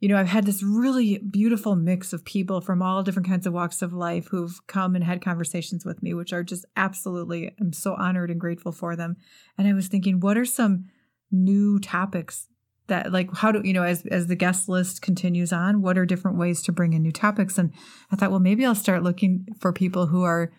you 0.04 0.08
know, 0.08 0.18
I've 0.18 0.28
had 0.28 0.44
this 0.44 0.62
really 0.62 1.16
beautiful 1.16 1.76
mix 1.76 2.12
of 2.12 2.26
people 2.26 2.60
from 2.60 2.82
all 2.82 3.02
different 3.02 3.26
kinds 3.26 3.46
of 3.46 3.54
walks 3.54 3.80
of 3.80 3.94
life 3.94 4.26
who've 4.26 4.54
come 4.66 4.94
and 4.94 5.02
had 5.02 5.24
conversations 5.24 5.86
with 5.86 6.02
me, 6.02 6.12
which 6.12 6.30
are 6.30 6.42
just 6.42 6.66
absolutely, 6.76 7.54
I'm 7.58 7.72
so 7.72 7.94
honored 7.94 8.30
and 8.30 8.38
grateful 8.38 8.70
for 8.70 8.96
them. 8.96 9.16
And 9.56 9.66
I 9.66 9.72
was 9.72 9.88
thinking, 9.88 10.20
what 10.20 10.36
are 10.36 10.44
some 10.44 10.90
new 11.30 11.78
topics 11.78 12.48
that 12.88 13.12
like 13.12 13.34
how 13.34 13.50
do 13.50 13.62
you 13.64 13.72
know 13.72 13.82
as 13.82 14.04
as 14.10 14.26
the 14.26 14.36
guest 14.36 14.68
list 14.68 15.00
continues 15.00 15.54
on 15.54 15.80
what 15.80 15.96
are 15.96 16.04
different 16.04 16.36
ways 16.36 16.60
to 16.62 16.70
bring 16.70 16.92
in 16.92 17.02
new 17.02 17.10
topics 17.10 17.56
and 17.56 17.72
i 18.12 18.14
thought 18.14 18.30
well 18.30 18.38
maybe 18.38 18.64
i'll 18.64 18.74
start 18.74 19.02
looking 19.02 19.46
for 19.58 19.72
people 19.72 20.08
who 20.08 20.22
are 20.22 20.52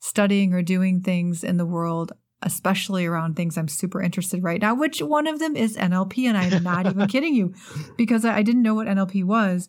studying 0.00 0.54
or 0.54 0.62
doing 0.62 1.02
things 1.02 1.44
in 1.44 1.58
the 1.58 1.66
world 1.66 2.12
especially 2.42 3.06
around 3.06 3.34
things 3.34 3.56
I'm 3.56 3.68
super 3.68 4.00
interested 4.00 4.42
right 4.42 4.60
now, 4.60 4.74
which 4.74 5.00
one 5.00 5.26
of 5.26 5.38
them 5.38 5.56
is 5.56 5.76
NLP. 5.76 6.24
And 6.24 6.36
I'm 6.36 6.62
not 6.62 6.86
even 6.86 7.06
kidding 7.08 7.34
you 7.34 7.54
because 7.96 8.24
I 8.24 8.42
didn't 8.42 8.62
know 8.62 8.74
what 8.74 8.86
NLP 8.86 9.24
was. 9.24 9.68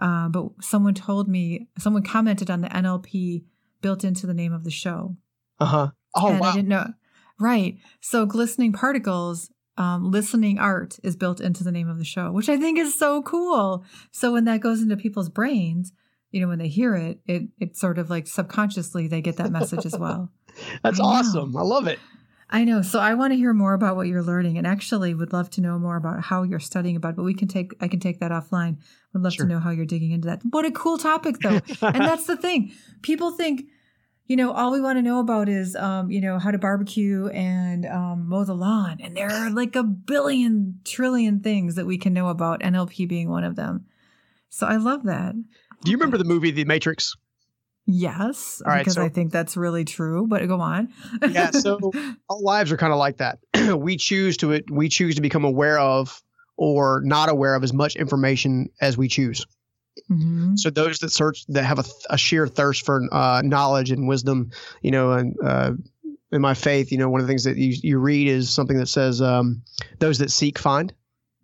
Uh, 0.00 0.28
but 0.28 0.48
someone 0.60 0.94
told 0.94 1.28
me, 1.28 1.68
someone 1.78 2.02
commented 2.02 2.50
on 2.50 2.60
the 2.60 2.68
NLP 2.68 3.44
built 3.80 4.04
into 4.04 4.26
the 4.26 4.34
name 4.34 4.52
of 4.52 4.64
the 4.64 4.70
show. 4.70 5.16
Uh 5.58 5.64
huh. 5.64 5.88
Oh, 6.14 6.28
and 6.28 6.40
wow. 6.40 6.50
I 6.50 6.54
didn't 6.54 6.68
know. 6.68 6.92
Right. 7.40 7.78
So, 8.00 8.26
glistening 8.26 8.72
particles, 8.72 9.50
um, 9.76 10.10
listening 10.10 10.58
art 10.58 10.98
is 11.02 11.16
built 11.16 11.40
into 11.40 11.62
the 11.64 11.72
name 11.72 11.88
of 11.88 11.98
the 11.98 12.04
show, 12.04 12.32
which 12.32 12.48
I 12.48 12.56
think 12.56 12.78
is 12.78 12.98
so 12.98 13.22
cool. 13.22 13.84
So, 14.12 14.32
when 14.32 14.44
that 14.44 14.60
goes 14.60 14.82
into 14.82 14.96
people's 14.96 15.28
brains, 15.28 15.92
you 16.30 16.40
know, 16.40 16.48
when 16.48 16.58
they 16.58 16.68
hear 16.68 16.94
it, 16.94 17.20
it 17.26 17.42
it 17.58 17.76
sort 17.76 17.98
of 17.98 18.10
like 18.10 18.26
subconsciously 18.26 19.08
they 19.08 19.20
get 19.20 19.36
that 19.36 19.52
message 19.52 19.86
as 19.86 19.96
well. 19.98 20.32
That's 20.82 21.00
I 21.00 21.04
awesome. 21.04 21.56
I 21.56 21.62
love 21.62 21.86
it. 21.86 21.98
I 22.50 22.64
know. 22.64 22.80
So 22.80 22.98
I 22.98 23.14
want 23.14 23.32
to 23.32 23.36
hear 23.36 23.52
more 23.52 23.74
about 23.74 23.96
what 23.96 24.06
you're 24.06 24.22
learning 24.22 24.56
and 24.56 24.66
actually 24.66 25.12
would 25.12 25.32
love 25.32 25.50
to 25.50 25.60
know 25.60 25.78
more 25.78 25.96
about 25.96 26.22
how 26.22 26.44
you're 26.44 26.60
studying 26.60 26.96
about 26.96 27.10
it, 27.10 27.16
but 27.16 27.24
we 27.24 27.34
can 27.34 27.46
take 27.46 27.74
I 27.80 27.88
can 27.88 28.00
take 28.00 28.20
that 28.20 28.30
offline. 28.30 28.78
Would 29.12 29.22
love 29.22 29.34
sure. 29.34 29.46
to 29.46 29.52
know 29.52 29.58
how 29.58 29.70
you're 29.70 29.84
digging 29.84 30.12
into 30.12 30.26
that. 30.28 30.40
What 30.50 30.64
a 30.64 30.70
cool 30.70 30.96
topic 30.96 31.36
though. 31.42 31.60
and 31.82 32.02
that's 32.02 32.26
the 32.26 32.36
thing. 32.36 32.72
People 33.02 33.32
think 33.32 33.66
you 34.28 34.36
know, 34.36 34.52
all 34.52 34.70
we 34.70 34.80
want 34.80 34.98
to 34.98 35.02
know 35.02 35.20
about 35.20 35.48
is, 35.48 35.74
um, 35.74 36.10
you 36.10 36.20
know, 36.20 36.38
how 36.38 36.50
to 36.50 36.58
barbecue 36.58 37.28
and 37.28 37.86
um, 37.86 38.28
mow 38.28 38.44
the 38.44 38.54
lawn. 38.54 38.98
And 39.02 39.16
there 39.16 39.32
are 39.32 39.50
like 39.50 39.74
a 39.74 39.82
billion 39.82 40.80
trillion 40.84 41.40
things 41.40 41.76
that 41.76 41.86
we 41.86 41.96
can 41.96 42.12
know 42.12 42.28
about, 42.28 42.60
NLP 42.60 43.08
being 43.08 43.30
one 43.30 43.42
of 43.42 43.56
them. 43.56 43.86
So 44.50 44.66
I 44.66 44.76
love 44.76 45.04
that. 45.04 45.34
Do 45.82 45.90
you 45.90 45.96
remember 45.96 46.18
the 46.18 46.24
movie 46.24 46.50
The 46.50 46.66
Matrix? 46.66 47.16
Yes, 47.90 48.60
All 48.66 48.70
right, 48.70 48.80
because 48.80 48.94
so, 48.94 49.02
I 49.02 49.08
think 49.08 49.32
that's 49.32 49.56
really 49.56 49.86
true. 49.86 50.26
But 50.26 50.46
go 50.46 50.60
on. 50.60 50.92
yeah, 51.26 51.50
so 51.50 51.78
our 52.28 52.38
lives 52.38 52.70
are 52.70 52.76
kind 52.76 52.92
of 52.92 52.98
like 52.98 53.16
that. 53.16 53.38
we 53.78 53.96
choose 53.96 54.36
to 54.38 54.52
it. 54.52 54.70
We 54.70 54.90
choose 54.90 55.14
to 55.14 55.22
become 55.22 55.46
aware 55.46 55.78
of 55.78 56.22
or 56.58 57.00
not 57.02 57.30
aware 57.30 57.54
of 57.54 57.64
as 57.64 57.72
much 57.72 57.96
information 57.96 58.68
as 58.82 58.98
we 58.98 59.08
choose. 59.08 59.46
Mm-hmm. 60.10 60.56
So 60.56 60.68
those 60.68 60.98
that 60.98 61.10
search 61.10 61.46
that 61.48 61.64
have 61.64 61.78
a, 61.78 61.84
a 62.10 62.18
sheer 62.18 62.46
thirst 62.46 62.84
for 62.84 63.02
uh, 63.10 63.40
knowledge 63.42 63.90
and 63.90 64.06
wisdom, 64.06 64.50
you 64.82 64.90
know, 64.90 65.12
and 65.12 65.34
uh, 65.42 65.72
in 66.30 66.42
my 66.42 66.52
faith, 66.52 66.92
you 66.92 66.98
know, 66.98 67.08
one 67.08 67.22
of 67.22 67.26
the 67.26 67.30
things 67.30 67.44
that 67.44 67.56
you, 67.56 67.74
you 67.82 67.98
read 67.98 68.28
is 68.28 68.50
something 68.50 68.76
that 68.76 68.88
says, 68.88 69.22
um, 69.22 69.62
"Those 69.98 70.18
that 70.18 70.30
seek 70.30 70.58
find." 70.58 70.92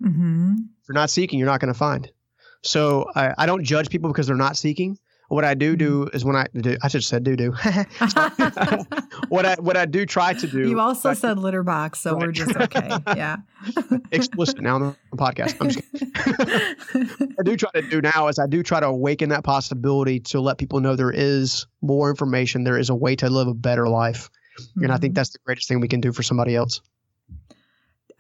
Mm-hmm. 0.03 0.57
If 0.59 0.89
you're 0.91 0.95
not 0.95 1.09
seeking, 1.09 1.39
you're 1.39 1.49
not 1.49 1.61
going 1.61 1.73
to 1.73 1.79
find. 1.79 2.11
So 2.61 3.11
I, 3.15 3.33
I 3.39 3.47
don't 3.47 3.65
judge 3.65 3.89
people 3.89 4.11
because 4.11 4.27
they're 4.27 4.37
not 4.37 4.59
seeking. 4.59 4.99
What 5.29 5.45
I 5.45 5.55
do 5.55 5.75
do 5.75 6.05
mm-hmm. 6.05 6.17
is 6.17 6.25
when 6.25 6.37
I 6.37 6.47
do, 6.55 6.77
I 6.83 6.89
just 6.89 7.09
said 7.09 7.25
do 7.25 7.35
do. 7.35 7.51
what 9.29 9.47
I 9.47 9.55
what 9.59 9.77
I 9.77 9.87
do 9.87 10.05
try 10.05 10.35
to 10.35 10.47
do. 10.47 10.69
You 10.69 10.81
also 10.81 11.15
said 11.15 11.39
litter 11.39 11.63
box, 11.63 12.01
so 12.01 12.13
right. 12.13 12.23
we're 12.23 12.33
just 12.33 12.57
okay. 12.57 12.91
Yeah. 13.17 13.37
Explicit 14.13 14.61
now 14.61 14.77
on 14.77 14.97
the 15.11 15.17
podcast. 15.17 15.57
I'm 15.61 15.71
just 15.71 17.35
I 17.39 17.43
do 17.43 17.57
try 17.57 17.71
to 17.75 17.83
do 17.89 18.01
now 18.03 18.29
is 18.29 18.39
I 18.39 18.47
do 18.47 18.63
try 18.63 18.81
to 18.81 18.87
awaken 18.87 19.31
that 19.31 19.45
possibility 19.45 20.21
to 20.21 20.41
let 20.41 20.59
people 20.59 20.81
know 20.81 20.95
there 20.95 21.11
is 21.11 21.67
more 21.81 22.11
information. 22.11 22.65
There 22.65 22.79
is 22.79 22.91
a 22.91 22.95
way 22.95 23.17
to 23.17 23.31
live 23.31 23.49
a 23.49 23.55
better 23.55 23.89
life, 23.89 24.31
mm-hmm. 24.59 24.85
and 24.85 24.93
I 24.93 24.99
think 24.99 25.13
mm-hmm. 25.13 25.21
that's 25.21 25.31
the 25.31 25.39
greatest 25.45 25.69
thing 25.69 25.81
we 25.81 25.89
can 25.89 26.01
do 26.01 26.13
for 26.13 26.23
somebody 26.23 26.55
else. 26.55 26.83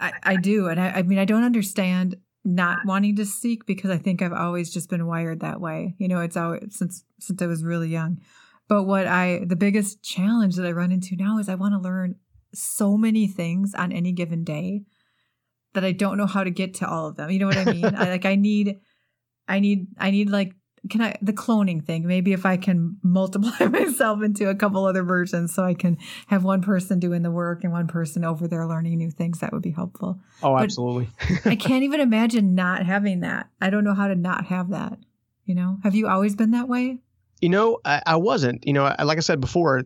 I, 0.00 0.12
I 0.22 0.36
do, 0.36 0.68
and 0.68 0.80
I, 0.80 0.90
I 0.90 1.02
mean 1.02 1.18
I 1.18 1.24
don't 1.24 1.44
understand 1.44 2.16
not 2.44 2.78
wanting 2.84 3.16
to 3.16 3.24
seek 3.24 3.64
because 3.66 3.90
I 3.90 3.98
think 3.98 4.20
I've 4.20 4.32
always 4.32 4.72
just 4.72 4.90
been 4.90 5.06
wired 5.06 5.40
that 5.40 5.60
way. 5.60 5.94
You 5.98 6.08
know, 6.08 6.20
it's 6.20 6.36
always 6.36 6.76
since 6.76 7.04
since 7.18 7.40
I 7.40 7.46
was 7.46 7.64
really 7.64 7.88
young. 7.88 8.20
But 8.68 8.84
what 8.84 9.06
I 9.06 9.44
the 9.46 9.56
biggest 9.56 10.02
challenge 10.02 10.56
that 10.56 10.66
I 10.66 10.72
run 10.72 10.92
into 10.92 11.16
now 11.16 11.38
is 11.38 11.48
I 11.48 11.54
want 11.54 11.74
to 11.74 11.78
learn 11.78 12.16
so 12.52 12.96
many 12.96 13.26
things 13.26 13.74
on 13.74 13.92
any 13.92 14.12
given 14.12 14.44
day 14.44 14.82
that 15.72 15.84
I 15.84 15.92
don't 15.92 16.18
know 16.18 16.26
how 16.26 16.44
to 16.44 16.50
get 16.50 16.74
to 16.74 16.88
all 16.88 17.08
of 17.08 17.16
them. 17.16 17.30
You 17.30 17.38
know 17.40 17.46
what 17.46 17.56
I 17.56 17.64
mean? 17.64 17.84
I 17.84 18.08
like 18.10 18.26
I 18.26 18.36
need 18.36 18.78
I 19.48 19.60
need 19.60 19.88
I 19.98 20.10
need 20.10 20.30
like 20.30 20.54
can 20.90 21.00
I 21.00 21.16
the 21.22 21.32
cloning 21.32 21.84
thing? 21.84 22.06
Maybe 22.06 22.32
if 22.32 22.44
I 22.44 22.56
can 22.56 22.98
multiply 23.02 23.66
myself 23.68 24.22
into 24.22 24.48
a 24.48 24.54
couple 24.54 24.84
other 24.84 25.02
versions, 25.02 25.54
so 25.54 25.64
I 25.64 25.74
can 25.74 25.98
have 26.26 26.44
one 26.44 26.62
person 26.62 26.98
doing 26.98 27.22
the 27.22 27.30
work 27.30 27.64
and 27.64 27.72
one 27.72 27.86
person 27.86 28.24
over 28.24 28.46
there 28.46 28.66
learning 28.66 28.98
new 28.98 29.10
things, 29.10 29.38
that 29.40 29.52
would 29.52 29.62
be 29.62 29.70
helpful. 29.70 30.20
Oh, 30.42 30.54
but 30.54 30.64
absolutely. 30.64 31.08
I 31.44 31.56
can't 31.56 31.84
even 31.84 32.00
imagine 32.00 32.54
not 32.54 32.84
having 32.84 33.20
that. 33.20 33.48
I 33.60 33.70
don't 33.70 33.84
know 33.84 33.94
how 33.94 34.08
to 34.08 34.14
not 34.14 34.46
have 34.46 34.70
that. 34.70 34.98
You 35.46 35.54
know, 35.54 35.78
have 35.82 35.94
you 35.94 36.08
always 36.08 36.34
been 36.34 36.52
that 36.52 36.68
way? 36.68 36.98
You 37.40 37.48
know, 37.48 37.78
I, 37.84 38.02
I 38.06 38.16
wasn't. 38.16 38.66
You 38.66 38.72
know, 38.72 38.94
like 39.04 39.18
I 39.18 39.20
said 39.20 39.40
before, 39.40 39.82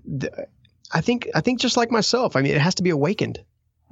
I 0.93 1.01
think 1.01 1.29
I 1.35 1.41
think 1.41 1.61
just 1.61 1.77
like 1.77 1.91
myself. 1.91 2.37
I 2.37 2.43
mean, 2.43 2.55
it 2.55 2.61
has 2.61 2.75
to 2.77 2.83
be 2.83 2.91
awakened. 2.91 3.41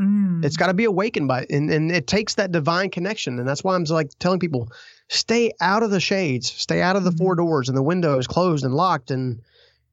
Mm. 0.01 0.45
It's 0.45 0.57
got 0.57 0.67
to 0.67 0.75
be 0.75 0.85
awakened 0.85 1.27
by, 1.27 1.47
and, 1.49 1.71
and 1.71 1.91
it 1.91 2.07
takes 2.07 2.35
that 2.35 2.53
divine 2.53 2.91
connection, 2.91 3.39
and 3.39 3.49
that's 3.49 3.65
why 3.65 3.75
I'm 3.75 3.85
like 3.85 4.11
telling 4.19 4.39
people, 4.39 4.69
stay 5.09 5.53
out 5.61 5.83
of 5.83 5.91
the 5.91 6.01
shades, 6.01 6.51
stay 6.51 6.83
out 6.83 6.97
of 6.97 7.05
the 7.05 7.13
four 7.13 7.35
mm-hmm. 7.35 7.47
doors 7.47 7.69
and 7.69 7.77
the 7.77 7.83
windows 7.83 8.27
closed 8.27 8.65
and 8.65 8.75
locked, 8.75 9.11
and 9.11 9.41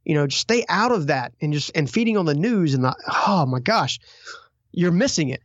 you 0.03 0.16
know, 0.16 0.28
just 0.28 0.41
stay 0.41 0.66
out 0.68 0.91
of 0.91 1.07
that, 1.07 1.34
and 1.41 1.53
just 1.53 1.72
and 1.76 1.89
feeding 1.89 2.18
on 2.18 2.26
the 2.26 2.36
news 2.36 2.74
and 2.74 2.84
the, 2.84 2.95
oh 3.28 3.45
my 3.45 3.59
gosh, 3.59 3.99
you're 4.72 4.91
missing 4.91 5.30
it. 5.30 5.41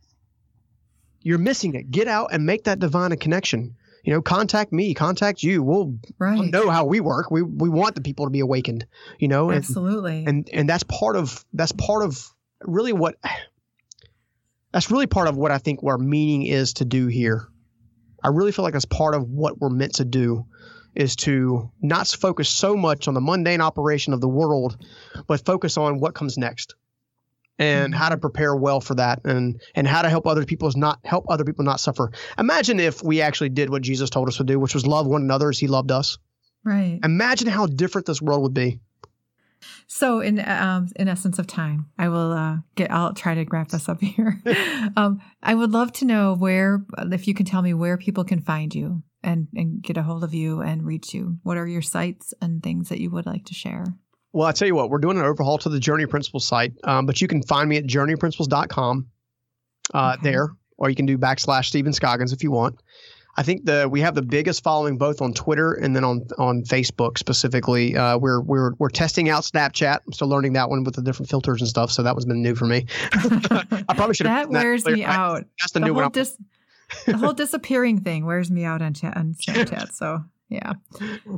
You're 1.21 1.37
missing 1.37 1.75
it. 1.75 1.91
Get 1.91 2.07
out 2.07 2.29
and 2.31 2.45
make 2.45 2.63
that 2.65 2.79
divine 2.79 3.15
connection. 3.17 3.75
You 4.03 4.13
know, 4.13 4.21
contact 4.21 4.71
me, 4.71 4.93
contact 4.93 5.43
you. 5.43 5.61
We'll, 5.61 5.95
right. 6.17 6.39
we'll 6.39 6.49
know 6.49 6.69
how 6.69 6.85
we 6.85 7.01
work. 7.01 7.29
We 7.29 7.41
we 7.41 7.69
want 7.69 7.95
the 7.95 8.01
people 8.01 8.25
to 8.25 8.29
be 8.31 8.39
awakened. 8.39 8.85
You 9.19 9.27
know, 9.27 9.51
absolutely. 9.51 10.19
And, 10.19 10.27
and 10.27 10.49
and 10.51 10.69
that's 10.69 10.83
part 10.83 11.15
of 11.15 11.45
that's 11.53 11.73
part 11.73 12.03
of 12.03 12.33
really 12.61 12.93
what 12.93 13.15
that's 14.71 14.89
really 14.89 15.07
part 15.07 15.27
of 15.27 15.35
what 15.37 15.51
I 15.51 15.57
think 15.57 15.83
our 15.83 15.97
meaning 15.97 16.43
is 16.43 16.73
to 16.73 16.85
do 16.85 17.07
here. 17.07 17.47
I 18.23 18.29
really 18.29 18.51
feel 18.51 18.63
like 18.63 18.73
that's 18.73 18.85
part 18.85 19.15
of 19.15 19.29
what 19.29 19.59
we're 19.59 19.69
meant 19.69 19.95
to 19.95 20.05
do 20.05 20.45
is 20.95 21.15
to 21.15 21.71
not 21.81 22.07
focus 22.07 22.49
so 22.49 22.75
much 22.75 23.07
on 23.07 23.13
the 23.13 23.21
mundane 23.21 23.61
operation 23.61 24.13
of 24.13 24.21
the 24.21 24.27
world, 24.27 24.77
but 25.27 25.45
focus 25.45 25.77
on 25.77 25.99
what 25.99 26.13
comes 26.13 26.37
next 26.37 26.75
and 27.59 27.93
how 27.93 28.09
to 28.09 28.17
prepare 28.17 28.55
well 28.55 28.79
for 28.79 28.95
that 28.95 29.19
and 29.25 29.61
and 29.75 29.87
how 29.87 30.01
to 30.01 30.09
help 30.09 30.25
other 30.25 30.45
people's 30.45 30.75
not 30.75 30.99
help 31.03 31.25
other 31.29 31.43
people 31.43 31.65
not 31.65 31.79
suffer. 31.79 32.11
Imagine 32.37 32.79
if 32.79 33.03
we 33.03 33.21
actually 33.21 33.49
did 33.49 33.69
what 33.69 33.81
Jesus 33.81 34.09
told 34.09 34.27
us 34.29 34.37
to 34.37 34.43
do, 34.43 34.59
which 34.59 34.73
was 34.73 34.87
love 34.87 35.05
one 35.05 35.21
another 35.21 35.49
as 35.49 35.59
he 35.59 35.67
loved 35.67 35.91
us. 35.91 36.17
Right. 36.63 36.99
Imagine 37.03 37.47
how 37.47 37.67
different 37.67 38.07
this 38.07 38.21
world 38.21 38.41
would 38.43 38.53
be. 38.53 38.79
So, 39.87 40.19
in 40.19 40.39
um, 40.39 40.87
in 40.95 41.07
essence 41.07 41.39
of 41.39 41.47
time, 41.47 41.87
I 41.97 42.09
will 42.09 42.31
uh, 42.31 42.57
get. 42.75 42.91
I'll 42.91 43.13
try 43.13 43.35
to 43.35 43.45
wrap 43.49 43.69
this 43.69 43.89
up 43.89 44.01
here. 44.01 44.41
um, 44.95 45.21
I 45.41 45.55
would 45.55 45.71
love 45.71 45.91
to 45.93 46.05
know 46.05 46.35
where, 46.35 46.85
if 46.97 47.27
you 47.27 47.33
can 47.33 47.45
tell 47.45 47.61
me 47.61 47.73
where 47.73 47.97
people 47.97 48.23
can 48.23 48.41
find 48.41 48.73
you 48.73 49.03
and 49.23 49.47
and 49.55 49.81
get 49.81 49.97
a 49.97 50.03
hold 50.03 50.23
of 50.23 50.33
you 50.33 50.61
and 50.61 50.85
reach 50.85 51.13
you. 51.13 51.37
What 51.43 51.57
are 51.57 51.67
your 51.67 51.81
sites 51.81 52.33
and 52.41 52.63
things 52.63 52.89
that 52.89 52.99
you 52.99 53.09
would 53.11 53.25
like 53.25 53.45
to 53.45 53.53
share? 53.53 53.85
Well, 54.31 54.47
I 54.47 54.51
tell 54.51 54.67
you 54.67 54.75
what, 54.75 54.89
we're 54.89 54.99
doing 54.99 55.17
an 55.17 55.25
overhaul 55.25 55.57
to 55.59 55.69
the 55.69 55.79
Journey 55.79 56.05
Principles 56.05 56.45
site, 56.45 56.73
um, 56.83 57.07
but 57.07 57.19
you 57.19 57.27
can 57.27 57.41
find 57.41 57.67
me 57.67 57.77
at 57.77 57.85
journeyprinciples.com 57.85 59.07
uh, 59.93 60.15
okay. 60.19 60.29
there, 60.29 60.49
or 60.77 60.89
you 60.89 60.95
can 60.95 61.07
do 61.07 61.17
backslash 61.17 61.65
Stephen 61.65 61.93
Scoggins 61.93 62.31
if 62.31 62.43
you 62.43 62.51
want. 62.51 62.79
I 63.39 63.41
think 63.41 63.63
the 63.63 63.87
we 63.89 64.01
have 64.01 64.15
the 64.15 64.21
biggest 64.21 64.61
following 64.63 64.97
both 64.97 65.21
on 65.21 65.33
Twitter 65.33 65.71
and 65.71 65.95
then 65.95 66.03
on 66.03 66.27
on 66.37 66.61
Facebook 66.63 67.17
specifically. 67.17 67.95
Uh, 67.95 68.17
we're 68.17 68.41
we're 68.41 68.73
we're 68.79 68.89
testing 68.89 69.29
out 69.29 69.43
Snapchat. 69.43 69.99
I'm 70.05 70.11
still 70.11 70.27
learning 70.27 70.53
that 70.53 70.69
one 70.69 70.83
with 70.83 70.95
the 70.95 71.01
different 71.01 71.29
filters 71.29 71.61
and 71.61 71.69
stuff. 71.69 71.89
So 71.89 72.03
that 72.03 72.15
was 72.15 72.25
been 72.25 72.41
new 72.41 72.53
for 72.53 72.65
me. 72.65 72.85
I 73.13 73.93
probably 73.95 74.15
should 74.15 74.27
have 74.27 74.51
that 74.51 74.61
wears 74.61 74.83
that 74.83 74.91
me 74.91 75.05
out. 75.05 75.45
That's 75.57 75.71
the, 75.71 75.79
the 75.79 75.85
new 75.85 75.93
one. 75.93 76.11
Dis- 76.11 76.37
the 77.05 77.15
whole 77.15 77.31
disappearing 77.31 78.01
thing 78.01 78.25
wears 78.25 78.51
me 78.51 78.65
out 78.65 78.81
on, 78.81 78.93
on 79.03 79.35
Snapchat. 79.35 79.93
So 79.93 80.21
yeah. 80.49 80.73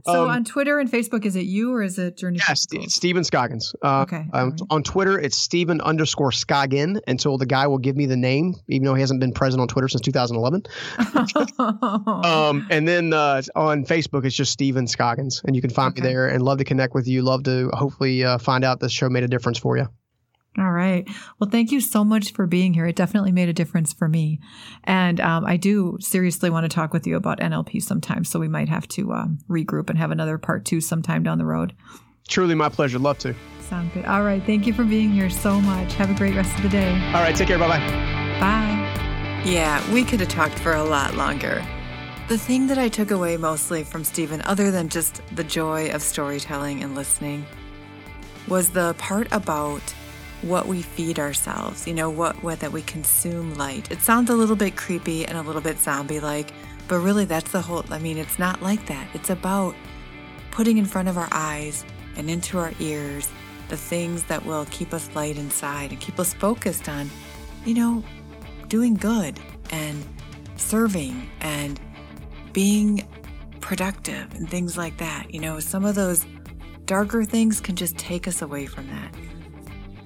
So 0.05 0.23
um, 0.23 0.29
on 0.29 0.43
Twitter 0.45 0.79
and 0.79 0.89
Facebook, 0.89 1.25
is 1.25 1.35
it 1.35 1.45
you 1.45 1.73
or 1.73 1.83
is 1.83 1.99
it 1.99 2.15
Journey? 2.15 2.39
Yes, 2.47 2.65
yeah, 2.71 2.85
Stephen 2.87 3.25
Scoggins. 3.25 3.73
Uh, 3.83 4.01
okay. 4.03 4.25
Um, 4.31 4.51
right. 4.51 4.61
On 4.69 4.83
Twitter, 4.83 5.19
it's 5.19 5.35
Stephen 5.35 5.81
underscore 5.81 6.31
Scoggin 6.31 7.01
until 7.07 7.37
the 7.37 7.45
guy 7.45 7.67
will 7.67 7.77
give 7.77 7.97
me 7.97 8.05
the 8.05 8.15
name, 8.15 8.55
even 8.69 8.85
though 8.85 8.95
he 8.95 9.01
hasn't 9.01 9.19
been 9.19 9.33
present 9.33 9.59
on 9.59 9.67
Twitter 9.67 9.89
since 9.89 10.01
2011. 10.01 10.63
um, 12.23 12.67
and 12.71 12.87
then 12.87 13.11
uh, 13.11 13.41
on 13.55 13.83
Facebook, 13.83 14.25
it's 14.25 14.35
just 14.35 14.53
Stephen 14.53 14.87
Scoggins, 14.87 15.41
and 15.45 15.55
you 15.55 15.61
can 15.61 15.71
find 15.71 15.91
okay. 15.91 16.01
me 16.01 16.07
there. 16.07 16.27
And 16.27 16.41
love 16.41 16.59
to 16.59 16.63
connect 16.63 16.93
with 16.93 17.07
you. 17.07 17.21
Love 17.21 17.43
to 17.43 17.69
hopefully 17.73 18.23
uh, 18.23 18.37
find 18.37 18.63
out 18.63 18.79
this 18.79 18.93
show 18.93 19.09
made 19.09 19.23
a 19.23 19.27
difference 19.27 19.57
for 19.57 19.75
you. 19.77 19.87
All 20.57 20.71
right. 20.71 21.07
Well, 21.39 21.49
thank 21.49 21.71
you 21.71 21.79
so 21.79 22.03
much 22.03 22.33
for 22.33 22.45
being 22.45 22.73
here. 22.73 22.85
It 22.85 22.97
definitely 22.97 23.31
made 23.31 23.47
a 23.47 23.53
difference 23.53 23.93
for 23.93 24.09
me. 24.09 24.41
And 24.83 25.21
um, 25.21 25.45
I 25.45 25.55
do 25.55 25.97
seriously 26.01 26.49
want 26.49 26.65
to 26.65 26.69
talk 26.69 26.91
with 26.91 27.07
you 27.07 27.15
about 27.15 27.39
NLP 27.39 27.81
sometime. 27.81 28.25
So 28.25 28.37
we 28.37 28.49
might 28.49 28.67
have 28.67 28.87
to 28.89 29.13
um, 29.13 29.39
regroup 29.49 29.89
and 29.89 29.97
have 29.97 30.11
another 30.11 30.37
part 30.37 30.65
two 30.65 30.81
sometime 30.81 31.23
down 31.23 31.37
the 31.37 31.45
road. 31.45 31.73
Truly 32.27 32.53
my 32.53 32.67
pleasure. 32.67 32.99
Love 32.99 33.17
to. 33.19 33.33
Sound 33.61 33.93
good. 33.93 34.05
All 34.05 34.23
right. 34.23 34.43
Thank 34.43 34.67
you 34.67 34.73
for 34.73 34.83
being 34.83 35.11
here 35.11 35.29
so 35.29 35.61
much. 35.61 35.93
Have 35.93 36.09
a 36.11 36.15
great 36.15 36.35
rest 36.35 36.53
of 36.57 36.63
the 36.63 36.69
day. 36.69 36.91
All 37.13 37.21
right. 37.21 37.35
Take 37.35 37.47
care. 37.47 37.57
Bye 37.57 37.67
bye. 37.69 38.39
Bye. 38.39 39.41
Yeah, 39.45 39.81
we 39.93 40.03
could 40.03 40.19
have 40.19 40.29
talked 40.29 40.59
for 40.59 40.73
a 40.73 40.83
lot 40.83 41.15
longer. 41.15 41.65
The 42.27 42.37
thing 42.37 42.67
that 42.67 42.77
I 42.77 42.89
took 42.89 43.11
away 43.11 43.37
mostly 43.37 43.83
from 43.83 44.03
Stephen, 44.03 44.41
other 44.43 44.69
than 44.69 44.87
just 44.87 45.21
the 45.35 45.43
joy 45.43 45.89
of 45.89 46.01
storytelling 46.01 46.83
and 46.83 46.93
listening, 46.93 47.45
was 48.47 48.69
the 48.69 48.93
part 48.97 49.27
about 49.31 49.81
what 50.41 50.67
we 50.67 50.81
feed 50.81 51.19
ourselves, 51.19 51.87
you 51.87 51.93
know, 51.93 52.09
what, 52.09 52.41
what 52.43 52.59
that 52.61 52.71
we 52.71 52.81
consume 52.83 53.53
light. 53.55 53.91
It 53.91 54.01
sounds 54.01 54.29
a 54.29 54.35
little 54.35 54.55
bit 54.55 54.75
creepy 54.75 55.25
and 55.25 55.37
a 55.37 55.41
little 55.41 55.61
bit 55.61 55.77
zombie 55.77 56.19
like, 56.19 56.51
but 56.87 56.99
really 56.99 57.25
that's 57.25 57.51
the 57.51 57.61
whole 57.61 57.83
I 57.91 57.99
mean, 57.99 58.17
it's 58.17 58.39
not 58.39 58.61
like 58.61 58.85
that. 58.87 59.07
It's 59.13 59.29
about 59.29 59.75
putting 60.49 60.77
in 60.77 60.85
front 60.85 61.07
of 61.07 61.17
our 61.17 61.29
eyes 61.31 61.85
and 62.15 62.29
into 62.29 62.57
our 62.57 62.73
ears 62.79 63.29
the 63.69 63.77
things 63.77 64.23
that 64.23 64.45
will 64.45 64.65
keep 64.71 64.93
us 64.93 65.09
light 65.15 65.37
inside 65.37 65.91
and 65.91 66.01
keep 66.01 66.19
us 66.19 66.33
focused 66.33 66.89
on, 66.89 67.09
you 67.65 67.73
know, 67.73 68.03
doing 68.67 68.95
good 68.95 69.39
and 69.69 70.03
serving 70.57 71.29
and 71.39 71.79
being 72.51 73.07
productive 73.61 74.33
and 74.35 74.49
things 74.49 74.77
like 74.77 74.97
that. 74.97 75.33
You 75.33 75.39
know, 75.39 75.59
some 75.59 75.85
of 75.85 75.95
those 75.95 76.25
darker 76.85 77.23
things 77.23 77.61
can 77.61 77.75
just 77.75 77.97
take 77.97 78.27
us 78.27 78.41
away 78.41 78.65
from 78.65 78.87
that. 78.87 79.15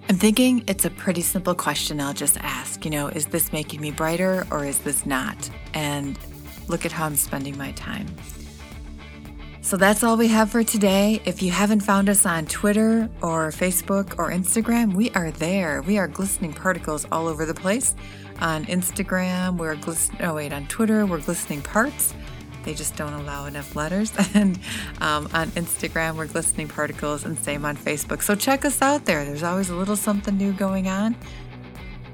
I'm 0.08 0.18
thinking 0.18 0.64
it's 0.68 0.86
a 0.86 0.92
pretty 0.92 1.22
simple 1.22 1.56
question 1.56 2.00
I'll 2.00 2.14
just 2.14 2.38
ask. 2.38 2.86
You 2.86 2.92
know, 2.92 3.08
is 3.08 3.26
this 3.26 3.52
making 3.52 3.82
me 3.82 3.90
brighter 3.90 4.46
or 4.52 4.64
is 4.64 4.78
this 4.80 5.04
not? 5.04 5.50
And 5.74 6.20
look 6.68 6.86
at 6.86 6.92
how 6.92 7.06
I'm 7.06 7.16
spending 7.16 7.58
my 7.58 7.72
time. 7.72 8.06
So 9.62 9.78
that's 9.78 10.04
all 10.04 10.16
we 10.16 10.28
have 10.28 10.52
for 10.52 10.64
today. 10.64 11.22
If 11.26 11.42
you 11.42 11.50
haven't 11.50 11.80
found 11.80 12.08
us 12.08 12.24
on 12.24 12.46
Twitter 12.46 13.10
or 13.24 13.50
Facebook 13.50 14.20
or 14.20 14.30
Instagram, 14.30 14.94
we 14.94 15.10
are 15.12 15.32
there. 15.32 15.82
We 15.82 15.98
are 15.98 16.08
glistening 16.08 16.54
particles 16.54 17.08
all 17.12 17.28
over 17.28 17.44
the 17.48 17.56
place. 17.56 17.96
On 18.42 18.64
Instagram, 18.66 19.58
we're 19.58 19.76
glisten. 19.76 20.18
Oh 20.20 20.36
wait, 20.36 20.54
on 20.54 20.68
Twitter, 20.68 21.08
we're 21.08 21.22
glistening 21.22 21.64
parts. 21.64 22.14
They 22.66 22.74
just 22.74 22.96
don't 22.96 23.14
allow 23.14 23.46
enough 23.46 23.76
letters. 23.76 24.12
And 24.36 24.60
um, 25.00 25.30
on 25.34 25.50
Instagram, 25.52 26.18
we're 26.18 26.26
Glistening 26.26 26.68
Particles, 26.68 27.24
and 27.24 27.38
same 27.38 27.64
on 27.64 27.78
Facebook. 27.78 28.22
So 28.22 28.36
check 28.36 28.66
us 28.66 28.82
out 28.82 29.06
there. 29.06 29.24
There's 29.24 29.44
always 29.44 29.70
a 29.70 29.76
little 29.76 29.96
something 29.96 30.36
new 30.36 30.52
going 30.52 30.90
on. 30.90 31.16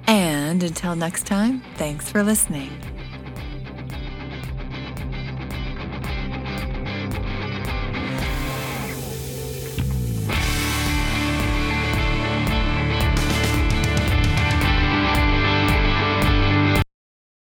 And 0.06 0.62
until 0.62 0.96
next 0.96 1.26
time, 1.26 1.62
thanks 1.78 2.12
for 2.12 2.22
listening. 2.22 2.70